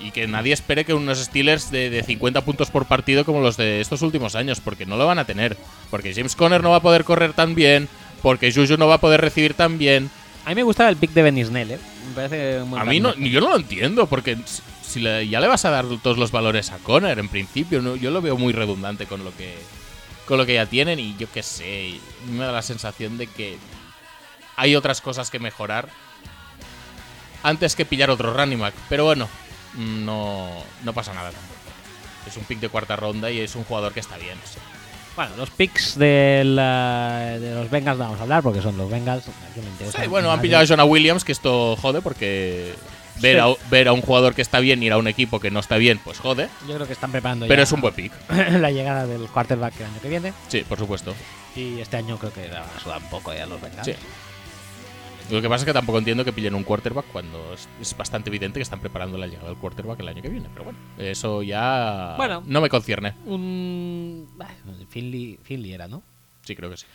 Y 0.00 0.10
que 0.10 0.26
nadie 0.26 0.52
espere 0.52 0.84
que 0.84 0.94
unos 0.94 1.18
Steelers 1.18 1.70
de, 1.70 1.88
de 1.88 2.02
50 2.02 2.44
puntos 2.44 2.70
por 2.70 2.86
partido 2.86 3.24
como 3.24 3.40
los 3.40 3.56
de 3.56 3.80
estos 3.80 4.02
últimos 4.02 4.34
años, 4.34 4.60
porque 4.60 4.84
no 4.84 4.96
lo 4.96 5.06
van 5.06 5.18
a 5.20 5.24
tener. 5.24 5.56
Porque 5.90 6.12
James 6.12 6.34
Conner 6.34 6.62
no 6.62 6.70
va 6.70 6.76
a 6.76 6.82
poder 6.82 7.04
correr 7.04 7.32
tan 7.34 7.54
bien, 7.54 7.88
porque 8.20 8.52
Juju 8.52 8.76
no 8.76 8.88
va 8.88 8.94
a 8.94 9.00
poder 9.00 9.20
recibir 9.20 9.54
tan 9.54 9.78
bien. 9.78 10.10
a 10.44 10.48
mí 10.50 10.54
me 10.56 10.62
gustaba 10.64 10.90
el 10.90 10.96
pick 10.96 11.12
de 11.12 11.22
Ben 11.22 11.44
Snell, 11.44 11.70
¿eh? 11.70 11.78
Me 12.08 12.14
parece 12.14 12.64
muy 12.64 12.80
A 12.80 12.84
mí 12.84 12.98
no, 12.98 13.14
yo 13.14 13.40
no 13.40 13.50
lo 13.50 13.56
entiendo, 13.56 14.06
porque 14.08 14.36
si- 14.92 15.00
le- 15.00 15.28
ya 15.28 15.40
le 15.40 15.48
vas 15.48 15.64
a 15.64 15.70
dar 15.70 15.84
todos 16.02 16.18
los 16.18 16.30
valores 16.30 16.70
a 16.70 16.78
Conner 16.78 17.18
en 17.18 17.28
principio, 17.28 17.80
¿no? 17.82 17.96
yo 17.96 18.10
lo 18.10 18.20
veo 18.22 18.36
muy 18.36 18.52
redundante 18.52 19.06
con 19.06 19.24
lo 19.24 19.34
que 19.36 19.56
con 20.26 20.38
lo 20.38 20.46
que 20.46 20.54
ya 20.54 20.66
tienen 20.66 21.00
y 21.00 21.16
yo 21.18 21.26
qué 21.32 21.42
sé, 21.42 21.94
me 22.30 22.44
da 22.44 22.52
la 22.52 22.62
sensación 22.62 23.18
de 23.18 23.26
que 23.26 23.58
hay 24.56 24.76
otras 24.76 25.00
cosas 25.00 25.30
que 25.30 25.38
mejorar 25.40 25.88
antes 27.42 27.74
que 27.74 27.84
pillar 27.84 28.10
otro 28.10 28.32
running 28.32 28.60
back, 28.60 28.74
pero 28.88 29.04
bueno, 29.04 29.28
no, 29.76 30.48
no 30.84 30.92
pasa 30.92 31.12
nada 31.12 31.30
tampoco. 31.30 31.52
Es 32.26 32.36
un 32.36 32.44
pick 32.44 32.60
de 32.60 32.68
cuarta 32.68 32.94
ronda 32.94 33.30
y 33.32 33.40
es 33.40 33.56
un 33.56 33.64
jugador 33.64 33.92
que 33.92 34.00
está 34.00 34.16
bien. 34.16 34.38
sí. 34.44 34.58
Bueno, 35.16 35.32
los 35.36 35.50
picks 35.50 35.98
de, 35.98 36.42
la- 36.46 37.36
de 37.38 37.54
los 37.54 37.68
Bengals 37.68 37.98
no 37.98 38.04
vamos 38.04 38.20
a 38.20 38.22
hablar 38.22 38.42
porque 38.42 38.62
son 38.62 38.78
los 38.78 38.88
Bengals. 38.90 39.24
Sí, 39.94 40.06
bueno, 40.08 40.30
han 40.32 40.40
pillado 40.40 40.62
a 40.64 40.66
Jonah 40.66 40.84
Williams, 40.84 41.22
que 41.24 41.32
esto 41.32 41.76
jode 41.76 42.00
porque 42.00 42.74
ver, 43.20 43.36
Sí. 43.36 43.40
a, 43.40 43.68
ver 43.70 43.88
a 43.88 43.92
un 43.92 44.00
jugador 44.00 44.34
que 44.34 44.42
está 44.42 44.60
bien 44.60 44.82
y 44.82 44.86
ir 44.86 44.92
a 44.92 44.98
un 44.98 45.08
equipo 45.08 45.40
que 45.40 45.50
no 45.50 45.60
está 45.60 45.76
bien, 45.76 46.00
pues 46.02 46.18
jode. 46.18 46.48
Yo 46.68 46.74
creo 46.74 46.86
que 46.86 46.92
están 46.92 47.12
preparando 47.12 47.46
Pero 47.46 47.58
ya 47.60 47.64
es 47.64 47.72
un 47.72 47.80
buen 47.80 47.94
pick. 47.94 48.12
la 48.60 48.70
llegada 48.70 49.06
del 49.06 49.22
quarterback 49.28 49.78
el 49.80 49.86
año 49.86 50.00
que 50.00 50.08
viene. 50.08 50.32
Sí, 50.48 50.62
por 50.68 50.78
supuesto. 50.78 51.14
Y 51.54 51.80
este 51.80 51.96
año 51.98 52.16
creo 52.18 52.32
que 52.32 52.48
la 52.48 52.64
sudar 52.82 53.02
un 53.02 53.10
poco 53.10 53.32
ya 53.34 53.46
los. 53.46 53.60
Sí. 53.84 53.94
Lo 55.30 55.40
que 55.40 55.48
pasa 55.48 55.62
es 55.62 55.66
que 55.66 55.72
tampoco 55.72 55.98
entiendo 55.98 56.24
que 56.24 56.32
pillen 56.32 56.54
un 56.54 56.64
quarterback 56.64 57.06
cuando 57.12 57.54
es, 57.54 57.68
es 57.80 57.96
bastante 57.96 58.28
evidente 58.28 58.58
que 58.58 58.62
están 58.64 58.80
preparando 58.80 59.16
la 59.16 59.26
llegada 59.26 59.48
del 59.48 59.56
quarterback 59.56 60.00
el 60.00 60.08
año 60.08 60.20
que 60.20 60.28
viene. 60.28 60.48
Pero 60.52 60.64
bueno, 60.64 60.78
eso 60.98 61.42
ya 61.42 62.14
Bueno. 62.16 62.42
no 62.46 62.60
me 62.60 62.68
concierne. 62.68 63.14
Un. 63.26 64.28
Finley, 64.90 65.38
Finley 65.42 65.72
era, 65.72 65.88
¿no? 65.88 66.02
Sí, 66.44 66.56
creo 66.56 66.70
que 66.70 66.76
sí. 66.76 66.86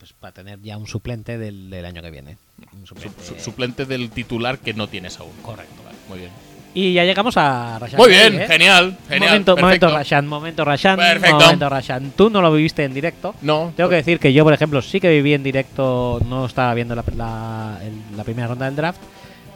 Pues 0.00 0.12
para 0.14 0.32
tener 0.32 0.60
ya 0.62 0.76
un 0.78 0.86
suplente 0.88 1.36
del, 1.38 1.68
del 1.70 1.84
año 1.84 2.00
que 2.02 2.10
viene. 2.10 2.38
Un 2.72 2.80
Su- 2.86 2.94
suplente. 2.94 3.22
su- 3.24 3.38
suplente 3.38 3.84
del 3.86 4.10
titular 4.10 4.58
que 4.58 4.72
no 4.74 4.88
tienes 4.88 5.20
aún. 5.20 5.30
Correcto. 5.42 5.82
Vale, 5.84 5.96
muy 6.08 6.18
bien. 6.20 6.30
Y 6.72 6.94
ya 6.94 7.04
llegamos 7.04 7.36
a 7.36 7.78
Rashan. 7.80 7.98
Muy 7.98 8.08
bien, 8.10 8.40
¿eh? 8.40 8.46
genial, 8.46 8.96
genial. 9.08 9.30
momento, 9.30 9.56
momento. 9.56 9.88
Rashan, 9.90 10.26
momento 10.28 10.64
Rashan, 10.64 10.96
Perfecto. 10.96 11.38
momento 11.40 11.68
Rashan. 11.68 12.12
Tú 12.16 12.30
no 12.30 12.40
lo 12.40 12.52
viviste 12.52 12.84
en 12.84 12.94
directo. 12.94 13.34
No, 13.42 13.72
Tengo 13.76 13.90
que 13.90 13.96
decir 13.96 14.18
que 14.20 14.32
yo, 14.32 14.44
por 14.44 14.52
ejemplo, 14.54 14.80
sí 14.80 15.00
que 15.00 15.10
viví 15.10 15.34
en 15.34 15.42
directo, 15.42 16.20
no 16.28 16.46
estaba 16.46 16.72
viendo 16.74 16.94
la, 16.94 17.04
la- 17.16 17.78
el- 17.82 18.16
la 18.16 18.24
primera 18.24 18.46
ronda 18.48 18.66
del 18.66 18.76
draft. 18.76 19.00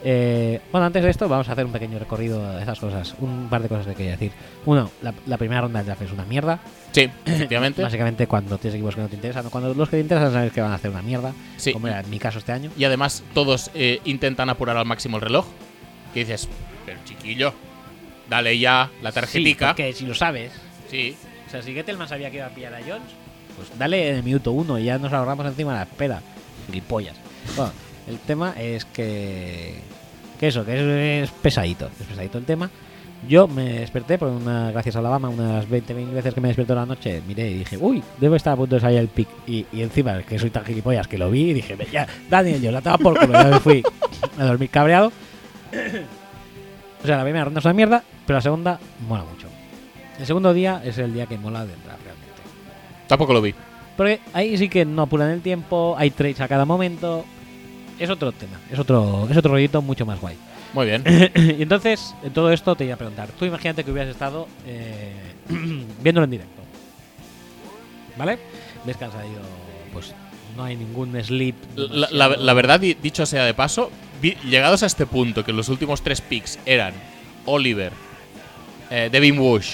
Eh, 0.07 0.61
bueno, 0.71 0.87
antes 0.87 1.03
de 1.03 1.09
esto, 1.11 1.29
vamos 1.29 1.49
a 1.49 1.53
hacer 1.53 1.65
un 1.65 1.73
pequeño 1.73 1.99
recorrido 1.99 2.53
de 2.57 2.63
esas 2.63 2.79
cosas. 2.79 3.15
Un 3.21 3.49
par 3.49 3.63
de 3.63 3.69
cosas 3.69 3.87
que 3.87 3.95
quería 3.95 4.13
decir. 4.13 4.33
Uno, 4.67 4.91
la, 5.03 5.15
la 5.27 5.39
primera 5.39 5.63
ronda 5.63 5.79
del 5.79 5.87
draft 5.87 6.03
es 6.03 6.13
una 6.13 6.25
mierda. 6.27 6.61
sí, 6.93 7.09
efectivamente. 7.25 7.83
Básicamente, 7.83 8.27
cuando 8.27 8.59
tienes 8.59 8.75
equipos 8.77 8.95
que 8.95 9.01
no 9.01 9.09
te 9.09 9.15
interesan, 9.17 9.49
cuando 9.49 9.73
los 9.73 9.89
que 9.89 9.97
te 9.97 10.03
interesan 10.03 10.33
sabes 10.33 10.53
que 10.53 10.61
van 10.61 10.73
a 10.73 10.75
hacer 10.75 10.91
una 10.91 11.03
mierda. 11.03 11.33
Sí. 11.57 11.73
Como 11.73 11.89
era 11.89 12.01
en 12.01 12.11
mi 12.11 12.19
caso 12.19 12.39
este 12.39 12.53
año. 12.53 12.71
Y 12.77 12.85
además 12.85 13.23
todos 13.33 13.71
eh, 13.75 14.01
intentan 14.05 14.51
apurar 14.51 14.77
al 14.77 14.85
máximo 14.85 15.17
el 15.17 15.23
reloj. 15.23 15.47
Que 16.13 16.21
dices, 16.21 16.49
pero 16.85 16.99
chiquillo, 17.05 17.55
dale 18.29 18.59
ya 18.59 18.91
la 19.03 19.11
Sí, 19.11 19.15
tarjetica. 19.15 19.69
porque 19.69 19.93
si 19.95 20.05
lo 20.07 20.15
sabes, 20.15 20.53
Sí, 20.91 21.17
o 21.47 21.51
sea, 21.51 21.63
si 21.63 21.73
Gettelman 21.73 22.09
sabía 22.09 22.31
que 22.31 22.37
iba 22.37 22.47
a 22.47 22.51
pillar 22.51 22.75
a 22.75 22.79
Jones, 22.81 23.11
pues 23.57 23.69
dale 23.79 24.11
en 24.11 24.17
el 24.17 24.23
minuto 24.23 24.53
uno 24.53 24.79
y 24.79 24.85
ya 24.85 24.99
nos 24.99 25.13
ahorramos 25.13 25.47
encima 25.47 25.73
la 25.73 25.83
espera. 25.85 26.21
Gilipollas. 26.67 27.17
Bueno, 27.57 27.73
el 28.09 28.19
tema 28.19 28.55
es 28.59 28.85
que. 28.85 29.75
Que 30.39 30.49
eso, 30.49 30.65
que 30.65 30.75
es, 30.75 31.29
es 31.29 31.31
pesadito. 31.31 31.87
Es 32.01 32.07
pesadito 32.07 32.39
el 32.39 32.45
tema. 32.45 32.71
Yo 33.29 33.49
me 33.49 33.81
desperté, 33.81 34.19
por 34.19 34.29
una, 34.29 34.71
gracias 34.71 34.97
a 34.97 34.99
Alabama, 34.99 35.31
unas 35.31 35.69
20 35.69 35.95
mil 35.95 36.09
veces 36.09 36.35
que 36.35 36.41
me 36.41 36.49
despierto 36.49 36.75
en 36.75 36.81
la 36.81 36.87
noche, 36.87 37.23
miré 37.27 37.51
y 37.51 37.55
dije, 37.55 37.79
uy, 37.79 38.03
debe 38.21 38.37
estar 38.37 38.53
a 38.53 38.57
punto 38.57 38.75
de 38.75 38.81
salir 38.83 38.99
el 38.99 39.09
pick. 39.09 39.29
Y, 39.47 39.65
y 39.73 39.83
encima, 39.83 40.23
que 40.23 40.39
soy 40.39 40.51
tan 40.51 40.65
gilipollas 40.65 41.09
que 41.09 41.17
lo 41.17 41.31
vi 41.31 41.51
y 41.51 41.55
dije, 41.55 41.77
ya, 41.91 42.07
Daniel, 42.29 42.61
yo 42.61 42.71
la 42.71 42.79
estaba 42.79 42.99
por 42.99 43.19
culo. 43.19 43.33
Ya 43.33 43.45
me 43.45 43.61
fui 43.61 43.83
a 44.39 44.45
dormir 44.45 44.71
cabreado. 44.71 45.13
O 47.03 47.07
sea, 47.07 47.19
la 47.19 47.23
primera 47.25 47.45
ronda 47.45 47.59
es 47.59 47.65
una 47.67 47.75
mierda, 47.75 48.03
pero 48.27 48.39
la 48.39 48.41
segunda 48.41 48.81
mola 49.07 49.25
mucho. 49.25 49.47
El 50.19 50.25
segundo 50.25 50.55
día 50.55 50.81
es 50.83 50.97
el 50.97 51.13
día 51.13 51.27
que 51.27 51.37
mola 51.37 51.67
del 51.67 51.77
draft 51.85 52.03
realmente. 52.03 52.33
tampoco 53.07 53.35
lo 53.35 53.43
vi. 53.43 53.55
Porque 53.95 54.21
ahí 54.33 54.57
sí 54.57 54.71
que 54.71 54.87
no 54.87 55.03
apuran 55.03 55.29
el 55.29 55.43
tiempo, 55.43 55.95
hay 55.99 56.11
trades 56.11 56.41
a 56.41 56.49
cada 56.49 56.65
momento. 56.65 57.27
Es 57.99 58.11
otro 58.11 58.33
tema, 58.33 58.59
es 58.73 58.79
otro, 58.79 59.27
es 59.31 59.37
otro 59.37 59.53
rollito 59.53 59.81
mucho 59.83 60.05
más 60.05 60.21
guay. 60.21 60.37
Muy 60.73 60.87
bien. 60.87 61.05
y 61.59 61.63
entonces, 61.63 62.15
en 62.25 62.33
todo 62.33 62.51
esto 62.53 62.75
te 62.75 62.85
iba 62.85 62.95
a 62.95 62.99
preguntar. 62.99 63.29
Tú 63.39 63.45
imagínate 63.45 63.85
que 63.85 63.91
hubieras 63.93 64.11
estado 64.11 64.49
eh, 64.67 65.13
viéndolo 66.03 66.25
en 66.25 66.31
directo. 66.31 66.63
¿Vale? 68.17 68.39
Ves 68.85 68.97
que 68.97 69.05
han 69.05 69.13
salido, 69.13 69.41
pues 69.93 70.13
no 70.57 70.65
hay 70.65 70.77
ningún 70.77 71.21
sleep. 71.23 71.55
La, 71.77 72.09
la- 72.11 72.37
la 72.37 72.53
verdad, 72.55 72.81
di- 72.81 72.95
dicho 72.95 73.27
sea 73.27 73.45
de 73.45 73.55
paso, 73.55 73.91
vi- 74.23 74.37
llegados 74.45 74.83
a 74.83 74.87
este 74.87 75.07
punto, 75.07 75.45
que 75.45 75.53
los 75.53 75.69
últimos 75.69 76.03
tres 76.03 76.21
picks 76.21 76.59
eran 76.67 76.95
Oliver, 77.47 77.93
eh, 78.91 79.09
Devin 79.11 79.37
Bush 79.37 79.71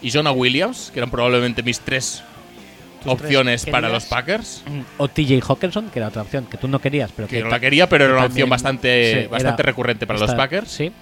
y 0.00 0.10
Jonah 0.10 0.32
Williams, 0.32 0.90
que 0.92 1.00
eran 1.00 1.10
probablemente 1.10 1.62
mis 1.62 1.80
tres 1.80 2.22
opciones 3.06 3.66
para 3.66 3.88
los 3.88 4.04
Packers, 4.04 4.62
O 4.98 5.08
TJ 5.08 5.40
Hawkinson, 5.48 5.90
que 5.90 5.98
era 5.98 6.08
otra 6.08 6.22
opción 6.22 6.46
que 6.46 6.56
tú 6.56 6.68
no 6.68 6.78
querías, 6.80 7.10
pero 7.14 7.28
que 7.28 7.38
que 7.38 7.42
no 7.44 7.50
la 7.50 7.60
quería, 7.60 7.88
pero 7.88 8.04
era 8.04 8.14
una 8.14 8.26
opción 8.26 8.48
bastante, 8.48 9.22
sí, 9.22 9.28
bastante 9.28 9.62
recurrente 9.62 10.06
para 10.06 10.18
los 10.18 10.34
Packers. 10.34 10.70
Sí. 10.70 10.92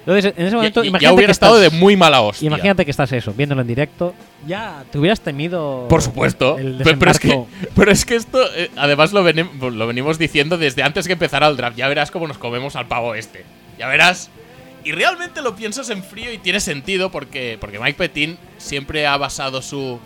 Entonces, 0.00 0.32
en 0.34 0.46
ese 0.46 0.56
momento, 0.56 0.80
Ya- 0.80 0.84
ya, 0.84 0.88
imagínate 0.88 1.14
hubiera 1.14 1.26
que 1.28 1.32
estado 1.32 1.56
estás- 1.62 1.72
de 1.72 1.78
muy 1.78 1.94
mala 1.94 2.22
hostia. 2.22 2.46
Imagínate 2.46 2.84
que 2.86 2.90
estás 2.90 3.12
eso, 3.12 3.34
viéndolo 3.34 3.60
en 3.60 3.66
directo. 3.66 4.14
Ya 4.46 4.82
te 4.90 4.98
hubieras 4.98 5.20
temido. 5.20 5.86
Por 5.90 6.00
supuesto. 6.00 6.56
El 6.58 6.80
Pero, 6.82 6.98
pero 6.98 7.10
es 7.10 7.18
que, 7.20 7.44
pero 7.76 7.90
es 7.92 8.04
que 8.06 8.16
esto, 8.16 8.40
eh, 8.56 8.70
además, 8.76 9.12
lo, 9.12 9.22
venim- 9.22 9.50
lo 9.70 9.86
venimos 9.86 10.18
diciendo 10.18 10.56
desde 10.56 10.82
antes 10.82 11.06
que 11.06 11.12
empezara 11.12 11.46
el 11.48 11.56
draft. 11.58 11.76
Ya 11.76 11.86
verás 11.86 12.10
cómo 12.10 12.26
nos 12.26 12.38
comemos 12.38 12.76
al 12.76 12.88
pavo 12.88 13.14
este. 13.14 13.44
Ya 13.78 13.88
verás. 13.88 14.30
Y 14.84 14.92
realmente 14.92 15.42
lo 15.42 15.54
piensas 15.54 15.90
en 15.90 16.02
frío 16.02 16.32
y 16.32 16.38
tiene 16.38 16.60
sentido 16.60 17.10
porque, 17.10 17.58
porque 17.60 17.78
Mike 17.78 17.98
Petin 17.98 18.38
siempre 18.56 19.06
ha 19.06 19.18
basado 19.18 19.60
su, 19.60 20.00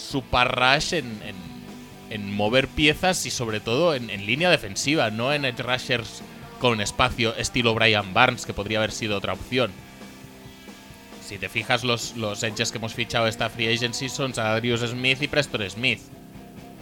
su 0.00 0.22
parrash 0.22 0.94
en, 0.94 1.20
en, 2.10 2.32
mover 2.32 2.68
piezas 2.68 3.24
y 3.26 3.30
sobre 3.30 3.60
todo 3.60 3.94
en, 3.94 4.08
línea 4.26 4.50
defensiva, 4.50 5.10
no 5.10 5.32
en 5.32 5.44
edge 5.44 5.62
rushers 5.62 6.22
con 6.58 6.80
espacio 6.80 7.34
estilo 7.36 7.74
Brian 7.74 8.12
Barnes, 8.12 8.46
que 8.46 8.54
podría 8.54 8.78
haber 8.78 8.92
sido 8.92 9.16
otra 9.16 9.34
opción. 9.34 9.70
Si 11.24 11.38
te 11.38 11.48
fijas, 11.48 11.84
los, 11.84 12.16
los 12.16 12.42
edges 12.42 12.72
que 12.72 12.78
hemos 12.78 12.94
fichado 12.94 13.28
esta 13.28 13.48
free 13.48 13.72
agency 13.72 14.08
son 14.08 14.32
Darius 14.32 14.80
Smith 14.80 15.22
y 15.22 15.28
Preston 15.28 15.70
Smith. 15.70 16.00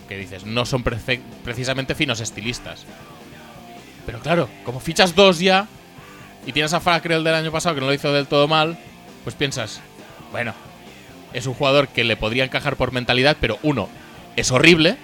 Que 0.09 0.17
dices, 0.17 0.47
no 0.47 0.65
son 0.65 0.83
precisamente 0.83 1.95
finos 1.95 2.21
estilistas. 2.21 2.87
Pero 4.07 4.21
claro, 4.21 4.49
como 4.65 4.81
fichas 4.81 5.15
dos 5.15 5.39
ya 5.39 5.69
y 6.47 6.53
tienes 6.53 6.73
a 6.73 6.81
Fackrell 6.81 7.23
del 7.23 7.35
año 7.35 7.53
pasado 7.53 7.75
que 7.75 7.83
no 7.83 7.89
lo 7.89 7.93
hizo 7.93 8.11
del 8.11 8.27
todo 8.27 8.49
mal, 8.49 8.79
pues 9.23 9.37
piensas, 9.37 9.83
bueno, 10.33 10.55
es 11.39 11.47
un 11.47 11.55
jugador 11.55 11.89
que 11.89 12.05
le 12.05 12.17
podría 12.17 12.45
encajar 12.45 12.77
por 12.77 12.93
mentalidad, 12.93 13.37
pero 13.41 13.59
uno, 13.63 13.89
es 14.37 14.51
horrible. 14.51 14.97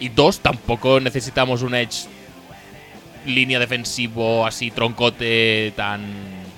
Y 0.00 0.08
dos, 0.08 0.40
tampoco 0.40 1.00
necesitamos 1.00 1.62
un 1.62 1.74
edge 1.74 2.06
línea 3.24 3.58
defensivo 3.58 4.46
así 4.46 4.70
troncote 4.70 5.72
tan 5.76 6.02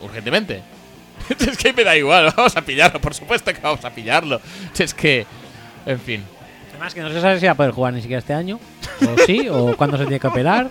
urgentemente. 0.02 0.62
es 1.38 1.58
que 1.58 1.72
me 1.72 1.84
da 1.84 1.96
igual, 1.96 2.32
vamos 2.36 2.56
a 2.56 2.62
pillarlo, 2.62 3.00
por 3.00 3.14
supuesto 3.14 3.52
que 3.52 3.60
vamos 3.60 3.84
a 3.84 3.90
pillarlo. 3.90 4.40
Es 4.78 4.94
que, 4.94 5.26
en 5.84 6.00
fin. 6.00 6.24
Además, 6.70 6.94
que 6.94 7.00
no 7.00 7.10
se 7.10 7.20
sabe 7.20 7.38
si 7.38 7.46
va 7.46 7.52
a 7.52 7.56
poder 7.56 7.72
jugar 7.72 7.92
ni 7.92 8.00
siquiera 8.00 8.18
este 8.18 8.34
año. 8.34 8.58
O 9.02 9.24
sí, 9.24 9.48
o 9.48 9.76
cuándo 9.76 9.96
se 9.96 10.04
tiene 10.04 10.20
que 10.20 10.26
operar. 10.26 10.70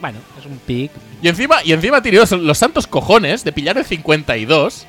Bueno, 0.00 0.18
es 0.38 0.46
un 0.46 0.58
pick. 0.58 0.90
Y 1.22 1.28
encima, 1.28 1.56
y 1.64 1.72
encima 1.72 1.98
ha 1.98 2.02
tenido 2.02 2.24
los 2.38 2.58
santos 2.58 2.86
cojones 2.86 3.44
de 3.44 3.52
pillar 3.52 3.78
el 3.78 3.84
52 3.84 4.86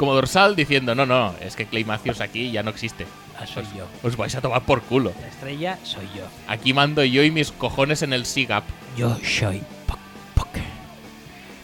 como 0.00 0.14
dorsal 0.14 0.56
diciendo, 0.56 0.94
no, 0.94 1.04
no, 1.04 1.34
es 1.42 1.54
que 1.56 1.66
Clay 1.66 1.84
Matthews 1.84 2.22
aquí 2.22 2.50
ya 2.50 2.62
no 2.62 2.70
existe. 2.70 3.06
Ah, 3.38 3.46
soy 3.46 3.64
yo. 3.76 3.86
Os 4.02 4.16
vais 4.16 4.34
a 4.34 4.40
tomar 4.40 4.62
por 4.62 4.80
culo. 4.80 5.12
La 5.20 5.28
estrella 5.28 5.78
soy 5.82 6.06
yo. 6.16 6.24
Aquí 6.48 6.72
mando 6.72 7.04
yo 7.04 7.22
y 7.22 7.30
mis 7.30 7.52
cojones 7.52 8.00
en 8.00 8.14
el 8.14 8.24
SIGAP. 8.24 8.64
Yo 8.96 9.14
soy 9.22 9.60
Puck 9.86 9.98
Puck. 10.34 10.48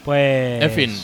Pues. 0.04 0.62
En 0.62 0.70
fin. 0.70 0.94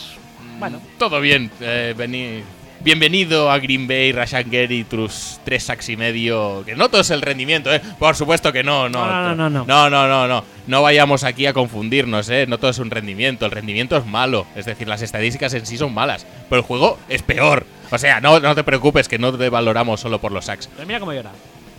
Bueno. 0.58 0.78
Todo 0.98 1.22
bien. 1.22 1.50
eh, 1.60 1.94
vení- 1.96 2.42
Bienvenido 2.84 3.48
a 3.48 3.60
Green 3.60 3.86
Bay, 3.86 4.10
Rashan 4.10 4.50
Gary, 4.50 4.82
tus 4.82 5.38
tres 5.44 5.62
sacks 5.62 5.88
y 5.88 5.96
medio. 5.96 6.64
Que 6.66 6.74
no 6.74 6.88
todo 6.88 7.02
es 7.02 7.10
el 7.10 7.22
rendimiento, 7.22 7.72
¿eh? 7.72 7.80
Por 7.96 8.16
supuesto 8.16 8.52
que 8.52 8.64
no, 8.64 8.88
no. 8.88 9.06
No, 9.06 9.22
no, 9.22 9.34
no, 9.36 9.50
no. 9.50 9.64
No, 9.64 9.88
no, 9.88 10.08
no, 10.08 10.26
no. 10.26 10.44
No 10.66 10.82
vayamos 10.82 11.22
aquí 11.22 11.46
a 11.46 11.52
confundirnos, 11.52 12.28
¿eh? 12.28 12.44
No 12.48 12.58
todo 12.58 12.72
es 12.72 12.80
un 12.80 12.90
rendimiento. 12.90 13.46
El 13.46 13.52
rendimiento 13.52 13.96
es 13.96 14.04
malo. 14.04 14.46
Es 14.56 14.66
decir, 14.66 14.88
las 14.88 15.00
estadísticas 15.00 15.54
en 15.54 15.64
sí 15.64 15.78
son 15.78 15.94
malas. 15.94 16.26
Pero 16.48 16.60
el 16.60 16.66
juego 16.66 16.98
es 17.08 17.22
peor. 17.22 17.66
O 17.92 17.98
sea, 17.98 18.20
no, 18.20 18.40
no 18.40 18.54
te 18.56 18.64
preocupes 18.64 19.06
que 19.06 19.18
no 19.18 19.32
te 19.32 19.48
valoramos 19.48 20.00
solo 20.00 20.20
por 20.20 20.32
los 20.32 20.46
sacks. 20.46 20.68
Pero 20.74 20.84
mira 20.84 20.98
cómo 20.98 21.12
llora. 21.12 21.30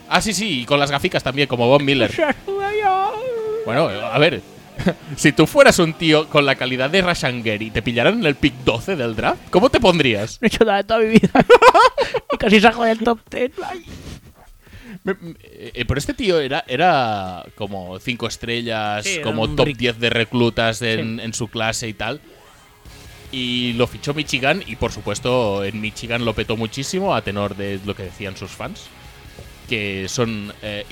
Ah, 0.08 0.22
sí, 0.22 0.34
sí, 0.34 0.62
y 0.62 0.66
con 0.66 0.80
las 0.80 0.90
gaficas 0.90 1.22
también, 1.22 1.50
como 1.50 1.68
Bob 1.68 1.82
Miller. 1.82 2.12
Bueno, 3.66 3.88
a 3.88 4.20
ver. 4.20 4.42
Si 5.16 5.32
tú 5.32 5.46
fueras 5.48 5.80
un 5.80 5.94
tío 5.94 6.28
con 6.30 6.46
la 6.46 6.56
calidad 6.56 6.90
de 6.90 7.02
Rashan 7.02 7.44
Gary 7.44 7.68
y 7.68 7.72
te 7.72 7.82
pillaran 7.82 8.20
en 8.20 8.26
el 8.26 8.36
pick 8.36 8.54
12 8.66 8.96
del 8.96 9.16
draft, 9.16 9.42
¿cómo 9.50 9.70
te 9.70 9.80
pondrías? 9.80 10.40
No 10.42 10.46
he 10.46 10.48
hecho 10.48 10.66
nada 10.66 10.78
de 10.78 10.84
toda 10.84 11.00
mi 11.00 11.08
vida. 11.08 11.30
y 12.34 12.38
casi 12.38 12.60
saco 12.60 12.84
del 12.84 13.00
top 13.00 13.20
10. 13.30 13.52
Ay. 13.66 13.86
Me- 15.04 15.14
me- 15.20 15.36
eh, 15.42 15.84
pero 15.88 15.98
este 15.98 16.14
tío 16.14 16.40
era, 16.40 16.64
era 16.68 17.44
como 17.56 18.00
5 18.00 18.28
estrellas, 18.28 19.04
Sí, 19.06 19.20
como 19.22 19.50
top 19.50 19.68
ric- 19.68 19.78
10 19.78 20.00
de 20.00 20.10
reclutas 20.10 20.82
en, 20.82 21.18
Sí. 21.20 21.26
en 21.26 21.34
su 21.34 21.48
clase 21.48 21.88
y 21.88 21.94
tal. 21.94 22.22
Y 23.32 23.74
lo 23.74 23.88
fichó 23.88 24.14
Michigan 24.14 24.64
y 24.68 24.76
por 24.76 24.92
supuesto 24.92 25.64
en 25.64 25.82
Michigan 25.82 26.24
lo 26.24 26.34
petó 26.34 26.56
muchísimo 26.56 27.16
a 27.16 27.22
tenor 27.24 27.56
de 27.56 27.80
lo 27.86 27.96
que 27.96 28.04
decían 28.04 28.38
sus 28.38 28.52
fans. 28.52 28.86
Que 29.68 30.06
son 30.08 30.54
eh, 30.62 30.86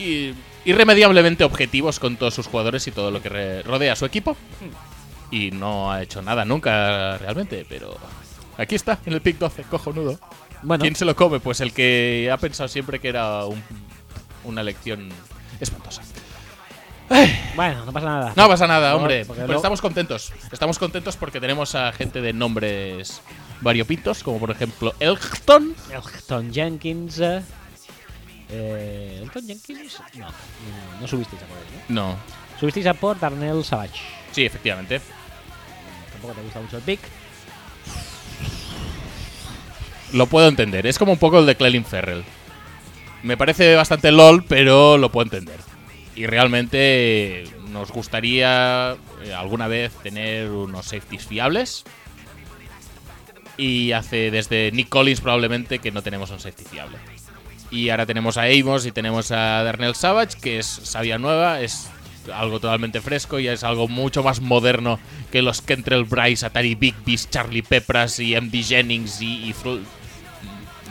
irremediablemente 0.66 1.44
objetivos 1.44 2.00
con 2.00 2.18
todos 2.18 2.34
sus 2.34 2.48
jugadores 2.48 2.88
y 2.88 2.92
todo 2.92 3.12
lo 3.12 3.22
que 3.22 3.62
rodea 3.64 3.94
a 3.94 3.96
su 3.96 4.06
equipo. 4.06 4.36
Y 5.32 5.52
no 5.52 5.92
ha 5.92 6.02
hecho 6.02 6.22
nada 6.22 6.44
nunca 6.46 7.18
realmente, 7.18 7.66
pero 7.68 7.96
aquí 8.58 8.76
está, 8.76 9.00
en 9.06 9.14
el 9.14 9.22
pick 9.22 9.38
12, 9.38 9.64
cojonudo. 9.64 10.20
Bueno, 10.64 10.82
¿Quién 10.84 10.96
se 10.96 11.06
lo 11.06 11.16
come? 11.16 11.40
Pues 11.40 11.62
el 11.62 11.74
que 11.74 12.30
ha 12.32 12.38
pensado 12.38 12.68
siempre 12.68 13.00
que 13.00 13.08
era 13.10 13.46
un- 13.46 13.64
una 14.44 14.62
elección 14.62 15.10
espantosa. 15.60 16.02
bueno, 17.56 17.86
no 17.86 17.92
pasa 17.92 18.06
nada. 18.06 18.34
No 18.36 18.48
pasa 18.48 18.68
nada, 18.68 18.96
hombre. 18.96 19.26
Pues 19.26 19.40
estamos 19.40 19.82
contentos. 19.82 20.32
Estamos 20.52 20.78
contentos 20.80 21.18
porque 21.18 21.40
tenemos 21.40 21.76
a 21.76 21.92
gente 21.92 22.22
de 22.22 22.32
nombres 22.34 23.22
variopintos, 23.62 24.24
como 24.24 24.40
por 24.40 24.52
ejemplo 24.52 24.94
Elton. 25.00 25.76
Elton 25.92 26.54
Jenkins. 26.54 27.22
Eh, 28.52 29.19
¿Elton 29.22 29.48
Jenkins? 29.48 29.99
No, 30.15 30.26
no, 30.26 30.32
no 31.02 31.07
subisteis 31.07 31.41
a 31.41 31.45
por 31.45 31.57
él, 31.57 31.64
¿no? 31.90 32.02
No. 32.10 32.18
Subisteis 32.60 32.86
a 32.86 32.94
por 32.94 33.19
Darnell 33.19 33.64
Savage. 33.64 33.99
Sí, 34.32 34.45
efectivamente. 34.45 35.02
Tampoco 36.11 36.34
te 36.34 36.41
gusta 36.41 36.60
mucho 36.60 36.78
el 36.78 36.84
pick. 36.84 36.99
Lo 40.14 40.28
puedo 40.28 40.48
entender. 40.48 40.86
Es 40.86 40.99
como 40.99 41.14
un 41.14 41.18
poco 41.18 41.40
el 41.40 41.45
de 41.45 41.56
Clelin 41.56 41.86
Ferrell. 41.86 42.23
Me 43.23 43.38
parece 43.38 43.76
bastante 43.76 44.11
LOL, 44.11 44.44
pero 44.44 44.98
lo 44.98 45.11
puedo 45.11 45.26
entender. 45.26 45.60
Y 46.15 46.26
realmente 46.26 47.45
nos 47.69 47.91
gustaría 47.91 48.98
eh, 49.23 49.34
alguna 49.34 49.68
vez 49.68 49.94
tener 50.03 50.49
unos 50.49 50.88
safeties 50.88 51.26
fiables. 51.26 51.84
Y 53.57 53.91
hace 53.94 54.32
desde 54.32 54.72
Nick 54.72 54.90
Collins 54.90 55.22
probablemente 55.22 55.80
que 55.80 55.91
no 55.91 56.02
tenemos 56.02 56.30
un 56.32 56.40
safety 56.40 56.65
fiable. 56.65 56.98
Y 57.72 57.89
ahora 57.89 58.06
tenemos 58.06 58.38
a 58.38 58.43
Amos 58.43 58.85
y 58.85 58.91
tenemos 58.91 59.31
a 59.31 59.64
Darnell 59.64 59.95
Savage, 59.95 60.38
que 60.41 60.60
es 60.60 60.68
sabia 60.68 61.18
nueva, 61.18 61.61
es 61.61 61.89
algo 62.34 62.60
totalmente 62.60 63.02
fresco 63.02 63.39
y 63.39 63.48
es 63.48 63.64
algo 63.64 63.88
mucho 63.88 64.23
más 64.23 64.41
moderno 64.41 64.99
que 65.31 65.41
los 65.41 65.61
Kentrell 65.61 66.03
Bryce, 66.03 66.45
Atari 66.45 66.76
Bigbies, 66.76 67.30
Charlie 67.30 67.64
Pepras 67.64 68.19
y 68.19 68.35
MD 68.39 68.61
Jennings 68.64 69.22
y, 69.22 69.49
y 69.49 69.56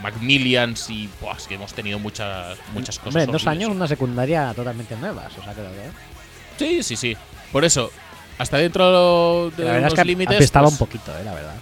Macmillians 0.01 0.89
y 0.89 1.07
buah, 1.21 1.37
es 1.37 1.47
que 1.47 1.55
hemos 1.55 1.73
tenido 1.73 1.99
muchas 1.99 2.57
muchas 2.73 2.97
cosas. 2.97 3.07
Hombre, 3.07 3.23
en 3.23 3.31
dos 3.31 3.45
años 3.47 3.69
una 3.69 3.87
secundaria 3.87 4.51
totalmente 4.55 4.95
nueva. 4.95 5.27
O 5.39 5.43
sea, 5.43 5.53
creo 5.53 5.71
que. 5.71 5.85
¿eh? 5.85 5.91
Sí, 6.57 6.83
sí, 6.83 6.95
sí. 6.95 7.17
Por 7.51 7.63
eso, 7.63 7.91
hasta 8.37 8.57
dentro 8.57 9.51
de 9.51 9.63
La 9.65 9.73
verdad 9.73 9.89
los 9.89 9.93
es 9.93 9.99
que 9.99 10.05
límites. 10.05 10.35
apestaba 10.35 10.65
pues, 10.67 10.73
un 10.81 10.87
poquito, 10.87 11.15
eh, 11.17 11.23
la 11.23 11.33
verdad. 11.35 11.55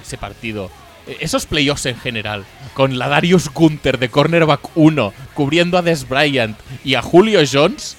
ese 0.00 0.16
partido. 0.16 0.70
Eh, 1.06 1.16
Esos 1.20 1.46
playoffs 1.46 1.86
en 1.86 1.98
general, 1.98 2.44
con 2.74 2.98
la 2.98 3.08
Darius 3.08 3.48
Gunter 3.52 3.98
de 3.98 4.08
cornerback 4.08 4.76
1, 4.76 5.12
cubriendo 5.34 5.78
a 5.78 5.82
Des 5.82 6.08
Bryant 6.08 6.56
y 6.84 6.94
a 6.94 7.02
Julio 7.02 7.40
Jones, 7.50 7.96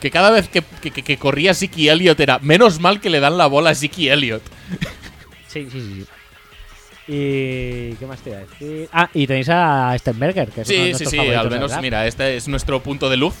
que 0.00 0.10
cada 0.10 0.30
vez 0.30 0.48
que, 0.48 0.62
que- 0.80 0.90
que- 0.90 1.16
corría 1.16 1.54
Ziki 1.54 1.88
Elliott 1.88 2.18
era 2.20 2.38
menos 2.40 2.80
mal 2.80 3.00
que 3.00 3.10
le 3.10 3.20
dan 3.20 3.38
la 3.38 3.46
bola 3.46 3.70
a 3.70 3.74
Ziki 3.74 4.08
Elliott. 4.08 4.42
Sí, 5.48 5.68
sí, 5.70 5.80
sí. 5.80 6.04
¿Y 7.08 7.94
qué 7.96 8.06
más 8.06 8.20
te 8.20 8.30
iba 8.30 8.38
a 8.38 8.42
decir? 8.42 8.88
Ah, 8.90 9.10
y 9.12 9.26
tenéis 9.26 9.48
a 9.50 9.94
Stenberger, 9.98 10.48
que 10.50 10.62
es 10.62 10.68
uno 10.70 10.78
de 10.84 10.94
Sí, 10.94 11.04
sí, 11.04 11.10
sí, 11.10 11.18
al 11.18 11.50
menos, 11.50 11.72
mira, 11.82 12.06
este 12.06 12.36
es 12.36 12.48
nuestro 12.48 12.82
punto 12.82 13.10
de 13.10 13.18
luz. 13.18 13.34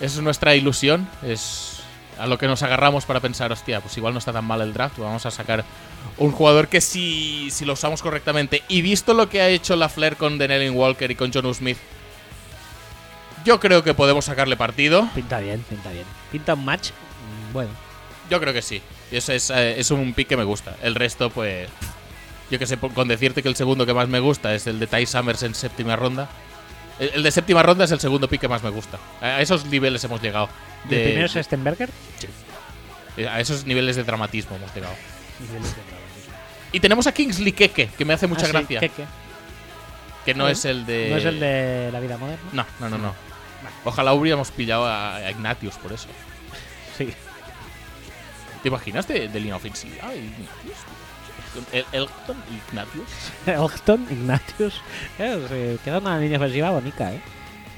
Esa 0.00 0.16
es 0.16 0.22
nuestra 0.22 0.56
ilusión. 0.56 1.06
Es 1.24 1.83
a 2.18 2.26
lo 2.26 2.38
que 2.38 2.46
nos 2.46 2.62
agarramos 2.62 3.04
para 3.04 3.20
pensar, 3.20 3.50
hostia, 3.52 3.80
pues 3.80 3.96
igual 3.96 4.12
no 4.12 4.18
está 4.18 4.32
tan 4.32 4.44
mal 4.44 4.60
el 4.60 4.72
draft. 4.72 4.98
Vamos 4.98 5.26
a 5.26 5.30
sacar 5.30 5.64
un 6.18 6.32
jugador 6.32 6.68
que 6.68 6.80
si, 6.80 7.50
si 7.50 7.64
lo 7.64 7.72
usamos 7.74 8.02
correctamente. 8.02 8.62
Y 8.68 8.82
visto 8.82 9.14
lo 9.14 9.28
que 9.28 9.40
ha 9.40 9.48
hecho 9.48 9.76
la 9.76 9.88
Flair 9.88 10.16
con 10.16 10.38
Denelin 10.38 10.74
Walker 10.76 11.10
y 11.10 11.14
con 11.14 11.32
John 11.32 11.52
Smith, 11.54 11.78
yo 13.44 13.60
creo 13.60 13.82
que 13.84 13.94
podemos 13.94 14.24
sacarle 14.24 14.56
partido. 14.56 15.08
Pinta 15.14 15.38
bien, 15.40 15.62
pinta 15.68 15.90
bien. 15.90 16.04
Pinta 16.32 16.54
un 16.54 16.64
match. 16.64 16.90
mm, 16.90 17.52
Bueno, 17.52 17.70
Yo 18.30 18.40
creo 18.40 18.52
que 18.54 18.62
sí. 18.62 18.80
Eso 19.10 19.32
es, 19.32 19.50
eh, 19.50 19.78
es 19.78 19.90
un 19.90 20.14
pick 20.14 20.28
que 20.28 20.36
me 20.36 20.44
gusta. 20.44 20.76
El 20.82 20.94
resto, 20.94 21.30
pues. 21.30 21.68
Yo 22.50 22.58
que 22.58 22.66
sé, 22.66 22.78
con 22.78 23.08
decirte 23.08 23.42
que 23.42 23.48
el 23.48 23.56
segundo 23.56 23.86
que 23.86 23.94
más 23.94 24.08
me 24.08 24.20
gusta 24.20 24.54
es 24.54 24.66
el 24.66 24.78
de 24.78 24.86
Ty 24.86 25.06
Summers 25.06 25.42
en 25.42 25.54
séptima 25.54 25.96
ronda. 25.96 26.28
El, 26.98 27.10
el 27.14 27.22
de 27.22 27.30
séptima 27.30 27.62
ronda 27.62 27.84
es 27.84 27.90
el 27.90 28.00
segundo 28.00 28.28
pick 28.28 28.40
que 28.40 28.48
más 28.48 28.62
me 28.62 28.70
gusta. 28.70 28.98
A 29.20 29.40
esos 29.40 29.64
niveles 29.66 30.02
hemos 30.04 30.20
llegado. 30.22 30.48
¿Y 30.86 30.88
De- 30.88 30.96
el 30.96 31.02
primero 31.10 31.26
es 31.40 31.46
Stenberger. 31.46 31.90
eh, 33.16 33.28
A 33.28 33.40
esos 33.40 33.64
niveles 33.66 33.96
de 33.96 34.04
dramatismo 34.04 34.56
hemos 34.56 34.72
llegado. 34.74 34.94
Y 36.72 36.80
tenemos 36.80 37.06
a 37.06 37.12
Kingsley 37.12 37.52
Keke, 37.52 37.88
que 37.96 38.04
me 38.04 38.14
hace 38.14 38.26
mucha 38.26 38.42
Ah, 38.42 38.46
sí, 38.46 38.52
gracia. 38.52 38.80
Keke. 38.80 39.04
Que 40.24 40.34
no 40.34 40.48
es 40.48 40.64
el 40.64 40.86
de. 40.86 41.08
No 41.10 41.16
es 41.18 41.24
el 41.24 41.38
de 41.40 41.90
la 41.92 42.00
vida 42.00 42.16
moderna. 42.16 42.42
No, 42.52 42.66
no, 42.80 42.88
no, 42.88 42.98
no. 42.98 43.14
Ojalá 43.84 44.12
hubiéramos 44.14 44.50
pillado 44.50 44.86
a, 44.86 45.20
Ignatius 45.30 45.74
por 45.76 45.92
eso. 45.92 46.08
Sí. 46.96 47.12
¿Te 48.62 48.68
imaginas 48.68 49.06
de, 49.06 49.28
de 49.28 49.40
línea 49.40 49.56
ofensiva? 49.56 50.14
Ignatius? 50.14 50.78
El 51.72 51.84
Elton 51.92 52.36
Ignatius. 52.68 53.08
Elton, 53.46 54.06
Ignatius. 54.10 54.80
Eh, 55.18 55.78
queda 55.84 55.98
una 55.98 56.18
línea 56.18 56.38
ofensiva 56.38 56.70
bonita, 56.70 57.12
¿eh? 57.12 57.20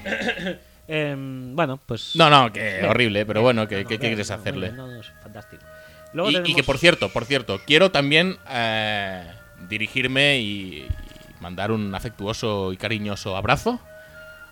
Em, 0.89 1.53
bueno, 1.53 1.77
pues. 1.85 2.15
No, 2.15 2.29
no, 2.29 2.53
que 2.53 2.61
Bien. 2.61 2.85
horrible, 2.85 3.25
pero 3.25 3.41
bueno, 3.41 3.67
¿qué, 3.67 3.83
No, 3.83 3.89
qué 3.89 3.97
bien, 3.97 4.11
quieres 4.11 4.31
hacerle? 4.31 4.71
No, 4.71 4.87
no, 4.87 5.01
es 5.01 5.11
fantástico. 5.21 5.61
Luego 6.13 6.31
Y, 6.31 6.55
que 6.55 6.63
por 6.63 6.77
cierto, 6.77 7.09
por 7.09 7.25
cierto, 7.25 7.59
quiero 7.67 7.91
también 7.91 8.37
eh, 8.49 9.29
dirigirme 9.67 10.39
y, 10.39 10.45
y 10.45 10.87
mandar 11.41 11.71
un 11.73 11.93
afectuoso 11.93 12.71
y 12.71 12.77
cariñoso 12.77 13.35
abrazo 13.35 13.81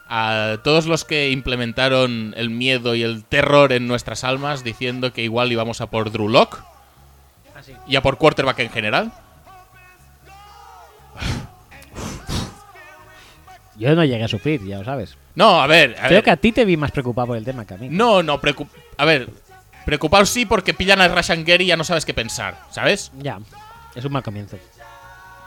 a 0.08 0.58
todos 0.64 0.86
los 0.86 1.06
que 1.06 1.32
implementaron 1.32 2.34
el 2.38 2.50
miedo 2.50 2.96
y 2.96 3.04
el 3.04 3.24
terror 3.24 3.72
en 3.72 3.88
nuestras 3.88 4.24
almas 4.24 4.64
diciendo 4.64 5.14
que 5.14 5.24
igual 5.24 5.52
íbamos 5.52 5.82
a 5.82 5.90
por 5.90 6.12
Drew 6.12 6.30
Lock 6.30 6.64
Y 7.88 7.96
a 7.96 8.02
por 8.02 8.18
quarterback 8.18 8.60
en 8.60 8.70
general. 8.70 9.12
Yo 13.78 13.94
no 13.94 14.06
llegué 14.06 14.24
a 14.24 14.28
sufrir, 14.28 14.64
ya 14.66 14.78
lo 14.80 14.86
sabes. 14.86 15.18
No, 15.36 15.62
a 15.62 15.68
ver, 15.68 15.96
a 16.00 16.08
Creo 16.08 16.18
ver. 16.18 16.24
que 16.24 16.32
a 16.32 16.38
ti 16.38 16.52
te 16.54 16.64
vi 16.64 16.78
más 16.78 16.92
preocupado 16.92 17.28
por 17.28 17.38
el 17.38 17.44
tema 17.44 17.66
que 17.66 17.74
a 17.74 17.78
mí. 17.78 17.90
No, 17.90 18.24
no, 18.24 18.40
preocup 18.40 18.70
a 18.98 19.04
ver, 19.04 19.30
preocupado 19.86 20.26
sí 20.26 20.46
porque 20.46 20.74
pillan 20.74 21.02
a 21.02 21.10
Rashan 21.10 21.44
Gary 21.44 21.66
y 21.66 21.68
ya 21.68 21.78
no 21.78 21.84
sabes 21.84 22.06
qué 22.06 22.14
pensar, 22.14 22.58
¿sabes? 22.72 23.12
Ya, 23.18 23.40
es 23.94 24.06
un 24.06 24.14
mal 24.14 24.24
comienzo. 24.24 24.58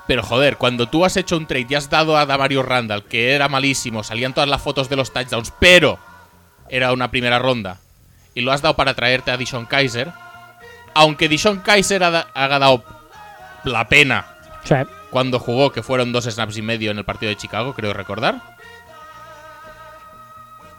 Pero 0.06 0.22
joder, 0.22 0.56
cuando 0.58 0.88
tú 0.88 1.04
has 1.06 1.16
hecho 1.16 1.36
un 1.38 1.46
trade 1.46 1.66
y 1.70 1.74
has 1.74 1.88
dado 1.88 2.18
a 2.18 2.26
Damario 2.26 2.62
Randall, 2.62 3.04
que 3.04 3.32
era 3.34 3.48
malísimo, 3.48 4.02
salían 4.04 4.34
todas 4.34 4.48
las 4.48 4.60
fotos 4.60 4.90
de 4.90 4.96
los 4.96 5.12
touchdowns, 5.12 5.52
pero 5.58 5.98
era 6.68 6.92
una 6.92 7.10
primera 7.10 7.38
ronda, 7.38 7.78
y 8.34 8.42
lo 8.42 8.52
has 8.52 8.60
dado 8.60 8.76
para 8.76 8.94
traerte 8.94 9.30
a 9.30 9.36
Dishon 9.38 9.64
Kaiser, 9.66 10.12
aunque 10.94 11.28
Dishon 11.28 11.60
Kaiser 11.60 12.02
ha, 12.04 12.10
da- 12.10 12.26
haga 12.34 12.58
dado 12.58 12.84
la 13.64 13.88
pena 13.88 14.26
Sí. 14.64 14.74
cuando 15.10 15.38
jugó, 15.38 15.72
que 15.72 15.82
fueron 15.82 16.12
dos 16.12 16.24
snaps 16.24 16.56
y 16.56 16.62
medio 16.62 16.90
en 16.90 16.98
el 16.98 17.04
partido 17.04 17.30
de 17.30 17.36
Chicago, 17.36 17.74
creo 17.74 17.92
recordar. 17.92 18.36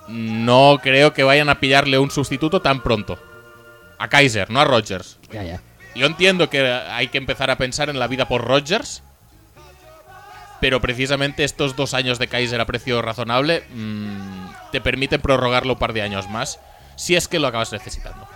No 0.08 0.80
creo 0.82 1.14
que 1.14 1.24
vayan 1.24 1.50
a 1.50 1.60
pillarle 1.60 2.00
un 2.00 2.10
sustituto 2.12 2.62
tan 2.62 2.82
pronto. 2.82 3.20
A 4.00 4.08
Kaiser, 4.08 4.50
no 4.50 4.60
a 4.60 4.66
Rodgers. 4.66 5.20
Ya, 5.32 5.44
ya. 5.44 5.62
Yo 5.96 6.06
entiendo 6.06 6.50
que 6.50 6.66
hay 6.72 7.08
que 7.10 7.18
empezar 7.18 7.52
a 7.52 7.58
pensar 7.58 7.90
en 7.90 8.00
la 8.00 8.08
vida 8.08 8.28
por 8.28 8.44
Rodgers. 8.46 9.04
Pero 10.62 10.82
precisamente 10.82 11.44
estos 11.44 11.76
dos 11.76 11.94
años 11.94 12.20
de 12.20 12.28
Kaiser 12.28 12.60
a 12.60 12.66
precio 12.66 13.02
razonable 13.02 13.64
mm, 13.74 14.72
te 14.72 14.82
permiten 14.82 15.22
prorrogarlo 15.22 15.74
un 15.74 15.80
par 15.80 15.94
de 15.94 16.02
años 16.02 16.30
más. 16.30 16.60
Si 16.96 17.16
es 17.16 17.28
que 17.28 17.40
lo 17.40 17.48
acabas 17.48 17.72
necesitando. 17.72 18.28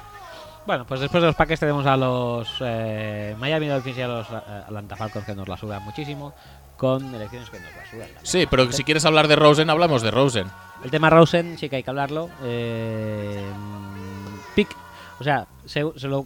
Bueno, 0.65 0.85
pues 0.85 1.02
después 1.02 1.22
de 1.22 1.27
los 1.27 1.35
paques 1.35 1.60
tenemos 1.60 1.85
a 1.85 1.98
los 1.98 2.48
eh, 2.61 3.35
Miami 3.38 3.68
Dolphins 3.68 3.98
y 3.98 4.02
a 4.02 4.07
los 4.07 4.30
eh, 4.30 4.35
Atlanta 4.65 4.95
Falcons 4.95 5.26
que 5.26 5.35
nos 5.35 5.48
la 5.48 5.57
sudan 5.57 5.84
muchísimo. 5.84 6.34
Con 6.77 7.14
elecciones 7.14 7.49
que 7.49 7.60
nos 7.60 7.69
la 7.76 7.85
sudan. 7.90 8.07
Sí, 8.23 8.48
pero 8.49 8.72
si 8.72 8.84
quieres 8.84 9.06
hablar 9.06 9.27
de 9.27 9.35
Rosen, 9.35 9.69
hablamos 9.69 10.02
de 10.02 10.11
Rosen. 10.11 10.48
El 10.84 10.91
tema 10.91 11.10
Rosen 11.10 11.57
sí 11.57 11.69
que 11.69 11.77
hay 11.77 11.84
que 11.84 11.90
hablarlo. 11.90 12.30
Eh, 12.44 13.41
pick, 14.56 14.69
o 15.19 15.23
sea, 15.23 15.45
se, 15.65 15.84
se 15.95 16.07
lo- 16.07 16.26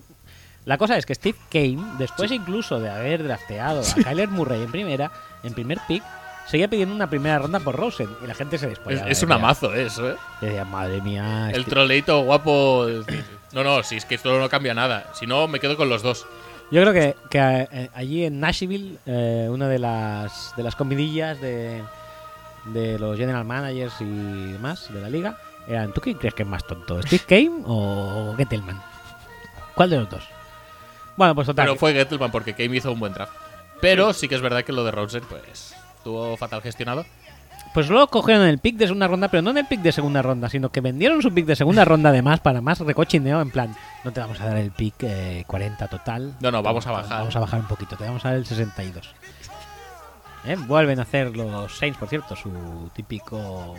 la 0.66 0.78
cosa 0.78 0.98
es 0.98 1.06
que 1.06 1.16
Steve 1.16 1.38
Kane, 1.52 1.78
después 1.98 2.32
incluso 2.32 2.80
de 2.80 2.90
haber 2.90 3.24
drafteado 3.24 3.82
a 3.82 4.04
Kyler 4.04 4.30
Murray 4.30 4.64
en 4.64 4.72
primera, 4.72 5.12
en 5.44 5.54
primer 5.54 5.80
pick, 5.88 6.04
seguía 6.46 6.68
pidiendo 6.70 6.96
una 6.96 7.10
primera 7.10 7.40
ronda 7.40 7.60
por 7.60 7.76
Rosen 7.76 8.10
y 8.24 8.28
la 8.28 8.34
gente 8.34 8.58
se 8.58 8.66
Es, 8.66 8.72
despollaba. 8.72 9.10
es 9.10 9.22
un 9.24 9.32
amazo 9.32 9.74
eso, 9.74 10.10
¿eh? 10.12 10.16
Y 10.42 10.46
decía, 10.46 10.66
madre 10.66 11.02
mía. 11.02 11.52
El 11.52 11.66
troleito 11.66 12.22
guapo. 12.22 12.88
No, 13.54 13.64
no, 13.64 13.84
si 13.84 13.96
es 13.96 14.06
que 14.06 14.16
esto 14.16 14.38
no 14.40 14.50
cambia 14.50 14.74
nada. 14.74 15.12
Si 15.14 15.26
no, 15.26 15.48
me 15.48 15.60
quedo 15.60 15.78
con 15.78 15.90
los 15.90 16.02
dos. 16.02 16.26
Yo 16.70 16.82
creo 16.82 16.94
que, 16.94 17.16
que, 17.30 17.68
eh, 17.72 17.90
allí 17.94 18.26
en 18.26 18.40
Nashville, 18.40 18.98
eh, 19.06 19.48
una 19.50 19.70
de 19.70 19.80
las, 19.80 20.54
de 20.58 20.64
las 20.64 20.76
comidillas 20.76 21.40
de, 21.40 21.82
de 22.66 23.00
los 23.00 23.18
general 23.18 23.46
managers 23.46 23.94
y 24.02 24.52
demás 24.52 24.94
de 24.94 25.02
la 25.02 25.10
liga 25.10 25.38
eran: 25.68 25.94
¿tú 25.94 26.02
quién 26.02 26.18
crees 26.18 26.34
que 26.34 26.44
es 26.44 26.50
más 26.50 26.66
tonto? 26.68 27.02
¿Steve 27.04 27.24
Kane 27.26 27.64
o 27.66 28.34
Gettelman? 28.36 28.82
¿Cuál 29.76 29.90
de 29.92 29.98
los 29.98 30.10
dos? 30.10 30.24
Bueno, 31.16 31.34
pues 31.36 31.48
total. 31.48 31.68
Pero 31.68 31.78
fue 31.78 31.94
Gettelman 31.94 32.32
porque 32.32 32.54
Kame 32.54 32.76
hizo 32.76 32.92
un 32.92 33.00
buen 33.00 33.14
draft. 33.14 33.34
Pero 33.80 34.12
sí 34.12 34.28
que 34.28 34.36
es 34.36 34.42
verdad 34.42 34.64
que 34.64 34.74
lo 34.74 34.84
de 34.84 34.92
Rosen, 34.92 35.24
pues, 35.30 35.74
estuvo 35.98 36.36
fatal 36.36 36.62
gestionado. 36.62 37.06
Pues 37.78 37.90
luego 37.92 38.08
cogieron 38.08 38.42
el 38.48 38.58
pick 38.58 38.76
de 38.76 38.88
segunda 38.88 39.08
ronda, 39.08 39.28
pero 39.28 39.44
no 39.44 39.52
en 39.52 39.60
el 39.60 39.68
pick 39.68 39.82
de 39.82 39.92
segunda 39.92 40.24
ronda, 40.24 40.50
sino 40.50 40.72
que 40.72 40.82
vendieron 40.82 41.22
su 41.22 41.32
pick 41.32 41.46
de 41.46 41.56
segunda 41.56 41.86
ronda 41.86 42.10
además 42.10 42.40
para 42.40 42.60
más 42.60 42.80
recochineo. 42.80 43.40
En 43.40 43.52
plan, 43.52 43.76
no 44.04 44.12
te 44.12 44.20
vamos 44.20 44.42
a 44.42 44.46
dar 44.48 44.58
el 44.58 44.72
pick 44.72 44.96
eh, 45.04 45.44
40 45.46 45.88
total. 45.88 46.34
No, 46.40 46.50
no, 46.50 46.64
vamos 46.64 46.88
a 46.88 46.92
bajar. 46.92 47.20
Vamos 47.20 47.36
a 47.36 47.40
bajar 47.40 47.60
un 47.60 47.68
poquito, 47.68 47.96
te 47.96 48.04
vamos 48.06 48.26
a 48.26 48.30
dar 48.30 48.38
el 48.40 48.48
62. 48.48 49.08
¿Eh? 50.46 50.56
Vuelven 50.66 50.98
a 50.98 51.04
hacer 51.04 51.38
los 51.38 51.78
Saints, 51.78 52.00
por 52.00 52.08
cierto, 52.10 52.36
su 52.36 52.90
típico. 52.96 53.38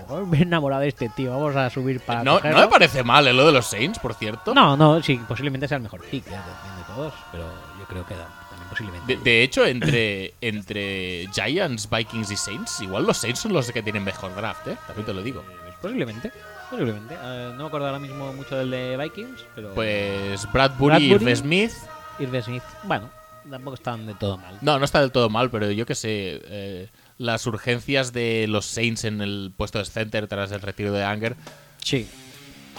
"Oh, 0.09 0.25
Me 0.27 0.39
he 0.39 0.43
enamorado 0.43 0.83
de 0.83 0.89
este 0.89 1.09
tío, 1.09 1.33
vamos 1.33 1.57
a 1.57 1.69
subir 1.69 1.99
para. 2.01 2.23
No, 2.23 2.35
no 2.35 2.37
cogerlo". 2.37 2.61
me 2.61 2.69
parece 2.69 3.03
mal 3.03 3.27
¿eh? 3.27 3.33
lo 3.33 3.47
de 3.47 3.53
los 3.53 3.67
Saints, 3.67 3.99
por 3.99 4.15
cierto. 4.15 4.55
No, 4.55 4.77
no, 4.77 5.03
sí, 5.03 5.21
posiblemente 5.27 5.67
sea 5.67 5.79
el 5.79 5.83
mejor 5.83 6.03
pick 6.05 6.25
eh, 6.29 6.31
de, 6.31 6.37
de 6.37 6.85
todos, 6.95 7.15
pero 7.33 7.43
yo 7.81 7.85
creo 7.87 8.07
que 8.07 8.15
da- 8.15 8.29
posiblemente. 8.69 9.17
De, 9.17 9.23
de 9.23 9.43
hecho, 9.43 9.65
entre, 9.67 10.35
entre 10.41 11.29
Giants, 11.33 11.89
Vikings 11.91 12.31
y 12.31 12.37
Saints, 12.37 12.81
igual 12.81 13.05
los 13.05 13.17
Saints 13.17 13.41
son 13.41 13.53
los 13.53 13.71
que 13.73 13.83
tienen 13.83 14.05
mejor 14.05 14.35
draft, 14.35 14.67
¿eh? 14.69 14.77
También 14.87 15.07
te 15.07 15.15
lo 15.15 15.23
digo. 15.23 15.43
Pues 15.63 15.75
posiblemente, 15.81 16.33
posiblemente. 16.71 17.15
Eh, 17.15 17.51
no 17.57 17.63
me 17.65 17.67
acuerdo 17.67 17.87
ahora 17.87 17.99
mismo 17.99 18.33
mucho 18.33 18.57
del 18.57 18.71
de 18.71 18.97
Vikings, 18.97 19.45
pero. 19.55 19.75
Pues 19.75 20.51
Bradbury, 20.53 21.09
Bradbury. 21.11 21.31
Irv 21.31 21.37
Smith. 21.37 21.73
Irv 22.19 22.43
Smith, 22.43 22.63
bueno, 22.85 23.11
tampoco 23.49 23.75
están 23.75 24.07
de 24.07 24.15
todo 24.15 24.39
mal. 24.39 24.59
No, 24.61 24.79
no 24.79 24.85
está 24.85 25.01
del 25.01 25.13
todo 25.13 25.29
mal, 25.31 25.51
pero 25.51 25.71
yo 25.71 25.87
que 25.87 25.95
sé. 25.95 26.41
eh, 26.45 26.89
las 27.19 27.47
urgencias 27.47 28.13
de 28.13 28.47
los 28.49 28.65
Saints 28.65 29.05
en 29.05 29.21
el 29.21 29.53
puesto 29.57 29.79
de 29.81 29.85
center 29.85 30.29
tras 30.29 30.53
el 30.53 30.61
retiro 30.61 30.93
de 30.93 31.03
Anger 31.03 31.35
Sí, 31.83 32.09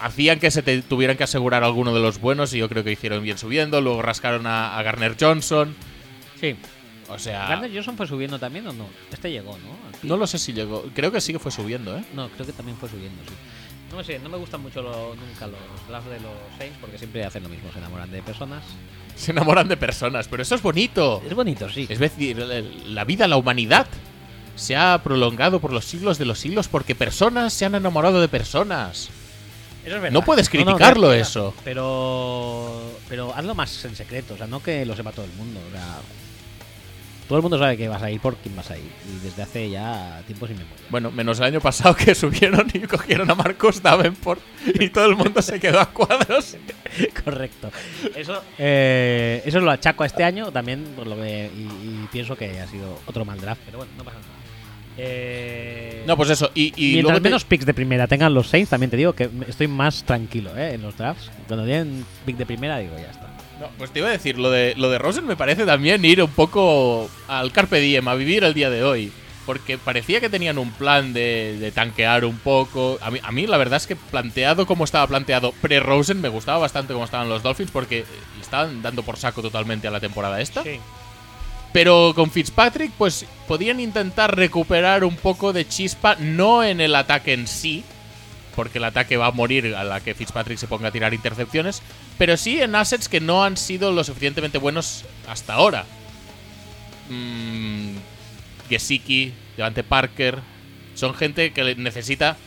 hacían 0.02 0.40
que 0.40 0.52
se 0.52 0.62
te- 0.64 0.82
tuvieran 0.82 1.18
que 1.18 1.24
asegurar 1.24 1.64
alguno 1.64 1.94
de 1.94 2.00
los 2.00 2.20
buenos 2.20 2.54
y 2.54 2.58
yo 2.60 2.70
creo 2.70 2.84
que 2.84 2.92
hicieron 2.92 3.24
bien 3.24 3.38
subiendo. 3.38 3.82
Luego 3.82 4.02
rascaron 4.02 4.46
a, 4.48 4.78
a 4.78 4.84
Garner 4.84 5.16
Johnson. 5.20 5.76
sí. 6.40 6.56
O 7.12 7.18
sea, 7.18 7.48
¿Garner 7.48 7.72
Johnson 7.74 7.98
fue 7.98 8.06
subiendo 8.06 8.38
también 8.38 8.68
o 8.68 8.72
no? 8.72 8.86
Este 9.12 9.32
llegó, 9.32 9.58
¿no? 9.58 9.76
No 10.04 10.16
lo 10.16 10.28
sé 10.28 10.38
si 10.38 10.54
llegó. 10.54 10.84
Creo 10.94 11.12
que 11.12 11.20
sí 11.20 11.34
que 11.34 11.40
fue 11.40 11.52
subiendo, 11.52 11.98
¿eh? 11.98 12.04
No, 12.14 12.30
creo 12.30 12.46
que 12.46 12.54
también 12.54 12.78
fue 12.78 12.88
subiendo, 12.88 13.20
sí. 13.28 13.34
No 13.92 14.04
sé, 14.04 14.20
no 14.20 14.30
me 14.30 14.38
gustan 14.38 14.62
mucho 14.62 14.84
lo- 14.84 15.16
nunca 15.16 15.48
los 15.48 15.58
drafts 15.88 16.08
de 16.12 16.20
los 16.20 16.32
Saints 16.60 16.78
porque 16.80 17.00
siempre 17.00 17.26
hacen 17.26 17.42
lo 17.42 17.50
mismo, 17.50 17.72
se 17.74 17.80
enamoran 17.80 18.12
de 18.12 18.22
personas. 18.22 18.62
Se 19.16 19.32
enamoran 19.32 19.68
de 19.68 19.76
personas, 19.76 20.28
pero 20.28 20.44
eso 20.44 20.54
es 20.54 20.62
bonito. 20.62 21.24
Es 21.28 21.34
bonito, 21.34 21.68
sí. 21.68 21.88
Es 21.90 21.98
decir, 21.98 22.38
la 22.86 23.04
vida, 23.06 23.28
la 23.28 23.38
humanidad 23.38 23.88
se 24.56 24.76
ha 24.78 25.02
prolongado 25.04 25.60
por 25.60 25.74
los 25.74 25.86
siglos 25.86 26.20
de 26.20 26.26
los 26.26 26.38
siglos 26.38 26.68
porque 26.68 26.94
personas 26.94 27.54
se 27.54 27.66
han 27.66 27.74
enamorado 27.74 28.22
de 28.22 28.28
personas. 28.28 29.10
Eso 29.86 29.96
es 29.96 30.02
verdad. 30.02 30.12
No 30.12 30.24
puedes 30.24 30.50
criticarlo 30.50 31.08
no, 31.08 31.14
no, 31.14 31.14
eso. 31.14 31.54
Pero, 31.64 32.82
pero 33.08 33.34
hazlo 33.36 33.56
más 33.56 33.86
en 33.86 33.96
secreto, 33.96 34.34
o 34.34 34.38
sea, 34.38 34.48
no 34.48 34.62
que 34.62 34.86
lo 34.86 34.96
sepa 34.96 35.12
todo 35.12 35.26
el 35.26 35.32
mundo. 35.34 35.60
O 35.68 35.72
sea, 35.72 36.00
todo 37.30 37.38
el 37.38 37.44
mundo 37.44 37.60
sabe 37.60 37.78
que 37.78 37.88
vas 37.88 38.02
a 38.02 38.10
ir 38.10 38.20
por 38.20 38.38
quién 38.38 38.56
vas 38.56 38.72
a 38.72 38.78
ir. 38.78 38.90
Y 39.08 39.24
desde 39.24 39.44
hace 39.44 39.70
ya 39.70 40.22
tiempo 40.26 40.48
sin 40.48 40.58
memoria. 40.58 40.84
Bueno, 40.90 41.12
menos 41.12 41.38
el 41.38 41.46
año 41.46 41.62
pasado 41.62 41.96
que 41.96 42.16
subieron 42.16 42.68
y 42.74 42.80
cogieron 42.80 43.30
a 43.30 43.36
Marcos 43.36 43.84
Davenport 43.84 44.42
y 44.66 44.90
todo 44.90 45.06
el 45.06 45.16
mundo 45.16 45.40
se 45.42 45.60
quedó 45.60 45.80
a 45.80 45.86
cuadros. 45.92 46.58
Correcto. 47.24 47.72
Eso, 48.16 48.42
eh, 48.58 49.44
eso 49.46 49.60
lo 49.60 49.70
achaco 49.70 50.04
a 50.04 50.08
este 50.08 50.24
año 50.24 50.52
también, 50.52 50.84
por 50.96 51.06
lo 51.06 51.16
que, 51.18 51.52
y, 51.56 51.62
y 51.62 52.08
pienso 52.12 52.36
que 52.36 52.60
ha 52.60 52.68
sido 52.68 53.00
otro 53.06 53.24
mal 53.26 53.40
draft, 53.40 53.62
pero 53.64 53.78
bueno, 53.78 53.94
no 53.96 54.04
pasa 54.04 54.18
nada. 54.18 54.39
Eh, 55.02 56.04
No, 56.06 56.16
pues 56.18 56.30
eso. 56.30 56.52
Y, 56.54 56.74
y 56.76 56.94
Mientras 56.94 57.04
luego 57.04 57.18
te- 57.24 57.30
menos 57.30 57.44
picks 57.46 57.66
de 57.66 57.74
primera 57.74 58.08
tengan 58.08 58.34
los 58.34 58.48
Saints, 58.48 58.70
también 58.70 58.90
te 58.90 58.98
digo 58.98 59.14
que 59.14 59.30
estoy 59.48 59.68
más 59.68 60.04
tranquilo 60.04 60.56
¿eh? 60.58 60.74
en 60.74 60.82
los 60.82 60.98
drafts. 60.98 61.30
Cuando 61.48 61.66
tienen 61.66 62.06
pick 62.26 62.38
de 62.38 62.46
primera, 62.46 62.78
digo, 62.80 62.96
ya 62.98 63.10
está. 63.12 63.28
No, 63.60 63.68
pues 63.78 63.92
te 63.92 64.00
iba 64.00 64.08
a 64.08 64.12
decir, 64.12 64.38
lo 64.38 64.50
de, 64.52 64.74
lo 64.78 64.90
de 64.90 64.98
Rosen 64.98 65.26
me 65.26 65.36
parece 65.36 65.66
también 65.66 66.04
ir 66.06 66.24
un 66.24 66.30
poco 66.32 67.10
al 67.28 67.52
Carpe 67.52 67.80
Diem, 67.82 68.08
a 68.08 68.16
vivir 68.16 68.44
el 68.44 68.54
día 68.54 68.70
de 68.70 68.84
hoy. 68.84 69.12
Porque 69.46 69.78
parecía 69.80 70.20
que 70.22 70.30
tenían 70.30 70.60
un 70.60 70.72
plan 70.72 71.12
de, 71.12 71.58
de 71.60 71.72
tanquear 71.72 72.24
un 72.24 72.38
poco. 72.38 73.00
A 73.02 73.10
mí, 73.10 73.20
a 73.24 73.32
mí 73.32 73.48
la 73.48 73.58
verdad 73.58 73.78
es 73.78 73.88
que 73.88 73.96
planteado 73.96 74.68
como 74.68 74.84
estaba 74.84 75.08
planteado 75.08 75.54
pre-Rosen 75.62 76.22
me 76.22 76.30
gustaba 76.30 76.60
bastante 76.60 76.94
cómo 76.94 77.06
estaban 77.06 77.30
los 77.30 77.42
Dolphins 77.42 77.72
porque 77.72 78.06
le 78.36 78.42
estaban 78.42 78.82
dando 78.84 79.02
por 79.02 79.18
saco 79.18 79.42
totalmente 79.42 79.88
a 79.88 79.92
la 79.92 80.00
temporada 80.00 80.40
esta. 80.40 80.62
Pero 81.72 82.14
con 82.16 82.32
Fitzpatrick, 82.32 82.92
pues 82.98 83.26
podían 83.48 83.80
intentar 83.80 84.36
recuperar 84.36 85.04
un 85.04 85.16
poco 85.16 85.54
de 85.54 85.68
chispa, 85.68 86.16
no 86.16 86.64
en 86.64 86.82
el 86.82 86.96
ataque 86.96 87.34
en 87.34 87.48
sí, 87.48 87.84
porque 88.56 88.80
el 88.80 88.86
ataque 88.86 89.18
va 89.18 89.28
a 89.28 89.32
morir 89.32 89.76
a 89.76 89.84
la 89.84 90.02
que 90.02 90.16
Fitzpatrick 90.16 90.58
se 90.58 90.68
ponga 90.68 90.88
a 90.88 90.92
tirar 90.92 91.14
intercepciones, 91.14 91.82
pero 92.18 92.38
sí 92.38 92.60
en 92.60 92.76
assets 92.76 93.08
que 93.08 93.20
no 93.22 93.44
han 93.44 93.56
sido 93.56 93.92
lo 93.92 94.04
suficientemente 94.04 94.58
buenos 94.58 95.06
hasta 95.28 95.54
ahora. 95.54 95.86
Mm, 97.10 97.96
Gesicki, 98.70 99.34
Devante 99.58 99.84
Parker, 99.84 100.40
son 100.96 101.14
gente 101.14 101.52
que 101.54 101.76
necesita 101.76 102.38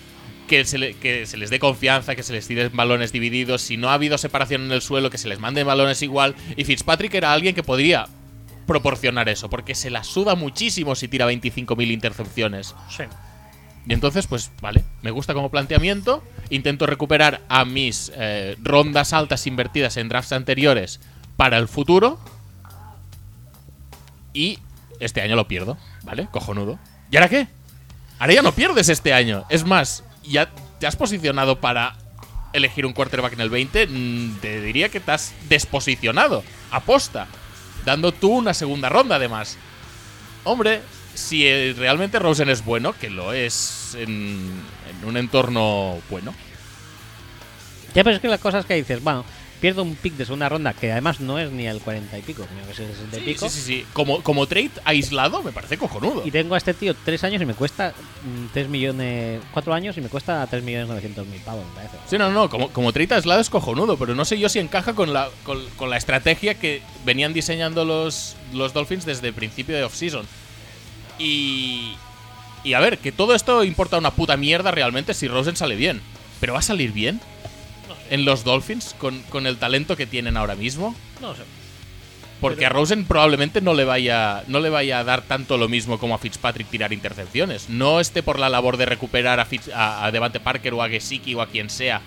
que 0.48 0.64
se, 0.64 0.78
le- 0.78 0.94
que 0.94 1.26
se 1.26 1.36
les 1.36 1.50
dé 1.50 1.58
confianza, 1.58 2.14
que 2.14 2.22
se 2.22 2.32
les 2.32 2.46
tiren 2.46 2.70
balones 2.74 3.12
divididos. 3.12 3.62
Si 3.62 3.76
no 3.76 3.88
ha 3.88 3.94
habido 3.94 4.18
separación 4.18 4.62
en 4.66 4.72
el 4.72 4.82
suelo, 4.82 5.10
que 5.10 5.18
se 5.18 5.28
les 5.28 5.38
manden 5.38 5.66
balones 5.66 6.02
igual. 6.02 6.34
Y 6.56 6.64
Fitzpatrick 6.64 7.14
era 7.14 7.32
alguien 7.32 7.54
que 7.54 7.62
podría 7.62 8.06
proporcionar 8.72 9.28
eso, 9.28 9.50
porque 9.50 9.74
se 9.74 9.90
la 9.90 10.02
suda 10.02 10.34
muchísimo 10.34 10.94
si 10.94 11.08
tira 11.08 11.30
25.000 11.30 11.92
intercepciones. 11.92 12.74
Sí. 12.88 13.04
Y 13.86 13.92
entonces, 13.92 14.26
pues 14.26 14.50
vale, 14.62 14.82
me 15.02 15.10
gusta 15.10 15.34
como 15.34 15.50
planteamiento. 15.50 16.24
Intento 16.48 16.86
recuperar 16.86 17.42
a 17.50 17.66
mis 17.66 18.10
eh, 18.14 18.56
rondas 18.62 19.12
altas 19.12 19.46
invertidas 19.46 19.98
en 19.98 20.08
drafts 20.08 20.32
anteriores 20.32 21.00
para 21.36 21.58
el 21.58 21.68
futuro. 21.68 22.18
Y 24.32 24.58
este 25.00 25.20
año 25.20 25.36
lo 25.36 25.46
pierdo, 25.48 25.76
¿vale? 26.04 26.28
Cojonudo. 26.30 26.78
¿Y 27.10 27.16
ahora 27.16 27.28
qué? 27.28 27.48
Ahora 28.18 28.32
ya 28.32 28.42
no 28.42 28.52
pierdes 28.52 28.88
este 28.88 29.12
año. 29.12 29.44
Es 29.50 29.64
más, 29.66 30.02
ya 30.22 30.48
te 30.78 30.86
has 30.86 30.96
posicionado 30.96 31.60
para 31.60 31.96
elegir 32.54 32.86
un 32.86 32.94
quarterback 32.94 33.34
en 33.34 33.40
el 33.42 33.50
20. 33.50 33.86
mm, 33.86 34.36
Te 34.40 34.60
diría 34.62 34.88
que 34.88 35.00
te 35.00 35.12
has 35.12 35.34
desposicionado. 35.48 36.42
Aposta. 36.70 37.26
Dando 37.84 38.12
tú 38.12 38.30
una 38.38 38.54
segunda 38.54 38.88
ronda, 38.88 39.16
además. 39.16 39.56
Hombre, 40.44 40.82
si 41.14 41.46
eh, 41.46 41.74
realmente 41.76 42.18
Rosen 42.18 42.48
es 42.48 42.64
bueno, 42.64 42.92
que 42.92 43.10
lo 43.10 43.32
es 43.32 43.96
en, 43.98 44.50
un 45.04 45.16
entorno 45.16 46.00
bueno. 46.10 46.34
Ya, 47.94 48.04
pero 48.04 48.16
es 48.16 48.22
que 48.22 48.28
las 48.28 48.40
cosas 48.40 48.64
que 48.64 48.74
dices, 48.74 49.02
bueno, 49.02 49.24
pierdo 49.62 49.82
un 49.82 49.94
pick 49.96 50.14
de 50.16 50.26
segunda 50.26 50.50
ronda, 50.50 50.74
que 50.74 50.92
además 50.92 51.20
no 51.20 51.38
es 51.38 51.50
ni 51.50 51.66
el 51.66 51.80
40 51.80 52.18
y 52.18 52.22
pico, 52.22 52.44
sino 52.50 52.66
que 52.66 52.72
es 52.72 52.78
el 52.80 52.88
60 52.88 53.16
y 53.16 53.20
Sí, 53.20 53.24
pico. 53.26 53.48
sí, 53.48 53.58
sí, 53.60 53.64
sí. 53.64 53.86
Como, 53.94 54.22
como 54.22 54.46
trade 54.46 54.70
aislado, 54.84 55.42
me 55.42 55.52
parece 55.52 55.78
cojonudo. 55.78 56.22
Y 56.26 56.30
tengo 56.30 56.54
a 56.54 56.58
este 56.58 56.74
tío 56.74 56.94
tres 57.04 57.24
años 57.24 57.40
y 57.40 57.46
me 57.46 57.54
cuesta 57.54 57.94
3 58.52 58.68
millones, 58.68 59.40
4 59.52 59.72
años 59.72 59.96
y 59.96 60.02
me 60.02 60.08
cuesta 60.10 60.46
3 60.46 60.62
millones 60.62 60.88
900 60.88 61.26
mil 61.26 61.40
pavos, 61.40 61.64
me 61.68 61.74
parece. 61.76 61.96
Sí, 62.10 62.18
no, 62.18 62.30
no, 62.30 62.50
como, 62.50 62.68
como 62.68 62.92
trade 62.92 63.14
aislado 63.14 63.40
es 63.40 63.48
cojonudo, 63.48 63.96
pero 63.96 64.14
no 64.14 64.24
sé 64.26 64.38
yo 64.38 64.50
si 64.50 64.58
encaja 64.58 64.92
con 64.94 65.14
la, 65.14 65.30
con, 65.44 65.64
con 65.76 65.88
la 65.88 65.96
estrategia 65.96 66.58
que 66.58 66.82
venían 67.06 67.32
diseñando 67.32 67.86
los, 67.86 68.36
los 68.52 68.74
Dolphins 68.74 69.06
desde 69.06 69.28
el 69.28 69.34
principio 69.34 69.74
de 69.76 69.84
offseason. 69.84 70.26
Y. 71.18 71.92
Y 72.64 72.74
a 72.74 72.80
ver, 72.80 72.98
que 72.98 73.10
todo 73.10 73.34
esto 73.34 73.64
importa 73.64 73.98
una 73.98 74.12
puta 74.12 74.36
mierda 74.36 74.70
realmente 74.70 75.14
si 75.14 75.26
Rosen 75.26 75.56
sale 75.56 75.74
bien. 75.74 76.00
¿Pero 76.40 76.52
va 76.52 76.60
a 76.60 76.62
salir 76.62 76.92
bien? 76.92 77.20
¿En 78.12 78.24
los 78.24 78.44
Dolphins? 78.44 78.94
¿Con, 78.98 79.20
con 79.30 79.46
el 79.46 79.56
talento 79.56 79.96
que 79.96 80.06
tienen 80.06 80.36
ahora 80.36 80.54
mismo? 80.54 80.94
No 81.20 81.34
sé. 81.34 81.42
Porque 82.40 82.56
Pero- 82.58 82.66
a 82.66 82.72
Rosen 82.74 83.04
probablemente 83.04 83.60
no 83.60 83.72
le 83.72 83.84
vaya 83.84 84.42
no 84.48 84.58
le 84.60 84.68
vaya 84.68 84.98
a 84.98 85.04
dar 85.04 85.22
tanto 85.22 85.56
lo 85.58 85.68
mismo 85.68 85.98
como 85.98 86.14
a 86.14 86.18
Fitzpatrick 86.18 86.68
tirar 86.68 86.92
intercepciones. 86.92 87.68
No 87.68 88.00
esté 88.00 88.22
por 88.22 88.38
la 88.38 88.48
labor 88.48 88.76
de 88.76 88.86
recuperar 88.86 89.38
a, 89.40 89.46
Fitz- 89.46 89.72
a, 89.72 90.04
a 90.04 90.10
Devante 90.10 90.40
Parker 90.40 90.74
o 90.74 90.82
a 90.82 90.88
Gesicki 90.88 91.34
o 91.34 91.40
a 91.40 91.46
quien 91.46 91.70
sea. 91.70 92.00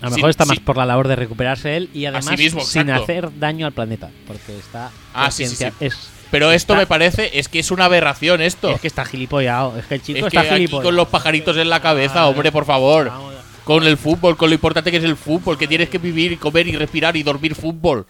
A 0.00 0.04
lo 0.04 0.10
Sí, 0.10 0.14
mejor 0.16 0.30
está 0.30 0.44
sí. 0.44 0.50
más 0.50 0.60
por 0.60 0.76
la 0.76 0.86
labor 0.86 1.08
de 1.08 1.16
recuperarse 1.16 1.76
él 1.76 1.90
y 1.92 2.06
además 2.06 2.38
mismo, 2.38 2.60
sin 2.64 2.88
hacer 2.88 3.36
daño 3.40 3.66
al 3.66 3.72
planeta. 3.72 4.10
Porque 4.28 4.56
está. 4.56 4.92
Ah, 5.12 5.30
sí, 5.32 5.44
sí, 5.48 5.56
sí. 5.56 5.64
Es, 5.80 6.08
Pero 6.30 6.52
esto 6.52 6.74
Está- 6.74 6.80
me 6.82 6.86
parece 6.86 7.36
es 7.38 7.48
que 7.48 7.58
es 7.58 7.70
una 7.72 7.86
aberración 7.86 8.40
esto. 8.40 8.70
es 8.70 8.80
que 8.80 8.86
está 8.86 9.04
gilipollado. 9.04 9.76
Es 9.76 9.86
que 9.86 9.96
el 9.96 10.02
chico 10.02 10.18
Es 10.18 10.30
que 10.30 10.36
está 10.36 10.40
aquí 10.42 10.54
gilipollado. 10.54 10.84
con 10.84 10.94
los 10.96 11.08
pajaritos 11.08 11.56
en 11.56 11.68
la 11.68 11.82
cabeza, 11.82 12.20
Ah, 12.20 12.28
hombre, 12.28 12.52
por 12.52 12.64
favor. 12.64 13.08
Vamos, 13.08 13.34
Con 13.68 13.84
el 13.84 13.98
fútbol, 13.98 14.38
con 14.38 14.48
lo 14.48 14.54
importante 14.54 14.90
que 14.90 14.96
es 14.96 15.04
el 15.04 15.14
fútbol, 15.14 15.58
que 15.58 15.68
tienes 15.68 15.90
que 15.90 15.98
vivir 15.98 16.32
y 16.32 16.38
comer 16.38 16.66
y 16.68 16.72
respirar 16.74 17.14
y 17.18 17.22
dormir 17.22 17.54
fútbol. 17.54 18.06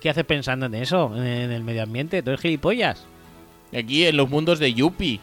¿Qué 0.00 0.10
haces 0.10 0.24
pensando 0.24 0.66
en 0.66 0.74
eso? 0.74 1.12
En, 1.14 1.24
en 1.24 1.52
el 1.52 1.62
medio 1.62 1.84
ambiente. 1.84 2.20
¿Tú 2.20 2.30
eres 2.30 2.40
gilipollas? 2.40 3.06
Aquí 3.72 4.04
en 4.06 4.16
los 4.16 4.28
mundos 4.28 4.58
de 4.58 4.74
Yuppie. 4.74 5.20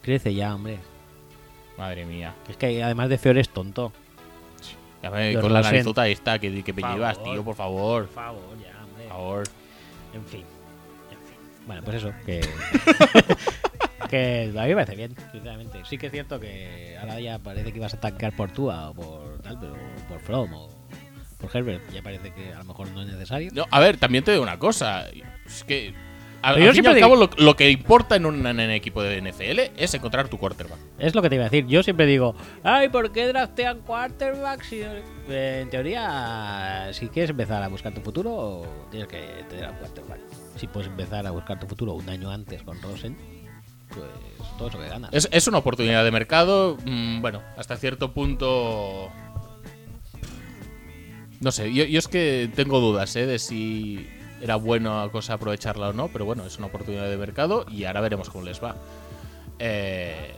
Crece 0.00 0.32
ya, 0.34 0.54
hombre. 0.54 0.78
Madre 1.76 2.06
mía. 2.06 2.34
Es 2.48 2.56
que 2.56 2.82
además 2.82 3.10
de 3.10 3.18
feo 3.18 3.32
eres 3.32 3.50
tonto. 3.50 3.92
Ya 5.02 5.10
me- 5.10 5.34
con 5.38 5.52
la 5.52 5.60
narizota 5.60 6.08
esta 6.08 6.38
que, 6.38 6.64
que 6.64 6.72
me 6.72 6.80
llevas, 6.80 7.22
tío, 7.22 7.44
por 7.44 7.54
favor. 7.54 8.06
Por 8.06 8.14
favor, 8.14 8.40
ya, 8.58 8.82
hombre. 8.84 9.02
Por 9.04 9.08
favor. 9.08 9.44
En 10.14 10.24
fin. 10.24 10.44
En 11.10 11.18
fin. 11.28 11.36
Bueno, 11.66 11.82
pues 11.84 11.96
eso, 11.98 12.10
que. 12.24 12.40
que 14.12 14.52
a 14.56 14.62
mí 14.62 14.68
me 14.68 14.74
parece 14.74 14.94
bien, 14.96 15.14
sinceramente. 15.32 15.80
Sí 15.88 15.98
que 15.98 16.06
es 16.06 16.12
cierto 16.12 16.38
que 16.38 16.96
ahora 17.00 17.18
ya 17.20 17.38
parece 17.38 17.72
que 17.72 17.78
ibas 17.78 17.94
a 17.94 18.00
tancar 18.00 18.36
por 18.36 18.50
Tua 18.52 18.90
o 18.90 18.94
por 18.94 19.38
tal, 19.42 19.58
pero 19.58 19.74
por 20.08 20.20
From 20.20 20.52
o 20.52 20.68
por 21.40 21.56
Herbert. 21.56 21.82
Ya 21.92 22.02
parece 22.02 22.30
que 22.32 22.52
a 22.52 22.58
lo 22.58 22.64
mejor 22.64 22.88
no 22.90 23.02
es 23.02 23.08
necesario. 23.08 23.50
No, 23.54 23.66
a 23.70 23.80
ver, 23.80 23.96
también 23.96 24.22
te 24.22 24.30
digo 24.30 24.42
una 24.42 24.58
cosa. 24.58 25.06
Es 25.46 25.64
que. 25.64 25.94
Pero 26.42 26.56
yo 26.58 26.70
al 26.70 26.70
fin 26.70 26.70
y 26.70 26.72
siempre 26.74 26.90
al 26.90 26.94
digo- 26.96 27.08
cabo, 27.08 27.16
lo, 27.38 27.44
lo 27.44 27.54
que 27.56 27.70
importa 27.70 28.16
en 28.16 28.26
un, 28.26 28.44
en 28.44 28.58
un 28.58 28.70
equipo 28.70 29.00
de 29.02 29.20
NFL 29.22 29.60
es 29.76 29.94
encontrar 29.94 30.26
tu 30.28 30.38
quarterback. 30.38 30.78
Es 30.98 31.14
lo 31.14 31.22
que 31.22 31.28
te 31.28 31.36
iba 31.36 31.44
a 31.44 31.48
decir. 31.48 31.66
Yo 31.68 31.84
siempre 31.84 32.04
digo, 32.04 32.34
ay, 32.64 32.88
¿por 32.88 33.12
qué 33.12 33.28
draftean 33.28 33.80
quarterbacks? 33.82 34.66
si 34.66 34.80
no-?" 34.80 34.90
Eh, 35.28 35.60
en 35.62 35.70
teoría, 35.70 36.88
si 36.92 37.06
quieres 37.08 37.30
empezar 37.30 37.62
a 37.62 37.68
buscar 37.68 37.94
tu 37.94 38.00
futuro, 38.00 38.66
tienes 38.90 39.08
que 39.08 39.20
tener 39.48 39.66
a 39.66 39.70
un 39.70 39.76
quarterback. 39.76 40.18
Si 40.56 40.66
puedes 40.66 40.88
empezar 40.88 41.26
a 41.28 41.30
buscar 41.30 41.60
tu 41.60 41.66
futuro 41.68 41.92
un 41.94 42.08
año 42.08 42.28
antes 42.30 42.62
con 42.64 42.80
Rosen, 42.82 43.16
pues 43.94 44.48
todo 44.58 44.68
eso. 44.68 45.28
Es, 45.30 45.46
una 45.46 45.58
oportunidad 45.58 46.04
de 46.04 46.10
mercado. 46.10 46.76
mm, 46.84 47.20
bueno, 47.20 47.42
hasta 47.56 47.76
cierto 47.76 48.12
punto. 48.12 49.10
No 51.40 51.50
sé, 51.50 51.72
yo, 51.72 51.84
es 51.84 52.08
que 52.08 52.50
tengo 52.54 52.80
dudas 52.80 53.16
¿eh? 53.16 53.26
de 53.26 53.38
si 53.38 54.08
era 54.40 54.56
buena 54.56 55.08
cosa 55.10 55.34
aprovecharla 55.34 55.88
o 55.88 55.92
no, 55.92 56.08
pero 56.08 56.24
bueno, 56.24 56.44
es 56.46 56.56
una 56.58 56.68
oportunidad 56.68 57.08
de 57.08 57.16
mercado 57.16 57.66
y 57.68 57.84
ahora 57.84 58.00
veremos 58.00 58.30
cómo 58.30 58.44
les 58.44 58.62
va. 58.62 58.76
Eh, 59.58 60.34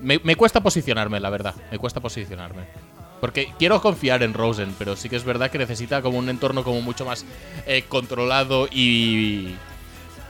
me, 0.00 0.20
me 0.24 0.36
cuesta 0.36 0.62
posicionarme, 0.62 1.20
la 1.20 1.30
verdad. 1.30 1.54
Me 1.70 1.78
cuesta 1.78 2.00
posicionarme. 2.00 2.66
Porque 3.22 3.52
quiero 3.56 3.80
confiar 3.80 4.24
en 4.24 4.34
Rosen, 4.34 4.74
pero 4.78 4.96
sí 4.96 5.08
que 5.08 5.14
es 5.14 5.22
verdad 5.22 5.48
que 5.48 5.56
necesita 5.56 6.02
como 6.02 6.18
un 6.18 6.28
entorno 6.28 6.64
como 6.64 6.80
mucho 6.80 7.04
más 7.04 7.24
eh, 7.66 7.84
controlado 7.88 8.66
y, 8.66 9.54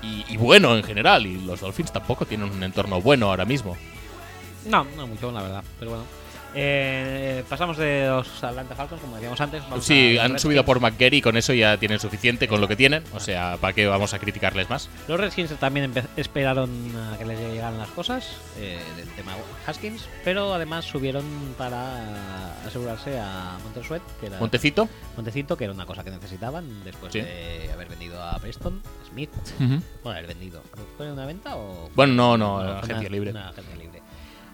y, 0.03 0.25
y 0.29 0.37
bueno 0.37 0.77
en 0.77 0.83
general. 0.83 1.27
Y 1.27 1.41
los 1.45 1.61
Dolphins 1.61 1.93
tampoco 1.93 2.27
tienen 2.27 2.51
un 2.51 2.63
entorno 2.63 3.01
bueno 3.01 3.27
ahora 3.31 3.45
mismo. 3.45 3.77
No, 4.67 4.85
no 4.97 5.07
mucho, 5.07 5.31
la 5.33 5.43
verdad. 5.43 5.65
Pero 5.79 5.91
bueno. 5.93 6.05
Eh, 6.55 7.43
pasamos 7.49 7.79
de 7.79 8.07
los 8.09 8.45
Atlanta 8.45 8.75
Falcons, 8.75 9.01
como 9.01 9.15
decíamos 9.17 9.41
antes. 9.41 9.63
Sí, 9.81 10.19
han 10.19 10.39
subido 10.39 10.61
Redskins. 10.61 10.65
por 10.67 10.81
McGarry 10.81 11.17
y 11.17 11.23
con 11.23 11.39
eso 11.39 11.55
ya 11.55 11.79
tienen 11.79 11.99
suficiente 11.99 12.47
con 12.47 12.61
lo 12.61 12.69
que 12.69 12.77
tienen. 12.77 13.03
O 13.15 13.21
sea, 13.21 13.57
¿para 13.59 13.73
qué 13.73 13.87
vamos 13.87 14.13
a 14.13 14.19
criticarles 14.19 14.69
más? 14.69 14.91
Los 15.09 15.19
Redskins 15.19 15.51
también 15.59 15.91
esperaron 16.19 16.71
a 17.11 17.17
que 17.17 17.25
les 17.25 17.39
llegaran 17.41 17.79
las 17.79 17.89
cosas 17.89 18.37
eh, 18.59 18.79
del 18.99 19.09
tema 19.13 19.33
Haskins, 19.67 20.07
pero 20.25 20.53
además 20.53 20.85
subieron 20.85 21.25
para 21.57 22.53
asegurarse 22.67 23.19
a 23.19 23.57
Montesuet, 23.65 24.03
que 24.21 24.27
era 24.27 24.39
Montecito. 24.39 24.91
Montecito, 25.17 25.57
que 25.57 25.65
era 25.65 25.73
una 25.73 25.87
cosa 25.87 26.05
que 26.05 26.11
necesitaban 26.11 26.85
después 26.85 27.15
Sí. 27.15 27.23
de 27.23 27.71
haber 27.73 27.89
vendido 27.89 28.23
a 28.23 28.39
Preston 28.39 28.83
Smith. 29.13 29.31
Bueno, 29.59 29.83
haber 30.19 30.27
vendido. 30.27 30.63
¿Fue 30.97 31.11
una 31.13 31.27
venta 31.27 31.57
o.? 31.57 31.89
Bueno, 31.95 32.15
no, 32.15 32.37
no, 32.39 32.59
agencia 32.79 33.09
libre. 33.09 33.31
una 33.31 33.49
agencia 33.51 33.77
libre. 33.77 34.03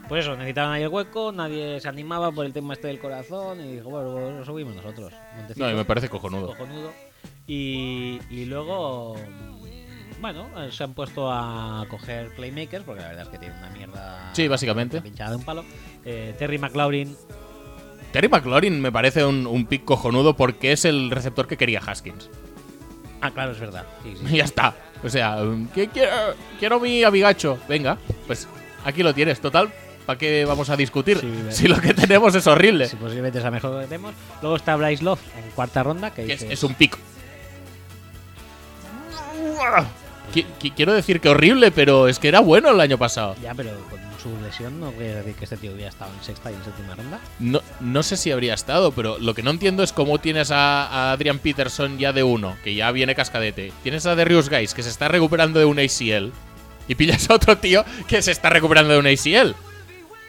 Pues 0.09 0.25
eso, 0.25 0.35
necesitaban 0.37 0.73
ahí 0.73 0.83
el 0.83 0.89
hueco, 0.89 1.33
nadie 1.33 1.81
se 1.81 1.89
animaba 1.89 2.33
por 2.33 2.47
el 2.47 2.53
tema 2.55 2.73
este 2.73 2.87
del 2.89 2.99
corazón 2.99 3.61
y 3.61 3.75
dijo, 3.75 3.91
bueno, 3.91 4.11
pues 4.13 4.37
lo 4.39 4.45
subimos 4.45 4.75
nosotros. 4.75 5.13
Montecito, 5.37 5.67
No, 5.67 5.71
y 5.71 5.75
me 5.75 5.85
parece 5.85 6.09
cojonudo. 6.09 6.47
cojonudo. 6.49 6.93
Y, 7.47 8.19
y 8.31 8.45
luego, 8.47 9.17
mm, 9.17 10.21
bueno, 10.23 10.49
eh, 10.65 10.71
se 10.73 10.85
han 10.85 10.95
puesto 10.95 11.31
a 11.31 11.85
coger 11.91 12.35
playmakers, 12.35 12.85
porque 12.85 13.03
la 13.03 13.09
verdad 13.09 13.25
es 13.25 13.29
que 13.29 13.39
tienen 13.39 13.59
una 13.59 13.69
mierda 13.71 14.31
Sí, 14.33 14.49
básicamente. 14.49 15.03
pinchada 15.03 15.31
de 15.31 15.37
un 15.37 15.45
palo. 15.45 15.65
Eh, 16.07 16.35
Terry 16.39 16.57
McLaurin, 16.59 17.15
Terry 18.13 18.29
McLaurin 18.31 18.81
me 18.81 18.91
parece 18.91 19.27
un, 19.27 19.47
un 19.47 19.67
pick 19.67 19.85
cojonudo 19.85 20.35
porque 20.35 20.73
es 20.73 20.87
el 20.87 21.11
receptor 21.11 21.47
que 21.47 21.59
quería 21.59 21.81
Haskins. 21.81 22.31
Ah, 23.21 23.31
claro, 23.31 23.53
es 23.53 23.61
verdad. 23.61 23.85
Sí, 24.03 24.15
sí. 24.17 24.35
Y 24.35 24.37
ya 24.39 24.45
está. 24.45 24.75
O 25.05 25.09
sea, 25.09 25.39
¿qué 25.75 25.89
quiero, 25.89 26.11
quiero 26.59 26.81
mi 26.81 27.03
abigacho. 27.05 27.59
Venga, 27.69 27.99
pues 28.27 28.49
aquí 28.85 29.03
lo 29.03 29.15
tienes. 29.15 29.41
Total, 29.41 29.73
¿para 30.07 30.19
qué 30.19 30.45
vamos 30.45 30.71
a 30.71 30.77
discutir? 30.77 31.19
Sí, 31.19 31.33
si 31.51 31.69
lo 31.69 31.81
que 31.81 31.95
tenemos 31.95 32.35
es 32.35 32.47
horrible. 32.47 32.89
Sí, 32.89 32.97
posiblemente 32.97 33.39
es 33.39 33.45
la 33.45 33.51
mejor 33.51 33.81
que 33.81 33.87
tenemos. 33.87 34.15
Luego 34.43 34.57
está 34.57 34.75
Bryce 34.77 35.05
Love 35.05 35.21
en 35.37 35.51
cuarta 35.53 35.83
ronda, 35.83 36.11
que 36.11 36.25
Que 36.27 36.33
es, 36.53 36.63
un 36.65 36.75
qui- 36.77 36.91
Quiero 40.77 40.93
decir 40.93 41.21
que 41.21 41.29
horrible, 41.29 41.71
pero 41.71 42.07
es 42.09 42.19
que 42.19 42.29
era 42.29 42.41
bueno 42.41 42.71
el 42.71 42.81
año 42.81 42.99
pasado. 42.99 43.35
Ya, 43.43 43.55
pero 43.55 43.71
con 43.91 43.99
su 44.23 44.31
lesión 44.43 44.81
no 44.81 44.91
quiere 44.93 45.15
decir 45.17 45.35
que 45.35 45.45
este 45.45 45.57
tío 45.57 45.73
hubiera 45.73 45.91
estado 45.91 46.11
en 46.19 46.25
sexta 46.25 46.51
y 46.51 46.55
en 46.55 46.65
séptima 46.65 46.95
ronda. 46.95 47.21
No, 47.39 47.61
no 47.81 48.03
sé 48.03 48.17
si 48.17 48.31
habría 48.33 48.55
estado, 48.55 48.93
pero 48.93 49.19
lo 49.19 49.35
que 49.35 49.43
no 49.43 49.51
entiendo 49.51 49.83
es 49.83 49.93
cómo 49.93 50.19
tienes 50.19 50.51
a, 50.51 50.87
a 50.87 51.13
Adrian 51.13 51.39
Peterson 51.39 51.99
ya 51.99 52.13
de 52.13 52.23
uno, 52.23 52.57
que 52.65 52.75
ya 52.75 52.91
viene 52.93 53.15
cascadete. 53.15 53.73
Tienes 53.83 54.07
a 54.07 54.15
Darius 54.15 54.49
Guys, 54.51 54.75
que 54.75 54.83
se 54.83 54.89
está 54.91 55.09
recuperando 55.09 55.59
de 55.61 55.65
un 55.67 55.79
ACL. 55.79 56.33
Y 56.89 56.95
pillas 56.95 57.29
a 57.31 57.35
otro 57.35 57.59
tío 57.59 57.85
que 58.07 58.23
se 58.23 58.31
está 58.33 58.49
recuperando 58.51 58.93
de 58.95 58.99
un 58.99 59.07
ACL. 59.07 59.55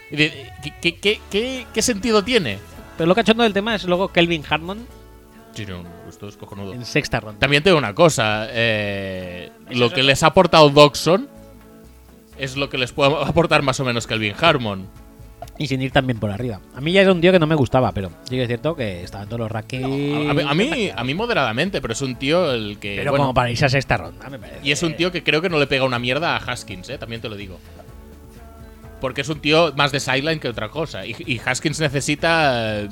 ¿qué, 0.10 0.49
qué- 0.82 0.99
qué- 0.99 1.22
qué- 1.30 1.68
qué 1.74 1.82
sentido 1.82 2.24
tiene? 2.24 2.60
Pero 2.98 3.07
lo 3.07 3.16
cachondo 3.16 3.44
del 3.44 3.53
tema 3.53 3.76
es 3.76 3.84
luego 3.86 4.10
Kelvin 4.10 4.44
Hartman 4.49 4.86
Sí, 5.53 5.66
no, 5.66 5.84
esto 6.07 6.28
es 6.28 6.38
cojonudo. 6.38 6.74
en 6.74 6.86
sexta 6.86 7.20
ronda. 7.20 7.40
También 7.40 7.64
tengo 7.64 7.78
una 7.78 7.94
cosa. 7.95 8.48
eh, 8.49 9.52
lo 9.72 9.90
que 9.91 10.03
les 10.03 10.22
ha 10.24 10.28
aportado 10.28 10.70
Doxon 10.70 11.28
es 12.40 12.56
lo 12.57 12.70
que 12.70 12.78
les 12.78 12.91
puede 12.91 13.14
aportar 13.24 13.61
más 13.61 13.80
o 13.80 13.86
menos 13.86 14.07
Kelvin 14.07 14.34
Harmon. 14.40 14.88
Y 15.57 15.68
sin 15.68 15.82
ir 15.82 15.91
también 15.91 16.20
por 16.20 16.32
arriba. 16.32 16.61
A 16.74 16.80
mí 16.80 16.94
ya 16.94 17.02
era 17.02 17.11
un 17.11 17.20
tío 17.20 17.34
que 17.34 17.40
no 17.40 17.45
me 17.48 17.56
gustaba, 17.56 17.91
pero 17.91 18.10
sí 18.24 18.36
que 18.36 18.44
es 18.44 18.48
cierto 18.48 18.76
que 18.78 19.03
estaba 19.03 19.24
en 19.24 19.30
todos 19.30 19.41
los 19.41 19.52
rankings. 19.52 19.84
A, 19.84 20.32
a 20.32 20.34
mí- 20.34 20.44
a 20.48 20.53
mí, 20.53 20.91
a 20.95 21.03
mí 21.03 21.14
moderadamente, 21.14 21.82
pero 21.82 21.91
es 21.94 22.02
un 22.02 22.16
tío 22.16 22.52
el 22.53 22.78
que. 22.80 22.95
Pero 22.98 23.11
bueno, 23.11 23.24
como 23.26 23.34
para 23.34 23.52
irse 23.52 23.66
a 23.66 23.70
sexta 23.70 23.98
ronda, 23.98 24.30
me 24.30 24.40
parece. 24.40 24.60
y 24.64 24.72
es 24.72 24.82
un 24.84 24.95
tío 24.95 25.11
que 25.11 25.22
creo 25.24 25.41
que 25.41 25.49
no 25.49 25.60
le 25.60 25.68
pega 25.68 25.84
una 25.84 25.99
mierda 25.99 26.36
a 26.36 26.40
Haskins, 26.40 26.90
¿eh? 26.90 26.98
también 26.98 27.22
te 27.22 27.28
lo 27.30 27.36
digo. 27.36 27.60
Porque 29.02 29.22
es 29.22 29.30
un 29.30 29.40
tío 29.40 29.74
más 29.76 29.91
de 29.91 29.99
sideline 29.99 30.40
que 30.40 30.48
otra 30.49 30.70
cosa. 30.70 31.06
Y, 31.06 31.16
y 31.26 31.40
Haskins 31.44 31.80
necesita 31.80 32.82
eh, 32.82 32.90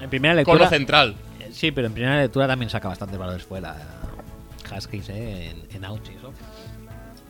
En 0.00 0.10
primera 0.10 0.34
lectura. 0.34 0.68
central. 0.68 1.16
Sí, 1.52 1.70
pero 1.70 1.86
en 1.86 1.94
primera 1.94 2.20
lectura 2.20 2.46
también 2.46 2.68
saca 2.70 2.88
bastantes 2.88 3.18
valores 3.18 3.42
fuera. 3.44 3.76
Haskins, 4.70 5.08
¿eh? 5.10 5.50
En, 5.50 5.76
en 5.76 5.84
outs 5.84 6.10
y 6.10 6.16
eso. 6.16 6.32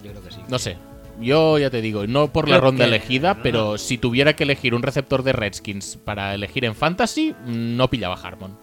Yo 0.02 0.10
creo 0.10 0.22
que 0.24 0.30
sí. 0.32 0.40
No 0.48 0.58
sé. 0.58 0.76
Yo 1.20 1.58
ya 1.58 1.70
te 1.70 1.80
digo, 1.80 2.06
no 2.06 2.32
por 2.32 2.46
la 2.48 2.56
Creo 2.56 2.70
ronda 2.70 2.84
que- 2.84 2.88
elegida, 2.88 3.34
no. 3.34 3.42
pero 3.42 3.78
si 3.78 3.96
tuviera 3.98 4.36
que 4.36 4.44
elegir 4.44 4.74
un 4.74 4.82
receptor 4.82 5.22
de 5.22 5.32
Redskins 5.32 5.96
para 5.96 6.34
elegir 6.34 6.64
en 6.66 6.74
Fantasy, 6.74 7.34
no 7.46 7.88
pillaba 7.88 8.14
Harmon. 8.16 8.56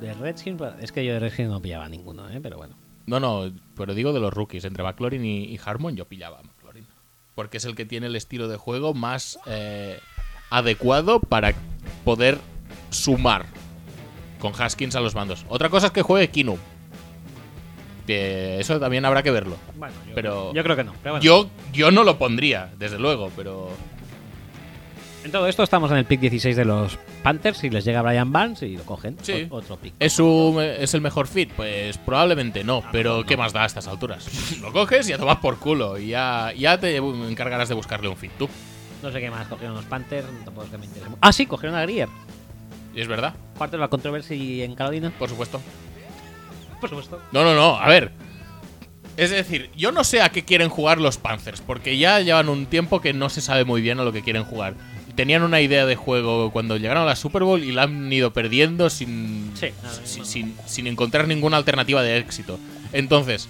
De 0.00 0.14
Redskins, 0.14 0.56
pues, 0.56 0.72
es 0.80 0.92
que 0.92 1.04
yo 1.04 1.12
de 1.12 1.20
Redskins 1.20 1.50
no 1.50 1.60
pillaba 1.60 1.88
ninguno, 1.88 2.28
¿eh? 2.30 2.40
Pero 2.42 2.56
bueno. 2.56 2.74
No, 3.06 3.20
no, 3.20 3.52
pero 3.76 3.94
digo 3.94 4.12
de 4.12 4.20
los 4.20 4.32
rookies. 4.32 4.64
Entre 4.64 4.82
McLaurin 4.82 5.24
y, 5.24 5.44
y 5.44 5.60
Harmon 5.62 5.94
yo 5.96 6.06
pillaba 6.06 6.38
a 6.38 6.42
McLaurin. 6.42 6.86
Porque 7.34 7.58
es 7.58 7.64
el 7.66 7.74
que 7.74 7.84
tiene 7.84 8.06
el 8.06 8.16
estilo 8.16 8.48
de 8.48 8.56
juego 8.56 8.94
más 8.94 9.38
eh, 9.46 9.98
adecuado 10.48 11.20
para 11.20 11.52
poder 12.04 12.38
sumar 12.90 13.44
con 14.38 14.52
Haskins 14.58 14.96
a 14.96 15.00
los 15.00 15.14
mandos. 15.14 15.44
Otra 15.50 15.68
cosa 15.68 15.88
es 15.88 15.92
que 15.92 16.02
juegue 16.02 16.30
Kinu. 16.30 16.56
Eso 18.14 18.78
también 18.80 19.04
habrá 19.04 19.22
que 19.22 19.30
verlo. 19.30 19.56
Bueno, 19.76 19.94
yo, 20.08 20.14
Pero- 20.14 20.52
yo 20.54 20.62
creo 20.62 20.76
que 20.76 20.84
no. 20.84 20.92
Pero 21.02 21.14
bueno. 21.14 21.22
Yo, 21.24 21.50
yo 21.72 21.90
no 21.90 22.04
lo 22.04 22.18
pondría, 22.18 22.70
desde 22.78 22.98
luego, 22.98 23.30
pero... 23.36 23.70
En 25.22 25.30
todo 25.30 25.46
esto 25.48 25.62
estamos 25.62 25.90
en 25.90 25.98
el 25.98 26.06
pick 26.06 26.18
16 26.20 26.56
de 26.56 26.64
los 26.64 26.98
Panthers 27.22 27.62
y 27.64 27.68
les 27.68 27.84
llega 27.84 28.00
Brian 28.00 28.32
Barnes 28.32 28.62
y 28.62 28.76
lo 28.78 28.84
cogen. 28.84 29.18
Sí. 29.20 29.46
O- 29.50 29.56
otro 29.56 29.76
pick. 29.76 29.92
¿Es, 29.98 30.18
un- 30.18 30.62
¿Es 30.62 30.94
el 30.94 31.02
mejor 31.02 31.26
fit? 31.26 31.50
Pues 31.52 31.98
probablemente 31.98 32.64
no, 32.64 32.82
pero 32.90 33.10
mejor 33.10 33.26
¿qué 33.26 33.36
más 33.36 33.52
da 33.52 33.64
a 33.64 33.66
estas 33.66 33.86
alturas? 33.86 34.58
Lo 34.62 34.72
coges 34.72 35.06
y 35.10 35.12
a 35.12 35.18
tomar 35.18 35.40
por 35.42 35.58
culo 35.58 35.98
y 35.98 36.08
ya, 36.08 36.54
ya 36.56 36.80
te 36.80 36.96
encargarás 36.96 37.68
de 37.68 37.74
buscarle 37.74 38.08
un 38.08 38.16
fit 38.16 38.32
tú. 38.38 38.48
No 39.02 39.12
sé 39.12 39.20
qué 39.20 39.30
más 39.30 39.46
cogieron 39.46 39.74
los 39.76 39.84
Panthers. 39.84 40.26
Tampoco 40.44 40.64
es 40.64 40.70
que 40.70 40.78
me 40.78 40.86
interese. 40.86 41.10
mucho. 41.10 41.18
Ah, 41.22 41.32
sí, 41.32 41.44
cogieron 41.44 41.76
a 41.76 41.82
Grier. 41.82 42.08
¿Y 42.94 43.00
es 43.02 43.06
verdad? 43.08 43.34
¿Cuánto 43.58 43.76
es 43.76 43.80
la 43.80 43.88
controversia 43.88 44.64
en 44.64 44.74
Carolina? 44.74 45.12
Por 45.18 45.28
supuesto. 45.28 45.60
Por 46.80 46.88
supuesto. 46.90 47.20
No, 47.32 47.44
no, 47.44 47.54
no, 47.54 47.76
a 47.78 47.88
ver. 47.88 48.12
Es 49.16 49.30
decir, 49.30 49.70
yo 49.76 49.92
no 49.92 50.02
sé 50.04 50.22
a 50.22 50.30
qué 50.30 50.44
quieren 50.44 50.68
jugar 50.70 50.98
los 51.00 51.18
Panthers, 51.18 51.60
porque 51.60 51.98
ya 51.98 52.20
llevan 52.20 52.48
un 52.48 52.66
tiempo 52.66 53.00
que 53.00 53.12
no 53.12 53.28
se 53.28 53.40
sabe 53.40 53.64
muy 53.64 53.82
bien 53.82 54.00
a 54.00 54.04
lo 54.04 54.12
que 54.12 54.22
quieren 54.22 54.44
jugar. 54.44 54.74
Tenían 55.14 55.42
una 55.42 55.60
idea 55.60 55.84
de 55.84 55.96
juego 55.96 56.50
cuando 56.52 56.76
llegaron 56.78 57.02
a 57.02 57.06
la 57.06 57.16
Super 57.16 57.42
Bowl 57.42 57.62
y 57.62 57.72
la 57.72 57.82
han 57.82 58.10
ido 58.10 58.32
perdiendo 58.32 58.88
sin, 58.88 59.50
Sí, 59.54 59.68
sin, 60.04 60.18
bueno. 60.22 60.24
sin- 60.24 60.56
sin 60.64 60.86
encontrar 60.86 61.28
ninguna 61.28 61.58
alternativa 61.58 62.02
de 62.02 62.16
éxito. 62.16 62.58
Entonces, 62.92 63.48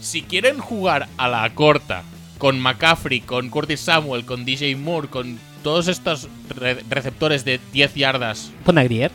si 0.00 0.22
quieren 0.22 0.58
jugar 0.60 1.08
a 1.18 1.28
la 1.28 1.52
corta, 1.54 2.02
con 2.38 2.58
McCaffrey, 2.58 3.20
con 3.20 3.50
Curtis 3.50 3.80
Samuel, 3.80 4.24
con 4.24 4.46
DJ 4.46 4.74
Moore, 4.76 5.08
con 5.08 5.38
todos 5.62 5.88
estos 5.88 6.28
re- 6.48 6.82
receptores 6.88 7.44
de 7.44 7.60
10 7.72 7.94
yardas 7.96 8.50
Pon 8.64 8.78
a 8.78 8.84
Grier. 8.84 9.10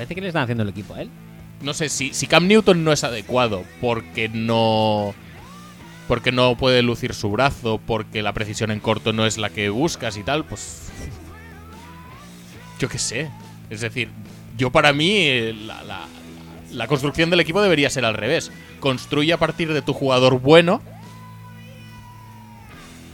Parece 0.00 0.14
que 0.14 0.20
le 0.22 0.28
están 0.28 0.44
haciendo 0.44 0.62
el 0.62 0.70
equipo 0.70 0.94
a 0.94 1.02
él. 1.02 1.10
no 1.60 1.74
sé 1.74 1.90
si, 1.90 2.10
Cam 2.26 2.46
Newton 2.48 2.84
no 2.84 2.92
es 2.92 3.04
adecuado 3.04 3.64
porque 3.82 4.30
no 4.30 5.14
porque 6.08 6.32
no 6.32 6.56
puede 6.56 6.80
lucir 6.82 7.12
su 7.12 7.30
brazo 7.30 7.78
porque 7.86 8.22
la 8.22 8.32
precisión 8.32 8.70
en 8.70 8.80
corto 8.80 9.12
no 9.12 9.26
es 9.26 9.36
la 9.36 9.50
que 9.50 9.68
buscas 9.68 10.16
y 10.16 10.22
tal 10.22 10.44
pues 10.46 10.88
yo 12.78 12.88
qué 12.88 12.98
sé. 12.98 13.30
Es 13.68 13.82
decir 13.82 14.08
yo 14.56 14.70
para 14.70 14.92
mí 14.94 15.10
eh, 15.16 15.52
la- 15.66 16.06
la 16.72 16.86
construcción 16.86 17.28
del 17.30 17.40
equipo 17.40 17.60
debería 17.60 17.90
ser 17.90 18.04
al 18.06 18.14
revés. 18.14 18.50
Construye 18.80 19.32
a 19.34 19.38
partir 19.38 19.72
de 19.72 19.82
tu 19.82 19.92
jugador 19.92 20.40
bueno 20.40 20.80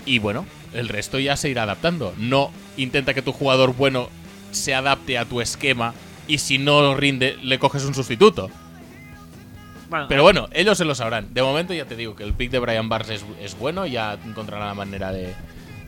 y 0.04 0.18
bueno 0.20 0.46
el 0.72 0.88
resto 0.88 1.18
ya 1.18 1.36
se 1.36 1.48
irá 1.50 1.64
adaptando. 1.64 2.14
No 2.18 2.50
intenta 2.76 3.12
que 3.12 3.22
tu 3.22 3.32
jugador 3.32 3.74
bueno 3.74 4.08
se 4.52 4.74
adapte 4.74 5.18
a 5.18 5.24
tu 5.24 5.40
esquema 5.40 5.94
y 6.28 6.38
si 6.38 6.58
no 6.58 6.94
rinde 6.96 7.36
le 7.42 7.58
coges 7.58 7.84
un 7.84 7.94
sustituto 7.94 8.50
Bueno, 9.88 10.06
pero 10.08 10.22
bueno, 10.22 10.48
ellos 10.52 10.76
se 10.78 10.84
lo 10.84 10.94
sabrán. 10.94 11.32
De 11.32 11.42
momento 11.42 11.72
ya 11.72 11.84
te 11.84 11.94
digo 11.96 12.16
que 12.16 12.24
el 12.24 12.32
pick 12.34 12.50
de 12.50 12.58
Brian 12.58 12.88
Barnes 12.88 13.10
es, 13.22 13.24
es 13.40 13.58
bueno, 13.58 13.86
ya 13.86 14.18
encontrará 14.24 14.66
la 14.66 14.74
manera 14.74 15.12
de, 15.12 15.34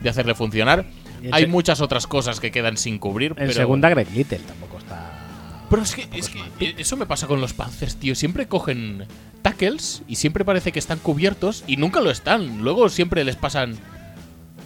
de 0.01 0.09
hacerle 0.09 0.35
funcionar. 0.35 0.85
Hay 1.33 1.47
muchas 1.47 1.81
otras 1.81 2.07
cosas 2.07 2.39
que 2.39 2.49
quedan 2.51 2.77
sin 2.77 2.97
cubrir, 2.97 3.31
en 3.31 3.35
pero... 3.37 3.53
segunda, 3.53 3.89
Greg 3.89 4.09
Little 4.15 4.37
tampoco 4.39 4.77
está. 4.77 5.65
Pero 5.69 5.81
es 5.83 5.93
que, 5.93 6.07
es 6.17 6.31
eso 6.77 6.95
me 6.97 7.05
pasa 7.05 7.27
con 7.27 7.41
los 7.41 7.53
Panthers, 7.53 7.97
tío. 7.97 8.15
Siempre 8.15 8.47
cogen 8.47 9.05
tackles 9.41 10.01
y 10.07 10.15
siempre 10.15 10.45
parece 10.45 10.71
que 10.71 10.79
están 10.79 10.99
cubiertos 10.99 11.63
y 11.67 11.75
nunca 11.77 11.99
lo 11.99 12.09
están. 12.09 12.61
Luego 12.61 12.87
siempre 12.89 13.23
les 13.25 13.35
pasan... 13.35 13.75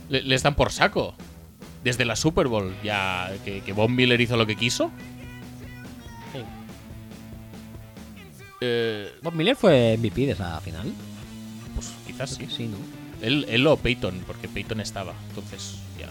le- 0.10 0.22
les 0.22 0.44
dan 0.44 0.54
por 0.56 0.72
saco. 0.72 1.16
Desde 1.84 2.06
la 2.06 2.16
Super 2.16 2.48
Bowl, 2.48 2.74
ya 2.84 3.30
que, 3.44 3.60
que 3.62 3.74
Von 3.74 3.94
Miller 3.94 4.22
hizo 4.22 4.38
lo 4.38 4.46
que 4.46 4.56
quiso. 4.56 4.92
Eh, 8.66 9.12
Bob 9.22 9.34
Miller 9.36 9.58
fue 9.58 9.98
MVP 9.98 10.26
de 10.26 10.32
esa 10.32 10.60
final. 10.62 10.94
pues 11.76 11.92
quizás 12.08 12.30
sí. 12.30 12.48
Sí, 12.50 12.68
¿no? 12.68 12.78
Él, 13.22 13.46
él 13.50 13.68
o 13.68 13.76
Peyton, 13.76 14.24
porque 14.26 14.48
Peyton 14.48 14.80
estaba. 14.80 15.14
Entonces, 15.30 15.80
ya. 16.00 16.08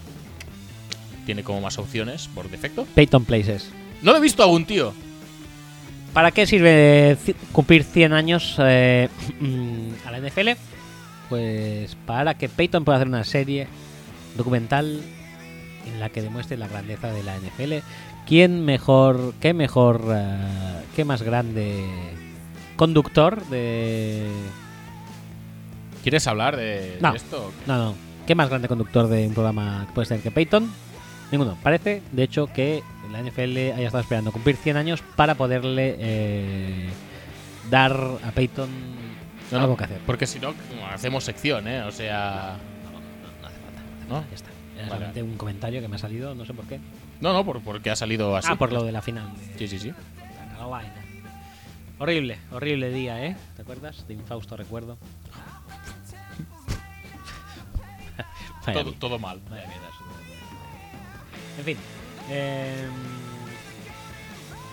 Tiene 1.25 1.43
como 1.43 1.61
más 1.61 1.79
opciones 1.79 2.27
por 2.27 2.49
defecto. 2.51 2.85
Peyton 2.93 3.25
Places. 3.25 3.71
No 4.03 4.11
lo 4.11 4.19
he 4.19 4.21
visto 4.21 4.43
aún, 4.43 4.65
tío. 4.65 4.93
¿Para 6.13 6.29
qué 6.29 6.45
sirve 6.45 7.17
cumplir 7.51 7.83
100 7.83 8.13
años 8.13 8.55
eh, 8.59 9.09
mm, 9.39 10.05
a 10.05 10.11
la 10.11 10.19
NFL? 10.19 10.49
Pues 11.29 11.97
para 12.05 12.35
que 12.35 12.49
Peyton 12.49 12.85
pueda 12.85 12.97
hacer 12.97 13.07
una 13.07 13.23
serie 13.23 13.67
documental 14.37 15.01
en 15.87 15.99
la 15.99 16.09
que 16.09 16.21
demuestre 16.21 16.57
la 16.57 16.67
grandeza 16.67 17.11
de 17.11 17.23
la 17.23 17.35
NFL. 17.35 17.83
¿Quién 18.27 18.63
mejor, 18.63 19.33
qué 19.39 19.55
mejor, 19.55 20.03
eh, 20.13 20.83
qué 20.95 21.03
más 21.03 21.23
grande 21.23 21.83
conductor 22.75 23.43
de... 23.47 24.27
¿Quieres 26.03 26.27
hablar 26.27 26.57
de, 26.57 26.97
esto? 27.15 27.51
No, 27.65 27.77
no. 27.77 27.95
¿Qué 28.27 28.35
más 28.35 28.49
grande 28.49 28.67
conductor 28.67 29.07
de 29.07 29.27
un 29.27 29.33
programa 29.33 29.87
puede 29.93 30.05
ser 30.05 30.19
que 30.21 30.31
Peyton? 30.31 30.69
Ninguno. 31.31 31.57
Parece, 31.63 32.01
de 32.11 32.23
hecho, 32.23 32.47
que 32.47 32.83
la 33.11 33.21
NFL 33.21 33.57
haya 33.75 33.85
estado 33.87 34.01
esperando 34.01 34.31
cumplir 34.31 34.55
100 34.57 34.77
años 34.77 35.01
para 35.15 35.35
poderle 35.35 35.95
eh, 35.99 36.89
dar 37.69 37.93
a 38.23 38.31
Peyton 38.31 38.69
No, 39.51 39.59
algo 39.59 39.77
que 39.77 39.85
hacer. 39.85 39.99
Porque 40.05 40.27
si 40.27 40.39
no, 40.39 40.53
hacemos 40.93 41.23
sección, 41.23 41.67
¿eh? 41.67 41.83
O 41.83 41.91
sea. 41.91 42.57
No, 42.85 42.91
no, 42.91 42.99
no 43.41 43.47
hace 43.47 43.57
falta. 43.59 43.81
No 43.81 43.95
hace 43.95 44.07
¿No? 44.09 44.15
falta, 44.15 44.29
ya 44.29 44.35
está. 44.35 44.49
Era 44.75 44.81
Vale. 44.83 44.91
solamente 44.93 45.23
un 45.23 45.37
comentario 45.37 45.81
que 45.81 45.87
me 45.87 45.95
ha 45.95 45.99
salido, 45.99 46.35
no 46.35 46.45
sé 46.45 46.53
por 46.53 46.65
qué. 46.65 46.79
No, 47.21 47.31
no, 47.31 47.45
por- 47.45 47.61
porque 47.61 47.89
ha 47.91 47.95
salido 47.95 48.35
así. 48.35 48.47
Ah, 48.51 48.55
por 48.57 48.71
lo 48.73 48.83
de 48.83 48.91
la 48.91 49.01
final. 49.01 49.29
de- 49.37 49.57
Sí, 49.59 49.67
sí, 49.67 49.79
sí. 49.79 49.91
contra 49.91 50.57
Carolina. 50.57 50.93
Horrible, 51.99 52.37
horrible 52.51 52.89
día, 52.91 53.23
¿eh? 53.25 53.35
¿Te 53.55 53.61
acuerdas? 53.61 54.05
De 54.07 54.13
infausto 54.15 54.57
recuerdo. 54.57 54.97
Todo, 58.99 59.19
mal. 59.19 59.39
Vaya 59.49 59.67
mierda, 59.67 59.87
eso. 59.87 59.99
En 61.59 61.65
fin. 61.65 61.77
eh, 62.29 62.85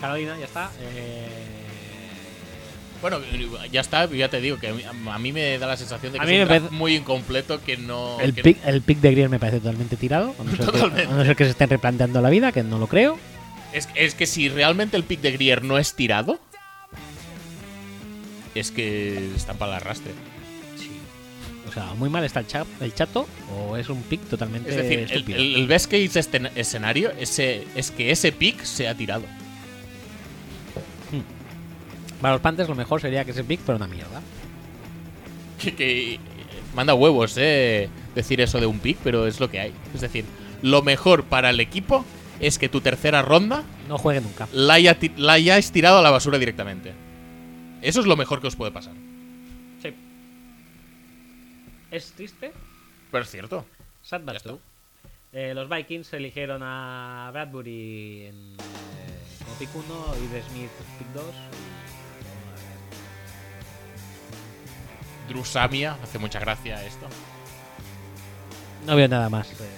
Carolina, 0.01 0.37
ya 0.39 0.45
está. 0.47 0.71
Eh, 0.81 1.29
Bueno, 3.03 3.19
ya 3.73 3.81
está, 3.81 4.07
ya 4.07 4.29
te 4.29 4.41
digo 4.41 4.59
que 4.59 4.69
a 4.69 4.75
mí, 4.75 4.83
a 4.85 5.19
mí 5.19 5.33
me 5.33 5.59
da 5.59 5.67
la 5.67 5.77
sensación 5.77 6.13
de 6.13 6.19
que 6.19 6.23
A 6.23 6.25
es 6.25 6.31
mí 6.31 6.37
un 6.37 6.41
me 6.41 6.45
draft 6.47 6.61
parece- 6.67 6.77
muy 6.77 6.97
incompleto 6.97 7.63
que 7.63 7.77
no. 7.77 8.19
el, 8.21 8.35
que- 8.35 8.43
pick, 8.43 8.59
el 8.65 8.83
pick 8.83 8.99
de 9.01 9.11
Grier 9.13 9.29
me 9.29 9.39
parece 9.39 9.59
totalmente 9.61 9.97
tirado. 9.97 10.35
A 10.39 10.45
no, 10.45 10.51
ser 10.51 10.59
que, 10.61 10.65
Totalmente. 10.67 11.03
a 11.13 11.17
no 11.17 11.25
ser 11.25 11.37
que 11.37 11.45
se 11.45 11.51
estén 11.51 11.71
replanteando 11.71 12.21
la 12.21 12.31
vida, 12.31 12.53
que 12.53 12.63
no 12.63 12.79
lo 12.79 12.87
creo. 12.87 13.19
Es, 13.73 13.89
es 13.95 14.15
que 14.15 14.27
si 14.27 14.49
realmente 14.49 14.97
el 14.97 15.05
pick 15.05 15.21
de 15.21 15.33
Grier 15.33 15.65
no 15.65 15.79
es 15.79 15.95
tirado, 15.95 16.39
es 18.55 18.70
que 18.70 19.31
están 19.36 19.56
para 19.56 19.72
el 19.72 19.77
arrastre. 19.82 20.12
O 21.68 21.72
sea, 21.72 21.94
muy 21.94 22.10
mal 22.10 22.24
está 22.24 22.40
el, 22.40 22.47
cha- 22.48 22.66
el 22.81 22.93
chato 22.94 23.28
o 23.56 23.77
es 23.77 23.89
un 23.89 24.02
pick 24.02 24.20
totalmente 24.28 24.70
Es 24.70 24.77
decir, 24.77 24.98
el, 24.98 25.05
estúpido. 25.10 25.39
el, 25.39 25.55
el 25.55 25.66
best 25.68 25.86
case 25.90 26.18
este 26.18 26.40
escenario 26.56 27.12
ese, 27.20 27.64
es 27.77 27.93
que 27.93 28.10
ese 28.10 28.32
pick 28.32 28.64
se 28.64 28.89
ha 28.89 28.94
tirado. 28.97 29.22
Para 32.20 32.35
los 32.35 32.43
Panthers 32.43 32.68
lo 32.68 32.74
mejor 32.74 33.01
sería 33.01 33.24
que 33.24 33.31
ese 33.31 33.44
pick 33.44 33.60
fuera 33.60 33.77
una 33.77 33.86
mierda. 33.86 34.20
Que, 35.62 35.74
que, 35.74 36.18
manda 36.74 36.94
huevos, 36.94 37.35
eh, 37.36 37.89
decir 38.14 38.40
eso 38.40 38.60
de 38.60 38.66
un 38.66 38.78
pick, 38.78 38.98
pero 39.02 39.27
es 39.27 39.40
lo 39.40 39.51
que 39.51 39.60
hay. 39.60 39.72
Es 39.94 40.01
decir, 40.01 40.24
lo 40.62 40.82
mejor 40.82 41.24
para 41.24 41.51
el 41.51 41.60
equipo 41.60 42.05
es 42.40 42.59
que 42.59 42.68
tu 42.68 42.81
tercera 42.81 43.22
ronda 43.22 43.62
No 43.89 43.97
juegue 43.98 44.20
nunca. 44.20 44.48
la, 44.52 44.74
haya 44.74 44.97
la 45.16 45.35
hayáis 45.35 45.70
tirado 45.72 45.98
a 45.98 46.02
la 46.02 46.10
basura 46.10 46.39
directamente. 46.39 46.93
Eso 47.82 48.01
es 48.01 48.07
lo 48.07 48.16
mejor 48.16 48.40
que 48.40 48.47
os 48.48 48.57
puede 48.57 48.73
pasar. 48.73 48.94
Sí. 49.82 49.94
Es 51.90 52.12
triste, 52.12 52.52
Pero 53.11 53.24
es 53.24 53.31
cierto. 53.31 53.65
sad 54.02 54.20
but 54.23 54.39
true. 54.43 54.59
Eh, 55.32 55.55
los 55.55 55.69
Vikings 55.69 56.12
eligieron 56.12 56.62
a 56.62 57.31
Bradbury 57.32 58.27
en, 58.27 58.52
eh, 58.55 59.44
como 59.44 59.57
pick 59.59 59.74
1 59.74 60.15
y 60.24 60.27
de 60.28 60.43
Smith 60.43 60.70
pick 60.98 61.09
2. 61.15 61.24
Drew 65.28 65.44
Samia, 65.44 65.97
hace 66.02 66.19
mucha 66.19 66.40
gracia 66.40 66.85
esto. 66.85 67.07
No 68.86 68.97
veo 68.97 69.07
nada 69.09 69.28
más. 69.28 69.48
eh. 69.61 69.69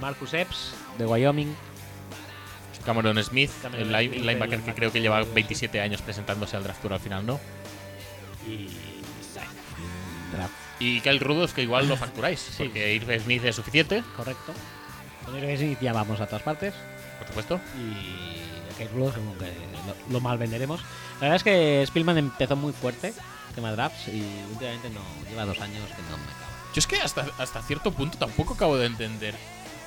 Marcus 0.00 0.34
Epps 0.34 0.74
de 0.98 1.06
Wyoming. 1.06 1.54
Cameron 2.84 3.22
Smith, 3.22 3.50
Cameron 3.60 3.94
el 3.94 4.08
Smith, 4.08 4.24
linebacker 4.24 4.58
el 4.58 4.64
que 4.64 4.74
creo 4.74 4.92
que 4.92 5.00
lleva 5.00 5.18
linebacker. 5.18 5.34
27 5.34 5.80
años 5.80 6.02
presentándose 6.02 6.56
al 6.56 6.64
draft 6.64 6.82
tour 6.82 6.92
al 6.92 7.00
final, 7.00 7.24
¿no? 7.26 7.40
Y. 8.46 8.68
Draft. 10.32 10.54
Y 10.80 11.00
Kyle 11.00 11.20
Rudolph, 11.20 11.52
que 11.52 11.62
igual 11.62 11.88
lo 11.88 11.96
facturáis, 11.96 12.54
porque 12.58 12.94
Irv 12.94 13.20
Smith 13.20 13.44
es 13.44 13.56
suficiente, 13.56 14.02
Correcto. 14.16 14.52
Con 15.24 15.38
Smith 15.56 15.78
ya 15.80 15.92
vamos 15.92 16.20
a 16.20 16.26
todas 16.26 16.42
partes. 16.42 16.74
por 17.18 17.28
supuesto. 17.28 17.60
Y 17.78 18.74
según 19.14 19.36
que 19.36 19.46
lo, 19.86 20.12
lo 20.12 20.20
mal 20.20 20.38
venderemos. 20.38 20.80
La 21.20 21.28
verdad 21.28 21.36
es 21.36 21.44
que 21.44 21.84
Spielman 21.86 22.18
empezó 22.18 22.56
muy 22.56 22.72
fuerte, 22.72 23.14
tema 23.54 23.70
drafts, 23.70 24.08
y 24.08 24.24
últimamente 24.50 24.90
no, 24.90 25.02
lleva 25.28 25.44
dos 25.44 25.60
años 25.60 25.84
que 25.88 26.02
no 26.10 26.16
me 26.16 26.24
acaba. 26.24 26.52
Yo 26.74 26.78
es 26.78 26.86
que 26.86 26.96
hasta, 26.96 27.26
hasta 27.38 27.62
cierto 27.62 27.92
punto 27.92 28.18
tampoco 28.18 28.54
acabo 28.54 28.76
de 28.76 28.86
entender. 28.86 29.34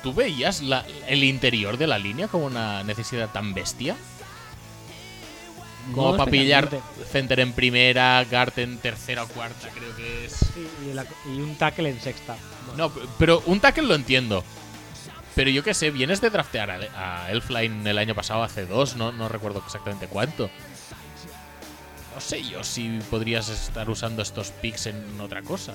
¿Tú 0.06 0.14
veías 0.14 0.62
la- 0.62 0.84
el 1.08 1.24
interior 1.24 1.76
de 1.78 1.88
la 1.88 1.98
línea 1.98 2.28
como 2.28 2.46
una 2.46 2.84
necesidad 2.84 3.28
tan 3.32 3.54
bestia? 3.54 3.96
Como 5.92 6.12
No 6.12 6.16
para 6.16 6.30
pillar 6.30 6.68
center 7.10 7.40
en 7.40 7.52
primera, 7.52 8.24
guard 8.30 8.56
en 8.60 8.78
tercera 8.78 9.24
o 9.24 9.26
cuarta, 9.26 9.68
creo 9.70 9.96
que 9.96 10.26
es. 10.26 10.32
Sí, 10.54 10.64
y, 10.88 10.92
la- 10.94 11.04
y 11.34 11.40
un 11.40 11.56
tackle 11.56 11.90
en 11.90 12.00
sexta. 12.00 12.36
No, 12.76 12.92
pero 13.18 13.42
un 13.46 13.58
tackle 13.58 13.82
lo 13.82 13.96
entiendo. 13.96 14.44
Pero 15.34 15.50
yo 15.50 15.64
qué 15.64 15.74
sé, 15.74 15.90
vienes 15.90 16.20
de 16.20 16.30
draftear 16.30 16.70
a, 16.70 17.24
a 17.24 17.32
Elfline 17.32 17.84
el 17.84 17.98
año 17.98 18.14
pasado, 18.14 18.44
hace 18.44 18.64
dos, 18.64 18.94
no, 18.94 19.10
no 19.10 19.28
recuerdo 19.28 19.60
exactamente 19.66 20.06
cuánto. 20.06 20.48
No 22.14 22.20
sé 22.20 22.44
yo 22.44 22.62
si 22.62 23.00
podrías 23.10 23.48
estar 23.48 23.90
usando 23.90 24.22
estos 24.22 24.52
picks 24.52 24.86
en 24.86 25.20
otra 25.20 25.42
cosa. 25.42 25.74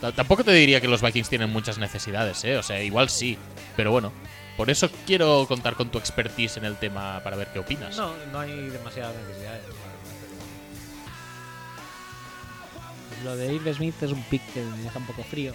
T- 0.00 0.12
Tampoco 0.12 0.44
te 0.44 0.52
diría 0.52 0.80
que 0.80 0.88
los 0.88 1.02
Vikings 1.02 1.28
tienen 1.28 1.50
muchas 1.50 1.78
necesidades, 1.78 2.42
¿eh? 2.44 2.56
O 2.56 2.62
sea, 2.62 2.82
igual 2.82 3.08
sí. 3.10 3.36
Pero 3.76 3.90
bueno, 3.92 4.12
por 4.56 4.70
eso 4.70 4.90
quiero 5.06 5.46
contar 5.46 5.74
con 5.74 5.90
tu 5.90 5.98
expertise 5.98 6.56
en 6.56 6.64
el 6.64 6.76
tema 6.76 7.20
para 7.22 7.36
ver 7.36 7.48
qué 7.52 7.58
opinas. 7.58 7.96
No, 7.96 8.12
no 8.32 8.40
hay 8.40 8.68
demasiadas 8.70 9.14
necesidades. 9.26 9.62
Lo 13.24 13.36
de 13.36 13.52
Irv 13.54 13.74
Smith 13.74 14.02
es 14.02 14.12
un 14.12 14.22
pick 14.24 14.42
que 14.54 14.62
me 14.62 14.78
deja 14.78 14.98
un 14.98 15.06
poco 15.06 15.22
frío. 15.24 15.52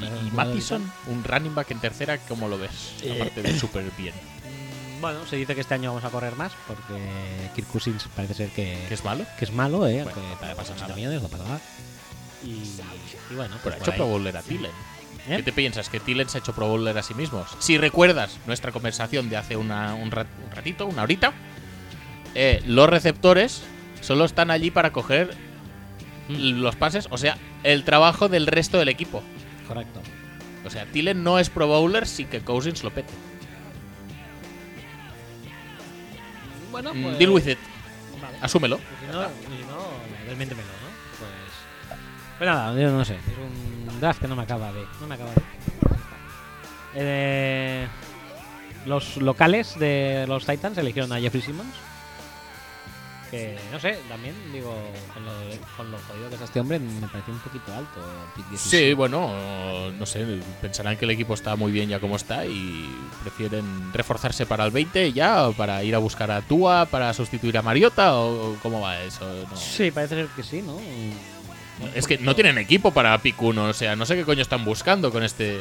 Y, 0.00 0.04
y 0.28 0.30
Mattison, 0.32 0.92
un 1.06 1.24
running 1.24 1.54
back 1.54 1.70
en 1.70 1.80
tercera, 1.80 2.18
¿cómo 2.18 2.46
lo 2.48 2.58
ves? 2.58 2.92
Eh. 3.02 3.12
Aparte 3.16 3.42
de 3.42 3.58
súper 3.58 3.84
bien. 3.96 4.14
Mm, 4.14 5.00
Bueno, 5.00 5.26
se 5.26 5.36
dice 5.36 5.54
que 5.54 5.62
este 5.62 5.74
año 5.74 5.90
vamos 5.94 6.04
a 6.04 6.10
correr 6.10 6.36
más 6.36 6.52
porque 6.68 7.02
Kirk 7.56 7.66
Cousins 7.68 8.04
parece 8.14 8.34
ser 8.34 8.50
que, 8.50 8.84
¿Qué 8.86 8.94
es 8.94 9.02
malo? 9.04 9.24
que 9.38 9.44
es 9.46 9.52
malo, 9.52 9.86
¿eh? 9.88 10.02
Bueno, 10.04 10.20
aunque 10.20 10.36
para 10.36 10.52
no 10.52 10.56
pasa 10.56 10.72
80 10.74 10.82
nada. 10.88 10.94
millones 10.96 11.22
no 11.22 11.28
pasa 11.28 11.44
nada. 11.44 11.60
Y, 12.44 12.48
y 13.32 13.34
bueno, 13.34 13.56
Pero 13.62 13.62
pues 13.62 13.74
ha 13.74 13.78
por 13.78 13.82
hecho 13.82 13.90
ahí. 13.92 13.96
Pro 13.96 14.06
Bowler 14.06 14.36
a 14.36 14.42
Tillen. 14.42 14.70
¿Eh? 15.28 15.36
¿Qué 15.36 15.42
te 15.42 15.52
piensas? 15.52 15.88
¿Que 15.90 16.00
Tillen 16.00 16.28
se 16.28 16.38
ha 16.38 16.40
hecho 16.40 16.54
Pro 16.54 16.68
Bowler 16.68 16.96
a 16.96 17.02
sí 17.02 17.12
mismos? 17.14 17.48
Si 17.58 17.76
recuerdas 17.78 18.38
nuestra 18.46 18.72
conversación 18.72 19.28
de 19.28 19.36
hace 19.36 19.56
una- 19.56 19.94
un, 19.94 20.10
rat- 20.10 20.26
un 20.48 20.54
ratito, 20.54 20.86
una 20.86 21.02
horita, 21.02 21.32
eh, 22.34 22.62
los 22.66 22.88
receptores 22.88 23.62
solo 24.00 24.24
están 24.24 24.50
allí 24.50 24.70
para 24.70 24.92
coger 24.92 25.34
Mm. 26.28 26.60
los 26.60 26.76
pases, 26.76 27.08
o 27.10 27.18
sea, 27.18 27.36
el 27.64 27.84
trabajo 27.84 28.28
del 28.28 28.46
resto 28.46 28.78
del 28.78 28.88
equipo. 28.88 29.22
Correcto. 29.66 30.00
O 30.64 30.70
sea, 30.70 30.84
Tillen 30.86 31.22
no 31.24 31.38
es 31.38 31.48
Pro 31.50 31.66
Bowler 31.66 32.06
sin 32.06 32.26
que 32.28 32.40
Cousins 32.40 32.82
lo 32.84 32.90
pete. 32.90 33.12
Bueno, 36.70 36.92
Mm, 36.94 37.02
pues, 37.02 37.18
Deal 37.18 37.30
with 37.30 37.46
it. 37.48 37.58
vale. 38.20 38.36
Asúmelo. 38.40 38.76
Y 38.76 39.06
si 39.06 39.12
no, 39.12 39.22
y 39.24 39.58
si 39.58 39.64
no 39.64 40.28
desmiéntemelo, 40.28 40.68
¿no? 40.68 40.72
Pues. 40.74 40.77
Pues 42.38 42.48
nada, 42.48 42.72
yo 42.80 42.90
no 42.90 43.04
sé. 43.04 43.14
Es 43.14 43.90
un 43.90 44.00
draft 44.00 44.20
que 44.20 44.28
no 44.28 44.36
me 44.36 44.42
acaba 44.42 44.72
de. 44.72 44.84
No 45.00 45.06
me 45.06 45.14
acaba 45.16 45.30
de. 45.30 45.42
Eh, 46.94 47.88
los 48.86 49.16
locales 49.16 49.78
de 49.78 50.24
los 50.28 50.46
Titans 50.46 50.78
eligieron 50.78 51.12
a 51.12 51.20
Jeffrey 51.20 51.42
Simmons. 51.42 51.74
Que 53.30 53.58
no 53.70 53.78
sé, 53.78 53.98
también 54.08 54.34
digo, 54.54 54.74
con 55.12 55.22
lo, 55.26 55.32
con 55.76 55.90
lo 55.90 55.98
jodido 55.98 56.30
que 56.30 56.36
es 56.36 56.40
este 56.40 56.60
hombre, 56.60 56.78
me 56.78 57.06
pareció 57.08 57.34
un 57.34 57.40
poquito 57.40 57.74
alto. 57.74 58.00
Sí, 58.34 58.42
16. 58.50 58.96
bueno, 58.96 59.90
no 59.90 60.06
sé, 60.06 60.40
pensarán 60.62 60.96
que 60.96 61.04
el 61.04 61.10
equipo 61.10 61.34
está 61.34 61.54
muy 61.54 61.70
bien 61.70 61.90
ya 61.90 62.00
como 62.00 62.16
está 62.16 62.46
y 62.46 62.90
prefieren 63.20 63.92
reforzarse 63.92 64.46
para 64.46 64.64
el 64.64 64.70
20 64.70 65.12
ya, 65.12 65.50
para 65.50 65.84
ir 65.84 65.94
a 65.94 65.98
buscar 65.98 66.30
a 66.30 66.40
Tua, 66.40 66.86
para 66.86 67.12
sustituir 67.12 67.58
a 67.58 67.62
Mariota 67.62 68.14
o 68.14 68.56
cómo 68.62 68.80
va 68.80 68.98
eso. 69.02 69.26
No. 69.50 69.56
Sí, 69.56 69.90
parece 69.90 70.14
ser 70.14 70.28
que 70.28 70.42
sí, 70.42 70.62
¿no? 70.62 70.78
Es 71.94 72.06
que 72.06 72.18
no 72.18 72.34
tienen 72.34 72.58
equipo 72.58 72.92
para 72.92 73.16
pick 73.18 73.40
1, 73.40 73.64
o 73.64 73.72
sea, 73.72 73.96
no 73.96 74.06
sé 74.06 74.16
qué 74.16 74.24
coño 74.24 74.42
están 74.42 74.64
buscando 74.64 75.12
con 75.12 75.22
este 75.22 75.58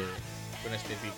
con 0.64 0.74
este 0.74 0.90
pick. 0.96 1.14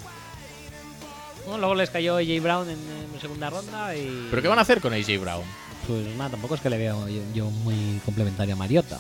Bueno, 1.46 1.60
luego 1.60 1.76
les 1.76 1.90
cayó 1.90 2.18
AJ 2.18 2.42
Brown 2.42 2.70
en, 2.70 2.78
en 3.14 3.22
segunda 3.22 3.50
ronda 3.50 3.96
y. 3.96 4.28
¿Pero 4.30 4.42
qué 4.42 4.48
van 4.48 4.60
a 4.60 4.64
hacer 4.64 4.82
con 4.82 4.94
AJ 4.94 5.20
Brown? 5.20 5.44
Pues 5.88 6.06
nada, 6.16 6.32
tampoco 6.32 6.56
es 6.56 6.62
que 6.62 6.70
le 6.70 6.78
veo 6.78 7.08
yo, 7.08 7.22
yo 7.34 7.50
muy 7.50 8.00
complementario 8.06 8.54
a 8.54 8.58
Mariota. 8.58 9.00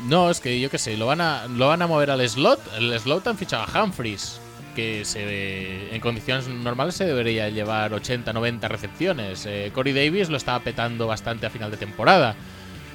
No, 0.00 0.30
es 0.30 0.40
que 0.40 0.60
yo 0.60 0.70
qué 0.70 0.78
sé, 0.78 0.96
lo 0.96 1.06
van 1.06 1.20
a 1.20 1.46
lo 1.46 1.68
van 1.68 1.82
a 1.82 1.86
mover 1.86 2.10
al 2.10 2.26
slot, 2.28 2.60
el 2.78 2.98
slot 2.98 3.26
han 3.26 3.38
fichado 3.38 3.64
a 3.64 3.84
Humphries, 3.84 4.40
que 4.74 5.04
se 5.04 5.94
en 5.94 6.00
condiciones 6.00 6.48
normales 6.48 6.94
se 6.94 7.04
debería 7.04 7.48
llevar 7.48 7.94
80, 7.94 8.32
90 8.32 8.68
recepciones. 8.68 9.46
Eh, 9.46 9.70
Corey 9.74 9.92
Davis 9.92 10.28
lo 10.28 10.36
estaba 10.36 10.60
petando 10.60 11.06
bastante 11.06 11.46
a 11.46 11.50
final 11.50 11.70
de 11.70 11.76
temporada. 11.76 12.34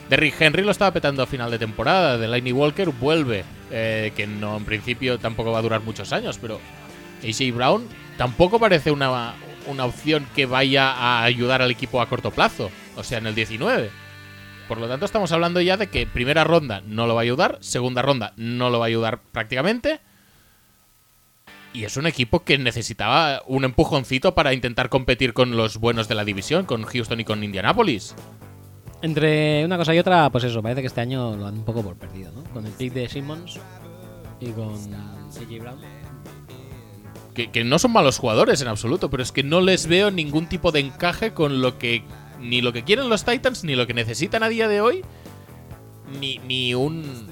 Derrick 0.10 0.42
Henry 0.42 0.64
lo 0.64 0.72
estaba 0.72 0.92
petando 0.92 1.22
a 1.22 1.28
final 1.28 1.52
de 1.52 1.60
temporada. 1.60 2.18
Delaney 2.18 2.52
Walker 2.52 2.90
vuelve, 2.90 3.46
eh, 3.72 4.12
que 4.16 4.26
no 4.26 4.58
en 4.58 4.66
principio 4.66 5.20
tampoco 5.20 5.52
va 5.52 5.60
a 5.60 5.62
durar 5.62 5.82
muchos 5.82 6.12
años, 6.12 6.40
pero 6.40 6.60
AJ 7.24 7.54
Brown 7.54 7.88
tampoco 8.18 8.60
parece 8.60 8.92
una, 8.92 9.36
una 9.68 9.86
opción 9.86 10.26
que 10.36 10.48
vaya 10.48 10.92
a 10.92 11.24
ayudar 11.24 11.62
al 11.62 11.70
equipo 11.70 12.02
a 12.02 12.10
corto 12.10 12.32
plazo, 12.32 12.72
o 12.96 13.04
sea, 13.04 13.20
en 13.20 13.28
el 13.28 13.36
19. 13.36 13.92
Por 14.68 14.80
lo 14.80 14.88
tanto, 14.88 15.06
estamos 15.06 15.32
hablando 15.32 15.62
ya 15.62 15.78
de 15.78 15.88
que 15.88 16.08
primera 16.08 16.44
ronda 16.44 16.82
no 16.86 17.06
lo 17.06 17.14
va 17.14 17.22
a 17.22 17.24
ayudar, 17.24 17.58
segunda 17.62 18.02
ronda 18.02 18.34
no 18.36 18.72
lo 18.72 18.80
va 18.80 18.86
a 18.86 18.88
ayudar 18.88 19.20
prácticamente. 19.32 20.00
Y 21.72 21.84
es 21.84 21.98
un 21.98 22.08
equipo 22.08 22.44
que 22.44 22.58
necesitaba 22.58 23.44
un 23.46 23.64
empujoncito 23.64 24.34
para 24.34 24.54
intentar 24.54 24.90
competir 24.90 25.34
con 25.34 25.56
los 25.56 25.78
buenos 25.78 26.08
de 26.08 26.16
la 26.16 26.26
división, 26.26 26.66
con 26.66 26.84
Houston 26.84 27.20
y 27.20 27.26
con 27.26 27.44
Indianapolis. 27.44 28.16
Entre 29.02 29.64
una 29.64 29.78
cosa 29.78 29.96
y 29.96 30.00
otra, 30.00 30.30
pues 30.30 30.44
eso, 30.44 30.62
parece 30.62 30.82
que 30.82 30.88
este 30.88 31.02
año 31.02 31.36
lo 31.36 31.48
han 31.48 31.60
un 31.60 31.64
poco 31.64 31.82
por 31.82 31.96
perdido, 31.96 32.32
¿no? 32.34 32.44
Con 32.52 32.66
el 32.66 32.72
pick 32.74 32.94
de 32.94 33.08
Simmons 33.08 33.60
y 34.42 34.48
con 34.52 34.74
AJ 34.94 35.60
Brown. 35.60 35.80
Que, 37.34 37.64
no 37.64 37.80
son 37.80 37.94
malos 37.94 38.18
jugadores 38.18 38.62
en 38.62 38.68
absoluto, 38.68 39.10
pero 39.10 39.24
es 39.24 39.32
que 39.32 39.44
no 39.44 39.62
les 39.62 39.88
veo 39.88 40.12
ningún 40.12 40.48
tipo 40.48 40.74
de 40.74 40.82
encaje 40.82 41.34
con 41.34 41.62
lo 41.62 41.78
que. 41.78 42.04
Ni 42.42 42.62
lo 42.62 42.74
que 42.74 42.84
quieren 42.84 43.10
los 43.10 43.24
Titans, 43.24 43.64
ni 43.64 43.76
lo 43.76 43.88
que 43.88 43.94
necesitan 43.94 44.44
a 44.44 44.50
día 44.50 44.68
de 44.68 44.82
hoy, 44.82 45.04
ni, 46.20 46.40
ni 46.40 46.74
un. 46.74 47.28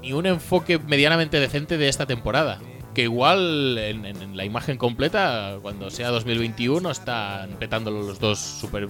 Ni, 0.00 0.12
un 0.12 0.26
enfoque 0.26 0.78
medianamente 0.78 1.40
decente 1.40 1.76
de 1.76 1.88
esta 1.88 2.06
temporada. 2.06 2.60
Que 2.94 3.02
igual 3.02 3.78
en, 3.78 4.36
la 4.36 4.44
imagen 4.44 4.76
completa, 4.76 5.58
cuando 5.62 5.90
sea 5.90 6.10
2021, 6.10 6.90
están 6.90 7.50
petándolo 7.58 8.02
los 8.02 8.18
dos 8.18 8.38
Super 8.38 8.86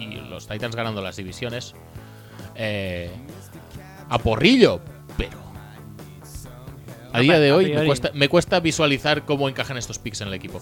y, 0.00 0.14
los 0.28 0.46
Titans 0.46 0.76
ganando 0.76 1.02
las 1.02 1.16
divisiones. 1.16 1.74
Eh, 2.54 3.10
a 4.08 4.18
porrillo, 4.18 4.80
pero 5.16 5.36
a 7.12 7.20
día 7.20 7.38
de 7.38 7.52
hoy 7.52 7.72
me 7.72 7.84
cuesta, 7.86 8.10
me 8.14 8.28
cuesta 8.28 8.60
visualizar 8.60 9.24
cómo 9.24 9.48
encajan 9.48 9.76
estos 9.76 9.98
picks 9.98 10.20
en 10.20 10.28
el 10.28 10.34
equipo. 10.34 10.60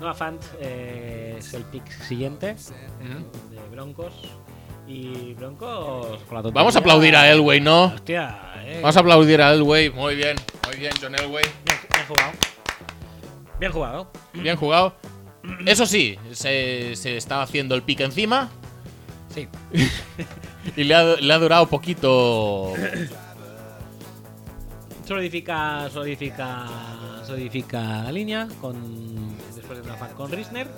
Noah 0.00 0.14
Fant 0.14 0.42
eh, 0.60 1.36
es 1.38 1.54
el 1.54 1.62
pick 1.64 1.88
siguiente 2.02 2.56
de 3.50 3.68
Broncos. 3.70 4.14
Y 4.86 5.34
Broncos. 5.34 6.22
con 6.24 6.36
la 6.36 6.42
tontería- 6.42 6.52
Vamos 6.54 6.76
a 6.76 6.80
aplaudir 6.80 7.14
a 7.14 7.30
Elway, 7.30 7.60
¿no? 7.60 7.84
Hostia, 7.84 8.52
eh. 8.64 8.80
Vamos 8.82 8.96
a 8.96 9.00
aplaudir 9.00 9.40
a 9.40 9.52
Elway. 9.52 9.90
Muy 9.90 10.16
bien, 10.16 10.36
muy 10.66 10.76
bien, 10.76 10.92
John 11.00 11.14
Elway. 11.14 11.44
Bien, 11.44 11.78
bien 11.94 12.06
jugado. 12.08 12.32
Bien 13.60 13.72
jugado. 13.72 14.10
Bien 14.34 14.56
jugado. 14.56 14.96
Eso 15.66 15.86
sí, 15.86 16.16
se, 16.32 16.94
se 16.96 17.16
estaba 17.16 17.42
haciendo 17.42 17.74
el 17.74 17.82
pick 17.82 18.00
encima 18.00 18.48
Sí. 19.34 19.48
y 20.76 20.84
le 20.84 20.94
ha, 20.94 21.02
le 21.16 21.32
ha 21.32 21.38
durado 21.38 21.66
poquito. 21.66 22.74
Solidifica, 25.06 25.88
solidifica, 25.92 26.66
solidifica 27.26 28.04
la 28.04 28.12
línea 28.12 28.46
con 28.60 29.36
después 29.54 29.78
de 29.78 29.84
una 29.84 29.94
fan 29.96 30.10
con 30.14 30.30
Risner 30.30 30.68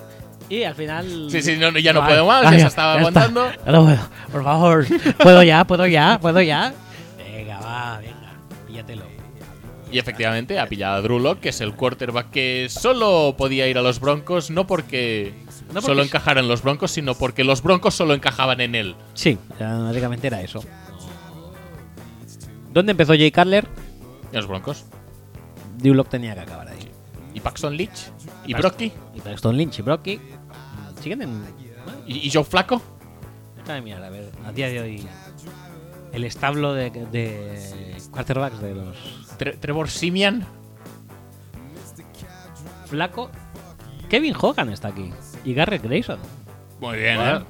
Y 0.48 0.62
al 0.64 0.74
final. 0.74 1.28
Sí, 1.30 1.42
sí, 1.42 1.56
no, 1.58 1.70
no, 1.70 1.78
ya 1.78 1.92
no 1.92 2.04
puedo 2.04 2.26
más, 2.26 2.42
ya 2.44 2.58
se 2.58 2.66
estaba 2.66 3.00
ya 3.00 3.08
está. 3.08 3.24
aguantando. 3.24 3.52
Puedo. 3.64 3.98
Por 4.32 4.44
favor, 4.44 4.86
puedo 5.22 5.42
ya, 5.42 5.64
puedo 5.64 5.86
ya, 5.86 6.18
puedo 6.20 6.40
ya. 6.40 6.72
Venga, 7.18 7.60
va, 7.60 7.98
venga, 7.98 8.32
píllatelo. 8.66 9.04
Y 9.94 9.98
efectivamente 10.00 10.58
ha 10.58 10.66
pillado 10.66 10.96
a 10.96 11.00
Drew 11.02 11.20
Lock, 11.20 11.38
que 11.38 11.50
es 11.50 11.60
el 11.60 11.74
quarterback 11.74 12.30
que 12.30 12.66
solo 12.68 13.36
podía 13.38 13.68
ir 13.68 13.78
a 13.78 13.82
los 13.82 14.00
Broncos, 14.00 14.50
no 14.50 14.66
porque, 14.66 15.32
No 15.68 15.74
porque 15.74 15.86
solo 15.86 16.02
sí. 16.02 16.08
encajara 16.08 16.40
en 16.40 16.48
los 16.48 16.62
Broncos, 16.62 16.90
sino 16.90 17.14
porque 17.14 17.44
los 17.44 17.62
Broncos 17.62 17.94
solo 17.94 18.12
encajaban 18.12 18.60
en 18.60 18.74
él. 18.74 18.96
Sí, 19.14 19.38
básicamente 19.60 20.26
era 20.26 20.42
eso. 20.42 20.64
¿Dónde 22.72 22.90
empezó 22.90 23.12
Jay 23.12 23.30
Cutler? 23.30 23.66
En 24.32 24.36
los 24.36 24.46
Broncos. 24.48 24.84
Duloc 25.78 26.08
tenía 26.08 26.34
que 26.34 26.40
acabar 26.40 26.66
ahí. 26.66 26.88
Y 27.32 27.38
Paxton 27.40 27.76
Leach. 27.76 28.08
Y 28.46 28.52
Pax- 28.52 28.62
Brocky. 28.62 28.92
Y 29.14 29.20
Paxton 29.20 29.56
Lynch 29.56 29.78
y 29.78 29.82
Brocky. 29.82 30.20
Siguen 31.00 31.22
en. 31.22 31.42
Y, 32.06 32.26
y 32.26 32.30
Joe 32.32 32.42
Flaco. 32.44 32.82
Déjame 33.58 33.80
mirar, 33.82 34.02
a 34.02 34.10
ver, 34.10 34.30
a 34.44 34.50
día 34.52 34.68
de 34.68 34.80
hoy. 34.80 35.06
El 36.12 36.24
establo 36.24 36.74
de, 36.74 36.90
de 36.90 37.93
quarterbacks 38.14 38.60
de 38.60 38.74
los 38.74 38.96
Tre- 39.38 39.58
Trevor 39.58 39.88
Simian. 39.90 40.46
Flaco. 42.86 43.30
Kevin 44.08 44.34
Hogan 44.40 44.70
está 44.70 44.88
aquí. 44.88 45.10
Y 45.44 45.54
Garrett 45.54 45.82
Grayson. 45.82 46.18
Muy 46.80 46.98
bien, 46.98 47.16
Bueno. 47.16 47.38
¿eh? 47.38 47.44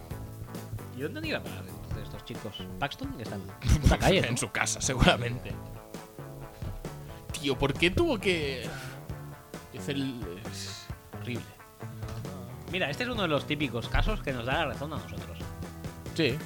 ¿Y 0.96 1.00
dónde 1.02 1.18
han 1.18 1.24
ido 1.24 1.38
a 1.38 1.42
parar 1.42 1.64
entonces 1.68 2.04
estos 2.04 2.24
chicos? 2.24 2.62
Paxton, 2.78 3.12
que 3.16 3.24
están 3.24 3.40
en 3.62 3.78
puta 3.82 3.98
calle. 3.98 4.22
¿no? 4.22 4.28
En 4.28 4.38
su 4.38 4.50
casa, 4.50 4.80
seguramente. 4.80 5.52
Tío, 7.40 7.58
¿por 7.58 7.74
qué 7.74 7.90
tuvo 7.90 8.18
que...? 8.18 8.66
Es 9.72 9.88
el... 9.88 10.20
Es 10.50 10.86
horrible. 11.20 11.44
Mira, 12.70 12.88
este 12.90 13.02
es 13.04 13.08
uno 13.10 13.22
de 13.22 13.28
los 13.28 13.46
típicos 13.46 13.88
casos 13.88 14.22
que 14.22 14.32
nos 14.32 14.46
da 14.46 14.54
la 14.54 14.64
razón 14.66 14.92
a 14.92 14.96
nosotros. 14.96 15.38
Sí. 16.14 16.36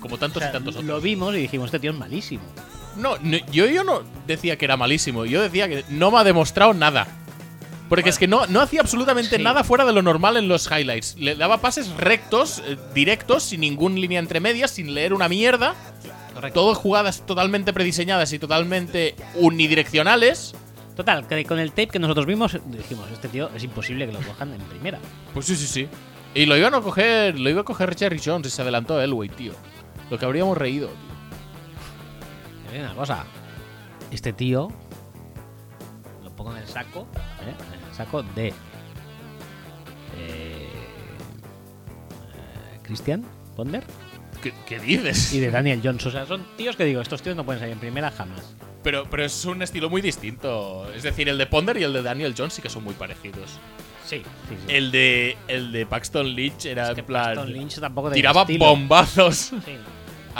Como 0.00 0.14
O 0.14 0.18
tantos 0.18 0.40
sea, 0.42 0.50
y 0.50 0.52
tantos 0.52 0.74
otros. 0.76 0.86
lo 0.86 1.00
vimos 1.00 1.34
y 1.34 1.38
dijimos, 1.38 1.66
este 1.66 1.78
tío 1.80 1.90
es 1.92 1.98
malísimo. 1.98 2.42
No, 2.98 3.16
no, 3.22 3.36
yo, 3.52 3.66
yo 3.66 3.84
no 3.84 4.02
decía 4.26 4.56
que 4.58 4.64
era 4.64 4.76
malísimo. 4.76 5.24
Yo 5.24 5.40
decía 5.42 5.68
que 5.68 5.84
no 5.88 6.10
me 6.10 6.18
ha 6.18 6.24
demostrado 6.24 6.74
nada. 6.74 7.06
Porque 7.88 8.02
Bueno. 8.02 8.10
es 8.10 8.18
que 8.18 8.28
no, 8.28 8.46
no 8.48 8.60
hacía 8.60 8.80
absolutamente 8.82 9.36
Sí. 9.38 9.42
nada 9.42 9.64
fuera 9.64 9.86
de 9.86 9.92
lo 9.94 10.02
normal 10.02 10.36
en 10.36 10.46
los 10.48 10.70
highlights. 10.70 11.16
Le 11.18 11.34
daba 11.36 11.58
pases 11.62 11.88
rectos, 11.96 12.62
eh, 12.66 12.76
directos, 12.94 13.44
sin 13.44 13.60
ningún 13.62 13.98
línea 13.98 14.18
entre 14.18 14.40
medias, 14.40 14.70
sin 14.72 14.92
leer 14.92 15.14
una 15.14 15.28
mierda. 15.28 15.74
Correcto. 16.34 16.60
Todo 16.60 16.74
jugadas 16.74 17.24
totalmente 17.24 17.72
prediseñadas 17.72 18.32
y 18.34 18.38
totalmente 18.38 19.14
unidireccionales. 19.36 20.54
Total, 20.96 21.26
que 21.26 21.44
con 21.44 21.58
el 21.58 21.70
tape 21.70 21.88
que 21.88 21.98
nosotros 21.98 22.26
vimos, 22.26 22.58
dijimos, 22.66 23.08
este 23.12 23.28
tío 23.28 23.48
es 23.54 23.62
imposible 23.64 24.06
que 24.06 24.12
lo 24.12 24.20
cojan 24.20 24.52
en 24.52 24.60
primera. 24.62 24.98
Pues 25.32 25.46
sí, 25.46 25.56
sí, 25.56 25.66
sí. 25.66 25.88
Y 26.34 26.46
lo 26.46 26.56
iban 26.56 26.74
a 26.74 26.80
coger, 26.80 27.38
lo 27.38 27.48
iba 27.48 27.60
a 27.62 27.64
coger 27.64 27.96
Jerry 27.96 28.20
Jones 28.22 28.48
y 28.48 28.50
se 28.50 28.62
adelantó 28.62 29.00
Elway, 29.00 29.28
tío. 29.30 29.52
Lo 30.10 30.18
que 30.18 30.24
habríamos 30.26 30.58
reído, 30.58 30.88
tío. 30.88 31.17
Digo 32.78 32.90
una 32.90 32.96
cosa. 32.96 33.24
Este 34.12 34.32
tío 34.32 34.68
lo 36.22 36.30
pongo 36.36 36.52
en 36.52 36.58
el 36.58 36.68
saco, 36.68 37.08
¿eh? 37.42 37.52
en 37.74 37.88
el 37.88 37.94
saco 37.94 38.22
de 38.22 38.48
eh, 38.48 38.52
eh, 40.16 40.68
Christian 42.84 43.24
Ponder 43.56 43.82
¿Qué, 44.40 44.54
qué 44.64 44.78
dices? 44.78 45.32
y 45.34 45.40
de 45.40 45.50
Daniel 45.50 45.80
Jones. 45.82 46.06
O 46.06 46.12
sea, 46.12 46.24
son 46.24 46.46
tíos 46.56 46.76
que 46.76 46.84
digo, 46.84 47.00
estos 47.00 47.20
tíos 47.20 47.34
no 47.34 47.44
pueden 47.44 47.58
salir 47.58 47.72
en 47.72 47.80
primera 47.80 48.12
jamás. 48.12 48.54
Pero, 48.84 49.10
pero 49.10 49.24
es 49.24 49.44
un 49.44 49.60
estilo 49.60 49.90
muy 49.90 50.00
distinto. 50.00 50.88
Es 50.94 51.02
decir, 51.02 51.28
el 51.28 51.36
de 51.36 51.46
Ponder 51.46 51.76
y 51.78 51.82
el 51.82 51.92
de 51.92 52.02
Daniel 52.02 52.32
Jones 52.38 52.54
sí 52.54 52.62
que 52.62 52.70
son 52.70 52.84
muy 52.84 52.94
parecidos. 52.94 53.58
Sí, 54.06 54.22
sí, 54.48 54.56
sí. 54.56 54.72
El 54.72 54.92
de, 54.92 55.36
el 55.48 55.72
de 55.72 55.84
Paxton 55.84 56.28
Lynch 56.28 56.66
era 56.66 56.90
Es 56.90 56.94
que 56.94 57.00
en 57.00 57.06
plan. 57.06 57.24
Paxton 57.24 57.52
Lynch 57.52 57.80
tampoco 57.80 58.12
tiraba 58.12 58.42
estilo. 58.42 58.66
bombazos 58.66 59.36
Sí. 59.36 59.56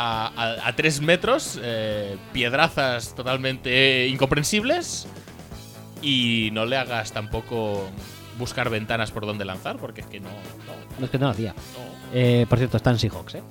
A, 0.00 0.28
a- 0.36 0.68
a 0.68 0.76
tres 0.76 1.00
metros, 1.00 1.58
eh, 1.62 2.16
piedrazas 2.32 3.14
totalmente 3.14 4.06
incomprensibles. 4.08 5.06
Y 6.00 6.50
no 6.52 6.64
le 6.64 6.76
hagas 6.76 7.10
tampoco 7.12 7.88
buscar 8.38 8.70
ventanas 8.70 9.10
por 9.10 9.26
donde 9.26 9.44
lanzar, 9.44 9.78
porque 9.78 10.02
es 10.02 10.06
que 10.06 10.20
no. 10.20 10.28
no, 10.28 10.98
No 11.00 11.04
es 11.06 11.10
que 11.10 11.18
no 11.18 11.26
lo 11.26 11.32
hacía. 11.32 11.52
no. 11.54 12.14
Eh, 12.14 12.46
por 12.48 12.58
cierto, 12.58 12.76
está 12.76 12.90
en 12.90 12.98
Seahawks, 13.00 13.34
¿eh? 13.34 13.42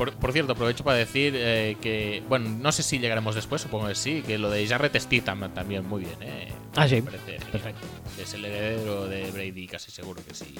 Por, 0.00 0.14
por 0.14 0.32
cierto, 0.32 0.52
aprovecho 0.52 0.82
para 0.82 0.96
decir 0.96 1.34
eh, 1.36 1.76
que, 1.78 2.22
bueno, 2.26 2.48
no 2.48 2.72
sé 2.72 2.82
si 2.82 2.98
llegaremos 2.98 3.34
después, 3.34 3.60
supongo 3.60 3.86
que 3.86 3.94
sí, 3.94 4.22
que 4.26 4.38
lo 4.38 4.48
de 4.48 4.66
Jarrett 4.66 4.98
Stidham 4.98 5.52
también 5.52 5.86
muy 5.86 6.04
bien, 6.04 6.16
¿eh? 6.22 6.48
Ah, 6.74 6.88
sí. 6.88 7.02
Parece. 7.02 7.36
Perfecto. 7.52 7.86
Que 8.16 8.22
es 8.22 8.32
el 8.32 8.46
heredero 8.46 9.06
de 9.08 9.30
Brady, 9.30 9.66
casi 9.66 9.90
seguro 9.90 10.22
que 10.26 10.32
sí. 10.32 10.54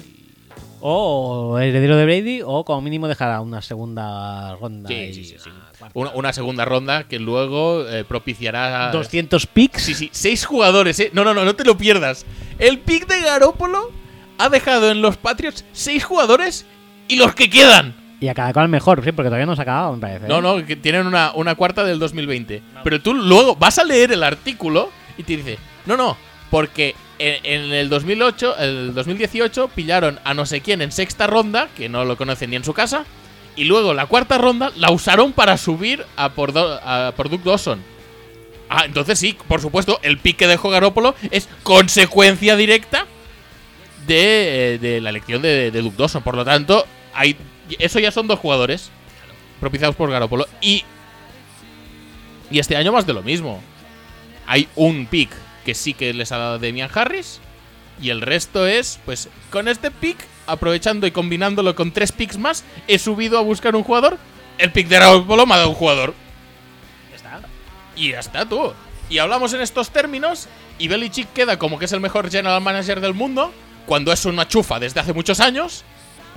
O 0.79 1.57
heredero 1.57 1.97
de 1.97 2.05
Brady, 2.05 2.41
o 2.45 2.63
como 2.63 2.81
mínimo 2.81 3.07
dejará 3.07 3.41
una 3.41 3.63
segunda 3.63 4.55
ronda. 4.57 4.87
Sí, 4.87 5.11
sí, 5.11 5.25
sí, 5.25 5.35
sí. 5.43 5.49
una. 5.49 5.89
Una, 5.95 6.11
una 6.11 6.33
segunda 6.33 6.63
ronda 6.63 7.07
que 7.07 7.17
luego 7.17 7.89
eh, 7.89 8.03
propiciará. 8.03 8.91
200 8.91 9.47
picks. 9.47 9.81
Sí, 9.81 9.95
sí, 9.95 10.09
seis 10.13 10.45
jugadores, 10.45 10.99
¿eh? 10.99 11.09
No, 11.13 11.23
no, 11.23 11.33
no, 11.33 11.45
no 11.45 11.55
te 11.55 11.65
lo 11.65 11.75
pierdas. 11.75 12.27
El 12.59 12.77
pick 12.77 13.07
de 13.07 13.21
Garópolo 13.21 13.89
ha 14.37 14.49
dejado 14.49 14.91
en 14.91 15.01
los 15.01 15.17
Patriots 15.17 15.65
seis 15.71 16.03
jugadores 16.03 16.67
y 17.07 17.15
los 17.15 17.33
que 17.33 17.49
quedan. 17.49 18.00
Y 18.21 18.27
a 18.29 18.33
cada 18.33 18.53
cual 18.53 18.69
mejor, 18.69 19.03
sí, 19.03 19.11
porque 19.11 19.27
todavía 19.29 19.45
no 19.47 19.55
se 19.55 19.61
ha 19.61 19.63
acabado, 19.63 19.93
me 19.95 19.99
parece. 19.99 20.27
No, 20.27 20.37
¿eh? 20.37 20.41
no, 20.41 20.65
que 20.65 20.75
tienen 20.77 21.05
una, 21.07 21.31
una 21.33 21.55
cuarta 21.55 21.83
del 21.83 21.99
2020. 21.99 22.61
Pero 22.83 23.01
tú 23.01 23.13
luego 23.13 23.55
vas 23.57 23.79
a 23.79 23.83
leer 23.83 24.13
el 24.13 24.23
artículo 24.23 24.89
y 25.17 25.23
te 25.23 25.35
dice, 25.37 25.57
no, 25.87 25.97
no, 25.97 26.15
porque 26.49 26.95
en, 27.19 27.43
en 27.43 27.73
el 27.73 27.89
2008, 27.89 28.57
el 28.59 28.93
2018 28.93 29.67
pillaron 29.75 30.19
a 30.23 30.33
no 30.33 30.45
sé 30.45 30.61
quién 30.61 30.81
en 30.83 30.91
sexta 30.91 31.25
ronda, 31.27 31.67
que 31.75 31.89
no 31.89 32.05
lo 32.05 32.15
conocen 32.15 32.51
ni 32.51 32.55
en 32.57 32.63
su 32.63 32.73
casa, 32.73 33.05
y 33.55 33.63
luego 33.65 33.93
la 33.93 34.05
cuarta 34.05 34.37
ronda 34.37 34.71
la 34.77 34.91
usaron 34.91 35.33
para 35.33 35.57
subir 35.57 36.05
a 36.15 36.29
por, 36.29 36.53
Do- 36.53 36.79
a 36.83 37.13
por 37.17 37.27
Duke 37.27 37.49
Dawson. 37.49 37.81
Ah, 38.69 38.83
entonces 38.85 39.17
sí, 39.19 39.35
por 39.47 39.59
supuesto, 39.61 39.99
el 40.03 40.17
pick 40.19 40.37
que 40.37 40.47
dejó 40.47 40.69
Garópolo 40.69 41.15
es 41.31 41.49
consecuencia 41.63 42.55
directa 42.55 43.05
de, 44.07 44.77
de 44.81 45.01
la 45.01 45.09
elección 45.09 45.41
de, 45.41 45.71
de 45.71 45.81
Duke 45.81 45.97
Dawson. 45.97 46.23
Por 46.23 46.35
lo 46.35 46.45
tanto, 46.45 46.85
hay, 47.13 47.35
eso 47.79 47.99
ya 47.99 48.11
son 48.11 48.27
dos 48.27 48.39
jugadores 48.39 48.91
propiciados 49.59 49.95
por 49.95 50.11
Garópolo. 50.11 50.47
Y, 50.59 50.83
y 52.49 52.59
este 52.59 52.75
año 52.75 52.91
más 52.91 53.05
de 53.05 53.13
lo 53.13 53.21
mismo. 53.21 53.61
Hay 54.47 54.67
un 54.75 55.05
pick 55.05 55.29
que 55.63 55.75
sí 55.75 55.93
que 55.93 56.13
les 56.13 56.31
ha 56.31 56.37
dado 56.37 56.59
Demian 56.59 56.89
Harris. 56.93 57.39
Y 58.01 58.09
el 58.09 58.21
resto 58.21 58.65
es, 58.65 58.99
pues, 59.05 59.29
con 59.51 59.67
este 59.67 59.91
pick, 59.91 60.17
aprovechando 60.47 61.05
y 61.05 61.11
combinándolo 61.11 61.75
con 61.75 61.91
tres 61.91 62.11
picks 62.11 62.37
más, 62.37 62.63
he 62.87 62.97
subido 62.97 63.37
a 63.37 63.41
buscar 63.41 63.75
un 63.75 63.83
jugador. 63.83 64.17
El 64.57 64.71
pick 64.71 64.87
de 64.87 64.97
Garópolo 64.97 65.45
me 65.45 65.53
ha 65.53 65.57
dado 65.57 65.69
un 65.69 65.75
jugador. 65.75 66.15
Ya 67.11 67.15
está. 67.15 67.41
Y 67.95 68.09
ya 68.11 68.19
está, 68.19 68.45
tú. 68.49 68.73
Y 69.09 69.19
hablamos 69.19 69.53
en 69.53 69.61
estos 69.61 69.91
términos. 69.91 70.47
Y 70.79 70.87
Belichick 70.87 71.31
queda 71.33 71.59
como 71.59 71.77
que 71.77 71.85
es 71.85 71.91
el 71.91 71.99
mejor 71.99 72.31
general 72.31 72.61
manager 72.61 73.01
del 73.01 73.13
mundo. 73.13 73.53
Cuando 73.85 74.11
es 74.11 74.25
una 74.25 74.47
chufa 74.47 74.79
desde 74.79 74.99
hace 74.99 75.13
muchos 75.13 75.39
años. 75.39 75.83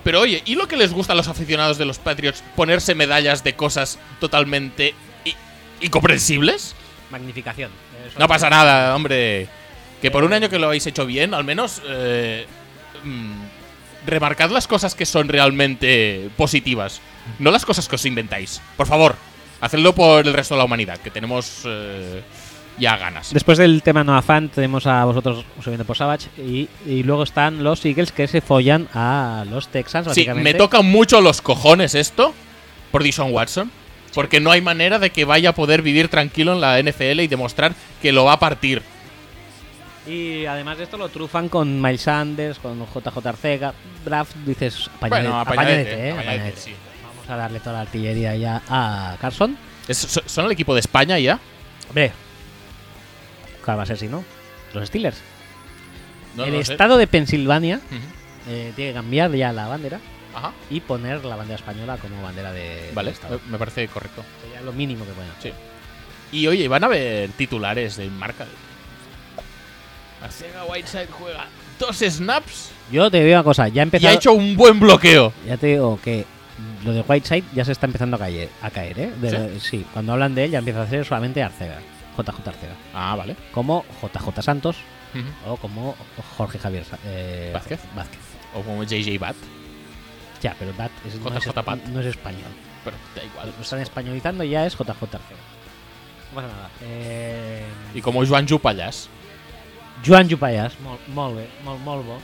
Pero 0.04 0.20
oye, 0.20 0.42
¿y 0.44 0.54
lo 0.54 0.68
que 0.68 0.76
les 0.76 0.92
gusta 0.92 1.14
a 1.14 1.16
los 1.16 1.28
aficionados 1.28 1.78
de 1.78 1.86
los 1.86 1.98
Patriots? 1.98 2.44
Ponerse 2.54 2.94
medallas 2.94 3.42
de 3.42 3.54
cosas 3.54 3.98
totalmente 4.20 4.94
incomprensibles. 5.80 6.74
Magnificación. 7.10 7.70
Eso- 8.08 8.18
No 8.18 8.28
pasa 8.28 8.50
nada, 8.50 8.94
hombre. 8.94 9.48
Que 10.02 10.10
por 10.10 10.24
un 10.24 10.32
año 10.32 10.48
que 10.48 10.58
lo 10.58 10.66
habéis 10.66 10.86
hecho 10.86 11.06
bien, 11.06 11.32
al 11.34 11.44
menos 11.44 11.80
eh, 11.86 12.46
mm, 13.02 13.32
remarcad 14.06 14.50
las 14.50 14.66
cosas 14.66 14.94
que 14.94 15.06
son 15.06 15.28
realmente 15.28 16.28
positivas. 16.36 17.00
No 17.38 17.50
las 17.50 17.64
cosas 17.64 17.88
que 17.88 17.94
os 17.96 18.04
inventáis. 18.04 18.60
Por 18.76 18.86
favor, 18.86 19.16
hacedlo 19.60 19.94
por 19.94 20.26
el 20.26 20.34
resto 20.34 20.54
de 20.54 20.58
la 20.58 20.64
humanidad, 20.64 20.98
que 20.98 21.10
tenemos 21.10 21.62
eh, 21.64 22.22
ya 22.78 22.96
ganas. 22.96 23.32
Después 23.32 23.58
del 23.58 23.82
tema 23.82 24.04
Noah 24.04 24.22
Fan, 24.22 24.48
tenemos 24.48 24.86
a 24.86 25.04
vosotros 25.04 25.44
subiendo 25.62 25.84
por 25.84 25.96
Savage. 25.96 26.28
Y, 26.38 26.68
y 26.86 27.02
luego 27.02 27.22
están 27.22 27.62
los 27.62 27.84
Eagles 27.84 28.12
que 28.12 28.26
se 28.26 28.40
follan 28.40 28.88
a 28.94 29.44
los 29.50 29.68
Texans, 29.68 30.12
Sí, 30.12 30.26
me 30.34 30.54
tocan 30.54 30.86
mucho 30.86 31.20
los 31.20 31.40
cojones 31.40 31.94
esto 31.94 32.34
por 32.90 33.02
Dishon 33.02 33.32
Watson. 33.32 33.70
Porque 34.14 34.38
no 34.38 34.52
hay 34.52 34.60
manera 34.60 35.00
de 35.00 35.10
que 35.10 35.24
vaya 35.24 35.50
a 35.50 35.54
poder 35.54 35.82
vivir 35.82 36.08
tranquilo 36.08 36.52
en 36.52 36.60
la 36.60 36.80
NFL 36.80 37.20
y 37.20 37.26
demostrar 37.26 37.74
que 38.00 38.12
lo 38.12 38.24
va 38.24 38.34
a 38.34 38.38
partir. 38.38 38.80
Y 40.06 40.44
además 40.46 40.78
de 40.78 40.84
esto 40.84 40.96
lo 40.96 41.08
trufan 41.08 41.48
con 41.48 41.80
Miles 41.80 42.02
Sanders, 42.02 42.58
con 42.58 42.78
JJ 42.78 43.26
Arcega. 43.26 43.74
Draft, 44.04 44.36
dices, 44.46 44.88
apañadete, 44.96 45.28
bueno, 45.28 45.40
apañadete, 45.40 46.08
¿eh? 46.08 46.12
apañadete, 46.12 46.60
sí. 46.60 46.74
Vamos 47.02 47.28
a 47.28 47.36
darle 47.36 47.58
toda 47.58 47.72
la 47.72 47.80
artillería 47.80 48.36
ya 48.36 48.62
a 48.68 49.16
Carson. 49.20 49.56
¿Son 49.90 50.44
el 50.44 50.52
equipo 50.52 50.74
de 50.74 50.80
España 50.80 51.18
ya? 51.18 51.40
Hombre, 51.88 52.12
¿cuál 53.64 53.78
va 53.78 53.82
a 53.82 53.86
ser 53.86 53.96
si 53.98 54.08
no? 54.08 54.24
Los 54.72 54.88
Steelers. 54.88 55.18
No, 56.36 56.44
el 56.44 56.52
no 56.54 56.64
sé. 56.64 56.72
estado 56.72 56.96
de 56.98 57.06
Pensilvania 57.06 57.80
eh, 58.48 58.72
tiene 58.76 58.90
que 58.90 58.94
cambiar 58.94 59.30
ya 59.32 59.52
la 59.52 59.68
bandera 59.68 60.00
Ajá. 60.34 60.52
y 60.68 60.80
poner 60.80 61.24
la 61.24 61.36
bandera 61.36 61.56
española 61.56 61.96
como 61.96 62.20
bandera 62.22 62.52
de, 62.52 62.90
Vale, 62.94 63.06
del 63.10 63.14
estado. 63.14 63.40
me- 63.48 63.56
parece 63.58 63.86
correcto. 63.88 64.24
Sería 64.42 64.60
lo 64.62 64.72
mínimo 64.72 65.04
que 65.04 65.12
pueden 65.12 65.30
hacer. 65.30 65.52
Sí. 65.52 66.36
Y 66.38 66.46
oye, 66.48 66.66
van 66.66 66.82
a 66.82 66.86
haber 66.86 67.30
titulares 67.30 67.96
de 67.96 68.08
marca. 68.10 68.46
Arcega 70.22 70.64
Whiteside 70.64 71.06
juega 71.10 71.46
dos 71.78 71.96
snaps 71.98 72.70
Yo 72.90 73.10
te 73.10 73.22
digo 73.22 73.34
una 73.36 73.44
cosa, 73.44 73.68
ya 73.68 73.74
y 73.76 73.78
ha 73.78 73.82
empezado. 73.82 74.14
hecho 74.14 74.32
un 74.32 74.56
buen 74.56 74.80
bloqueo. 74.80 75.32
Ya 75.46 75.56
te 75.56 75.66
digo 75.68 75.98
que 76.02 76.24
lo 76.84 76.92
de 76.92 77.02
Whiteside 77.02 77.44
ya 77.54 77.64
se 77.64 77.72
está 77.72 77.86
empezando 77.86 78.16
a 78.16 78.18
caer, 78.20 78.48
a 78.62 78.70
caer 78.70 78.98
¿eh? 78.98 79.12
De- 79.20 79.60
¿Sí? 79.60 79.84
cuando 79.92 80.12
hablan 80.12 80.34
de 80.34 80.44
él 80.44 80.50
ya 80.52 80.58
empieza 80.58 80.82
a 80.82 80.88
ser 80.88 81.04
solamente 81.04 81.42
Arcega. 81.42 81.78
JJ 82.16 82.48
Arcega. 82.48 82.74
Ah, 82.94 83.14
vale. 83.16 83.36
Como 83.52 83.84
JJ 84.02 84.42
Santos 84.42 84.76
o 85.46 85.56
como 85.56 85.94
Jorge 86.36 86.58
Javier 86.58 86.84
eh, 87.04 87.50
Vázquez. 87.54 87.80
Vázquez. 87.94 88.20
O 88.54 88.62
como 88.62 88.82
JJ 88.84 89.18
Bat, 89.18 89.36
Ya, 90.42 90.54
pero 90.58 90.72
Bat 90.76 90.90
es, 91.06 91.14
no, 91.20 91.36
es, 91.36 91.44
JJ 91.44 91.54
Bat. 91.64 91.78
no 91.86 92.00
es 92.00 92.06
español. 92.06 92.50
pero 92.84 92.96
da 93.14 93.22
igual. 93.24 93.52
Lo 93.56 93.62
están 93.62 93.80
españolizando 93.80 94.42
y 94.44 94.50
ya 94.50 94.66
es 94.66 94.74
JJ 94.76 94.90
Arcega. 94.90 95.18
No 96.30 96.34
pasa 96.34 96.48
nada. 96.48 96.68
Eh, 96.82 97.64
Y 97.94 98.00
como 98.00 98.26
Joan 98.26 98.46
Jupallas. 98.48 99.08
Joan 100.04 100.28
Jupayas, 100.28 100.72
molt, 100.80 101.00
molt 101.14 101.36
bé, 101.36 101.48
molt, 101.64 101.80
molt 101.84 102.04
bo. 102.06 102.18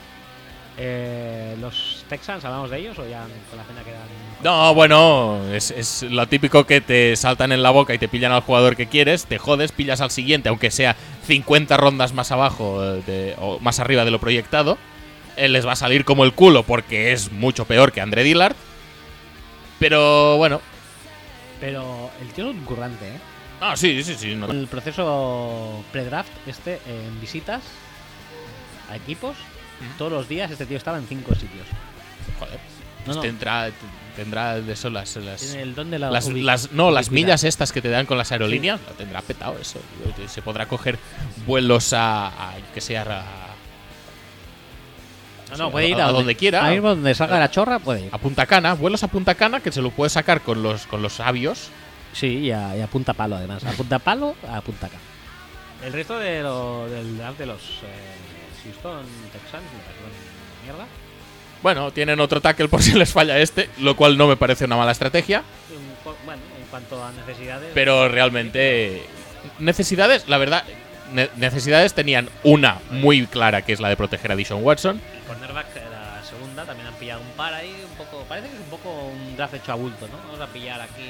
Eh, 0.83 1.57
los 1.61 2.07
Texans, 2.09 2.43
¿hablamos 2.43 2.71
de 2.71 2.79
ellos 2.79 2.99
o 2.99 3.07
ya 3.07 3.27
con 3.51 3.59
la 3.59 3.65
pena 3.65 3.83
quedan? 3.85 4.01
No, 4.43 4.73
bueno, 4.75 5.39
es, 5.53 5.71
es 5.71 6.05
lo 6.05 6.27
típico 6.27 6.65
que 6.65 6.81
te 6.81 7.15
saltan 7.17 7.53
en 7.53 7.63
la 7.63 7.69
boca 7.71 7.93
y 7.93 7.99
te 7.99 8.09
pillan 8.09 8.33
al 8.33 8.41
jugador 8.41 8.77
que 8.77 8.87
quieres, 8.87 9.27
te 9.27 9.37
jodes, 9.37 9.73
pillas 9.73 10.01
al 10.01 10.11
siguiente, 10.11 10.49
aunque 10.49 10.71
sea 10.71 10.97
50 11.27 11.77
rondas 11.77 12.15
más 12.15 12.33
abajo 12.33 12.83
eh, 12.83 13.03
de- 13.07 13.35
o 13.39 13.59
más 13.61 13.79
arriba 13.79 14.07
de 14.07 14.11
lo 14.11 14.21
proyectado. 14.21 14.79
Él 15.37 15.53
les 15.53 15.67
va 15.67 15.73
a 15.73 15.77
salir 15.77 16.07
como 16.07 16.25
el 16.25 16.33
culo 16.33 16.63
porque 16.63 17.13
es 17.13 17.31
mucho 17.31 17.67
peor 17.67 17.93
que 17.93 18.01
André 18.01 18.23
Dillard. 18.25 18.57
Pero 19.79 20.39
bueno, 20.39 20.63
Pero 21.61 22.11
el 22.23 22.29
tío 22.29 22.49
es 22.51 22.57
un 22.57 22.65
currante, 22.65 23.07
¿eh? 23.07 23.19
ah, 23.61 23.77
sí, 23.77 24.03
sí, 24.03 24.15
sí. 24.19 24.35
no- 24.35 24.51
El 24.51 24.67
proceso 24.67 25.85
pre-draft, 25.93 26.31
este, 26.47 26.75
eh, 26.75 27.07
en 27.07 27.21
visitas 27.21 27.63
a 28.91 28.97
equipos, 28.97 29.37
todos 29.99 30.13
los 30.13 30.29
días 30.29 30.51
este 30.51 30.67
tío 30.67 30.77
estaba 30.77 30.99
en 30.99 31.07
cinco 31.07 31.35
sitios. 31.35 31.67
joder, 32.39 32.59
No, 33.07 33.15
no, 33.15 33.21
tendrá, 33.21 33.71
tendrá 34.17 34.61
de 34.61 34.73
eso 34.73 34.91
las, 34.91 35.17
las, 35.17 35.41
tiene 35.41 35.63
el 35.63 35.75
don 35.75 35.91
de 35.91 35.99
la 35.99 36.11
las- 36.11 36.73
no, 36.73 36.91
las 36.91 37.11
millas 37.11 37.45
estas 37.45 37.73
que 37.73 37.81
te 37.81 37.89
dan 37.89 38.07
con 38.07 38.19
las 38.19 38.31
aerolíneas, 38.33 38.81
lo 38.87 38.93
tendrá 38.95 39.23
petado 39.23 39.57
eso. 39.59 39.81
Se 40.29 40.43
podrá 40.43 40.67
coger 40.67 40.99
vuelos 41.47 41.93
a, 41.93 42.29
a 42.29 42.55
que 42.75 42.81
sea 42.81 43.03
a, 43.03 43.25
No, 45.51 45.57
sí, 45.57 45.63
no, 45.63 45.71
puede 45.71 45.89
ir 45.89 46.01
a- 46.01 46.07
a, 46.07 46.09
a 46.09 46.13
donde 46.13 46.35
quiera. 46.37 46.65
Ahí 46.65 46.79
donde 46.79 47.15
salga 47.15 47.39
la 47.39 47.51
chorra, 47.51 47.79
puede 47.79 48.03
ir. 48.07 48.09
a 48.13 48.19
Punta 48.19 48.47
Cana, 48.47 48.75
vuelos 48.75 49.03
a 49.03 49.09
Punta 49.09 49.35
Cana 49.35 49.61
que 49.61 49.73
se 49.73 49.83
lo 49.83 49.91
puede 49.91 50.11
sacar 50.11 50.43
con 50.43 50.63
los 50.63 50.87
con 50.87 51.03
los 51.03 51.15
sabios. 51.15 51.69
Sí, 52.13 52.27
y 52.39 52.51
a, 52.53 52.77
y 52.77 52.81
a 52.83 52.87
punta 52.89 53.13
palo 53.15 53.37
además. 53.37 53.65
A 53.65 53.71
punta 53.73 53.99
palo, 54.01 54.35
a 54.49 54.61
punta 54.61 54.89
K. 54.89 54.97
El 55.87 55.93
resto 55.93 56.19
de 56.19 56.43
lo, 56.43 56.89
del 56.89 57.17
de 57.39 57.47
los 57.47 57.61
eh, 57.61 58.30
Houston 58.65 59.05
Texans 59.33 59.65
me 59.65 59.81
parece 59.85 60.01
una 60.05 60.63
mierda. 60.65 60.87
Bueno, 61.63 61.91
tienen 61.93 62.21
otro 62.21 62.41
tackle 62.41 62.69
por 62.69 62.83
si 62.83 62.93
les 62.95 63.13
falla 63.13 63.39
este, 63.39 63.69
lo 63.79 63.95
cual 63.97 64.17
no 64.17 64.27
me 64.27 64.37
parece 64.37 64.65
una 64.65 64.77
mala 64.77 64.93
estrategia, 64.93 65.43
Bueno, 66.25 66.41
en 66.59 66.67
cuanto 66.71 67.05
a 67.05 67.13
necesidades. 67.13 67.71
pero 67.75 68.09
realmente 68.09 69.03
necesidades, 69.59 70.27
la 70.29 70.39
verdad, 70.39 70.65
ne- 71.13 71.29
necesidades 71.37 71.93
tenían 71.95 72.29
una 72.45 72.79
muy 72.91 73.27
clara 73.27 73.63
que 73.63 73.73
es 73.75 73.81
la 73.81 73.89
de 73.91 73.97
proteger 73.97 74.33
a 74.33 74.37
Dishon 74.37 74.65
Watson. 74.65 75.01
Y 75.23 75.27
cornerback, 75.29 75.67
la 75.91 76.25
segunda, 76.25 76.65
también 76.65 76.89
han 76.89 76.95
pillado 76.95 77.21
un 77.21 77.31
par 77.37 77.53
ahí, 77.53 77.75
un 77.91 77.97
poco. 77.97 78.25
Parece 78.25 78.49
que 78.49 78.55
es 78.55 78.61
un 78.61 78.71
poco 78.71 78.91
un 79.09 79.37
draft 79.37 79.55
hecho 79.55 79.73
a 79.73 79.75
bulto, 79.75 80.09
¿no? 80.09 80.17
Vamos 80.29 80.41
a 80.41 80.47
pillar 80.47 80.81
aquí 80.81 81.05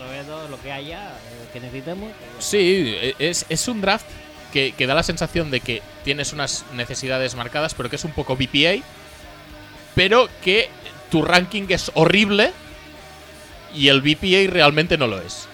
Roberto, 0.00 0.46
lo 0.48 0.60
que 0.62 0.70
haya, 0.70 1.08
eh, 1.08 1.48
que 1.52 1.58
necesitemos. 1.60 2.12
Sí, 2.38 2.94
e- 3.00 3.16
es, 3.18 3.46
es 3.48 3.66
un 3.66 3.80
draft 3.80 4.06
que, 4.52 4.72
que 4.72 4.86
da 4.86 4.94
la 4.94 5.02
sensación 5.02 5.50
de 5.50 5.60
que 5.60 5.82
tienes 6.04 6.32
unas 6.32 6.64
necesidades 6.74 7.34
marcadas, 7.34 7.74
pero 7.74 7.90
que 7.90 7.96
es 7.96 8.04
un 8.04 8.12
poco 8.12 8.36
BPA, 8.36 8.82
pero 9.94 10.28
que 10.42 10.68
tu 11.10 11.22
ranking 11.22 11.64
es 11.68 11.90
horrible 11.94 12.52
y 13.74 13.88
el 13.88 14.00
BPA 14.00 14.50
realmente 14.52 14.96
no 14.96 15.06
lo 15.06 15.20
es. 15.20 15.46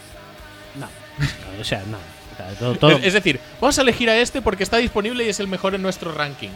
No, 0.78 0.86
no, 0.86 1.60
o 1.60 1.64
sea, 1.64 1.82
nada. 1.86 2.02
O 2.32 2.36
sea, 2.36 2.46
todo, 2.58 2.74
todo- 2.76 2.90
Es, 2.98 3.04
es 3.04 3.12
decir, 3.14 3.40
vamos 3.60 3.78
a 3.78 3.82
elegir 3.82 4.10
a 4.10 4.16
este 4.18 4.42
porque 4.42 4.62
está 4.64 4.78
disponible 4.78 5.24
y 5.24 5.28
es 5.28 5.40
el 5.40 5.48
mejor 5.48 5.74
en 5.74 5.82
nuestro 5.82 6.12
ranking. 6.12 6.50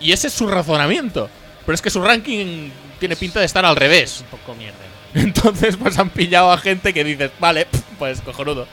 Y 0.00 0.12
ese 0.12 0.26
es 0.28 0.32
su 0.32 0.46
razonamiento. 0.46 1.30
Pero 1.64 1.74
es 1.74 1.80
que 1.82 1.90
su 1.90 2.02
ranking 2.02 2.70
tiene 2.98 3.14
pinta 3.16 3.38
de 3.40 3.46
estar 3.46 3.64
al 3.64 3.76
revés. 3.76 4.20
un 4.20 4.26
poco 4.38 4.54
mierda. 4.54 4.78
Entonces, 5.14 5.76
pues 5.76 5.98
han 5.98 6.10
pillado 6.10 6.50
a 6.52 6.58
gente 6.58 6.92
que 6.92 7.04
dices, 7.04 7.30
vale, 7.38 7.66
pues 7.98 8.20
cojonudo. 8.20 8.66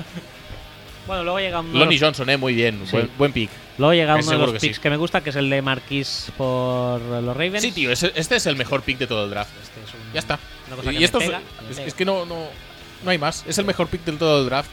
Bueno, 1.09 1.23
luego 1.23 1.39
llega 1.39 1.63
de 1.63 1.73
Lonnie 1.73 1.97
Johnson, 1.99 2.29
eh, 2.29 2.37
muy 2.37 2.53
bien, 2.53 2.81
Sí. 2.85 2.91
buen, 2.91 3.09
buen 3.17 3.33
pick. 3.33 3.49
luego 3.79 3.95
llega 3.95 4.13
uno 4.15 4.29
de 4.31 4.37
los 4.37 4.53
que 4.53 4.59
picks 4.59 4.75
sí. 4.75 4.81
que 4.83 4.89
me 4.91 4.95
gusta, 4.97 5.21
que 5.23 5.31
es 5.31 5.35
el 5.37 5.49
de 5.49 5.59
Marquis 5.63 6.31
por 6.37 7.01
los 7.01 7.35
Ravens. 7.35 7.63
Sí, 7.63 7.71
tío, 7.71 7.91
este 7.91 8.35
es 8.35 8.45
el 8.45 8.55
mejor 8.55 8.83
pick 8.83 8.99
de 8.99 9.07
todo 9.07 9.23
el 9.23 9.31
draft. 9.31 9.49
Este 9.59 9.79
es 9.83 9.91
un- 9.95 10.13
Ya 10.13 10.19
está. 10.19 10.37
Una 10.67 10.75
cosa 10.75 10.91
que 10.91 10.99
Y 10.99 11.03
esto 11.03 11.19
es- 11.19 11.25
pega, 11.25 11.41
es, 11.87 11.93
que 11.95 12.05
no, 12.05 12.27
no, 12.27 12.45
no 13.03 13.09
hay 13.09 13.17
más. 13.17 13.43
Es 13.47 13.57
el 13.57 13.65
mejor 13.65 13.87
pick 13.87 14.03
del 14.05 14.19
todo 14.19 14.39
el 14.43 14.45
draft. 14.45 14.69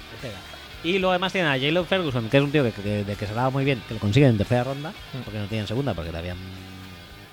Y 0.85 0.99
luego 0.99 1.13
además 1.13 1.33
tienen 1.33 1.51
a 1.51 1.55
Jalen 1.55 1.87
Ferguson, 1.87 2.29
que 2.29 2.37
es 2.37 2.43
un 2.43 2.53
tío 2.53 2.63
que, 2.63 2.73
que- 2.73 3.05
de 3.05 3.17
que 3.17 3.27
se 3.27 3.33
daba 3.33 3.49
muy 3.49 3.65
bien, 3.65 3.83
que 3.89 3.95
lo 3.95 4.01
consiguen 4.01 4.29
en 4.29 4.37
tercera 4.37 4.63
ronda, 4.65 4.91
Mm. 4.91 5.23
porque 5.25 5.39
no 5.39 5.47
tienen 5.47 5.67
segunda, 5.67 5.95
porque 5.95 6.13
lo 6.13 6.19
habían 6.19 6.37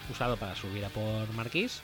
usado 0.09 0.37
para 0.37 0.55
subir 0.55 0.85
a 0.85 0.87
por 0.89 1.27
Marquis. 1.33 1.81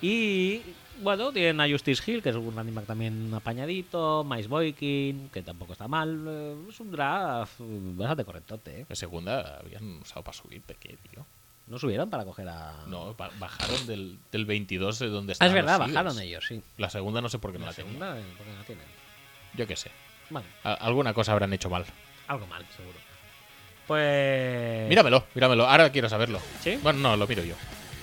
Y 0.00 0.62
bueno, 1.02 1.32
tienen 1.32 1.60
a 1.60 1.68
Justice 1.68 2.02
Hill, 2.10 2.22
que 2.22 2.28
es 2.30 2.36
un 2.36 2.54
running 2.54 2.74
back 2.74 2.86
también 2.86 3.32
apañadito, 3.34 4.24
Miles 4.24 4.48
Boykin, 4.48 5.30
que 5.32 5.42
tampoco 5.42 5.72
está 5.72 5.88
mal. 5.88 6.24
Eh, 6.28 6.56
Es 6.68 6.80
un 6.80 6.90
draft 6.90 7.54
bastante 7.58 8.24
correctote, 8.24 8.80
¿eh? 8.80 8.86
En 8.88 8.96
segunda 8.96 9.58
habían 9.58 9.98
usado 10.02 10.22
para 10.22 10.36
subir, 10.36 10.62
¿de 10.66 10.74
qué, 10.74 10.96
tío? 11.10 11.24
No 11.66 11.78
subieron 11.78 12.10
para 12.10 12.24
coger 12.24 12.48
a. 12.48 12.84
No, 12.88 13.14
ba- 13.14 13.30
bajaron 13.38 13.86
del, 13.86 14.18
del 14.32 14.44
22 14.44 14.98
de 14.98 15.08
donde 15.08 15.32
Ah, 15.32 15.34
estaban 15.34 15.50
es 15.50 15.54
verdad, 15.54 15.78
los 15.78 15.88
bajaron 15.92 16.18
ellos, 16.20 16.44
sí. 16.46 16.60
La 16.78 16.90
segunda 16.90 17.20
no 17.20 17.28
sé 17.28 17.38
por 17.38 17.52
qué 17.52 17.58
no 17.58 17.64
La 17.66 17.70
la 17.70 17.74
segunda, 17.76 18.18
eh, 18.18 18.24
¿por 18.36 18.46
qué 18.46 18.52
no 18.52 18.64
tienen? 18.64 18.84
Yo 19.54 19.66
qué 19.66 19.76
sé. 19.76 19.90
A- 20.64 20.74
alguna 20.74 21.14
cosa 21.14 21.32
habrán 21.32 21.52
hecho 21.52 21.70
mal. 21.70 21.84
algo 22.28 22.46
mal, 22.48 22.64
seguro. 22.76 22.98
Pues. 23.86 24.88
Míramelo, 24.88 25.24
míramelo. 25.34 25.66
Ahora 25.68 25.90
quiero 25.90 26.08
saberlo. 26.08 26.40
¿Sí? 26.60 26.78
Bueno, 26.82 26.98
no, 27.00 27.16
lo 27.16 27.26
miro 27.26 27.42
yo. 27.44 27.54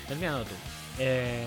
Ves 0.10 0.18
mirando 0.18 0.44
tú. 0.44 0.54
Eh, 1.00 1.46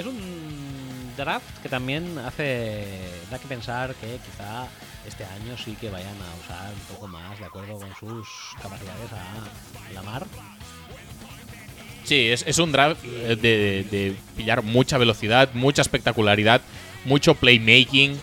es 0.00 0.06
un 0.06 1.12
draft 1.16 1.44
que 1.62 1.68
también 1.68 2.18
hace. 2.18 2.86
da 3.30 3.38
que 3.38 3.46
pensar 3.48 3.94
que 3.96 4.18
quizá 4.24 4.66
este 5.06 5.24
año 5.24 5.56
sí 5.56 5.76
que 5.80 5.90
vayan 5.90 6.14
a 6.16 6.44
usar 6.44 6.72
un 6.72 6.94
poco 6.94 7.08
más, 7.08 7.38
de 7.38 7.44
acuerdo 7.46 7.78
con 7.78 7.88
sus 7.96 8.28
capacidades, 8.62 9.10
a 9.12 9.92
la 9.92 10.02
mar. 10.02 10.26
Sí, 12.04 12.28
es, 12.28 12.44
es 12.46 12.58
un 12.58 12.72
draft 12.72 13.04
eh, 13.04 13.36
de, 13.36 13.84
de 13.90 14.16
pillar 14.36 14.62
mucha 14.62 14.96
velocidad, 14.96 15.50
mucha 15.52 15.82
espectacularidad, 15.82 16.62
mucho 17.04 17.34
playmaking. 17.34 18.18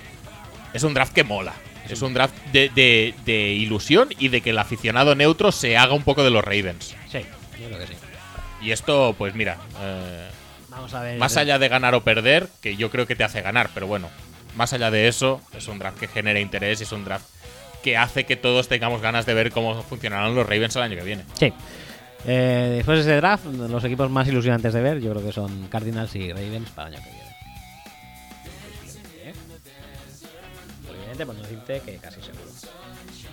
Es 0.73 0.83
un 0.83 0.93
draft 0.93 1.13
que 1.13 1.23
mola. 1.23 1.53
Es 1.87 2.01
un 2.01 2.13
draft 2.15 2.33
de, 2.51 2.69
de- 2.69 3.13
de 3.25 3.53
ilusión 3.53 4.09
y 4.17 4.29
de 4.29 4.41
que 4.41 4.49
el 4.49 4.57
aficionado 4.57 5.13
neutro 5.13 5.51
se 5.51 5.77
haga 5.77 5.93
un 5.93 6.01
poco 6.03 6.23
de 6.23 6.31
los 6.31 6.43
Ravens. 6.43 6.95
Sí, 7.11 7.19
yo 7.61 7.67
creo 7.67 7.77
que 7.79 7.87
sí. 7.87 7.93
Y 8.61 8.71
esto, 8.71 9.13
pues 9.17 9.35
mira, 9.35 9.57
eh, 9.79 10.27
Vamos 10.75 10.93
a 10.93 11.01
ver. 11.01 11.17
más 11.17 11.37
allá 11.37 11.57
de 11.57 11.67
ganar 11.69 11.95
o 11.95 12.03
perder, 12.03 12.47
que 12.61 12.75
yo 12.75 12.91
creo 12.91 13.07
que 13.07 13.15
te 13.15 13.23
hace 13.23 13.41
ganar, 13.41 13.69
pero 13.73 13.87
bueno, 13.87 14.09
más 14.55 14.73
allá 14.73 14.91
de 14.91 15.07
eso, 15.07 15.41
es 15.55 15.67
un 15.67 15.79
draft 15.79 15.99
que 15.99 16.07
genera 16.07 16.39
interés 16.39 16.79
y 16.81 16.83
es 16.83 16.91
un 16.91 17.05
draft 17.05 17.25
que 17.81 17.97
hace 17.97 18.25
que 18.25 18.35
todos 18.35 18.67
tengamos 18.67 19.01
ganas 19.01 19.25
de 19.25 19.33
ver 19.33 19.51
cómo 19.51 19.81
funcionarán 19.83 20.33
los 20.33 20.47
Ravens 20.47 20.75
el 20.75 20.81
año 20.81 20.97
que 20.97 21.03
viene. 21.03 21.23
Sí. 21.39 21.53
Eh, 22.25 22.73
después 22.77 22.97
de 22.97 23.11
ese 23.11 23.15
draft, 23.17 23.45
los 23.45 23.83
equipos 23.83 24.09
más 24.09 24.27
ilusionantes 24.27 24.73
de 24.73 24.81
ver, 24.81 24.99
yo 24.99 25.11
creo 25.11 25.23
que 25.23 25.31
son 25.31 25.67
Cardinals 25.67 26.15
y 26.15 26.31
Ravens 26.31 26.69
para 26.71 26.89
el 26.89 26.95
año 26.95 27.03
que 27.03 27.11
viene. 27.11 27.25
Obviamente, 30.89 31.25
por 31.25 31.35
no 31.35 31.41
decirte 31.43 31.81
que 31.85 31.97
casi 31.97 32.21
seguro. 32.21 32.49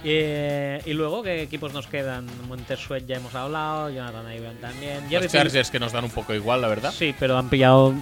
Eh, 0.05 0.83
y 0.85 0.93
luego, 0.95 1.23
¿qué 1.23 1.43
equipos 1.43 1.73
nos 1.73 1.87
quedan? 1.87 2.27
Montesuet 2.49 3.07
ya 3.07 3.16
hemos 3.16 3.35
hablado, 3.35 3.89
Jonathan 3.91 4.33
Ivan 4.33 4.57
también. 4.57 5.05
Los 5.11 5.29
Chargers 5.29 5.70
que 5.70 5.79
nos 5.79 5.93
dan 5.93 6.05
un 6.05 6.11
poco 6.11 6.35
igual, 6.35 6.61
la 6.61 6.69
verdad. 6.69 6.93
Sí, 6.93 7.15
pero 7.19 7.39
han 7.39 7.49
pillado. 7.49 7.95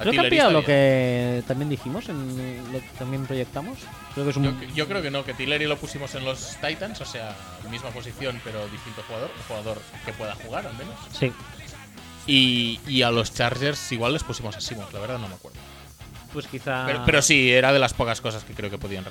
Creo 0.00 0.12
que 0.12 0.18
han 0.18 0.28
pillado 0.30 0.50
lo 0.50 0.64
que 0.64 1.42
también 1.46 1.68
dijimos, 1.68 2.08
en 2.08 2.72
lo 2.72 2.78
que 2.80 2.88
también 2.98 3.26
proyectamos. 3.26 3.78
Creo 4.14 4.24
que 4.24 4.30
es 4.30 4.36
un. 4.38 4.44
Yo, 4.44 4.74
yo 4.74 4.88
creo 4.88 5.02
que 5.02 5.10
no, 5.10 5.24
que 5.24 5.34
Tillery 5.34 5.66
lo 5.66 5.76
pusimos 5.76 6.14
en 6.14 6.24
los 6.24 6.56
Titans, 6.66 7.00
o 7.02 7.04
sea, 7.04 7.36
misma 7.70 7.90
posición 7.90 8.40
pero 8.42 8.66
distinto 8.68 9.02
jugador, 9.06 9.30
un 9.36 9.42
jugador 9.44 9.78
que 10.06 10.12
pueda 10.14 10.34
jugar 10.36 10.66
al 10.66 10.72
menos. 10.78 10.94
Sí, 11.12 11.30
Y, 12.26 12.80
y 12.88 13.02
a 13.02 13.10
los 13.10 13.34
Chargers 13.34 13.92
igual 13.92 14.14
les 14.14 14.24
pusimos 14.24 14.56
a 14.56 14.60
Simmons, 14.60 14.92
la 14.92 15.00
verdad 15.00 15.18
no 15.18 15.28
me 15.28 15.34
acuerdo. 15.34 15.58
pues 16.32 16.46
quizá. 16.46 16.84
Pero, 16.86 17.02
pero 17.04 17.22
sí, 17.22 17.52
era 17.52 17.70
de 17.72 17.78
las 17.78 17.92
pocas 17.92 18.20
cosas 18.22 18.42
que 18.44 18.54
creo 18.54 18.70
que 18.70 18.78
podían. 18.78 19.04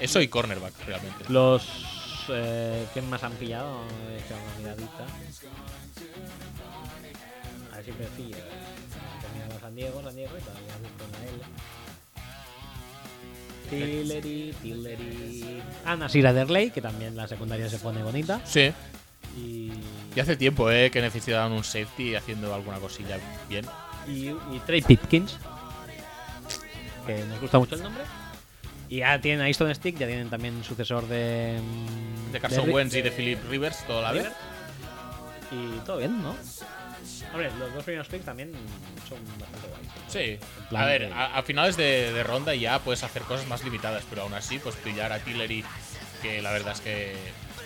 Eso 0.00 0.20
y 0.20 0.28
cornerback, 0.28 0.72
realmente. 0.86 1.24
Los. 1.28 1.66
Eh, 2.30 2.86
¿Quién 2.92 3.08
más 3.08 3.22
han 3.22 3.32
pillado? 3.32 3.82
He 4.10 4.34
una 4.34 4.58
miradita. 4.58 5.04
A 7.72 7.76
ver 7.76 7.84
si 7.84 7.92
me 7.92 8.06
pillo. 8.16 8.36
He 8.36 9.20
terminado 9.22 9.60
San 9.60 9.74
Diego, 9.74 10.02
San 10.02 10.14
Diego 10.14 10.32
y 10.36 10.40
todavía 10.42 10.74
busco 10.82 11.04
en 11.04 11.12
la 11.12 11.18
L. 11.28 11.42
Tillery, 13.70 14.54
Tillery. 14.62 15.62
Ana 15.84 16.08
Sira 16.08 16.32
Derley, 16.32 16.70
que 16.70 16.80
también 16.80 17.16
la 17.16 17.26
secundaria 17.28 17.68
se 17.68 17.78
pone 17.78 18.02
bonita. 18.02 18.40
Sí. 18.44 18.72
Y, 19.36 19.72
Y 20.14 20.20
hace 20.20 20.36
tiempo, 20.36 20.70
eh, 20.70 20.90
que 20.90 21.00
necesitaban 21.02 21.52
un 21.52 21.62
safety 21.64 22.14
haciendo 22.14 22.54
alguna 22.54 22.78
cosilla 22.78 23.18
bien. 23.48 23.66
y, 24.06 24.28
y 24.30 24.60
Trey 24.66 24.80
Pipkins, 24.82 25.36
que 27.06 27.24
nos 27.24 27.40
gusta 27.40 27.58
mucho 27.58 27.74
el 27.74 27.82
nombre. 27.82 28.04
Y 28.88 28.98
ya 28.98 29.20
tienen 29.20 29.42
a 29.42 29.48
Easton 29.48 29.74
Stick, 29.74 29.98
ya 29.98 30.06
tienen 30.06 30.30
también 30.30 30.62
sucesor 30.64 31.06
de. 31.08 31.60
mm, 31.62 32.32
De 32.32 32.40
Carson 32.40 32.66
Ri- 32.66 32.72
Wentz 32.74 32.94
y 32.94 33.02
de 33.02 33.10
Philip 33.10 33.38
Rivers, 33.50 33.86
toda 33.86 34.02
la 34.02 34.12
vez. 34.12 34.28
Y 35.50 35.78
todo 35.86 35.98
bien, 35.98 36.22
¿no? 36.22 36.34
Hombre, 37.32 37.50
los 37.58 37.72
dos 37.74 37.84
primeros 37.84 38.06
picks 38.08 38.24
también 38.24 38.52
son 39.08 39.18
bastante 39.40 39.68
guays. 39.68 39.88
Sí. 40.08 40.38
A 40.76 40.84
ver, 40.84 41.08
de- 41.08 41.12
a, 41.14 41.38
a 41.38 41.42
finales 41.42 41.76
de, 41.76 42.12
de 42.12 42.22
ronda 42.22 42.54
ya 42.54 42.78
puedes 42.80 43.02
hacer 43.02 43.22
cosas 43.22 43.46
más 43.46 43.64
limitadas, 43.64 44.04
pero 44.08 44.22
aún 44.22 44.34
así, 44.34 44.58
pues 44.58 44.74
pillar 44.76 45.12
a 45.12 45.18
Tillery, 45.20 45.64
que 46.22 46.42
la 46.42 46.50
verdad 46.52 46.72
es 46.72 46.80
que 46.80 47.14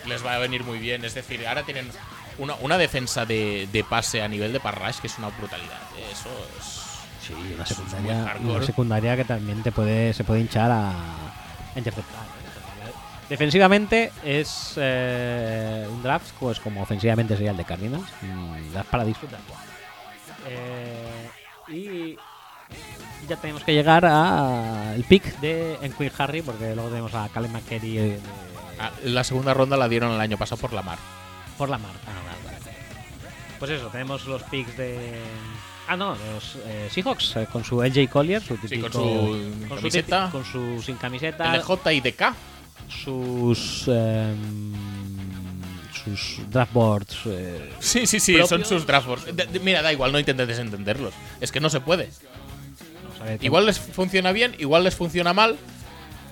les 0.06 0.24
va 0.24 0.34
a 0.34 0.38
venir 0.38 0.64
muy 0.64 0.78
bien. 0.78 1.04
Es 1.04 1.14
decir, 1.14 1.46
ahora 1.46 1.62
tienen 1.64 1.88
una, 2.38 2.54
una 2.56 2.78
defensa 2.78 3.26
de, 3.26 3.68
de 3.72 3.84
pase 3.84 4.22
a 4.22 4.28
nivel 4.28 4.52
de 4.52 4.60
parrash 4.60 4.98
que 4.98 5.06
es 5.08 5.18
una 5.18 5.28
brutalidad. 5.28 5.80
Eso 6.10 6.28
es. 6.60 6.81
Sí, 7.26 7.34
una 7.54 7.64
secundaria, 7.64 8.36
una 8.40 8.62
secundaria 8.62 9.16
que 9.16 9.24
también 9.24 9.62
te 9.62 9.70
puede, 9.70 10.12
se 10.12 10.24
puede 10.24 10.40
hinchar 10.40 10.70
a, 10.70 10.92
interceptar. 11.76 12.22
Defensivamente 13.28 14.12
es 14.24 14.74
eh, 14.76 15.86
un 15.90 16.02
draft, 16.02 16.32
pues 16.38 16.60
como 16.60 16.82
ofensivamente 16.82 17.34
sería 17.34 17.52
el 17.52 17.56
de 17.56 17.64
Cardinals, 17.64 18.08
un 18.22 18.72
draft 18.72 18.90
para 18.90 19.04
disfrutar. 19.04 19.40
Eh, 20.48 21.28
y 21.68 22.18
ya 23.28 23.36
tenemos 23.36 23.62
que 23.62 23.72
llegar 23.72 24.04
al 24.04 25.02
pick 25.04 25.38
de 25.40 25.78
en 25.80 25.92
Queen 25.92 26.12
Harry, 26.18 26.42
porque 26.42 26.74
luego 26.74 26.90
tenemos 26.90 27.14
a 27.14 27.28
Callum 27.28 27.56
eh, 27.56 27.80
de- 27.80 28.20
Ah, 28.78 28.90
la 29.04 29.22
segunda 29.22 29.54
ronda 29.54 29.76
la 29.76 29.88
dieron 29.88 30.12
el 30.12 30.20
año 30.20 30.36
pasado 30.36 30.60
por 30.60 30.72
la 30.72 30.82
mar. 30.82 30.98
por 31.56 31.68
la 31.68 31.78
mar. 31.78 31.92
Ah, 32.06 32.10
vale. 32.26 32.58
Pues 33.58 33.70
eso, 33.70 33.86
tenemos 33.88 34.26
los 34.26 34.42
picks 34.44 34.76
de. 34.76 35.20
Ah, 35.92 35.96
no, 35.96 36.10
los 36.14 36.56
eh, 36.66 36.88
Seahawks 36.90 37.36
eh, 37.36 37.46
con 37.52 37.62
su 37.64 37.82
LJ 37.82 38.08
Collier, 38.08 38.40
su 38.42 38.56
Sí, 38.56 38.62
típico. 38.68 38.88
con 38.88 38.92
su 38.92 39.68
con 39.68 39.76
camiseta. 39.78 40.26
Su, 40.26 40.32
con 40.32 40.44
su 40.46 40.82
sin 40.82 40.96
camiseta, 40.96 41.54
LJ 41.56 41.92
y 41.92 42.00
DK. 42.00 42.34
sus. 42.88 43.88
em, 43.88 44.72
sus 46.04 46.40
draft 46.50 46.72
boards. 46.72 47.16
eh, 47.26 47.72
Sí, 47.78 48.06
sí, 48.06 48.18
sí, 48.20 48.32
propios. 48.32 48.48
son 48.48 48.64
sus 48.64 48.86
draft 48.86 49.06
boards. 49.06 49.36
De- 49.36 49.46
de- 49.46 49.60
mira, 49.60 49.82
da 49.82 49.92
igual, 49.92 50.10
no 50.12 50.18
intentes 50.18 50.48
desentenderlos. 50.48 51.12
Es 51.40 51.52
que 51.52 51.60
no 51.60 51.68
se 51.70 51.80
puede. 51.80 52.08
Igual 53.40 53.66
les 53.66 53.78
funciona 53.78 54.32
bien, 54.32 54.56
igual 54.58 54.82
les 54.84 54.96
funciona 54.96 55.32
mal, 55.32 55.56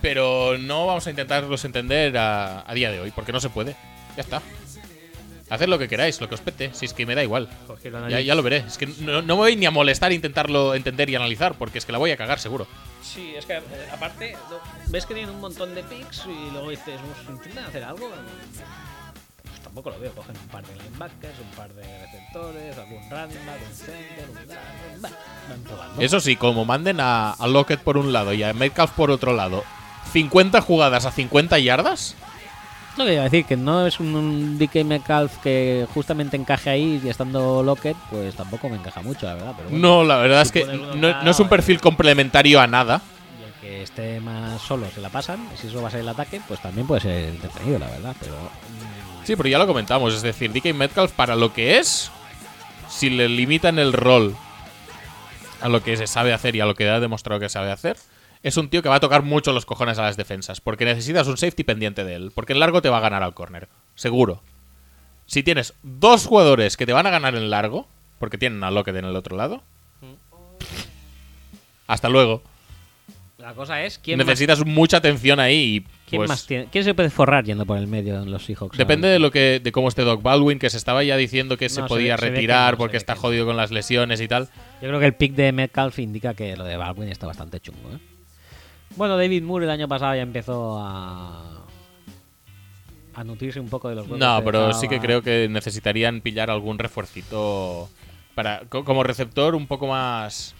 pero 0.02 0.56
no 0.58 0.86
vamos 0.86 1.06
a 1.06 1.10
intentarlos 1.10 1.64
entender 1.64 2.16
a, 2.18 2.64
a 2.68 2.74
día 2.74 2.90
de 2.90 2.98
hoy, 2.98 3.10
porque 3.12 3.30
no 3.32 3.40
se 3.40 3.48
puede. 3.50 3.76
Ya 4.16 4.22
está. 4.22 4.42
Haced 5.50 5.66
lo 5.66 5.78
que 5.78 5.88
queráis, 5.88 6.20
lo 6.20 6.28
que 6.28 6.36
os 6.36 6.40
pete, 6.40 6.70
si 6.72 6.86
es 6.86 6.94
que 6.94 7.04
me 7.04 7.16
da 7.16 7.24
igual. 7.24 7.48
Ya, 8.08 8.20
ya 8.20 8.34
lo 8.36 8.42
veré. 8.42 8.58
Es 8.58 8.78
que 8.78 8.86
no, 8.86 9.20
no 9.20 9.34
me 9.34 9.40
voy 9.40 9.56
ni 9.56 9.66
a 9.66 9.72
molestar 9.72 10.12
intentarlo 10.12 10.76
entender 10.76 11.10
y 11.10 11.16
analizar, 11.16 11.54
porque 11.54 11.78
es 11.78 11.84
que 11.84 11.90
la 11.90 11.98
voy 11.98 12.12
a 12.12 12.16
cagar 12.16 12.38
seguro. 12.38 12.68
Sí, 13.02 13.34
es 13.36 13.46
que 13.46 13.54
eh, 13.54 13.62
aparte, 13.92 14.36
ves 14.86 15.06
que 15.06 15.14
tienen 15.14 15.34
un 15.34 15.40
montón 15.40 15.74
de 15.74 15.82
picks 15.82 16.26
y 16.26 16.52
luego 16.52 16.70
dices, 16.70 17.00
intentan 17.28 17.64
hacer 17.64 17.82
algo. 17.82 18.08
Pues 19.42 19.60
tampoco 19.60 19.90
lo 19.90 19.98
veo. 19.98 20.12
Cogen 20.12 20.36
un 20.36 20.48
par 20.48 20.64
de 20.64 20.74
linebackers, 20.76 21.38
un 21.40 21.56
par 21.56 21.72
de 21.74 22.06
receptores, 22.06 22.78
algún 22.78 23.10
back, 23.10 23.30
un 23.30 23.74
center, 23.74 24.28
un 24.30 25.02
van 25.02 25.60
probando. 25.64 26.00
Eso 26.00 26.20
sí, 26.20 26.36
como 26.36 26.64
manden 26.64 27.00
a, 27.00 27.32
a 27.32 27.48
Lockett 27.48 27.80
por 27.80 27.96
un 27.96 28.12
lado 28.12 28.32
y 28.32 28.44
a 28.44 28.52
Metcalf 28.52 28.92
por 28.92 29.10
otro 29.10 29.32
lado, 29.32 29.64
50 30.12 30.60
jugadas 30.60 31.06
a 31.06 31.10
50 31.10 31.58
yardas, 31.58 32.14
lo 33.00 33.06
que 33.06 33.14
iba 33.14 33.22
a 33.22 33.24
decir, 33.24 33.44
que 33.44 33.56
no 33.56 33.86
es 33.86 34.00
un, 34.00 34.14
un 34.14 34.58
DK 34.58 34.84
Metcalf 34.84 35.38
que 35.38 35.86
justamente 35.92 36.36
encaje 36.36 36.70
ahí 36.70 37.00
y 37.04 37.08
estando 37.08 37.62
Lockett, 37.62 37.96
pues 38.10 38.34
tampoco 38.34 38.68
me 38.68 38.76
encaja 38.76 39.02
mucho, 39.02 39.26
la 39.26 39.34
verdad. 39.34 39.54
Pero 39.56 39.70
bueno. 39.70 39.88
no, 39.88 40.04
la 40.04 40.16
verdad 40.18 40.42
es 40.42 40.52
que 40.52 40.64
no, 40.64 41.30
es 41.30 41.40
un 41.40 41.48
perfil 41.48 41.80
complementario 41.80 42.60
a 42.60 42.66
nada. 42.66 43.00
Y 43.40 43.44
el 43.44 43.52
que 43.60 43.82
esté 43.82 44.20
más 44.20 44.60
solo 44.62 44.86
se 44.94 45.00
la 45.00 45.08
pasan, 45.08 45.48
si 45.56 45.66
eso 45.66 45.82
va 45.82 45.88
a 45.88 45.90
ser 45.90 46.00
el 46.00 46.08
ataque, 46.08 46.40
pues 46.46 46.60
también 46.60 46.86
puede 46.86 47.00
ser 47.00 47.30
entretenido, 47.30 47.78
la 47.78 47.88
verdad. 47.88 48.14
Pero 48.20 48.34
mm, 48.34 49.24
Sí, 49.24 49.36
pero 49.36 49.48
ya 49.48 49.58
lo 49.58 49.66
comentamos, 49.66 50.14
es 50.14 50.22
decir, 50.22 50.52
DK 50.52 50.74
Metcalf 50.74 51.12
para 51.12 51.36
lo 51.36 51.52
que 51.52 51.78
es, 51.78 52.10
si 52.88 53.10
le 53.10 53.28
limitan 53.28 53.78
el 53.78 53.92
rol 53.92 54.34
a 55.60 55.68
lo 55.68 55.82
que 55.82 55.96
se 55.96 56.06
sabe 56.06 56.32
hacer 56.32 56.56
y 56.56 56.60
a 56.60 56.66
lo 56.66 56.74
que 56.74 56.88
ha 56.88 57.00
demostrado 57.00 57.38
que 57.40 57.48
sabe 57.48 57.70
hacer, 57.70 57.96
es 58.42 58.56
un 58.56 58.68
tío 58.68 58.82
que 58.82 58.88
va 58.88 58.96
a 58.96 59.00
tocar 59.00 59.22
mucho 59.22 59.52
los 59.52 59.66
cojones 59.66 59.98
a 59.98 60.02
las 60.02 60.16
defensas, 60.16 60.60
porque 60.60 60.84
necesitas 60.84 61.26
un 61.28 61.36
safety 61.36 61.64
pendiente 61.64 62.04
de 62.04 62.14
él, 62.14 62.32
porque 62.34 62.52
en 62.52 62.60
largo 62.60 62.80
te 62.82 62.88
va 62.88 62.98
a 62.98 63.00
ganar 63.00 63.22
al 63.22 63.34
corner, 63.34 63.68
seguro. 63.94 64.42
Si 65.26 65.42
tienes 65.42 65.74
dos 65.82 66.26
jugadores 66.26 66.76
que 66.76 66.86
te 66.86 66.92
van 66.92 67.06
a 67.06 67.10
ganar 67.10 67.34
en 67.34 67.50
largo, 67.50 67.86
porque 68.18 68.38
tienen 68.38 68.64
a 68.64 68.70
Lockett 68.70 68.96
en 68.96 69.04
el 69.04 69.16
otro 69.16 69.36
lado, 69.36 69.62
hasta 71.86 72.08
luego. 72.08 72.42
la 73.38 73.52
cosa 73.54 73.82
es, 73.82 73.98
¿quién 73.98 74.18
más 74.18 74.26
Necesitas 74.26 74.64
mucha 74.64 74.98
atención 74.98 75.40
ahí 75.40 75.76
y 75.76 75.86
¿Quién 76.10 76.20
pues, 76.20 76.28
más 76.28 76.46
tiene? 76.46 76.66
¿Quién 76.72 76.82
se 76.82 76.92
puede 76.92 77.08
forrar 77.08 77.44
yendo 77.44 77.64
por 77.64 77.78
el 77.78 77.86
medio 77.86 78.20
en 78.20 78.32
los 78.32 78.44
Seahawks? 78.44 78.76
Depende 78.76 79.06
de 79.06 79.20
lo 79.20 79.30
que 79.30 79.60
de 79.62 79.70
cómo 79.72 79.88
esté 79.88 80.02
Doc 80.02 80.22
Baldwin, 80.22 80.58
que 80.58 80.68
se 80.68 80.76
estaba 80.76 81.04
ya 81.04 81.16
diciendo 81.16 81.56
que 81.56 81.68
se 81.68 81.80
No, 81.80 81.86
se 81.86 81.88
podía 81.88 82.16
se 82.16 82.24
ve 82.24 82.30
retirar 82.30 82.74
no, 82.74 82.78
porque 82.78 82.96
está 82.96 83.14
jodido 83.14 83.46
con 83.46 83.56
las 83.56 83.70
lesiones 83.70 84.20
y 84.20 84.26
tal. 84.26 84.48
Yo 84.82 84.88
creo 84.88 84.98
que 84.98 85.06
el 85.06 85.14
pick 85.14 85.34
de 85.34 85.52
Metcalf 85.52 86.00
indica 86.00 86.34
que 86.34 86.56
lo 86.56 86.64
de 86.64 86.76
Baldwin 86.76 87.08
está 87.08 87.28
bastante 87.28 87.60
chungo. 87.60 87.92
¿eh? 87.92 87.98
Bueno, 88.96 89.16
David 89.16 89.42
Moore 89.42 89.64
el 89.66 89.70
año 89.70 89.88
pasado 89.88 90.14
ya 90.14 90.22
empezó 90.22 90.78
a 90.80 91.46
a 93.14 93.24
nutrirse 93.24 93.58
un 93.60 93.68
poco 93.68 93.88
de 93.88 93.96
los 93.96 94.04
huevos 94.04 94.20
No, 94.20 94.40
pero 94.44 94.60
dejaba- 94.68 94.80
sí 94.80 94.88
que 94.88 95.00
creo 95.00 95.20
que 95.20 95.48
necesitarían 95.50 96.20
pillar 96.20 96.48
algún 96.50 96.78
refuercito 96.78 97.88
para 98.34 98.60
co- 98.68 98.84
como 98.84 99.02
receptor 99.02 99.54
un 99.56 99.66
poco 99.66 99.86
más 99.88 100.54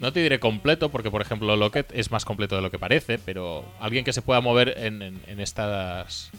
no 0.00 0.12
te 0.12 0.20
diré 0.20 0.40
completo 0.40 0.90
porque 0.90 1.10
por 1.10 1.22
ejemplo 1.22 1.54
Lockett 1.56 1.90
es 1.94 2.10
más 2.10 2.24
completo 2.24 2.56
de 2.56 2.62
lo 2.62 2.70
que 2.70 2.78
parece, 2.80 3.18
pero 3.18 3.64
alguien 3.80 4.04
que 4.04 4.12
se 4.12 4.20
pueda 4.20 4.40
mover 4.40 4.74
en, 4.78 5.00
en, 5.00 5.20
en 5.28 5.40
estas 5.40 6.30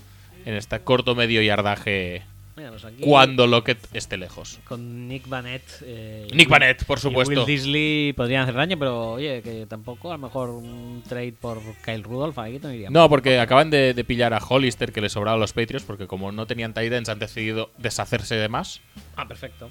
en 0.46 0.54
este 0.54 0.80
corto 0.82 1.16
medio 1.16 1.42
yardaje 1.42 2.24
Aquí, 2.58 3.02
cuando 3.04 3.48
Lockett 3.48 3.80
esté 3.94 4.16
lejos. 4.16 4.60
con 4.64 5.10
Nick 5.10 5.28
Vanett. 5.28 5.62
eh, 5.82 6.26
Nick 6.34 6.48
y- 6.48 6.50
Vanett, 6.50 6.86
por 6.86 7.00
supuesto. 7.02 7.34
Will 7.34 7.46
Disley 7.46 8.14
podrían 8.14 8.44
hacer 8.44 8.56
daño, 8.56 8.80
pero 8.80 9.12
oye, 9.12 9.42
que 9.42 9.66
tampoco 9.66 10.10
a 10.12 10.16
lo 10.16 10.20
mejor 10.20 10.50
un 10.52 11.04
trade 11.08 11.34
por 11.34 11.60
Kyle 11.84 12.02
Rudolph 12.04 12.38
ahí 12.40 12.58
no 12.64 12.72
iría 12.72 12.90
No, 12.90 13.10
porque 13.10 13.40
acaban 13.40 13.70
de, 13.70 13.94
de 13.94 14.04
pillar 14.06 14.34
a 14.34 14.38
Hollister 14.38 14.94
que 14.94 15.02
le 15.02 15.10
sobraba 15.10 15.36
a 15.36 15.40
los 15.40 15.52
Patriots 15.52 15.84
porque 15.86 16.08
como 16.08 16.32
no 16.32 16.48
tenían 16.48 16.74
tight 16.74 16.94
ends 16.94 17.10
han 17.10 17.20
decidido 17.20 17.72
deshacerse 17.78 18.36
de 18.36 18.48
más. 18.48 18.80
Ah, 19.18 19.28
perfecto. 19.28 19.70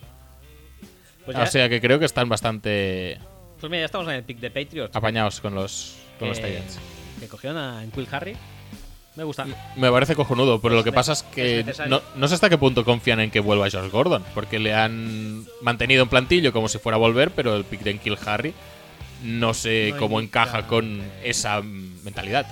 Pues, 1.24 1.38
O 1.38 1.46
sea 1.46 1.70
que 1.70 1.80
creo 1.80 1.98
que 1.98 2.04
están 2.04 2.28
bastante 2.28 3.18
pues 3.60 3.70
mira, 3.70 3.80
ya 3.80 3.86
estamos 3.86 4.06
en 4.08 4.14
el 4.16 4.24
pick 4.24 4.40
de 4.40 4.50
Patriots. 4.50 4.94
apañados 4.94 5.40
con 5.40 5.54
los, 5.54 5.96
con 6.18 6.28
los 6.28 6.38
tight 6.38 6.56
ends. 6.56 6.78
que 7.18 7.28
cogieron 7.28 7.56
a 7.56 7.82
Quill 7.94 8.06
Harry. 8.10 8.36
Me 9.16 9.22
gusta. 9.22 9.46
Me 9.76 9.90
parece 9.90 10.16
cojonudo, 10.16 10.60
pero 10.60 10.74
lo 10.74 10.82
que 10.82 10.92
pasa 10.92 11.12
es 11.12 11.22
que 11.22 11.64
no, 11.88 12.02
no 12.16 12.28
sé 12.28 12.34
hasta 12.34 12.48
qué 12.48 12.58
punto 12.58 12.84
confían 12.84 13.20
en 13.20 13.30
que 13.30 13.40
vuelva 13.40 13.70
Josh 13.70 13.90
Gordon, 13.90 14.24
porque 14.34 14.58
le 14.58 14.74
han 14.74 15.46
mantenido 15.62 16.02
en 16.02 16.08
plantillo 16.08 16.52
como 16.52 16.68
si 16.68 16.78
fuera 16.78 16.96
a 16.96 16.98
volver, 16.98 17.30
pero 17.30 17.54
el 17.54 17.64
pick 17.64 17.82
de 17.82 17.98
Kill 17.98 18.18
Harry 18.26 18.54
no 19.24 19.54
sé 19.54 19.90
No 19.92 19.98
cómo 19.98 20.20
encaja 20.20 20.66
con 20.66 21.02
esa 21.22 21.62
mentalidad. 21.62 22.46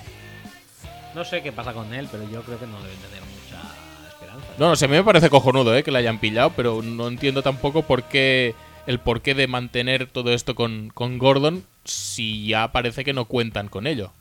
No 1.15 1.25
sé 1.25 1.43
qué 1.43 1.53
pasa 1.53 1.73
con 1.73 1.93
él, 1.93 2.09
pero 2.11 2.25
yo 2.31 2.43
creo 2.43 2.59
que 2.59 2.67
no 2.67 2.81
deben 2.83 2.99
tener 2.99 3.21
mucha 3.21 4.09
esperanza. 4.09 4.47
No, 4.59 4.69
no 4.69 4.77
sé, 4.77 4.87
a 4.87 4.89
mí 4.89 4.95
me 4.95 5.05
parece 5.05 5.29
cojonudo 5.29 5.77
eh, 5.77 5.83
que 5.83 5.91
le 5.91 5.99
hayan 5.99 6.19
pillado, 6.19 6.53
pero 6.57 6.81
no 6.83 7.09
entiendo 7.09 7.43
tampoco 7.43 7.83
por 7.83 8.05
qué 8.05 8.55
el 8.87 8.99
porqué 8.99 9.35
de 9.35 9.47
mantener 9.47 10.07
todo 10.07 10.33
esto 10.33 10.55
con, 10.55 10.91
con 10.95 11.19
Gordon 11.19 11.65
si 11.85 12.47
ya 12.47 12.73
parece 12.73 13.05
que 13.05 13.13
no 13.13 13.27
cuentan 13.27 13.69
con 13.69 13.87
ello. 13.87 14.13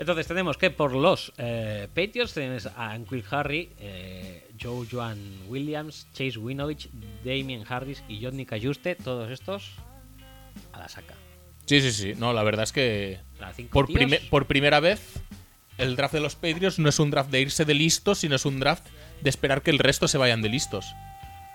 Entonces 0.00 0.26
tenemos 0.26 0.56
que 0.56 0.70
por 0.70 0.92
los 0.92 1.32
eh, 1.36 1.86
Patriots 1.94 2.32
tenemos 2.32 2.64
a 2.66 2.92
Anquil 2.92 3.22
Harry, 3.30 3.68
eh, 3.78 4.48
Joe 4.60 4.86
Joan 4.90 5.18
Williams, 5.46 6.06
Chase 6.14 6.38
Winovich, 6.38 6.88
Damien 7.22 7.64
Harris 7.68 8.02
y 8.08 8.24
Johnny 8.24 8.46
Cayuste, 8.46 8.94
todos 8.96 9.30
estos 9.30 9.72
a 10.72 10.78
la 10.78 10.88
saca. 10.88 11.14
Sí, 11.66 11.82
sí, 11.82 11.92
sí. 11.92 12.14
No, 12.16 12.32
la 12.32 12.42
verdad 12.42 12.62
es 12.64 12.72
que 12.72 13.18
por, 13.70 13.86
tíos. 13.86 13.98
prime- 13.98 14.20
por 14.30 14.46
primera 14.46 14.80
vez 14.80 15.00
el 15.76 15.96
draft 15.96 16.14
de 16.14 16.20
los 16.20 16.34
Patriots 16.34 16.78
no 16.78 16.88
es 16.88 16.98
un 16.98 17.10
draft 17.10 17.30
de 17.30 17.42
irse 17.42 17.66
de 17.66 17.74
listos, 17.74 18.18
sino 18.18 18.36
es 18.36 18.46
un 18.46 18.58
draft 18.58 18.86
de 19.20 19.28
esperar 19.30 19.60
que 19.62 19.70
el 19.70 19.78
resto 19.78 20.08
se 20.08 20.16
vayan 20.18 20.40
de 20.40 20.48
listos. 20.48 20.86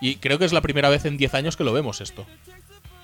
Y 0.02 0.18
creo 0.18 0.38
que 0.38 0.46
es 0.46 0.54
la 0.54 0.62
primera 0.62 0.90
vez 0.90 1.06
en 1.06 1.18
10 1.18 1.34
años 1.34 1.58
que 1.58 1.64
lo 1.64 1.74
vemos 1.74 2.00
esto. 2.00 2.28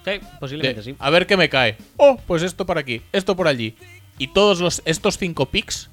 Sí, 0.05 0.11
posiblemente 0.39 0.81
De, 0.81 0.83
sí. 0.83 0.95
A 0.99 1.09
ver 1.09 1.25
qué 1.25 1.35
me 1.35 1.49
cae. 1.49 1.77
Oh, 1.97 2.17
pues 2.27 2.43
esto 2.43 2.65
por 2.67 2.77
aquí, 2.77 3.01
esto 3.11 3.35
por 3.35 3.47
allí. 3.47 3.75
Y 4.17 4.27
todos 4.27 4.59
los, 4.59 4.81
estos 4.85 5.17
cinco 5.17 5.47
picks, 5.47 5.89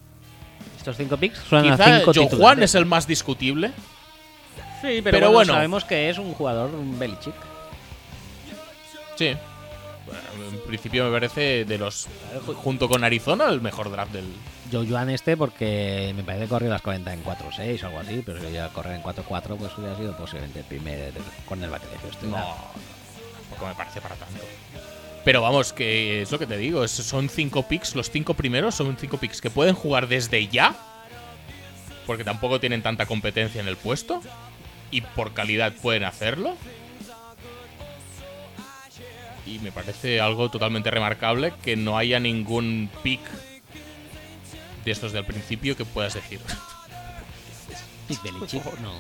Estos 0.77 0.97
cinco 0.97 1.17
picks 1.17 1.39
son 1.49 1.61
a 1.61 1.63
quizá 1.77 1.99
cinco 1.99 2.13
Joe 2.15 2.25
Juan 2.25 2.29
titulares. 2.29 2.71
es 2.71 2.75
el 2.75 2.87
más 2.87 3.07
discutible. 3.07 3.73
Sí, 4.81 5.01
pero, 5.03 5.03
pero 5.03 5.27
bueno, 5.27 5.33
bueno. 5.33 5.53
sabemos 5.55 5.85
que 5.85 6.09
es 6.11 6.19
un 6.19 6.35
jugador 6.35 6.71
un 6.71 6.99
Belichick. 6.99 7.35
Sí. 9.17 9.27
En 9.27 10.61
principio 10.67 11.05
me 11.07 11.11
parece 11.11 11.65
de 11.65 11.79
los. 11.79 12.07
Junto 12.63 12.89
con 12.89 13.03
Arizona, 13.05 13.49
el 13.49 13.61
mejor 13.61 13.91
draft 13.91 14.13
del. 14.13 14.25
Joe 14.71 14.87
Joan 14.89 15.11
este 15.11 15.37
porque 15.37 16.13
me 16.15 16.23
parece 16.23 16.45
que 16.45 16.51
corrió 16.51 16.69
las 16.69 16.83
40 16.83 17.13
en 17.15 17.25
4-6 17.25 17.83
o 17.83 17.87
algo 17.87 17.99
así, 18.01 18.23
pero 18.25 18.39
si 18.41 18.53
ya 18.53 18.69
correr 18.69 18.97
en 18.97 19.03
4-4 19.03 19.57
pues 19.57 19.79
hubiera 19.79 19.97
sido 19.97 20.15
posiblemente 20.17 20.61
el 20.61 20.67
primer 20.67 21.13
cornerback 21.47 21.83
de 21.83 22.09
este 22.09 22.27
No, 22.27 22.37
tampoco 23.49 23.67
me 23.67 23.75
parece 23.75 24.01
para 24.03 24.15
tanto. 24.17 24.43
Pero 25.29 25.43
vamos, 25.43 25.75
que 25.75 26.23
es 26.23 26.33
lo 26.33 26.39
que 26.39 26.47
te 26.47 26.57
digo, 26.57 26.83
es- 26.85 26.91
son 26.91 27.29
cinco 27.29 27.69
picks, 27.69 27.95
los 27.95 28.11
cinco 28.11 28.33
primeros 28.33 28.75
son 28.75 28.97
cinco 28.97 29.19
picks 29.19 29.43
que 29.43 29.51
pueden 29.51 29.75
jugar 29.75 30.09
desde 30.09 30.49
ya, 30.49 30.75
porque 32.07 32.25
tampoco 32.25 32.61
tienen 32.61 32.81
tanta 32.81 33.05
competencia 33.05 33.61
en 33.61 33.69
el 33.69 33.77
puesto, 33.77 34.23
y 34.91 35.03
por 35.03 35.35
calidad 35.35 35.75
pueden 35.83 36.05
hacerlo. 36.05 36.57
Y 39.45 39.59
me 39.59 39.71
parece 39.71 40.19
algo 40.19 40.51
totalmente 40.51 40.91
remarcable 40.91 41.53
que 41.63 41.77
no 41.77 41.99
haya 41.99 42.19
ningún 42.19 42.89
pick 43.03 43.21
de 44.87 44.91
estos 44.91 45.13
del 45.13 45.27
principio 45.27 45.77
que 45.77 45.85
puedas 45.85 46.15
decir. 46.15 46.41
Pick 48.09 48.23
Belichick, 48.23 48.65
no, 48.81 48.95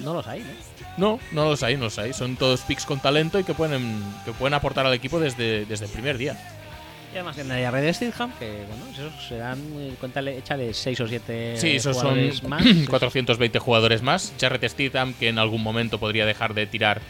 no 0.00 0.14
los 0.14 0.26
hay, 0.26 0.40
¿no? 0.40 0.71
No, 0.96 1.18
no 1.32 1.46
los 1.48 1.62
hay, 1.62 1.76
no 1.76 1.84
los 1.84 1.98
hay. 1.98 2.12
Son 2.12 2.36
todos 2.36 2.60
picks 2.62 2.84
con 2.84 3.00
talento 3.00 3.38
y 3.38 3.44
que 3.44 3.54
pueden, 3.54 4.02
que 4.24 4.32
pueden 4.32 4.54
aportar 4.54 4.84
al 4.86 4.92
equipo 4.94 5.18
desde, 5.20 5.64
desde 5.64 5.86
el 5.86 5.90
primer 5.90 6.18
día. 6.18 6.36
Y 7.12 7.16
además 7.16 7.36
en 7.38 7.48
la 7.48 7.70
red 7.70 7.82
de 7.82 7.92
Steelham, 7.92 8.32
que 8.38 8.64
bueno, 8.68 8.86
esos 8.92 9.12
serán, 9.28 9.58
eh, 9.78 9.94
cuéntale, 10.00 10.38
échale 10.38 10.72
6 10.72 11.00
o 11.00 11.06
7 11.08 11.56
Sí, 11.58 11.76
esos 11.76 11.96
son 11.96 12.10
jugadores 12.10 12.42
más. 12.48 12.62
420 12.88 13.58
jugadores 13.58 14.02
más. 14.02 14.32
Jarrett 14.40 14.68
Stidham, 14.70 15.12
que 15.14 15.28
en 15.28 15.38
algún 15.38 15.62
momento 15.62 15.98
podría 15.98 16.24
dejar 16.26 16.54
de 16.54 16.66
tirar 16.66 17.00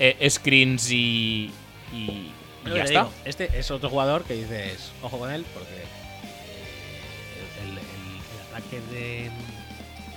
eh, 0.00 0.16
screens 0.30 0.90
y, 0.90 1.50
y, 1.92 1.96
y 1.96 2.32
ya 2.74 2.82
está. 2.84 3.00
digo, 3.00 3.12
este 3.24 3.50
es 3.58 3.70
otro 3.70 3.88
jugador 3.88 4.24
que 4.24 4.34
dices, 4.34 4.90
ojo 5.02 5.18
con 5.18 5.30
él, 5.32 5.44
porque 5.54 5.70
eh, 5.74 7.62
el, 7.64 7.70
el- 7.70 7.78
el 7.78 8.56
ataque 8.56 8.80
de. 8.92 9.30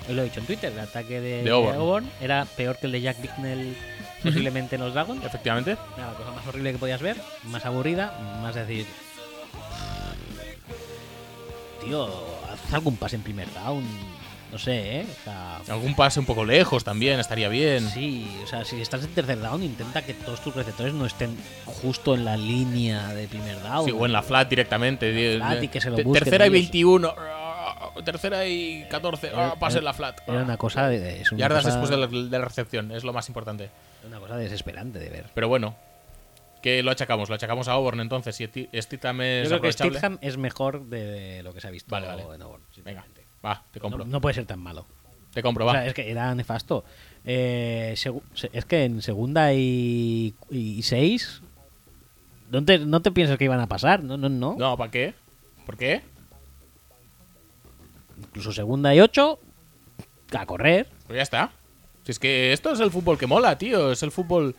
Lo 0.10 0.22
he 0.22 0.26
dicho 0.26 0.40
en 0.40 0.46
Twitter, 0.46 0.72
el 0.72 0.80
ataque 0.80 1.20
de, 1.20 1.44
De 1.44 1.50
Auburn. 1.52 2.10
era 2.22 2.46
peor 2.46 2.78
que 2.78 2.86
el 2.86 2.92
de 2.92 3.02
Jack 3.02 3.22
Bicknell, 3.22 3.76
posiblemente 4.24 4.76
en 4.76 4.82
los 4.82 4.94
Dragons. 4.94 5.24
Efectivamente. 5.26 5.78
Era 5.98 6.08
la 6.08 6.14
cosa 6.14 6.32
más 6.32 6.46
horrible 6.48 6.72
que 6.74 6.78
podías 6.78 7.02
ver, 7.02 7.18
más 7.46 7.66
aburrida, 7.66 8.14
más 8.42 8.54
decir. 8.56 8.86
Tío, 11.84 12.06
haz 12.52 12.74
algún 12.74 12.98
pase 12.98 13.16
en 13.16 13.22
primer 13.24 13.52
down. 13.54 13.84
No 14.52 14.60
sé, 14.60 15.02
¿eh? 15.02 15.06
O 15.20 15.24
sea, 15.26 15.58
Algún 15.68 15.96
pase 15.96 16.20
un 16.20 16.26
poco 16.26 16.46
lejos 16.46 16.84
también, 16.84 17.20
estaría 17.20 17.50
bien. 17.50 17.90
Sí, 17.90 18.26
o 18.44 18.48
sea, 18.48 18.64
si 18.64 18.80
estás 18.80 19.04
en 19.04 19.10
tercer 19.10 19.40
down, 19.42 19.62
intenta 19.64 20.02
que 20.04 20.14
todos 20.14 20.40
tus 20.42 20.56
receptores 20.56 20.94
no 20.94 21.06
estén 21.06 21.36
justo 21.66 22.16
en 22.16 22.24
la 22.24 22.38
línea 22.38 23.10
de 23.14 23.28
primer 23.28 23.62
down. 23.62 23.86
Sí, 23.86 23.92
o 23.92 24.06
en 24.06 24.14
la 24.14 24.22
flat 24.22 24.48
directamente. 24.48 25.12
di- 25.12 25.38
flat 25.38 25.64
y 25.64 25.68
que 25.68 25.82
se 25.82 25.90
lo 25.90 25.98
busquen 25.98 26.14
tercera 26.14 26.46
y 26.46 26.50
ellos. 26.50 26.62
21. 26.72 27.16
Tercera 28.04 28.46
y 28.48 28.86
14. 28.90 29.32
ah, 29.36 29.56
pase 29.60 29.82
la 29.82 29.94
flat. 29.94 30.20
Era 30.28 30.44
una 30.44 30.58
cosa 30.58 30.88
de. 30.90 31.22
Es 31.22 31.32
una 31.32 31.40
Yardas 31.40 31.64
cosa, 31.64 31.70
después 31.80 31.90
de 31.90 31.98
la, 31.98 32.08
de 32.30 32.40
la 32.40 32.46
recepción, 32.46 32.92
es 32.92 33.04
lo 33.04 33.14
más 33.14 33.28
importante. 33.30 33.70
una 34.06 34.20
cosa 34.20 34.36
desesperante 34.38 35.00
de 35.00 35.10
ver. 35.10 35.26
Pero 35.34 35.48
bueno, 35.48 35.76
¿qué 36.62 36.84
lo 36.84 36.92
achacamos? 36.92 37.30
Lo 37.30 37.36
achacamos 37.36 37.68
a 37.68 37.74
Auburn 37.74 38.00
entonces. 38.02 38.36
Si 38.36 38.44
Sti- 38.46 38.70
Stidham 38.82 39.22
es 39.22 39.44
Yo 39.44 39.60
creo 39.60 39.62
que 39.62 39.68
aprovechable. 39.70 39.98
Stidham 40.00 40.18
es 40.22 40.38
mejor 40.38 40.86
de 40.88 41.42
lo 41.44 41.54
que 41.54 41.62
se 41.62 41.68
ha 41.68 41.72
visto 41.72 41.90
Vale, 41.92 42.08
vale. 42.08 42.24
en 42.36 42.42
Auburn, 42.42 42.64
Venga, 42.84 43.06
va, 43.46 43.64
te 43.72 43.80
compro. 43.80 44.04
No, 44.06 44.12
no 44.12 44.22
puede 44.22 44.34
ser 44.36 44.46
tan 44.46 44.60
malo. 44.60 44.86
Te 45.34 45.42
compro, 45.44 45.66
O 45.66 45.68
va. 45.68 45.74
sea, 45.74 45.86
es 45.86 45.94
que 45.94 46.10
era 46.10 46.34
nefasto. 46.34 46.86
Eh, 47.26 47.96
es 48.54 48.66
que 48.66 48.84
en 48.86 49.02
segunda 49.02 49.54
y, 49.54 50.34
y 50.50 50.82
seis. 50.84 51.42
No 52.52 52.64
te, 52.64 52.80
no 52.80 53.02
te 53.02 53.12
piensas 53.12 53.38
que 53.38 53.44
iban 53.46 53.60
a 53.60 53.68
pasar, 53.68 54.04
no, 54.04 54.16
no, 54.18 54.30
no. 54.30 54.56
No, 54.58 54.78
¿para 54.78 54.92
qué? 54.92 55.14
¿Por 55.66 55.76
qué? 55.78 56.04
Incluso 58.36 58.52
segunda 58.52 58.94
y 58.94 59.00
ocho. 59.00 59.40
A 60.34 60.46
correr. 60.46 60.90
Pues 61.08 61.16
ya 61.16 61.24
está. 61.24 61.52
Si 62.04 62.12
es 62.12 62.20
que 62.20 62.52
esto 62.52 62.74
es 62.74 62.82
el 62.82 62.92
fútbol 62.92 63.18
que 63.18 63.28
mola, 63.28 63.58
tío. 63.58 63.94
Es 63.94 64.04
el 64.04 64.12
fútbol 64.12 64.58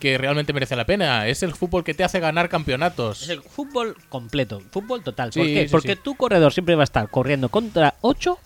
que 0.00 0.16
realmente 0.16 0.54
merece 0.54 0.76
la 0.76 0.86
pena. 0.86 1.28
Es 1.28 1.42
el 1.42 1.54
fútbol 1.54 1.84
que 1.84 1.92
te 1.92 2.04
hace 2.04 2.20
ganar 2.20 2.48
campeonatos. 2.48 3.22
Es 3.22 3.28
el 3.28 3.42
fútbol 3.42 3.96
completo, 4.08 4.62
fútbol 4.70 5.02
total. 5.02 5.30
Sí, 5.30 5.40
¿Por 5.40 5.46
qué? 5.46 5.66
sí, 5.66 5.68
porque 5.70 5.94
sí. 5.96 6.00
tu 6.02 6.14
corredor 6.14 6.54
siempre 6.54 6.74
va 6.74 6.82
a 6.82 6.84
estar 6.84 7.10
corriendo 7.10 7.50
contra 7.50 7.96
8 8.00 8.38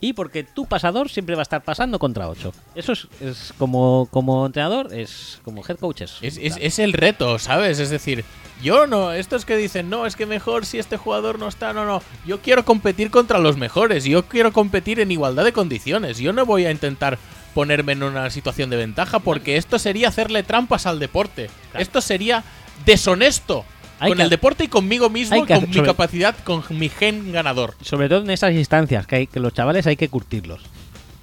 y 0.00 0.14
porque 0.14 0.44
tu 0.44 0.66
pasador 0.66 1.10
siempre 1.10 1.34
va 1.34 1.42
a 1.42 1.44
estar 1.44 1.62
pasando 1.62 1.98
contra 1.98 2.28
8. 2.28 2.52
Eso 2.74 2.92
es, 2.92 3.06
es 3.20 3.52
como, 3.58 4.08
como 4.10 4.46
entrenador, 4.46 4.92
es 4.94 5.40
como 5.44 5.62
head 5.66 5.76
coaches. 5.78 6.16
Es, 6.22 6.38
es- 6.38 6.56
es 6.60 6.78
el 6.78 6.92
reto, 6.94 7.38
¿sabes? 7.38 7.78
Es 7.78 7.90
decir, 7.90 8.24
yo 8.62 8.86
no, 8.86 9.12
estos 9.12 9.44
que 9.44 9.56
dicen, 9.56 9.90
no, 9.90 10.06
es 10.06 10.16
que 10.16 10.26
mejor 10.26 10.64
si 10.66 10.78
este 10.78 10.96
jugador 10.96 11.38
no 11.38 11.48
está, 11.48 11.72
no, 11.72 11.84
no. 11.84 12.02
Yo 12.26 12.40
quiero 12.40 12.64
competir 12.64 13.10
contra 13.10 13.38
los 13.38 13.56
mejores, 13.56 14.04
yo 14.04 14.24
quiero 14.26 14.52
competir 14.52 15.00
en 15.00 15.10
igualdad 15.10 15.44
de 15.44 15.52
condiciones. 15.52 16.18
Yo 16.18 16.32
no 16.32 16.46
voy 16.46 16.64
a 16.66 16.70
intentar 16.70 17.18
ponerme 17.54 17.92
en 17.92 18.02
una 18.02 18.30
situación 18.30 18.70
de 18.70 18.76
ventaja 18.76 19.18
porque 19.18 19.56
esto 19.56 19.78
sería 19.78 20.08
hacerle 20.08 20.42
trampas 20.44 20.86
al 20.86 20.98
deporte. 20.98 21.50
Claro. 21.72 21.82
Esto 21.82 22.00
sería 22.00 22.44
deshonesto 22.86 23.64
Hay 24.00 24.10
con 24.10 24.20
el 24.20 24.30
deporte 24.30 24.64
y 24.64 24.68
conmigo 24.68 25.08
mismo, 25.10 25.36
y 25.36 25.46
con 25.46 25.68
mi 25.70 25.82
capacidad, 25.82 26.34
con 26.42 26.64
mi 26.70 26.88
gen 26.88 27.32
ganador. 27.32 27.74
Sobre 27.82 28.08
todo 28.08 28.22
en 28.22 28.30
esas 28.30 28.52
instancias, 28.54 29.06
que, 29.06 29.16
hay, 29.16 29.26
que 29.26 29.38
los 29.40 29.52
chavales 29.54 29.86
hay 29.86 29.96
que 29.96 30.08
curtirlos. 30.08 30.62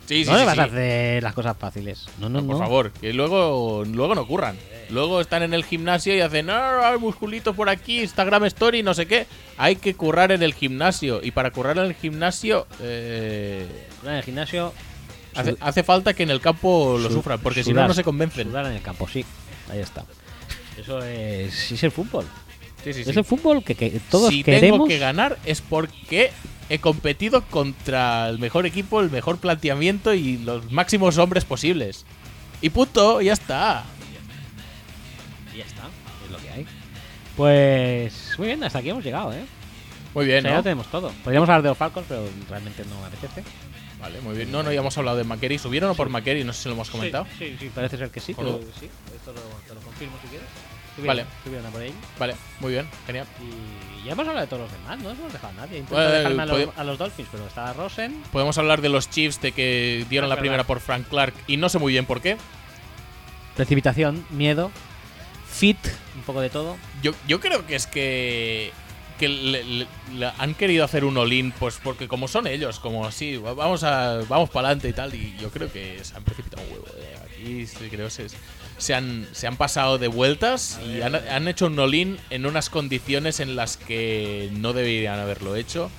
Sí, 0.05 0.23
sí, 0.23 0.29
no 0.31 0.37
le 0.37 0.41
sí, 0.41 0.45
vas 0.45 0.55
sí. 0.55 0.59
a 0.61 0.63
hacer 0.63 1.23
las 1.23 1.33
cosas 1.33 1.57
fáciles. 1.57 2.05
No, 2.19 2.29
no, 2.29 2.39
No, 2.39 2.41
no. 2.45 2.47
por 2.53 2.59
favor, 2.59 2.91
que 2.91 3.11
luego, 3.11 3.83
luego 3.85 4.15
no 4.15 4.21
ocurran. 4.21 4.55
Luego 4.89 5.19
están 5.19 5.43
en 5.43 5.53
el 5.53 5.65
gimnasio 5.65 6.15
y 6.15 6.21
hacen, 6.21 6.49
ah, 6.49 6.91
hay 6.91 6.97
musculitos 6.97 7.53
por 7.53 7.67
aquí, 7.67 7.99
Instagram 8.03 8.45
Story, 8.45 8.83
no 8.83 8.93
sé 8.93 9.05
qué. 9.05 9.27
Hay 9.57 9.75
que 9.75 9.95
currar 9.95 10.31
en 10.31 10.43
el 10.43 10.53
gimnasio. 10.53 11.19
Y 11.21 11.31
para 11.31 11.51
currar 11.51 11.77
en 11.79 11.85
el 11.85 11.93
gimnasio, 11.93 12.67
eh, 12.79 13.65
En 14.05 14.11
el 14.13 14.23
gimnasio. 14.23 14.71
hace, 15.59 15.83
falta 15.83 16.13
que 16.13 16.23
en 16.23 16.29
el 16.29 16.39
campo 16.39 16.97
lo 16.97 17.09
su- 17.09 17.15
sufran, 17.15 17.39
porque 17.41 17.63
si 17.65 17.73
no, 17.73 17.85
no 17.85 17.93
se 17.93 18.03
convencen. 18.05 18.47
Sudar 18.47 18.65
en 18.67 18.73
el 18.73 18.81
campo, 18.81 19.09
sí. 19.09 19.25
Ahí 19.69 19.79
está. 19.79 20.05
Eso 20.79 21.03
es, 21.03 21.71
es 21.73 21.83
el 21.83 21.91
fútbol. 21.91 22.23
Sí, 22.83 22.93
sí, 22.93 23.03
sí. 23.03 23.09
Es 23.09 23.17
el 23.17 23.23
fútbol 23.25 23.63
que, 23.63 23.75
que 23.75 23.99
todos 24.09 24.29
si 24.29 24.43
queremos. 24.43 24.77
tengo 24.77 24.87
que 24.87 24.97
ganar 24.99 25.37
es 25.45 25.61
porque 25.61 26.31
he 26.69 26.79
competido 26.79 27.43
contra 27.45 28.29
el 28.29 28.39
mejor 28.39 28.65
equipo, 28.65 29.01
el 29.01 29.09
mejor 29.11 29.37
planteamiento 29.39 30.13
y 30.13 30.37
los 30.37 30.71
máximos 30.71 31.17
hombres 31.17 31.43
posibles. 31.45 32.05
Y 32.61 32.69
punto, 32.69 33.21
ya 33.21 33.33
está. 33.33 33.83
Y 35.53 35.57
ya 35.57 35.65
está, 35.65 35.83
es 36.25 36.31
lo 36.31 36.37
que 36.37 36.49
hay. 36.49 36.65
Pues 37.35 38.33
muy 38.37 38.47
bien, 38.47 38.63
hasta 38.63 38.79
aquí 38.79 38.89
hemos 38.89 39.03
llegado, 39.03 39.31
¿eh? 39.33 39.45
Muy 40.13 40.23
O 40.25 40.27
bien, 40.27 40.41
sea, 40.41 40.49
ya 40.51 40.55
¿no? 40.55 40.59
lo 40.59 40.63
tenemos 40.63 40.87
todo. 40.87 41.11
Podríamos 41.23 41.47
hablar 41.49 41.61
de 41.63 41.69
los 41.69 41.77
Falcons, 41.77 42.05
pero 42.09 42.27
realmente 42.49 42.83
no 42.89 42.99
me 43.01 43.07
apetece. 43.07 43.43
Vale, 43.99 44.21
muy 44.21 44.35
bien. 44.35 44.51
No, 44.51 44.63
no, 44.63 44.71
ya 44.71 44.79
hemos 44.79 44.97
hablado 44.97 45.17
de 45.17 45.23
McKerry. 45.23 45.57
¿Subieron 45.57 45.89
o 45.89 45.95
por 45.95 46.09
McKerry? 46.09 46.43
No 46.43 46.53
sé 46.53 46.63
si 46.63 46.69
lo 46.69 46.75
hemos 46.75 46.89
comentado. 46.89 47.25
Sí, 47.37 47.49
sí, 47.49 47.55
sí, 47.59 47.71
parece 47.73 47.97
ser 47.97 48.09
que 48.09 48.19
sí. 48.19 48.33
¿O 48.33 48.37
pero 48.37 48.59
sí, 48.79 48.89
esto 49.15 49.33
lo, 49.33 49.41
te 49.67 49.73
lo 49.73 49.81
confirmo 49.81 50.15
si 50.21 50.27
quieres. 50.29 50.47
Vale. 51.05 51.25
Subieron 51.43 51.65
a 51.67 51.69
por 51.69 51.81
ahí. 51.81 51.93
Vale, 52.17 52.35
muy 52.59 52.71
bien, 52.73 52.87
genial. 53.05 53.27
Y 53.41 54.05
ya 54.05 54.13
hemos 54.13 54.27
hablado 54.27 54.45
de 54.45 54.49
todos 54.49 54.61
los 54.63 54.71
demás, 54.71 54.97
no 54.99 55.11
hemos 55.11 55.31
dejado 55.33 55.53
a 55.53 55.61
nadie. 55.61 55.79
Intento 55.79 55.99
dejarme 56.09 56.43
a 56.43 56.45
los, 56.45 56.77
a 56.77 56.83
los 56.83 56.97
Dolphins, 56.97 57.29
pero 57.31 57.45
está 57.45 57.73
Rosen. 57.73 58.23
Podemos 58.31 58.57
hablar 58.57 58.81
de 58.81 58.89
los 58.89 59.09
Chiefs 59.09 59.39
de 59.41 59.51
que 59.51 60.05
dieron 60.09 60.25
Es 60.25 60.29
la 60.29 60.35
verdad. 60.35 60.41
primera 60.41 60.63
por 60.65 60.79
Frank 60.79 61.07
Clark 61.07 61.33
y 61.47 61.57
no 61.57 61.69
sé 61.69 61.77
muy 61.79 61.91
bien 61.93 62.05
por 62.05 62.21
qué. 62.21 62.37
Precipitación, 63.55 64.25
miedo, 64.29 64.71
fit, 65.51 65.77
un 66.15 66.21
poco 66.21 66.41
de 66.41 66.49
todo. 66.49 66.77
Yo, 67.01 67.11
yo 67.27 67.39
creo 67.39 67.65
que 67.65 67.75
es 67.75 67.87
que, 67.87 68.71
que 69.17 69.27
le- 69.27 69.63
le- 69.63 69.87
le 70.13 70.31
han 70.37 70.53
querido 70.53 70.85
hacer 70.85 71.03
un 71.03 71.17
all-in, 71.17 71.51
pues 71.53 71.79
porque 71.83 72.07
como 72.07 72.27
son 72.27 72.45
ellos, 72.45 72.79
como 72.79 73.05
así, 73.07 73.37
va- 73.37 73.55
vamos 73.55 73.83
a 73.83 74.19
vamos 74.29 74.51
para 74.51 74.67
adelante 74.67 74.89
y 74.89 74.93
tal, 74.93 75.15
y 75.15 75.35
yo 75.39 75.49
creo 75.49 75.71
que 75.71 76.03
se 76.03 76.15
han 76.15 76.23
precipitado 76.23 76.61
un 76.67 76.71
huevo. 76.73 76.85
eh. 76.97 77.15
Aquí 77.25 77.65
creo 77.89 78.05
que 78.05 78.11
se, 78.11 78.27
se 78.77 78.93
han, 78.93 79.27
se 79.31 79.47
han 79.47 79.57
pasado 79.57 79.97
de 79.97 80.07
vueltas 80.07 80.79
y 80.85 81.01
han, 81.01 81.15
han 81.15 81.47
hecho 81.47 81.65
un 81.67 81.79
all-in 81.79 82.17
en 82.29 82.45
unas 82.45 82.69
condiciones 82.69 83.39
en 83.39 83.55
las 83.55 83.77
que 83.77 84.49
no 84.53 84.73
deberían 84.73 85.19
haberlo 85.19 85.55
hecho. 85.55 85.89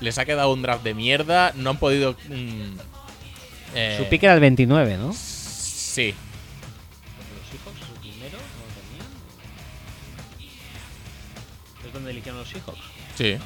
Les 0.00 0.18
ha 0.18 0.24
quedado 0.24 0.52
un 0.52 0.62
draft 0.62 0.84
de 0.84 0.94
mierda, 0.94 1.52
no 1.56 1.70
han 1.70 1.78
podido... 1.78 2.14
mm, 2.28 2.78
eh, 3.74 3.96
Su 3.98 4.08
pick 4.08 4.22
era 4.22 4.34
el 4.34 4.40
29, 4.40 4.96
¿no? 4.98 5.12
Sí, 5.12 6.14
¿Los 7.34 7.48
Seahawks 7.50 7.80
primero 8.00 8.38
no 8.38 8.64
lo 8.64 8.70
tenían? 8.80 9.06
¿Es 11.86 11.92
donde 11.92 12.10
eligieron 12.10 12.40
los 12.40 12.48
Seahawks? 12.48 12.80
sí. 13.16 13.36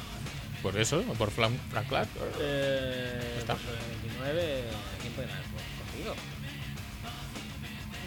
Por 0.61 0.77
eso, 0.79 1.01
por 1.17 1.29
Frank, 1.29 1.51
Clark. 1.89 2.07
Eh, 2.39 3.35
Está. 3.39 3.55
pues 3.55 3.65
el 3.67 4.09
29, 4.23 4.63
¿quién 5.01 5.11
puede? 5.13 5.27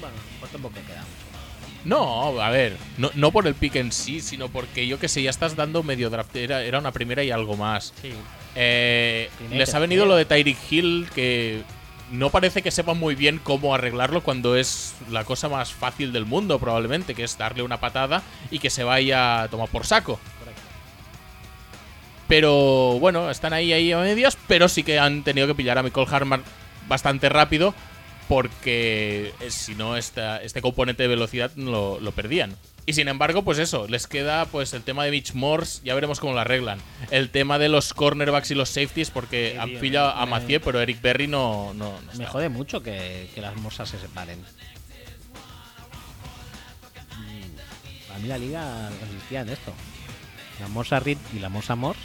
Bueno, 0.00 0.16
pues 0.40 0.52
tampoco 0.52 0.74
queda 0.74 1.00
mucho. 1.00 1.26
No, 1.84 2.40
a 2.40 2.50
ver, 2.50 2.76
no, 2.98 3.10
no 3.14 3.30
por 3.30 3.46
el 3.46 3.54
pick 3.54 3.76
en 3.76 3.92
sí, 3.92 4.20
sino 4.20 4.48
porque 4.48 4.88
yo 4.88 4.98
que 4.98 5.06
sé, 5.08 5.22
ya 5.22 5.30
estás 5.30 5.54
dando 5.54 5.84
medio 5.84 6.10
draft. 6.10 6.34
Era, 6.34 6.62
era 6.62 6.80
una 6.80 6.90
primera 6.90 7.22
y 7.22 7.30
algo 7.30 7.56
más. 7.56 7.94
Sí. 8.02 8.12
Eh, 8.56 9.30
les 9.52 9.72
ha 9.72 9.78
venido 9.78 10.04
lo 10.04 10.16
de 10.16 10.24
Tyreek 10.24 10.58
Hill, 10.68 11.08
que 11.14 11.62
no 12.10 12.30
parece 12.30 12.62
que 12.62 12.72
sepan 12.72 12.98
muy 12.98 13.14
bien 13.14 13.40
cómo 13.42 13.72
arreglarlo 13.72 14.22
cuando 14.22 14.56
es 14.56 14.94
la 15.10 15.24
cosa 15.24 15.48
más 15.48 15.72
fácil 15.72 16.12
del 16.12 16.26
mundo, 16.26 16.58
probablemente, 16.58 17.14
que 17.14 17.22
es 17.22 17.38
darle 17.38 17.62
una 17.62 17.78
patada 17.78 18.22
y 18.50 18.58
que 18.58 18.70
se 18.70 18.82
vaya 18.82 19.42
a 19.42 19.48
tomar 19.48 19.68
por 19.68 19.86
saco. 19.86 20.18
Pero 22.26 22.98
bueno, 22.98 23.30
están 23.30 23.52
ahí, 23.52 23.72
ahí 23.72 23.92
a 23.92 23.98
medias, 23.98 24.36
pero 24.48 24.68
sí 24.68 24.82
que 24.82 24.98
han 24.98 25.22
tenido 25.22 25.46
que 25.46 25.54
pillar 25.54 25.78
a 25.78 25.84
Michael 25.84 26.08
Harman 26.10 26.42
bastante 26.88 27.28
rápido 27.28 27.74
porque 28.28 29.32
eh, 29.40 29.50
si 29.50 29.74
no, 29.74 29.96
esta- 29.96 30.42
este 30.42 30.60
componente 30.62 31.02
de 31.02 31.08
velocidad 31.08 31.50
lo, 31.56 32.00
lo 32.00 32.12
perdían. 32.12 32.56
Y 32.88 32.92
sin 32.92 33.08
embargo, 33.08 33.42
pues 33.42 33.58
eso, 33.58 33.88
les 33.88 34.06
queda 34.06 34.44
pues 34.46 34.72
el 34.72 34.82
tema 34.82 35.04
de 35.04 35.10
Mitch 35.10 35.32
Morse, 35.34 35.80
ya 35.84 35.94
veremos 35.94 36.20
cómo 36.20 36.34
lo 36.34 36.40
arreglan. 36.40 36.78
El 37.10 37.30
tema 37.30 37.58
de 37.58 37.68
los 37.68 37.92
cornerbacks 37.92 38.52
y 38.52 38.54
los 38.54 38.68
safeties, 38.68 39.10
porque 39.10 39.50
Sí, 39.54 39.58
han 39.58 39.70
tío, 39.70 39.80
pillado 39.80 40.10
a 40.10 40.24
Mathieu, 40.26 40.60
pero 40.60 40.80
Eric 40.80 41.00
Berry 41.02 41.26
no, 41.26 41.74
no, 41.74 42.00
no 42.00 42.12
Me 42.18 42.26
jode 42.26 42.48
mucho 42.48 42.82
que, 42.82 43.28
que 43.34 43.40
las 43.40 43.56
morsas 43.56 43.88
se 43.88 43.98
separen. 43.98 44.38
Mm, 47.18 48.12
A 48.14 48.18
mí 48.18 48.28
la 48.28 48.38
liga 48.38 48.88
consistía 49.00 49.40
en 49.40 49.48
esto. 49.50 49.72
La 50.60 50.68
morsa 50.68 51.00
Reed 51.00 51.18
y 51.34 51.38
la 51.40 51.48
morsa 51.48 51.74
Morse 51.74 52.00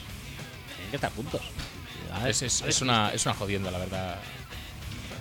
tienen 0.76 0.90
que 0.90 0.96
estar 0.98 1.12
juntos. 1.14 1.42
Es, 2.28 2.82
una, 2.82 3.12
es 3.14 3.26
una 3.26 3.36
jodienda, 3.36 3.72
la 3.72 3.78
verdad. 3.78 4.20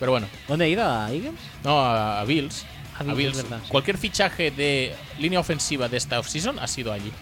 Pero 0.01 0.12
bueno, 0.12 0.27
¿Dónde 0.48 0.64
he 0.64 0.70
ido? 0.70 0.85
¿A 0.85 1.10
Eagles? 1.12 1.35
no, 1.62 1.78
a, 1.81 2.20
a 2.20 2.24
Bills. 2.24 2.64
A 2.97 3.01
A 3.01 3.02
Bills, 3.05 3.16
Bills. 3.16 3.36
verdad, 3.36 3.60
sí. 3.62 3.68
Cualquier 3.70 3.98
fichaje 3.98 4.51
de 4.51 4.94
línea 5.18 5.39
ofensiva 5.40 5.89
de 5.89 5.97
esta 5.98 6.18
offseason 6.18 6.59
ha 6.59 6.66
sido 6.66 6.93
allí. 6.93 7.12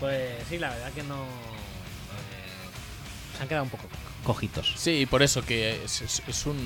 Pues 0.00 0.30
sí, 0.48 0.58
la 0.58 0.70
verdad 0.70 0.92
que 0.92 1.02
no. 1.02 1.22
eh, 1.24 1.26
se 3.36 3.42
han 3.42 3.48
quedado 3.48 3.64
un 3.64 3.70
poco 3.70 3.84
cojitos. 4.24 4.72
Sí, 4.76 5.06
por 5.06 5.22
eso 5.22 5.42
que 5.42 5.84
es, 5.84 6.02
es- 6.02 6.22
es 6.26 6.46
un. 6.46 6.56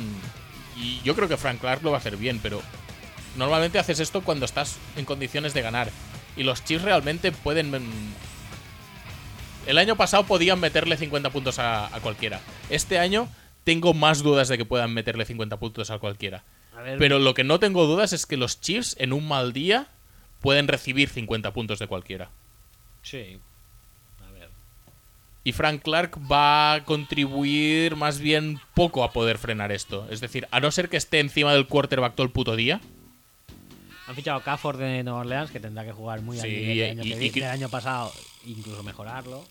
Y 0.77 1.01
yo 1.03 1.15
creo 1.15 1.29
que 1.29 1.37
Frank 1.37 1.61
Clark 1.61 1.83
lo 1.83 1.91
va 1.91 1.99
a 1.99 2.01
hacer 2.01 2.17
bien, 2.17 2.41
pero 2.43 2.63
normalmente 3.37 3.79
haces 3.79 4.01
esto 4.01 4.23
cuando 4.23 4.45
estás 4.47 4.79
en 4.97 5.05
condiciones 5.05 5.55
de 5.55 5.63
ganar. 5.63 5.91
Y 6.37 6.43
los 6.43 6.65
Chiefs 6.65 6.85
realmente 6.85 7.33
pueden. 7.33 7.71
mm, 7.71 8.13
El 9.67 9.79
año 9.79 9.95
pasado 9.97 10.25
podían 10.25 10.59
meterle 10.59 10.97
50 10.97 11.31
puntos 11.31 11.59
a, 11.59 11.95
a 11.95 12.01
cualquiera. 12.01 12.41
Este 12.71 12.99
año 12.99 13.29
tengo 13.65 13.95
más 13.95 14.23
dudas 14.23 14.49
de 14.49 14.59
que 14.59 14.65
puedan 14.65 14.93
meterle 14.95 15.25
50 15.25 15.59
puntos 15.59 15.91
a 15.91 15.99
cualquiera. 15.99 16.45
A 16.77 16.83
ver, 16.83 16.99
Pero 16.99 17.19
lo 17.19 17.35
que 17.35 17.45
no 17.45 17.59
tengo 17.61 17.87
dudas 17.87 18.13
es 18.13 18.27
que 18.27 18.37
los 18.37 18.61
Chiefs 18.61 18.97
en 18.99 19.13
un 19.13 19.27
mal 19.29 19.53
día 19.53 19.89
pueden 20.41 20.69
recibir 20.69 21.09
50 21.09 21.53
puntos 21.53 21.79
de 21.79 21.87
cualquiera. 21.87 22.31
Sí. 23.03 23.39
A 24.27 24.31
ver. 24.33 24.49
Y 25.45 25.53
Frank 25.53 25.83
Clark 25.83 26.19
va 26.31 26.75
a 26.75 26.85
contribuir 26.85 27.97
más 27.97 28.19
bien 28.21 28.61
poco 28.75 29.05
a 29.05 29.13
poder 29.13 29.37
frenar 29.39 29.73
esto. 29.73 30.07
Es 30.11 30.21
decir, 30.21 30.47
a 30.51 30.61
no 30.61 30.71
ser 30.71 30.89
que 30.89 30.97
esté 30.97 31.21
encima 31.21 31.53
del 31.53 31.67
quarterback 31.67 32.15
todo 32.15 32.25
el 32.27 32.33
puto 32.33 32.57
día. 32.57 32.81
Han 34.07 34.17
fichado 34.17 34.39
a 34.39 34.43
Cafford 34.43 34.79
de 34.81 35.03
Nueva 35.05 35.21
Orleans, 35.21 35.51
que 35.51 35.61
tendrá 35.61 35.85
que 35.85 35.93
jugar 35.93 36.21
muy 36.23 36.39
al 36.39 36.43
Sí, 36.47 36.51
nivel 36.51 36.77
del 36.79 36.91
año, 36.91 37.03
y- 37.05 37.31
que 37.31 37.39
y- 37.39 37.43
del 37.43 37.51
año 37.51 37.69
pasado, 37.69 38.13
incluso 38.45 38.83
mejorarlo. 38.83 39.45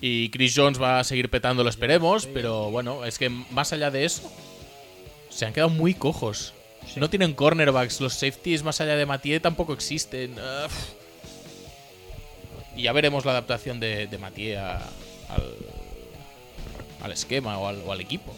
Y 0.00 0.30
Chris 0.30 0.54
Jones 0.56 0.80
va 0.80 0.98
a 1.00 1.04
seguir 1.04 1.28
petando, 1.30 1.62
lo 1.62 1.70
esperemos. 1.70 2.26
Pero 2.26 2.70
bueno, 2.70 3.04
es 3.04 3.18
que 3.18 3.28
más 3.28 3.72
allá 3.72 3.90
de 3.90 4.04
eso, 4.04 4.30
se 5.28 5.44
han 5.46 5.52
quedado 5.52 5.70
muy 5.70 5.94
cojos. 5.94 6.54
No 6.96 7.10
tienen 7.10 7.34
cornerbacks. 7.34 8.00
Los 8.00 8.14
safeties 8.14 8.62
más 8.62 8.80
allá 8.80 8.96
de 8.96 9.06
Mathieu 9.06 9.40
tampoco 9.40 9.72
existen. 9.74 10.32
Uf. 10.32 10.72
Y 12.76 12.82
ya 12.82 12.92
veremos 12.92 13.24
la 13.24 13.32
adaptación 13.32 13.78
de, 13.80 14.06
de 14.06 14.18
Mathieu 14.18 14.58
a- 14.58 14.76
al, 15.28 15.54
al 17.02 17.12
esquema 17.12 17.58
o 17.58 17.66
al, 17.68 17.82
o 17.86 17.92
al 17.92 18.00
equipo. 18.00 18.34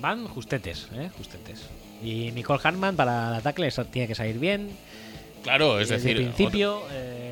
Van 0.00 0.26
justetes, 0.28 0.88
¿eh? 0.94 1.10
Justetes. 1.18 1.62
Y 2.02 2.30
Nicole 2.32 2.60
Hartman 2.62 2.96
para 2.96 3.28
el 3.28 3.34
ataque 3.34 3.62
les 3.62 3.78
tiene 3.90 4.08
que 4.08 4.14
salir 4.14 4.38
bien. 4.38 4.70
Claro, 5.42 5.80
es 5.80 5.88
Desde 5.88 6.04
decir, 6.08 6.16
el 6.22 6.32
principio, 6.32 6.82
eh, 6.92 7.29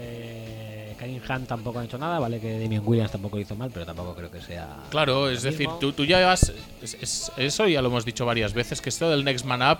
Hunt 1.06 1.46
tampoco 1.48 1.78
ha 1.78 1.84
hecho 1.84 1.98
nada, 1.98 2.18
vale 2.18 2.40
que 2.40 2.58
Damian 2.58 2.82
Williams 2.84 3.12
tampoco 3.12 3.36
lo 3.36 3.42
hizo 3.42 3.54
mal, 3.54 3.70
pero 3.72 3.86
tampoco 3.86 4.14
creo 4.14 4.30
que 4.30 4.40
sea. 4.40 4.76
Claro, 4.90 5.30
es 5.30 5.42
decir, 5.42 5.68
tú, 5.80 5.92
tú 5.92 6.04
ya 6.04 6.24
vas. 6.26 6.52
es- 6.82 6.94
es- 7.00 7.32
eso 7.36 7.66
ya 7.68 7.80
lo 7.82 7.88
hemos 7.88 8.04
dicho 8.04 8.26
varias 8.26 8.52
veces, 8.54 8.80
que 8.80 8.88
esto 8.88 9.08
del 9.10 9.24
Next 9.24 9.44
Man 9.44 9.62
Up 9.62 9.78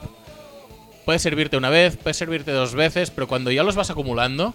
puede 1.05 1.19
servirte 1.19 1.57
una 1.57 1.71
vez, 1.71 1.97
puede 1.97 2.15
servirte 2.15 2.51
dos 2.53 2.75
veces, 2.75 3.11
pero 3.11 3.27
cuando 3.29 3.51
ya 3.51 3.63
los 3.63 3.75
vas 3.77 3.91
acumulando. 3.91 4.55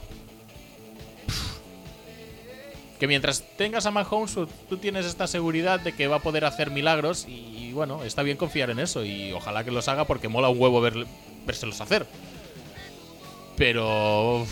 Que 2.99 3.07
mientras 3.07 3.44
tengas 3.57 3.85
a 3.85 3.91
Mahomes, 3.91 4.34
tú- 4.69 4.77
tienes 4.77 5.06
esta 5.06 5.27
seguridad 5.27 5.80
de 5.81 5.94
que 5.94 6.07
va 6.07 6.18
a 6.18 6.22
poder 6.22 6.45
hacer 6.45 6.72
milagros 6.72 7.26
y, 7.27 7.73
bueno, 7.73 8.03
está 8.06 8.23
bien 8.23 8.38
confiar 8.38 8.69
en 8.69 8.80
eso 8.80 9.03
y 9.03 9.34
ojalá 9.34 9.65
que 9.65 9.72
los 9.72 9.88
haga 9.90 10.06
porque 10.06 10.30
mola 10.30 10.48
un 10.48 10.60
huevo 10.61 10.80
ver, 10.80 11.06
vérselos 11.45 11.81
hacer. 11.81 12.06
Pero. 13.57 14.45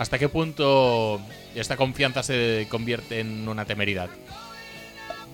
¿Hasta 0.00 0.18
qué 0.18 0.30
punto 0.30 1.20
esta 1.54 1.76
confianza 1.76 2.22
se 2.22 2.66
convierte 2.70 3.20
en 3.20 3.46
una 3.46 3.66
temeridad? 3.66 4.08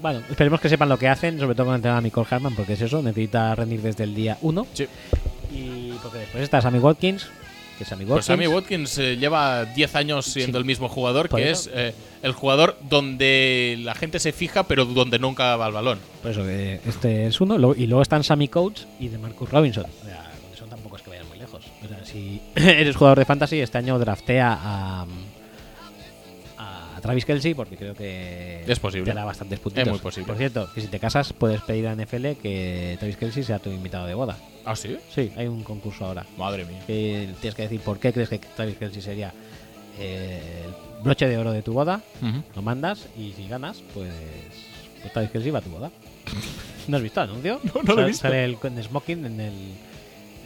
Bueno, 0.02 0.22
esperemos 0.28 0.60
que 0.60 0.68
sepan 0.68 0.88
lo 0.88 0.98
que 0.98 1.06
hacen, 1.08 1.38
sobre 1.38 1.54
todo 1.54 1.66
con 1.66 1.76
el 1.76 1.82
tema 1.82 1.94
de 1.96 2.02
Nicole 2.02 2.26
Hartman, 2.28 2.56
porque 2.56 2.72
es 2.72 2.80
eso, 2.80 3.00
necesita 3.00 3.54
rendir 3.54 3.80
desde 3.80 4.02
el 4.02 4.14
día 4.16 4.36
1. 4.42 4.66
Sí. 4.74 4.88
Y 5.52 5.90
porque 6.02 6.18
después 6.18 6.42
está 6.42 6.60
Sammy 6.60 6.80
Watkins, 6.80 7.28
que 7.78 7.84
Sammy 7.84 8.04
Watkins. 8.04 8.14
Pues 8.16 8.26
Sammy 8.26 8.46
Watkins 8.48 8.98
eh, 8.98 9.16
lleva 9.16 9.64
10 9.66 9.94
años 9.94 10.26
siendo 10.26 10.58
Sí. 10.58 10.60
el 10.60 10.64
mismo 10.64 10.88
jugador, 10.88 11.28
Por 11.28 11.38
que 11.38 11.48
eso. 11.50 11.70
es 11.70 11.76
eh, 11.76 11.94
el 12.24 12.32
jugador 12.32 12.76
donde 12.90 13.76
la 13.80 13.94
gente 13.94 14.18
se 14.18 14.32
fija, 14.32 14.64
pero 14.64 14.84
donde 14.84 15.20
nunca 15.20 15.54
va 15.56 15.68
el 15.68 15.72
balón. 15.74 16.00
Por 16.22 16.32
eso, 16.32 16.42
que 16.42 16.80
este 16.86 17.26
es 17.28 17.40
uno. 17.40 17.54
Y 17.76 17.86
luego 17.86 18.02
están 18.02 18.24
Sammy 18.24 18.48
Coates 18.48 18.88
y 18.98 19.08
de 19.08 19.18
Marcus 19.18 19.48
Robinson. 19.48 19.84
O 20.02 20.04
sea, 20.04 20.25
si 22.16 22.40
eres 22.54 22.96
jugador 22.96 23.18
de 23.18 23.24
fantasy, 23.24 23.60
este 23.60 23.78
año 23.78 23.98
draftea 23.98 24.58
a, 24.60 25.06
a 26.58 27.00
Travis 27.00 27.24
Kelsey, 27.24 27.54
porque 27.54 27.76
creo 27.76 27.94
que 27.94 28.64
Es 28.66 28.80
posible. 28.80 29.10
te 29.10 29.14
da 29.16 29.24
bastantes 29.24 29.60
puntitos. 29.60 29.86
Es 29.86 29.92
muy 29.92 30.00
posible. 30.00 30.26
Por 30.26 30.36
cierto, 30.36 30.68
que 30.74 30.80
si 30.80 30.86
te 30.88 30.98
casas, 30.98 31.32
puedes 31.32 31.60
pedir 31.62 31.86
a 31.88 31.94
NFL 31.94 32.32
que 32.42 32.96
Travis 32.98 33.16
Kelsey 33.16 33.42
sea 33.44 33.58
tu 33.58 33.70
invitado 33.70 34.06
de 34.06 34.14
boda. 34.14 34.36
¿Ah, 34.64 34.74
sí? 34.74 34.96
Sí, 35.14 35.30
hay 35.36 35.46
un 35.46 35.62
concurso 35.62 36.06
ahora. 36.06 36.24
Madre 36.36 36.64
mía. 36.64 36.80
Que 36.86 37.28
tienes 37.40 37.54
que 37.54 37.62
decir 37.62 37.80
por 37.80 37.98
qué 37.98 38.12
crees 38.12 38.28
que 38.28 38.38
Travis 38.38 38.76
Kelsey 38.76 39.02
sería 39.02 39.32
eh, 39.98 40.40
el 40.64 41.02
broche 41.04 41.28
de 41.28 41.36
oro 41.38 41.52
de 41.52 41.62
tu 41.62 41.72
boda. 41.72 42.00
Lo 42.54 42.62
mandas 42.62 43.06
y 43.16 43.32
si 43.32 43.46
ganas, 43.46 43.82
pues, 43.94 44.12
pues 45.00 45.12
Travis 45.12 45.30
Kelsey 45.30 45.50
va 45.50 45.58
a 45.60 45.62
tu 45.62 45.70
boda. 45.70 45.90
¿No 46.88 46.96
has 46.96 47.02
visto 47.02 47.20
el 47.22 47.30
anuncio? 47.30 47.60
No, 47.62 47.82
no 47.82 47.82
lo 47.82 47.92
he 47.92 47.94
Sale- 47.96 48.06
visto. 48.06 48.22
Sale 48.28 48.44
el 48.78 48.84
smoking 48.84 49.24
en 49.26 49.40
el, 49.40 49.54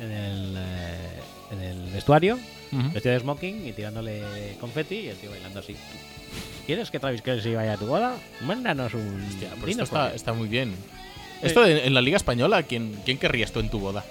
en 0.01 0.11
el, 0.13 0.57
eh, 0.59 1.20
en 1.53 1.61
el 1.61 1.91
vestuario, 1.91 2.39
Ujú. 2.73 2.91
vestido 2.93 3.15
de 3.15 3.21
smoking 3.21 3.67
y 3.67 3.73
tirándole 3.73 4.23
confeti 4.61 4.97
y 4.97 5.09
el 5.09 5.17
tío 5.17 5.31
bailando 5.31 5.61
así. 5.61 5.77
¿Quieres 6.67 6.91
que 6.91 7.01
Travis 7.01 7.23
Kelsey 7.23 7.55
vaya 7.55 7.73
a 7.73 7.77
tu 7.77 7.87
boda? 7.87 8.15
Mándanos 8.43 8.95
un... 8.95 9.27
Hostia, 9.29 9.51
pues 9.61 9.77
esto 9.77 10.07
está, 10.15 10.33
muy 10.33 10.49
bien. 10.49 10.75
Esto 11.43 11.67
en, 11.67 11.79
en 11.79 11.95
la 11.95 12.01
Liga 12.01 12.17
Española, 12.17 12.63
¿quién, 12.63 12.97
¿quién 13.05 13.19
querrías 13.19 13.51
tú 13.51 13.61
en 13.61 13.71
tu 13.71 13.81
boda? 13.81 14.05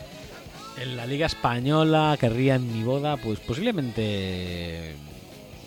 En 0.82 0.98
la 0.98 1.06
Liga 1.06 1.26
Española 1.28 2.18
querría 2.20 2.56
en 2.56 2.74
mi 2.74 2.84
boda, 2.84 3.18
pues 3.18 3.40
posiblemente... 3.40 4.94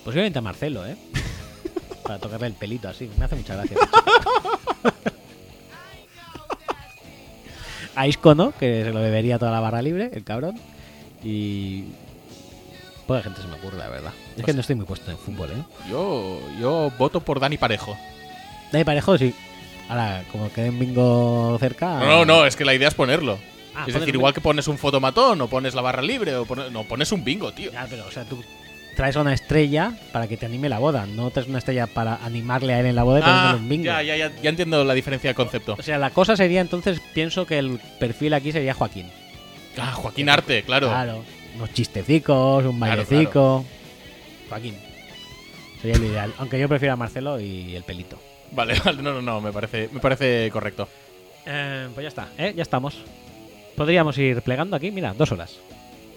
Posiblemente 0.04 0.38
a 0.38 0.42
Marcelo, 0.42 0.86
¿eh? 0.86 0.96
Para 2.02 2.18
tocarle 2.18 2.48
el 2.48 2.54
pelito 2.54 2.88
así. 2.88 3.08
Me 3.18 3.24
hace 3.24 3.36
mucha 3.36 3.54
gracia. 3.54 3.76
a 7.94 8.06
Isco, 8.06 8.34
¿no? 8.34 8.52
Que 8.58 8.84
se 8.84 8.92
lo 8.92 9.00
bebería 9.00 9.38
toda 9.38 9.52
la 9.52 9.60
barra 9.60 9.82
libre, 9.82 10.10
el 10.12 10.24
cabrón. 10.24 10.58
Y... 11.24 11.84
Poca 13.06 13.22
gente 13.22 13.42
se 13.42 13.48
me 13.48 13.54
ocurre, 13.56 13.78
la 13.78 13.88
verdad. 13.88 14.12
Es 14.36 14.44
que 14.44 14.52
no 14.52 14.60
estoy 14.60 14.76
muy 14.76 14.86
puesto 14.86 15.10
en 15.10 15.18
fútbol, 15.18 15.50
¿eh? 15.50 15.62
Yo, 15.90 16.40
yo 16.60 16.92
voto 16.98 17.20
por 17.20 17.40
Dani 17.40 17.58
Parejo. 17.58 17.96
Dani 18.70 18.84
Parejo, 18.84 19.18
sí. 19.18 19.34
Ahora, 19.88 20.22
como 20.30 20.50
quede 20.52 20.70
un 20.70 20.78
bingo 20.78 21.56
cerca... 21.58 21.98
No, 21.98 22.06
no, 22.06 22.24
no, 22.24 22.46
es 22.46 22.54
que 22.56 22.64
la 22.64 22.74
idea 22.74 22.88
es 22.88 22.94
ponerlo. 22.94 23.38
Ah, 23.74 23.84
es 23.88 23.94
decir, 23.94 24.14
igual 24.14 24.32
que 24.32 24.40
pones 24.40 24.68
un 24.68 24.78
fotomatón 24.78 25.40
o 25.40 25.48
pones 25.48 25.74
la 25.74 25.82
barra 25.82 26.02
libre 26.02 26.36
o 26.36 26.44
pones, 26.44 26.70
no, 26.70 26.84
pones 26.84 27.10
un 27.10 27.24
bingo, 27.24 27.52
tío. 27.52 27.72
Ya, 27.72 27.86
pero, 27.90 28.06
o 28.06 28.10
sea, 28.10 28.24
tú 28.24 28.42
traes 28.96 29.16
a 29.16 29.20
una 29.22 29.34
estrella 29.34 29.92
para 30.12 30.28
que 30.28 30.36
te 30.36 30.46
anime 30.46 30.68
la 30.68 30.78
boda. 30.78 31.04
No 31.06 31.30
traes 31.30 31.48
una 31.48 31.58
estrella 31.58 31.86
para 31.88 32.16
animarle 32.24 32.74
a 32.74 32.80
él 32.80 32.86
en 32.86 32.94
la 32.94 33.02
boda 33.02 33.18
y 33.20 33.22
Ah, 33.26 33.56
un 33.58 33.68
bingo. 33.68 33.84
ya, 33.86 34.02
ya, 34.02 34.16
ya, 34.16 34.30
ya 34.42 34.48
entiendo 34.50 34.84
la 34.84 34.94
diferencia 34.94 35.30
de 35.30 35.34
concepto. 35.34 35.74
O 35.78 35.82
sea, 35.82 35.98
la 35.98 36.10
cosa 36.10 36.36
sería 36.36 36.60
entonces, 36.60 37.00
pienso 37.14 37.46
que 37.46 37.58
el 37.58 37.80
perfil 37.98 38.34
aquí 38.34 38.52
sería 38.52 38.74
Joaquín. 38.74 39.06
Ah, 39.78 39.92
Joaquín 39.92 40.28
Arte, 40.28 40.62
claro. 40.64 40.88
Claro. 40.88 41.24
Unos 41.56 41.72
chistecicos, 41.72 42.64
un 42.64 42.78
Claro, 42.78 43.04
bailecico. 43.04 43.64
Joaquín. 44.48 44.76
Sería 45.80 45.98
lo 45.98 46.04
ideal. 46.06 46.32
Aunque 46.38 46.58
yo 46.58 46.68
prefiero 46.68 46.94
a 46.94 46.96
Marcelo 46.96 47.40
y 47.40 47.74
el 47.74 47.82
pelito. 47.84 48.18
Vale, 48.52 48.74
vale, 48.84 49.02
no, 49.02 49.12
no, 49.14 49.22
no, 49.22 49.40
me 49.40 49.52
parece, 49.52 49.88
me 49.92 50.00
parece 50.00 50.50
correcto. 50.52 50.88
Eh, 51.46 51.88
pues 51.94 52.04
ya 52.04 52.08
está, 52.08 52.28
¿eh? 52.38 52.52
Ya 52.56 52.62
estamos. 52.62 52.96
Podríamos 53.76 54.16
ir 54.18 54.42
plegando 54.42 54.76
aquí, 54.76 54.90
mira, 54.90 55.14
dos 55.14 55.32
horas. 55.32 55.56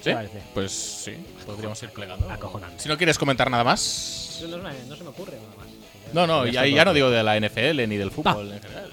¿Sí? 0.02 0.12
Pues 0.54 0.72
sí, 0.72 1.14
podríamos 1.48 1.82
ir 1.82 1.90
plegando. 1.90 2.30
Acojonante. 2.30 2.80
Si 2.84 2.88
no 2.90 2.96
quieres 2.98 3.18
comentar 3.18 3.50
nada 3.50 3.64
más. 3.64 4.40
No, 4.44 4.50
se 4.50 4.58
me- 4.58 4.86
no 4.88 4.96
se 4.96 5.04
me 5.04 5.10
ocurre 5.10 5.38
nada 5.38 5.56
más. 5.58 5.66
No, 6.14 6.28
no, 6.28 6.46
Ya 6.46 6.66
ya, 6.68 6.86
no 6.86 6.94
digo 6.94 7.10
de 7.10 7.24
la 7.24 7.36
NFL 7.40 7.88
ni 7.88 7.98
del 7.98 8.12
fútbol 8.12 8.52
en 8.54 8.62
general. 8.62 8.92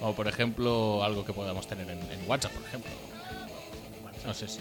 O 0.00 0.12
por 0.14 0.28
ejemplo, 0.28 1.02
algo 1.02 1.24
que 1.24 1.32
podamos 1.32 1.66
tener 1.66 1.88
en, 1.90 1.98
en 2.12 2.28
WhatsApp, 2.28 2.52
por 2.52 2.62
ejemplo. 2.64 2.90
No 4.26 4.34
sé 4.34 4.46
si. 4.48 4.60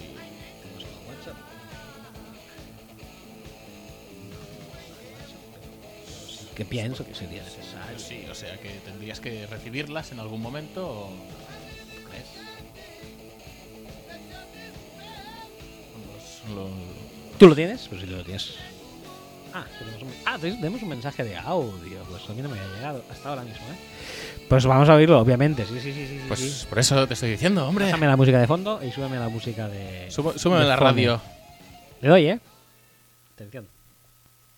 Que 6.55 6.65
pienso 6.65 7.05
que 7.05 7.13
sería 7.13 7.43
necesario. 7.43 7.99
Sí, 7.99 8.25
o 8.31 8.33
sea 8.33 8.57
que 8.59 8.69
tendrías 8.83 9.19
que 9.19 9.45
recibirlas 9.45 10.11
en 10.11 10.19
algún 10.19 10.41
momento. 10.41 10.87
o- 10.87 11.09
¿Crees? 12.09 12.25
Los- 16.47 16.55
los- 16.55 17.37
¿Tú 17.37 17.47
lo 17.47 17.55
tienes? 17.55 17.87
Pues 17.87 18.01
sí 18.01 18.07
lo 18.07 18.23
tienes. 18.23 18.55
Ah, 19.53 19.65
tenemos 19.77 20.01
un, 20.01 20.13
ah, 20.25 20.37
tenemos 20.39 20.81
un 20.81 20.89
mensaje 20.89 21.23
de 21.23 21.37
audio. 21.37 22.03
Pues 22.09 22.27
a 22.27 22.33
mí 22.33 22.41
no 22.41 22.49
me 22.49 22.59
había 22.59 22.73
llegado 22.75 23.03
hasta 23.11 23.29
ahora 23.29 23.43
mismo, 23.43 23.61
¿eh? 23.67 23.77
Pues 24.49 24.65
vamos 24.65 24.87
a 24.87 24.95
oírlo, 24.95 25.19
obviamente. 25.19 25.65
Sí, 25.65 25.79
sí, 25.81 25.91
sí, 25.93 26.07
sí. 26.07 26.21
Pues 26.27 26.39
sí. 26.39 26.65
por 26.69 26.79
eso 26.79 27.05
te 27.07 27.13
estoy 27.15 27.31
diciendo, 27.31 27.67
hombre. 27.67 27.85
Déjame 27.85 28.07
la 28.07 28.15
música 28.15 28.39
de 28.39 28.47
fondo 28.47 28.81
y 28.81 28.91
súbeme 28.91 29.17
la 29.17 29.27
música 29.29 29.67
de. 29.67 30.07
Sube- 30.09 30.37
Súbeme 30.37 30.61
de 30.63 30.69
la 30.69 30.77
fondo. 30.77 30.89
radio. 30.91 31.21
Le 32.01 32.09
doy, 32.09 32.25
¿eh? 32.27 32.39
Atención. 33.35 33.67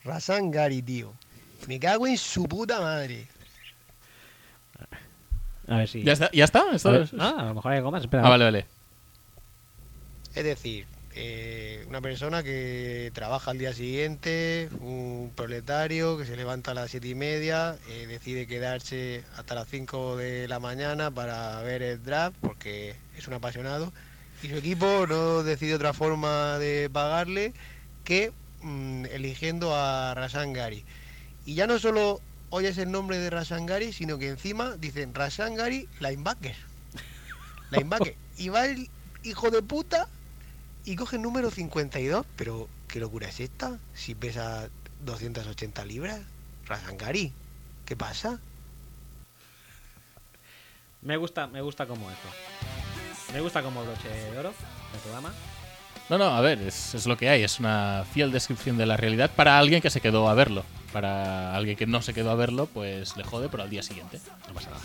Razan 0.03 0.51
Gary, 0.51 0.81
tío. 0.81 1.13
Me 1.67 1.79
cago 1.79 2.05
en 2.07 2.17
su 2.17 2.43
puta 2.47 2.79
madre. 2.79 3.27
A 5.67 5.77
ver 5.77 5.87
si. 5.87 6.03
¿Ya 6.03 6.13
está? 6.13 6.29
¿Ya 6.31 6.45
está? 6.45 6.63
¿Esto 6.73 6.89
A 6.89 6.97
es- 6.97 7.13
Ah, 7.19 7.35
a 7.39 7.43
lo 7.45 7.55
mejor 7.55 7.71
hay 7.71 7.77
algo 7.79 7.91
más. 7.91 8.01
Espera. 8.03 8.25
Ah, 8.25 8.29
vale, 8.29 8.45
vale. 8.45 8.65
Es 10.35 10.43
decir, 10.43 10.85
eh, 11.15 11.85
una 11.87 12.01
persona 12.01 12.43
que 12.43 13.11
trabaja 13.13 13.51
al 13.51 13.57
día 13.57 13.73
siguiente, 13.73 14.69
un 14.79 15.31
proletario 15.35 16.17
que 16.17 16.25
se 16.25 16.35
levanta 16.35 16.71
a 16.71 16.73
las 16.73 16.91
siete 16.91 17.07
y 17.07 17.15
media, 17.15 17.77
eh, 17.89 18.05
decide 18.07 18.47
quedarse 18.47 19.23
hasta 19.35 19.55
las 19.55 19.67
5 19.67 20.17
de 20.17 20.47
la 20.47 20.59
mañana 20.59 21.09
para 21.11 21.61
ver 21.61 21.81
el 21.81 22.03
draft 22.03 22.37
porque 22.41 22.95
es 23.17 23.27
un 23.27 23.33
apasionado 23.33 23.91
y 24.43 24.49
su 24.49 24.55
equipo 24.55 25.05
no 25.07 25.43
decide 25.43 25.75
otra 25.75 25.93
forma 25.93 26.57
de 26.59 26.89
pagarle 26.91 27.53
que 28.03 28.31
mm, 28.61 29.05
eligiendo 29.11 29.75
a 29.75 30.13
Rasan 30.13 30.53
Gary. 30.53 30.85
Y 31.45 31.55
ya 31.55 31.67
no 31.67 31.79
solo 31.79 32.21
oyes 32.51 32.77
el 32.77 32.91
nombre 32.91 33.17
de 33.17 33.29
Rasan 33.29 33.65
Gary, 33.65 33.91
sino 33.93 34.17
que 34.17 34.29
encima 34.29 34.75
dicen 34.77 35.13
Rasan 35.13 35.55
Gary 35.55 35.89
linebacker. 35.99 36.55
Linebacker. 37.71 38.15
Y 38.37 38.49
va 38.49 38.65
el 38.65 38.89
hijo 39.23 39.51
de 39.51 39.61
puta 39.61 40.07
y 40.85 40.95
coge 40.95 41.17
el 41.17 41.21
número 41.21 41.51
52. 41.51 42.25
Pero, 42.35 42.67
¿qué 42.87 42.99
locura 42.99 43.27
es 43.27 43.39
esta? 43.39 43.79
Si 43.93 44.15
pesa 44.15 44.69
280 45.05 45.85
libras. 45.85 46.21
Rasangari, 46.65 47.33
¿qué 47.85 47.95
pasa? 47.95 48.39
Me 51.01 51.17
gusta, 51.17 51.47
me 51.47 51.61
gusta 51.61 51.87
como 51.87 52.09
esto. 52.11 52.27
Me 53.33 53.41
gusta 53.41 53.63
como 53.63 53.83
broche 53.83 54.09
de 54.09 54.37
oro 54.37 54.53
del 54.91 55.01
programa. 55.01 55.33
No, 56.09 56.17
no, 56.17 56.25
a 56.25 56.41
ver, 56.41 56.59
es, 56.61 56.95
es 56.95 57.05
lo 57.05 57.17
que 57.17 57.29
hay. 57.29 57.43
Es 57.43 57.59
una 57.59 58.05
fiel 58.11 58.31
descripción 58.31 58.77
de 58.77 58.85
la 58.85 58.97
realidad 58.97 59.31
para 59.35 59.57
alguien 59.59 59.81
que 59.81 59.89
se 59.89 60.01
quedó 60.01 60.27
a 60.27 60.33
verlo. 60.33 60.63
Para 60.91 61.55
alguien 61.55 61.77
que 61.77 61.85
no 61.85 62.01
se 62.01 62.13
quedó 62.13 62.31
a 62.31 62.35
verlo, 62.35 62.65
pues 62.65 63.15
le 63.15 63.23
jode, 63.23 63.47
pero 63.49 63.63
al 63.63 63.69
día 63.69 63.83
siguiente. 63.83 64.19
No 64.47 64.53
pasa 64.53 64.71
nada. 64.71 64.81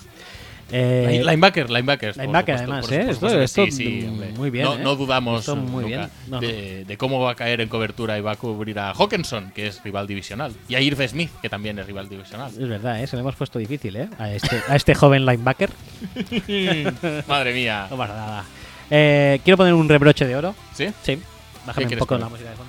Eh, 0.73 1.07
Line- 1.11 1.25
linebacker, 1.25 1.71
linebacker. 1.71 2.15
por 2.15 2.23
linebacker, 2.23 2.59
supuesto, 2.59 2.73
además, 2.73 2.87
por- 2.87 3.31
¿eh? 3.31 3.45
Esto- 3.45 3.65
sí, 3.67 3.71
sí, 3.71 4.31
muy 4.37 4.51
bien, 4.51 4.65
No, 4.65 4.75
¿eh? 4.75 4.79
no 4.83 4.97
dudamos 4.97 5.47
muy 5.49 5.85
nunca 5.85 5.87
bien. 5.87 6.01
No, 6.29 6.41
no. 6.41 6.41
De, 6.41 6.97
cómo 6.99 7.21
va 7.21 7.33
a 7.33 7.35
caer 7.35 7.61
en 7.61 7.69
cobertura 7.69 8.17
y 8.19 8.21
va 8.23 8.33
a 8.33 8.37
cubrir 8.37 8.79
a 8.79 8.93
Hawkinson, 8.93 9.51
que 9.53 9.67
es 9.67 9.83
rival 9.85 10.07
divisional. 10.07 10.53
Y 10.69 10.75
a 10.75 10.81
Irv 10.81 11.07
Smith, 11.09 11.31
que 11.43 11.49
también 11.49 11.79
es 11.79 11.87
rival 11.87 12.09
divisional. 12.09 12.51
Es 12.51 12.69
verdad, 12.69 13.03
¿eh? 13.03 13.07
se 13.07 13.17
lo 13.17 13.21
hemos 13.21 13.37
puesto 13.37 13.59
difícil 13.59 13.95
¿eh? 13.97 14.09
a, 14.19 14.31
este, 14.33 14.61
a 14.69 14.77
este 14.77 14.95
joven 14.95 15.27
linebacker. 15.27 15.71
Madre 17.29 17.53
mía. 17.55 17.87
No 17.91 17.97
pasa 17.97 18.15
nada. 18.15 18.45
Eh, 18.91 19.41
quiero 19.45 19.57
poner 19.57 19.75
un 19.75 19.89
rebroche 19.89 20.27
de 20.27 20.37
oro. 20.37 20.55
¿Sí? 20.75 20.89
Sí. 21.03 21.19
Bájame 21.67 21.87
un 21.87 21.93
poco 21.93 22.07
poner? 22.07 22.21
la 22.25 22.29
música 22.29 22.51
de 22.51 22.57
fondo, 22.57 22.64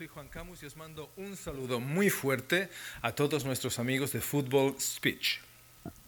soy 0.00 0.08
Juan 0.08 0.28
Camus 0.28 0.62
y 0.62 0.66
os 0.66 0.76
mando 0.78 1.10
un 1.18 1.36
saludo 1.36 1.78
muy 1.78 2.08
fuerte 2.08 2.70
a 3.02 3.12
todos 3.12 3.44
nuestros 3.44 3.78
amigos 3.78 4.12
de 4.12 4.22
Football 4.22 4.76
Speech. 4.80 5.40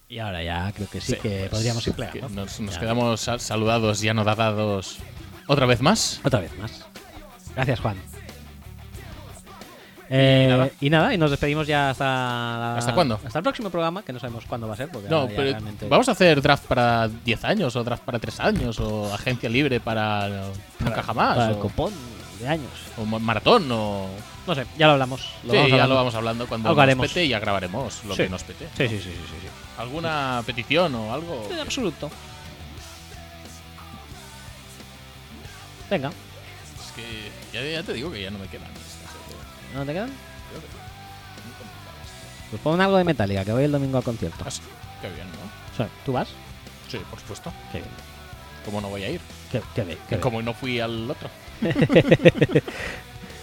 Y 0.08 0.18
ahora 0.18 0.42
ya 0.42 0.72
creo 0.72 0.88
que 0.88 0.98
sí, 0.98 1.12
Sí, 1.12 1.18
que 1.20 1.40
pues, 1.40 1.50
podríamos 1.50 1.86
¿no? 2.30 2.46
Nos, 2.64 2.78
quedamos 2.78 3.20
sal- 3.20 3.38
saludados, 3.40 4.00
ya 4.00 4.14
no 4.14 4.24
dadados. 4.24 4.96
¿Otra 5.46 5.66
vez 5.66 5.82
más? 5.82 6.22
Otra 6.24 6.40
vez 6.40 6.56
más. 6.58 6.86
Gracias, 7.54 7.80
Juan. 7.80 7.98
Eh, 10.08 10.46
nada. 10.48 10.70
y 10.80 10.88
nada, 10.88 11.12
y 11.12 11.18
nos 11.18 11.30
despedimos 11.30 11.66
ya 11.66 11.90
hasta. 11.90 12.04
la- 12.04 12.76
¿Hasta 12.78 12.94
cuándo? 12.94 13.20
Hasta 13.22 13.40
el 13.40 13.42
próximo 13.42 13.68
programa, 13.68 14.02
que 14.02 14.14
no 14.14 14.18
sabemos 14.18 14.46
cuándo 14.46 14.68
va 14.68 14.72
a 14.72 14.76
ser. 14.78 14.88
Porque 14.90 15.10
No, 15.10 15.26
pero 15.28 15.42
realmente- 15.42 15.86
vamos 15.86 16.08
a 16.08 16.12
hacer 16.12 16.40
draft 16.40 16.64
para 16.64 17.08
10 17.08 17.44
años, 17.44 17.76
o 17.76 17.84
draft 17.84 18.04
para 18.04 18.18
3 18.18 18.40
años, 18.40 18.80
o 18.80 19.12
agencia 19.12 19.50
libre 19.50 19.80
para 19.80 20.48
nunca 20.80 21.02
jamás, 21.02 21.36
para 21.36 21.50
el 21.50 21.58
copón 21.58 21.92
de 22.42 22.48
años. 22.48 22.70
o 22.98 23.04
ma- 23.04 23.18
maratón, 23.18 23.70
o... 23.70 24.08
No 24.46 24.54
sé, 24.54 24.66
ya 24.76 24.86
lo 24.88 24.92
hablamos. 24.94 25.20
Lo 25.44 25.52
sí, 25.52 25.56
vamos 25.56 25.70
ya 25.70 25.86
lo 25.86 25.94
vamos 25.94 26.14
hablando 26.14 26.46
cuando 26.48 26.68
Algo 26.68 26.76
nos 26.80 26.82
haremos. 26.82 27.06
pete 27.08 27.24
y 27.24 27.28
ya 27.28 27.38
grabaremos 27.38 28.04
lo 28.04 28.14
Sí. 28.16 28.24
que 28.24 28.28
nos 28.28 28.42
pete. 28.42 28.68
Sí, 28.76 28.88
sí, 28.88 28.96
sí, 28.98 29.02
sí, 29.04 29.10
sí, 29.10 29.36
sí. 29.42 29.48
¿Alguna 29.78 30.42
petición 30.44 30.94
o 30.94 31.12
algo? 31.14 31.48
En 31.50 31.60
absoluto. 31.60 32.10
Venga, 35.90 36.08
Es 36.08 36.92
que 36.96 37.30
ya, 37.52 37.62
ya 37.70 37.82
te 37.82 37.92
digo 37.92 38.10
que 38.10 38.22
ya 38.22 38.30
no 38.30 38.38
me 38.38 38.46
quedan. 38.48 38.66
eh, 38.70 39.74
¿no 39.74 39.84
te 39.84 39.92
quedan? 39.92 40.08
creo 40.50 40.60
que. 40.62 40.66
Pues 42.50 42.62
pon 42.62 42.80
algo 42.80 42.96
de 42.96 43.04
Metallica, 43.04 43.44
que 43.44 43.52
voy 43.52 43.64
el 43.64 43.72
domingo 43.72 43.98
al 43.98 44.04
concierto. 44.04 44.44
Ah, 44.46 44.50
sí, 44.50 44.60
Qué 45.00 45.08
bien, 45.10 45.26
¿no? 45.28 45.72
O 45.72 45.76
sea, 45.76 45.88
¿Tú 46.04 46.12
vas? 46.12 46.28
Sí, 46.90 46.98
por 47.10 47.18
supuesto. 47.20 47.52
Qué 47.72 47.78
bien. 47.78 47.90
¿Cómo 48.64 48.80
no 48.80 48.88
voy 48.88 49.02
a 49.04 49.10
ir? 49.10 49.20
Qué, 49.50 49.60
qué 49.74 49.82
bien, 49.84 49.98
qué 50.08 50.16
bien. 50.16 50.20
Como 50.20 50.40
no 50.42 50.52
fui 50.54 50.78
al 50.80 51.10
otro. 51.10 51.28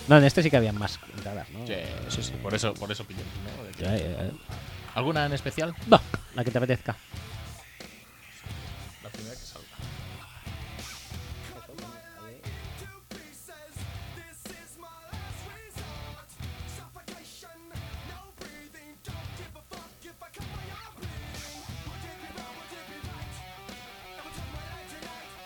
No, 0.07 0.17
en 0.17 0.23
este 0.23 0.41
sí 0.41 0.49
que 0.49 0.57
habían 0.57 0.75
más 0.77 0.99
entradas, 1.15 1.47
¿no? 1.51 1.67
Sí, 1.67 1.73
sí, 2.09 2.23
sí, 2.23 2.33
por 2.41 2.55
eso, 2.55 2.73
por 2.73 2.91
eso 2.91 3.03
pillé. 3.03 3.21
¿no? 3.57 3.63
De 3.63 3.71
que- 3.73 3.83
Ya, 3.83 3.95
ya, 3.95 4.23
ya. 4.23 4.31
¿Alguna 4.95 5.27
en 5.27 5.33
especial? 5.33 5.75
No, 5.87 6.01
la 6.35 6.43
que 6.43 6.49
te 6.49 6.57
apetezca. 6.57 6.95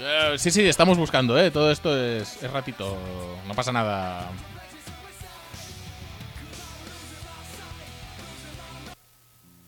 Eh, 0.06 0.36
sí, 0.38 0.52
sí, 0.52 0.68
estamos 0.68 0.98
buscando, 0.98 1.40
¿eh? 1.40 1.50
Todo 1.50 1.72
esto 1.72 1.98
es, 1.98 2.44
es 2.44 2.52
ratito. 2.52 2.98
No 3.48 3.54
pasa 3.54 3.72
nada. 3.72 4.30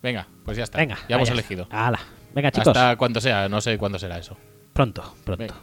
Venga, 0.02 0.28
pues 0.44 0.58
ya 0.58 0.66
está. 0.66 0.78
Venga, 0.78 0.98
ya 1.08 1.16
hemos 1.16 1.30
elegido. 1.30 1.68
Hala. 1.72 2.00
Venga, 2.34 2.52
chicos. 2.52 2.68
Hasta 2.68 2.98
cuando 2.98 3.22
sea, 3.22 3.48
no 3.48 3.62
sé 3.62 3.78
cuándo 3.78 3.98
será 3.98 4.18
eso. 4.18 4.38
Pronto, 4.74 5.16
pronto. 5.24 5.42
Venga. 5.42 5.56